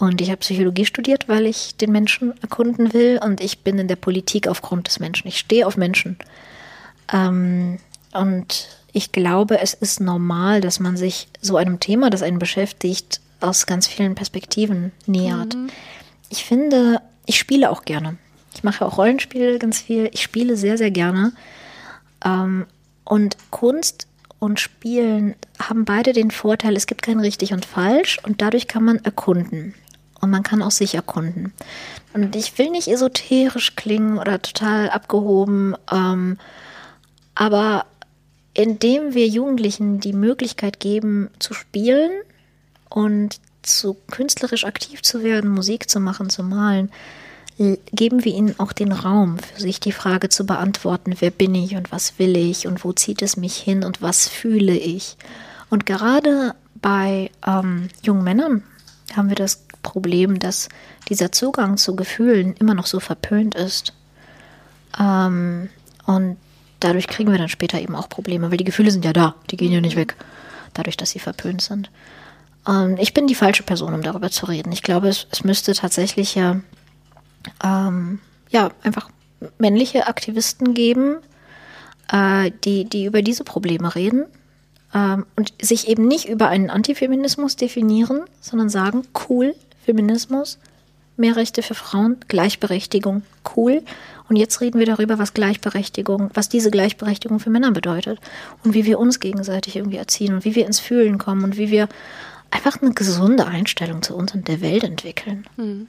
Und 0.00 0.20
ich 0.20 0.28
habe 0.28 0.38
Psychologie 0.38 0.84
studiert, 0.84 1.28
weil 1.28 1.46
ich 1.46 1.76
den 1.76 1.90
Menschen 1.90 2.32
erkunden 2.40 2.92
will. 2.92 3.18
Und 3.22 3.40
ich 3.40 3.64
bin 3.64 3.78
in 3.78 3.88
der 3.88 3.96
Politik 3.96 4.46
aufgrund 4.46 4.86
des 4.86 5.00
Menschen. 5.00 5.26
Ich 5.26 5.40
stehe 5.40 5.66
auf 5.66 5.76
Menschen. 5.76 6.16
Ähm, 7.12 7.78
und 8.12 8.68
ich 8.92 9.10
glaube, 9.10 9.60
es 9.60 9.74
ist 9.74 10.00
normal, 10.00 10.60
dass 10.60 10.78
man 10.78 10.96
sich 10.96 11.26
so 11.40 11.56
einem 11.56 11.80
Thema, 11.80 12.10
das 12.10 12.22
einen 12.22 12.38
beschäftigt, 12.38 13.20
aus 13.40 13.66
ganz 13.66 13.88
vielen 13.88 14.14
Perspektiven 14.14 14.92
nähert. 15.06 15.56
Mhm. 15.56 15.68
Ich 16.28 16.44
finde, 16.44 17.00
ich 17.26 17.38
spiele 17.38 17.68
auch 17.70 17.84
gerne. 17.84 18.18
Ich 18.54 18.62
mache 18.62 18.86
auch 18.86 18.98
Rollenspiele 18.98 19.58
ganz 19.58 19.80
viel. 19.80 20.10
Ich 20.12 20.22
spiele 20.22 20.56
sehr, 20.56 20.78
sehr 20.78 20.92
gerne. 20.92 21.32
Ähm, 22.24 22.66
und 23.04 23.36
Kunst 23.50 24.06
und 24.38 24.60
Spielen 24.60 25.34
haben 25.58 25.84
beide 25.84 26.12
den 26.12 26.30
Vorteil, 26.30 26.76
es 26.76 26.86
gibt 26.86 27.02
kein 27.02 27.18
richtig 27.18 27.52
und 27.52 27.64
falsch 27.64 28.18
und 28.22 28.40
dadurch 28.42 28.68
kann 28.68 28.84
man 28.84 28.98
erkunden. 28.98 29.74
Und 30.20 30.30
man 30.30 30.42
kann 30.42 30.62
auch 30.62 30.70
sich 30.70 30.94
erkunden. 30.94 31.52
Und 32.12 32.34
ich 32.34 32.58
will 32.58 32.70
nicht 32.70 32.88
esoterisch 32.88 33.76
klingen 33.76 34.18
oder 34.18 34.42
total 34.42 34.90
abgehoben, 34.90 35.74
ähm, 35.92 36.38
aber 37.34 37.86
indem 38.54 39.14
wir 39.14 39.28
Jugendlichen 39.28 40.00
die 40.00 40.12
Möglichkeit 40.12 40.80
geben, 40.80 41.30
zu 41.38 41.54
spielen 41.54 42.10
und 42.88 43.38
zu 43.62 43.96
künstlerisch 44.10 44.64
aktiv 44.64 45.02
zu 45.02 45.22
werden, 45.22 45.50
Musik 45.50 45.88
zu 45.88 46.00
machen, 46.00 46.30
zu 46.30 46.42
malen, 46.42 46.90
geben 47.92 48.24
wir 48.24 48.32
ihnen 48.32 48.58
auch 48.58 48.72
den 48.72 48.92
Raum, 48.92 49.38
für 49.38 49.60
sich 49.60 49.80
die 49.80 49.92
Frage 49.92 50.28
zu 50.28 50.46
beantworten, 50.46 51.14
wer 51.18 51.30
bin 51.30 51.54
ich 51.54 51.74
und 51.76 51.90
was 51.90 52.18
will 52.18 52.36
ich 52.36 52.66
und 52.66 52.84
wo 52.84 52.92
zieht 52.92 53.20
es 53.20 53.36
mich 53.36 53.56
hin 53.56 53.84
und 53.84 54.00
was 54.00 54.28
fühle 54.28 54.76
ich. 54.76 55.16
Und 55.68 55.84
gerade 55.84 56.54
bei 56.76 57.30
ähm, 57.46 57.88
jungen 58.02 58.22
Männern 58.22 58.62
haben 59.16 59.28
wir 59.28 59.36
das 59.36 59.67
Problem, 59.82 60.38
dass 60.38 60.68
dieser 61.08 61.32
Zugang 61.32 61.76
zu 61.76 61.96
Gefühlen 61.96 62.54
immer 62.54 62.74
noch 62.74 62.86
so 62.86 63.00
verpönt 63.00 63.54
ist. 63.54 63.92
Ähm, 64.98 65.68
und 66.06 66.36
dadurch 66.80 67.06
kriegen 67.06 67.30
wir 67.30 67.38
dann 67.38 67.48
später 67.48 67.80
eben 67.80 67.94
auch 67.94 68.08
Probleme, 68.08 68.50
weil 68.50 68.58
die 68.58 68.64
Gefühle 68.64 68.90
sind 68.90 69.04
ja 69.04 69.12
da, 69.12 69.34
die 69.50 69.56
gehen 69.56 69.72
ja 69.72 69.80
nicht 69.80 69.96
weg, 69.96 70.16
dadurch, 70.74 70.96
dass 70.96 71.10
sie 71.10 71.18
verpönt 71.18 71.62
sind. 71.62 71.90
Ähm, 72.66 72.96
ich 72.98 73.14
bin 73.14 73.26
die 73.26 73.34
falsche 73.34 73.62
Person, 73.62 73.94
um 73.94 74.02
darüber 74.02 74.30
zu 74.30 74.46
reden. 74.46 74.72
Ich 74.72 74.82
glaube, 74.82 75.08
es, 75.08 75.26
es 75.30 75.44
müsste 75.44 75.74
tatsächlich 75.74 76.34
ja 76.34 76.60
ähm, 77.62 78.20
ja, 78.50 78.70
einfach 78.82 79.10
männliche 79.58 80.06
Aktivisten 80.06 80.74
geben, 80.74 81.18
äh, 82.10 82.50
die, 82.64 82.84
die 82.84 83.04
über 83.04 83.22
diese 83.22 83.44
Probleme 83.44 83.94
reden 83.94 84.26
ähm, 84.94 85.26
und 85.36 85.52
sich 85.60 85.88
eben 85.88 86.06
nicht 86.08 86.28
über 86.28 86.48
einen 86.48 86.70
Antifeminismus 86.70 87.56
definieren, 87.56 88.22
sondern 88.40 88.68
sagen, 88.68 89.02
cool, 89.28 89.54
Feminismus, 89.88 90.58
mehr 91.16 91.36
Rechte 91.36 91.62
für 91.62 91.74
Frauen, 91.74 92.18
Gleichberechtigung, 92.28 93.22
cool. 93.56 93.82
Und 94.28 94.36
jetzt 94.36 94.60
reden 94.60 94.78
wir 94.78 94.84
darüber, 94.84 95.18
was 95.18 95.32
Gleichberechtigung, 95.32 96.30
was 96.34 96.50
diese 96.50 96.70
Gleichberechtigung 96.70 97.40
für 97.40 97.48
Männer 97.48 97.72
bedeutet 97.72 98.20
und 98.62 98.74
wie 98.74 98.84
wir 98.84 98.98
uns 98.98 99.18
gegenseitig 99.18 99.76
irgendwie 99.76 99.96
erziehen 99.96 100.34
und 100.34 100.44
wie 100.44 100.54
wir 100.54 100.66
ins 100.66 100.78
Fühlen 100.78 101.16
kommen 101.16 101.42
und 101.42 101.56
wie 101.56 101.70
wir 101.70 101.88
einfach 102.50 102.82
eine 102.82 102.92
gesunde 102.92 103.46
Einstellung 103.46 104.02
zu 104.02 104.14
uns 104.14 104.34
und 104.34 104.46
der 104.46 104.60
Welt 104.60 104.84
entwickeln. 104.84 105.46
Hm. 105.56 105.86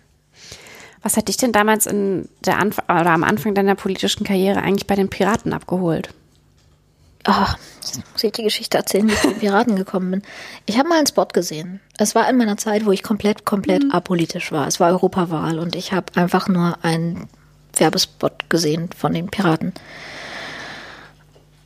Was 1.01 1.17
hat 1.17 1.27
dich 1.27 1.35
denn 1.35 1.51
damals 1.51 1.85
in 1.85 2.29
der 2.45 2.57
Anf 2.57 2.79
oder 2.79 3.11
am 3.11 3.25
Anfang 3.25 3.53
deiner 3.53 3.75
politischen 3.75 4.23
Karriere 4.23 4.61
eigentlich 4.61 4.87
bei 4.87 4.95
den 4.95 5.09
Piraten 5.09 5.51
abgeholt? 5.51 6.09
Oh, 7.27 7.45
jetzt 7.81 7.97
muss 8.13 8.23
ich 8.23 8.31
die 8.31 8.43
Geschichte 8.43 8.77
erzählen, 8.77 9.07
wie 9.07 9.13
ich 9.13 9.21
zu 9.21 9.29
den 9.29 9.39
Piraten 9.39 9.75
gekommen 9.75 10.11
bin. 10.11 10.21
Ich 10.65 10.77
habe 10.77 10.87
mal 10.87 10.97
einen 10.97 11.07
Spot 11.07 11.25
gesehen. 11.25 11.81
Es 11.97 12.15
war 12.15 12.29
in 12.29 12.37
meiner 12.37 12.57
Zeit, 12.57 12.85
wo 12.85 12.91
ich 12.91 13.03
komplett, 13.03 13.45
komplett 13.45 13.83
mhm. 13.83 13.91
apolitisch 13.91 14.51
war. 14.51 14.67
Es 14.67 14.79
war 14.79 14.89
Europawahl 14.89 15.59
und 15.59 15.75
ich 15.75 15.91
habe 15.91 16.15
einfach 16.15 16.47
nur 16.47 16.77
einen 16.83 17.27
Werbespot 17.75 18.49
gesehen 18.49 18.89
von 18.97 19.13
den 19.13 19.27
Piraten. 19.27 19.73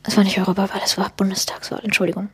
Es 0.04 0.18
war 0.18 0.24
nicht 0.24 0.38
Europawahl, 0.38 0.82
es 0.84 0.97
war 0.97 1.12
Bundestagswahl, 1.16 1.82
Entschuldigung. 1.84 2.30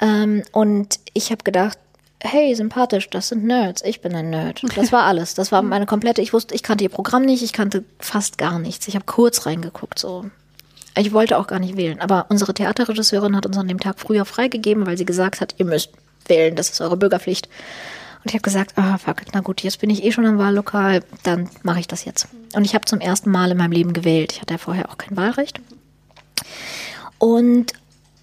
Ähm, 0.00 0.42
und 0.52 1.00
ich 1.12 1.30
habe 1.30 1.44
gedacht, 1.44 1.78
hey, 2.22 2.54
sympathisch, 2.54 3.08
das 3.10 3.28
sind 3.28 3.44
Nerds, 3.44 3.82
ich 3.82 4.00
bin 4.00 4.14
ein 4.14 4.30
Nerd. 4.30 4.62
Das 4.76 4.92
war 4.92 5.04
alles. 5.04 5.34
Das 5.34 5.52
war 5.52 5.62
meine 5.62 5.86
komplette, 5.86 6.22
ich 6.22 6.32
wusste, 6.32 6.54
ich 6.54 6.62
kannte 6.62 6.84
ihr 6.84 6.90
Programm 6.90 7.24
nicht, 7.24 7.42
ich 7.42 7.52
kannte 7.52 7.84
fast 7.98 8.38
gar 8.38 8.58
nichts. 8.58 8.88
Ich 8.88 8.94
habe 8.94 9.04
kurz 9.06 9.46
reingeguckt, 9.46 9.98
so. 9.98 10.30
Ich 10.96 11.12
wollte 11.12 11.38
auch 11.38 11.46
gar 11.46 11.58
nicht 11.58 11.76
wählen, 11.76 12.00
aber 12.00 12.26
unsere 12.28 12.52
Theaterregisseurin 12.52 13.36
hat 13.36 13.46
uns 13.46 13.56
an 13.56 13.68
dem 13.68 13.80
Tag 13.80 14.00
früher 14.00 14.24
freigegeben, 14.24 14.86
weil 14.86 14.98
sie 14.98 15.04
gesagt 15.04 15.40
hat, 15.40 15.54
ihr 15.58 15.66
müsst 15.66 15.90
wählen, 16.26 16.56
das 16.56 16.70
ist 16.70 16.80
eure 16.80 16.96
Bürgerpflicht. 16.96 17.48
Und 18.22 18.26
ich 18.26 18.34
habe 18.34 18.42
gesagt, 18.42 18.72
ah, 18.76 18.98
fuck, 18.98 19.22
na 19.32 19.40
gut, 19.40 19.62
jetzt 19.62 19.80
bin 19.80 19.88
ich 19.88 20.04
eh 20.04 20.12
schon 20.12 20.24
im 20.24 20.38
Wahllokal, 20.38 21.02
dann 21.22 21.48
mache 21.62 21.80
ich 21.80 21.88
das 21.88 22.04
jetzt. 22.04 22.28
Und 22.54 22.64
ich 22.64 22.74
habe 22.74 22.84
zum 22.84 23.00
ersten 23.00 23.30
Mal 23.30 23.50
in 23.50 23.56
meinem 23.56 23.72
Leben 23.72 23.92
gewählt. 23.92 24.32
Ich 24.32 24.40
hatte 24.42 24.54
ja 24.54 24.58
vorher 24.58 24.90
auch 24.90 24.98
kein 24.98 25.16
Wahlrecht. 25.16 25.60
Und 27.18 27.72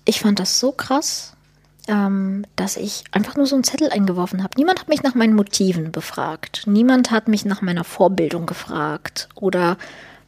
ich 0.05 0.19
fand 0.19 0.39
das 0.39 0.59
so 0.59 0.71
krass, 0.71 1.33
ähm, 1.87 2.45
dass 2.55 2.77
ich 2.77 3.05
einfach 3.11 3.35
nur 3.35 3.47
so 3.47 3.55
einen 3.55 3.63
Zettel 3.63 3.89
eingeworfen 3.89 4.43
habe. 4.43 4.53
Niemand 4.57 4.79
hat 4.81 4.87
mich 4.87 5.03
nach 5.03 5.15
meinen 5.15 5.35
Motiven 5.35 5.91
befragt. 5.91 6.63
Niemand 6.67 7.09
hat 7.09 7.27
mich 7.27 7.45
nach 7.45 7.61
meiner 7.61 7.83
Vorbildung 7.83 8.45
gefragt 8.45 9.29
oder 9.35 9.77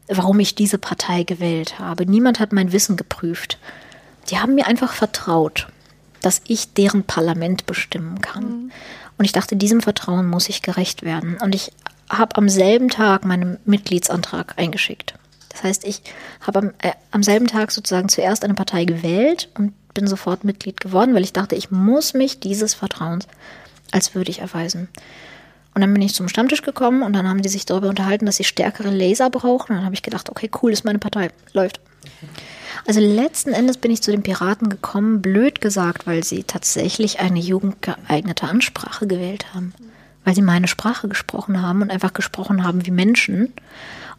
warum 0.09 0.39
ich 0.39 0.55
diese 0.55 0.77
Partei 0.77 1.23
gewählt 1.23 1.79
habe. 1.79 2.05
Niemand 2.05 2.39
hat 2.39 2.51
mein 2.51 2.71
Wissen 2.71 2.97
geprüft. 2.97 3.57
Die 4.29 4.39
haben 4.39 4.55
mir 4.55 4.67
einfach 4.67 4.93
vertraut, 4.93 5.67
dass 6.21 6.41
ich 6.47 6.73
deren 6.73 7.03
Parlament 7.03 7.65
bestimmen 7.65 8.21
kann. 8.21 8.43
Mhm. 8.43 8.71
Und 9.17 9.25
ich 9.25 9.31
dachte, 9.31 9.55
diesem 9.55 9.81
Vertrauen 9.81 10.27
muss 10.27 10.49
ich 10.49 10.61
gerecht 10.61 11.03
werden. 11.03 11.37
Und 11.41 11.53
ich 11.53 11.71
habe 12.09 12.37
am 12.37 12.49
selben 12.49 12.89
Tag 12.89 13.25
meinen 13.25 13.57
Mitgliedsantrag 13.65 14.53
eingeschickt. 14.57 15.13
Das 15.49 15.63
heißt, 15.63 15.85
ich 15.85 16.01
habe 16.41 16.59
am, 16.59 16.71
äh, 16.79 16.93
am 17.11 17.23
selben 17.23 17.47
Tag 17.47 17.71
sozusagen 17.71 18.09
zuerst 18.09 18.43
eine 18.43 18.53
Partei 18.53 18.85
gewählt 18.85 19.49
und 19.57 19.73
bin 19.93 20.07
sofort 20.07 20.43
Mitglied 20.43 20.79
geworden, 20.79 21.13
weil 21.13 21.23
ich 21.23 21.33
dachte, 21.33 21.55
ich 21.55 21.71
muss 21.71 22.13
mich 22.13 22.39
dieses 22.39 22.73
Vertrauens 22.73 23.27
als 23.91 24.15
würdig 24.15 24.39
erweisen. 24.39 24.87
Und 25.79 25.83
dann 25.83 25.93
bin 25.93 26.01
ich 26.01 26.13
zum 26.13 26.27
Stammtisch 26.27 26.61
gekommen 26.61 27.03
und 27.03 27.13
dann 27.13 27.25
haben 27.25 27.41
die 27.41 27.47
sich 27.47 27.65
darüber 27.65 27.87
unterhalten, 27.87 28.25
dass 28.25 28.35
sie 28.35 28.43
stärkere 28.43 28.89
Laser 28.89 29.29
brauchen. 29.29 29.71
Und 29.71 29.77
dann 29.77 29.85
habe 29.85 29.95
ich 29.95 30.03
gedacht, 30.03 30.29
okay, 30.29 30.51
cool, 30.61 30.73
ist 30.73 30.83
meine 30.83 30.99
Partei, 30.99 31.29
läuft. 31.53 31.79
Also 32.85 32.99
letzten 32.99 33.53
Endes 33.53 33.77
bin 33.77 33.89
ich 33.89 34.01
zu 34.01 34.11
den 34.11 34.21
Piraten 34.21 34.67
gekommen, 34.67 35.21
blöd 35.21 35.61
gesagt, 35.61 36.05
weil 36.05 36.25
sie 36.25 36.43
tatsächlich 36.43 37.21
eine 37.21 37.39
jugendgeeignete 37.39 38.45
Ansprache 38.45 39.07
gewählt 39.07 39.53
haben. 39.53 39.73
Weil 40.25 40.35
sie 40.35 40.41
meine 40.41 40.67
Sprache 40.67 41.07
gesprochen 41.07 41.61
haben 41.61 41.81
und 41.81 41.91
einfach 41.91 42.11
gesprochen 42.11 42.65
haben 42.65 42.85
wie 42.85 42.91
Menschen 42.91 43.53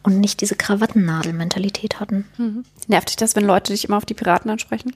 und 0.01 0.19
nicht 0.19 0.41
diese 0.41 0.55
Krawattennadel-Mentalität 0.55 1.99
hatten. 1.99 2.25
Mhm. 2.39 2.65
Nervt 2.87 3.09
dich 3.09 3.17
das, 3.17 3.35
wenn 3.35 3.45
Leute 3.45 3.71
dich 3.71 3.85
immer 3.85 3.97
auf 3.97 4.05
die 4.07 4.15
Piraten 4.15 4.49
ansprechen? 4.49 4.95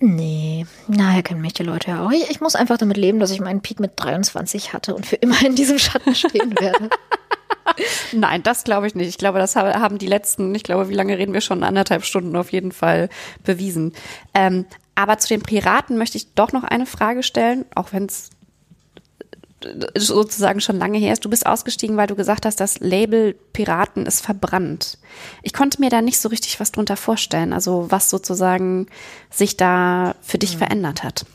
Nee, 0.00 0.64
naja, 0.86 1.22
kennen 1.22 1.40
mich 1.40 1.54
die 1.54 1.64
Leute 1.64 1.90
ja 1.90 2.06
auch. 2.06 2.12
Ich, 2.12 2.30
ich 2.30 2.40
muss 2.40 2.54
einfach 2.54 2.78
damit 2.78 2.96
leben, 2.96 3.18
dass 3.18 3.32
ich 3.32 3.40
meinen 3.40 3.62
Peak 3.62 3.80
mit 3.80 3.92
23 3.96 4.72
hatte 4.72 4.94
und 4.94 5.06
für 5.06 5.16
immer 5.16 5.44
in 5.44 5.56
diesem 5.56 5.78
Schatten 5.78 6.14
stehen 6.14 6.54
werde. 6.58 6.90
Nein, 8.12 8.42
das 8.42 8.64
glaube 8.64 8.86
ich 8.86 8.94
nicht. 8.94 9.08
Ich 9.08 9.18
glaube, 9.18 9.38
das 9.38 9.56
haben 9.56 9.98
die 9.98 10.06
letzten, 10.06 10.54
ich 10.54 10.62
glaube, 10.62 10.88
wie 10.88 10.94
lange 10.94 11.18
reden 11.18 11.32
wir 11.32 11.40
schon? 11.40 11.64
Anderthalb 11.64 12.04
Stunden 12.04 12.36
auf 12.36 12.52
jeden 12.52 12.72
Fall 12.72 13.08
bewiesen. 13.44 13.92
Ähm, 14.34 14.66
aber 14.94 15.18
zu 15.18 15.28
den 15.28 15.42
Piraten 15.42 15.98
möchte 15.98 16.16
ich 16.16 16.34
doch 16.34 16.52
noch 16.52 16.64
eine 16.64 16.86
Frage 16.86 17.22
stellen, 17.22 17.64
auch 17.74 17.92
wenn 17.92 18.06
es 18.06 18.30
sozusagen 19.96 20.60
schon 20.60 20.78
lange 20.78 20.98
her 20.98 21.12
ist. 21.12 21.24
Du 21.24 21.30
bist 21.30 21.46
ausgestiegen, 21.46 21.96
weil 21.96 22.06
du 22.06 22.14
gesagt 22.14 22.46
hast, 22.46 22.60
das 22.60 22.78
Label 22.80 23.34
Piraten 23.52 24.06
ist 24.06 24.24
verbrannt. 24.24 24.98
Ich 25.42 25.52
konnte 25.52 25.80
mir 25.80 25.90
da 25.90 26.00
nicht 26.00 26.20
so 26.20 26.28
richtig 26.28 26.60
was 26.60 26.72
drunter 26.72 26.96
vorstellen, 26.96 27.52
also 27.52 27.86
was 27.90 28.10
sozusagen 28.10 28.86
sich 29.30 29.56
da 29.56 30.14
für 30.22 30.38
dich 30.38 30.54
mhm. 30.54 30.58
verändert 30.58 31.02
hat. 31.02 31.26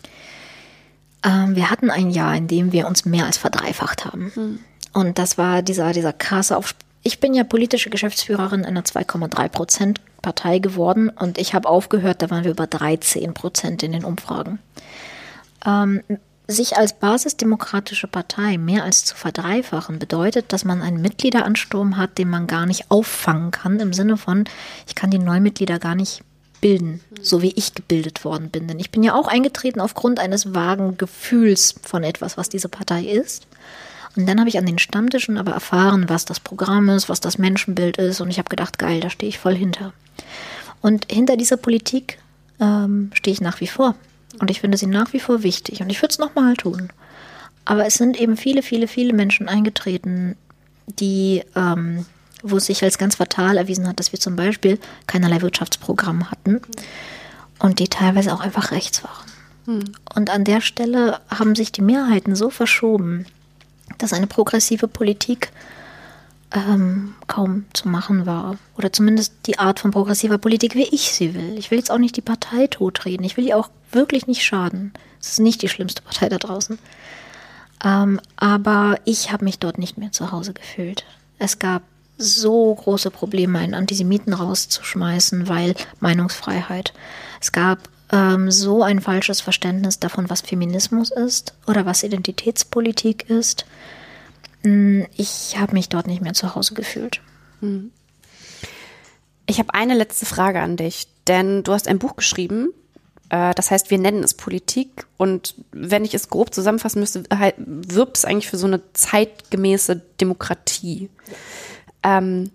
Ähm, 1.24 1.56
wir 1.56 1.70
hatten 1.70 1.90
ein 1.90 2.10
Jahr, 2.12 2.36
in 2.36 2.48
dem 2.48 2.72
wir 2.72 2.88
uns 2.88 3.06
mehr 3.06 3.26
als 3.26 3.38
verdreifacht 3.38 4.06
haben. 4.06 4.32
Mhm. 4.36 4.60
Und 4.94 5.18
das 5.18 5.38
war 5.38 5.62
dieser, 5.62 5.91
dieser 5.91 6.14
krasse 6.14 6.56
Aufsp 6.56 6.78
Ich 7.02 7.20
bin 7.20 7.34
ja 7.34 7.44
politische 7.44 7.90
Geschäftsführerin 7.90 8.64
einer 8.64 8.84
2,3 8.84 9.50
Prozent 9.50 10.02
Partei 10.22 10.60
geworden 10.60 11.10
und 11.10 11.38
ich 11.38 11.54
habe 11.54 11.68
aufgehört, 11.68 12.22
da 12.22 12.30
waren 12.30 12.45
wir 12.45 12.52
über 12.52 12.68
13 12.68 13.34
Prozent 13.34 13.84
in 13.84 13.91
den 13.91 14.06
Umfragen. 14.06 14.60
Ähm, 15.66 16.02
sich 16.48 16.76
als 16.76 16.94
basisdemokratische 16.94 18.07
Partei 18.07 18.57
mehr 18.57 18.84
als 18.84 19.06
zu 19.06 19.15
verdreifachen 19.15 19.99
bedeutet, 19.99 20.52
dass 20.52 20.65
man 20.65 20.82
einen 20.82 21.02
Mitgliederansturm 21.02 21.98
hat, 21.98 22.18
den 22.18 22.30
man 22.30 22.48
gar 22.48 22.65
nicht 22.65 22.91
auffangen 22.91 23.52
kann, 23.52 23.80
im 23.80 23.94
Sinne 23.94 24.18
von, 24.18 24.44
ich 24.88 24.95
kann 24.95 25.10
die 25.10 25.20
Neumitglieder 25.20 25.80
gar 25.80 25.95
nicht 25.95 26.22
bilden, 26.60 27.02
so 27.22 27.41
wie 27.41 27.53
ich 27.56 27.76
gebildet 27.76 28.24
worden 28.24 28.49
bin. 28.49 28.68
Denn 28.68 28.80
ich 28.80 28.90
bin 28.90 29.03
ja 29.03 29.15
auch 29.15 29.28
eingetreten 29.28 29.82
aufgrund 29.82 30.20
eines 30.20 30.53
vagen 30.53 30.98
Gefühls 30.98 31.76
von 31.82 32.03
etwas, 32.03 32.38
was 32.38 32.49
diese 32.49 32.70
Partei 32.70 33.03
ist. 33.03 33.48
Und 34.15 34.28
dann 34.28 34.40
habe 34.40 34.49
ich 34.49 34.57
an 34.57 34.65
den 34.65 34.80
Stammtischen 34.80 35.38
aber 35.38 35.52
erfahren, 35.52 36.07
was 36.07 36.26
das 36.26 36.40
Programm 36.40 36.90
ist, 36.90 37.10
was 37.10 37.20
das 37.20 37.38
Menschenbild 37.38 37.98
ist. 37.98 38.22
Und 38.22 38.30
ich 38.30 38.38
habe 38.38 38.49
gedacht, 38.49 38.80
geil, 38.80 38.99
da 38.99 39.10
stehe 39.10 39.30
ich 39.30 39.40
voll 39.40 39.56
hinter. 39.56 39.91
Und 40.82 41.11
hinter 41.11 41.36
dieser 41.36 41.57
Politik 41.57 42.20
ähm, 42.60 43.11
stehe 43.14 43.34
ich 43.34 43.41
nach 43.41 43.60
wie 43.60 43.68
vor. 43.68 43.95
Und 44.40 44.52
ich 44.52 44.62
finde 44.62 44.78
sie 44.78 44.88
nach 44.88 45.14
wie 45.14 45.20
vor 45.20 45.44
wichtig. 45.44 45.82
Und 45.82 45.90
ich 45.90 46.02
würde 46.02 46.12
es 46.12 46.20
nochmal 46.20 46.56
tun. 46.56 46.90
Aber 47.66 47.86
es 47.86 47.96
sind 47.96 48.20
eben 48.20 48.38
viele, 48.38 48.62
viele, 48.62 48.88
viele 48.88 49.14
Menschen 49.14 49.48
eingetreten, 49.48 50.36
die, 50.88 51.44
ähm, 51.56 52.06
wo 52.42 52.58
es 52.58 52.66
sich 52.66 52.84
als 52.84 52.98
ganz 52.98 53.16
fatal 53.16 53.58
erwiesen 53.58 53.88
hat, 53.88 54.00
dass 54.00 54.12
wir 54.12 54.20
zum 54.20 54.36
Beispiel 54.36 54.80
keinerlei 55.08 55.42
Wirtschaftsprogramm 55.42 56.30
hatten 56.30 56.62
und 57.60 57.80
die 57.80 57.88
teilweise 57.88 58.34
auch 58.34 58.42
einfach 58.42 58.72
rechts 58.72 59.04
waren. 59.04 59.32
Hm. 59.66 59.94
Und 60.14 60.30
an 60.30 60.44
der 60.44 60.60
Stelle 60.60 61.22
haben 61.30 61.56
sich 61.56 61.72
die 61.72 61.82
Mehrheiten 61.82 62.36
so 62.36 62.50
verschoben, 62.50 63.26
dass 63.98 64.12
eine 64.12 64.28
progressive 64.28 64.88
Politik 64.88 65.52
ähm, 66.54 67.16
kaum 67.28 67.66
zu 67.74 67.88
machen 67.88 68.26
war. 68.26 68.58
Oder 68.78 68.94
zumindest 68.94 69.34
die 69.46 69.60
Art 69.60 69.80
von 69.80 69.92
progressiver 69.92 70.38
Politik, 70.38 70.76
wie 70.76 70.88
ich 70.88 71.12
sie 71.14 71.34
will. 71.34 71.58
Ich 71.58 71.72
will 71.72 71.80
jetzt 71.80 71.92
auch 71.92 71.98
nicht 71.98 72.16
die 72.16 72.22
Partei 72.22 72.68
totreden. 72.68 73.24
Ich 73.24 73.38
will 73.38 73.48
ihr 73.48 73.58
auch 73.58 73.70
wirklich 73.92 74.28
nicht 74.28 74.44
schaden. 74.44 74.94
Es 75.20 75.30
ist 75.34 75.40
nicht 75.40 75.62
die 75.62 75.70
schlimmste 75.70 76.02
Partei 76.02 76.30
da 76.30 76.38
draußen. 76.38 76.78
Ähm, 77.84 78.20
aber 78.38 79.00
ich 79.06 79.32
habe 79.32 79.46
mich 79.46 79.60
dort 79.60 79.78
nicht 79.78 79.98
mehr 79.98 80.12
zu 80.12 80.32
Hause 80.32 80.54
gefühlt. 80.54 81.06
Es 81.40 81.60
gab 81.60 81.82
so 82.18 82.74
große 82.74 83.12
Probleme, 83.12 83.60
einen 83.60 83.74
Antisemiten 83.74 84.34
rauszuschmeißen, 84.34 85.50
weil 85.50 85.76
Meinungsfreiheit. 86.00 86.94
Es 87.42 87.52
gab 87.52 87.80
ähm, 88.12 88.52
so 88.52 88.84
ein 88.84 89.02
falsches 89.02 89.42
Verständnis 89.42 90.00
davon, 90.00 90.30
was 90.30 90.42
Feminismus 90.42 91.12
ist 91.12 91.56
oder 91.68 91.86
was 91.86 92.04
Identitätspolitik 92.04 93.30
ist. 93.30 93.66
Hm, 94.64 95.07
ich 95.15 95.57
habe 95.60 95.73
mich 95.73 95.90
dort 95.90 96.07
nicht 96.07 96.22
mehr 96.22 96.34
zu 96.34 96.56
Hause 96.56 96.73
gefühlt. 96.73 97.22
Hm. 97.60 97.91
Ich 99.45 99.60
habe 99.60 99.73
eine 99.73 99.94
letzte 99.94 100.26
Frage 100.26 100.61
an 100.61 100.77
dich, 100.77 101.07
denn 101.27 101.64
du 101.64 101.73
hast 101.73 101.88
ein 101.88 101.99
Buch 101.99 102.15
geschrieben, 102.15 102.69
äh, 103.30 103.53
das 103.56 103.72
heißt, 103.72 103.91
wir 103.91 103.98
nennen 103.98 104.23
es 104.23 104.35
Politik 104.35 105.06
und 105.18 105.56
wenn 105.72 106.06
ich 106.06 106.14
es 106.14 106.30
grob 106.30 106.53
zusammenfassen 106.53 106.99
müsste, 106.99 107.23
wirbt 107.57 108.18
es 108.18 108.26
eigentlich 108.26 108.48
für 108.48 108.57
so 108.57 108.68
eine 108.68 108.81
zeitgemäße 108.94 110.02
Demokratie. 110.22 111.10
Ähm, 112.03 112.52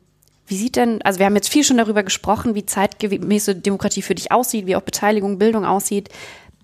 wie 0.46 0.56
sieht 0.56 0.76
denn, 0.76 1.02
also 1.02 1.18
wir 1.18 1.26
haben 1.26 1.36
jetzt 1.36 1.50
viel 1.50 1.64
schon 1.64 1.76
darüber 1.76 2.02
gesprochen, 2.02 2.54
wie 2.54 2.64
zeitgemäße 2.64 3.54
Demokratie 3.54 4.02
für 4.02 4.14
dich 4.14 4.32
aussieht, 4.32 4.66
wie 4.66 4.76
auch 4.76 4.82
Beteiligung, 4.82 5.38
Bildung 5.38 5.66
aussieht. 5.66 6.08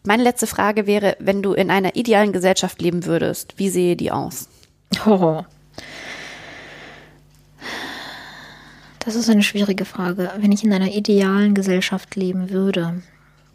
Meine 0.05 0.23
letzte 0.23 0.47
Frage 0.47 0.87
wäre, 0.87 1.17
wenn 1.19 1.43
du 1.43 1.53
in 1.53 1.71
einer 1.71 1.97
idealen 1.97 2.33
Gesellschaft 2.33 2.81
leben 2.81 3.05
würdest, 3.05 3.55
wie 3.59 3.69
sehe 3.69 3.97
die 3.97 4.11
aus? 4.11 4.49
Oh. 5.07 5.45
Das 9.01 9.15
ist 9.17 9.29
eine 9.29 9.43
schwierige 9.43 9.85
Frage. 9.85 10.31
Wenn 10.39 10.53
ich 10.53 10.65
in 10.65 10.73
einer 10.73 10.91
idealen 10.91 11.55
Gesellschaft 11.55 12.17
leben 12.17 12.51
würde, 12.51 13.03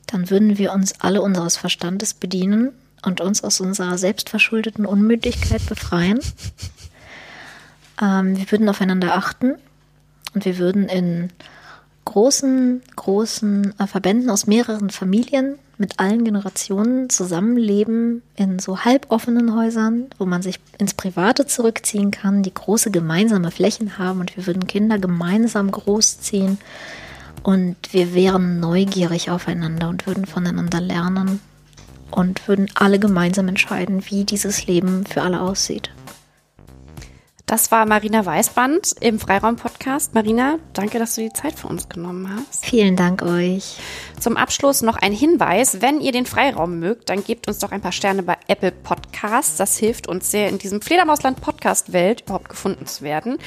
dann 0.06 0.30
würden 0.30 0.58
wir 0.58 0.74
uns 0.74 1.00
alle 1.00 1.22
unseres 1.22 1.58
Verstandes 1.58 2.14
bedienen 2.14 2.72
und 3.04 3.22
uns 3.22 3.44
aus 3.44 3.60
unserer 3.60 3.98
selbstverschuldeten 3.98 4.86
Unmündigkeit 4.86 5.66
befreien. 5.66 6.20
Ähm, 8.02 8.38
wir 8.38 8.50
würden 8.52 8.70
aufeinander 8.70 9.16
achten 9.16 9.56
und 10.34 10.46
wir 10.46 10.58
würden 10.58 10.88
in 10.88 11.32
großen, 12.10 12.82
großen 12.96 13.76
äh, 13.80 13.86
Verbänden 13.86 14.32
aus 14.32 14.48
mehreren 14.48 14.90
Familien 14.90 15.60
mit 15.78 16.00
allen 16.00 16.26
Generationen 16.26 17.10
zusammenleben 17.10 18.24
in 18.36 18.58
so 18.58 18.80
halboffenen 18.80 19.56
Häusern, 19.56 20.08
wo 20.18 20.26
man 20.26 20.42
sich 20.42 20.60
ins 20.80 20.96
Private 20.96 21.46
zurückziehen 21.46 22.10
kann, 22.10 22.42
die 22.42 22.54
große 22.54 22.90
gemeinsame 22.90 23.52
Flächen 23.52 24.00
haben 24.00 24.22
und 24.22 24.36
wir 24.36 24.48
würden 24.48 24.66
Kinder 24.66 24.98
gemeinsam 24.98 25.70
großziehen 25.70 26.58
und 27.44 27.78
wir 27.92 28.16
wären 28.16 28.60
neugierig 28.60 29.30
aufeinander 29.30 29.88
und 29.88 30.08
würden 30.08 30.26
voneinander 30.26 30.82
lernen 30.82 31.40
und 32.10 32.48
würden 32.48 32.72
alle 32.74 32.98
gemeinsam 32.98 33.48
entscheiden, 33.48 34.04
wie 34.10 34.24
dieses 34.24 34.66
Leben 34.66 35.06
für 35.06 35.22
alle 35.22 35.42
aussieht. 35.42 35.92
Das 37.50 37.72
war 37.72 37.88
Marina 37.88 38.24
Weißband 38.24 38.98
im 39.00 39.20
Freiraum-Podcast. 39.20 40.14
Marina, 40.14 40.60
danke, 40.74 41.00
dass 41.00 41.16
du 41.16 41.22
die 41.22 41.34
Zeit 41.34 41.58
für 41.58 41.66
uns 41.66 41.90
genommen 41.90 42.30
hast. 42.30 42.64
Vielen 42.64 42.96
Dank 42.96 43.24
euch. 43.24 43.78
Zum 44.20 44.36
Abschluss 44.36 44.82
noch 44.82 44.98
ein 44.98 45.14
Hinweis. 45.14 45.82
Wenn 45.82 46.02
ihr 46.02 46.12
den 46.12 46.26
Freiraum 46.26 46.80
mögt, 46.80 47.10
dann 47.10 47.24
gebt 47.24 47.48
uns 47.48 47.60
doch 47.60 47.72
ein 47.72 47.80
paar 47.80 47.94
Sterne 47.94 48.22
bei 48.22 48.36
Apple 48.48 48.72
Podcasts. 48.72 49.56
Das 49.56 49.78
hilft 49.78 50.08
uns 50.08 50.30
sehr, 50.30 50.50
in 50.50 50.58
diesem 50.58 50.82
Fledermausland 50.82 51.40
Podcast-Welt 51.40 52.22
überhaupt 52.22 52.50
gefunden 52.50 52.86
zu 52.86 53.04
werden. 53.04 53.38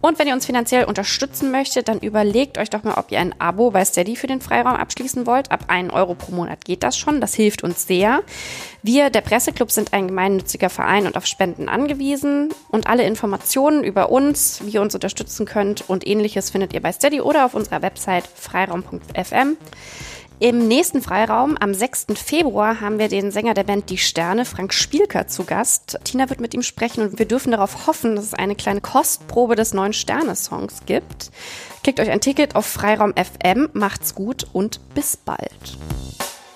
Und 0.00 0.18
wenn 0.18 0.28
ihr 0.28 0.32
uns 0.32 0.46
finanziell 0.46 0.84
unterstützen 0.84 1.50
möchtet, 1.50 1.88
dann 1.88 1.98
überlegt 1.98 2.56
euch 2.56 2.70
doch 2.70 2.82
mal, 2.82 2.94
ob 2.94 3.12
ihr 3.12 3.20
ein 3.20 3.34
Abo 3.40 3.72
bei 3.72 3.84
Steady 3.84 4.16
für 4.16 4.26
den 4.26 4.40
Freiraum 4.40 4.76
abschließen 4.76 5.26
wollt. 5.26 5.50
Ab 5.50 5.64
1 5.68 5.92
Euro 5.92 6.14
pro 6.14 6.32
Monat 6.32 6.64
geht 6.64 6.82
das 6.82 6.96
schon. 6.96 7.20
Das 7.20 7.34
hilft 7.34 7.62
uns 7.62 7.86
sehr. 7.86 8.22
Wir, 8.82 9.10
der 9.10 9.20
Presseclub, 9.20 9.70
sind 9.70 9.92
ein 9.92 10.08
gemeinnütziger 10.08 10.70
Verein 10.70 11.06
und 11.06 11.16
auf 11.18 11.26
Spenden 11.26 11.68
angewiesen. 11.68 12.54
Und 12.70 12.86
alle 12.86 13.04
Informationen 13.04 13.84
über 13.84 14.08
uns, 14.08 14.62
wie 14.64 14.70
ihr 14.70 14.82
uns 14.82 14.94
unterstützen 14.94 15.44
könnt 15.44 15.88
und 15.90 16.06
ähnliches 16.06 16.48
findet 16.48 16.72
ihr 16.72 16.80
bei 16.80 16.92
Steady 16.92 17.20
oder 17.20 17.44
auf 17.44 17.54
unserer 17.54 17.82
Website 17.82 18.26
freiraum.fm. 18.34 19.58
Im 20.42 20.66
nächsten 20.66 21.02
Freiraum, 21.02 21.56
am 21.56 21.72
6. 21.72 22.06
Februar, 22.16 22.80
haben 22.80 22.98
wir 22.98 23.06
den 23.06 23.30
Sänger 23.30 23.54
der 23.54 23.62
Band 23.62 23.90
Die 23.90 23.96
Sterne, 23.96 24.44
Frank 24.44 24.74
Spielker, 24.74 25.28
zu 25.28 25.44
Gast. 25.44 26.00
Tina 26.02 26.28
wird 26.30 26.40
mit 26.40 26.52
ihm 26.52 26.64
sprechen 26.64 27.04
und 27.04 27.20
wir 27.20 27.26
dürfen 27.26 27.52
darauf 27.52 27.86
hoffen, 27.86 28.16
dass 28.16 28.24
es 28.24 28.34
eine 28.34 28.56
kleine 28.56 28.80
Kostprobe 28.80 29.54
des 29.54 29.72
neuen 29.72 29.92
Sterne-Songs 29.92 30.82
gibt. 30.84 31.30
Klickt 31.84 32.00
euch 32.00 32.10
ein 32.10 32.20
Ticket 32.20 32.56
auf 32.56 32.66
Freiraum 32.66 33.14
FM, 33.14 33.68
macht's 33.72 34.16
gut 34.16 34.44
und 34.52 34.80
bis 34.96 35.16
bald. 35.16 35.78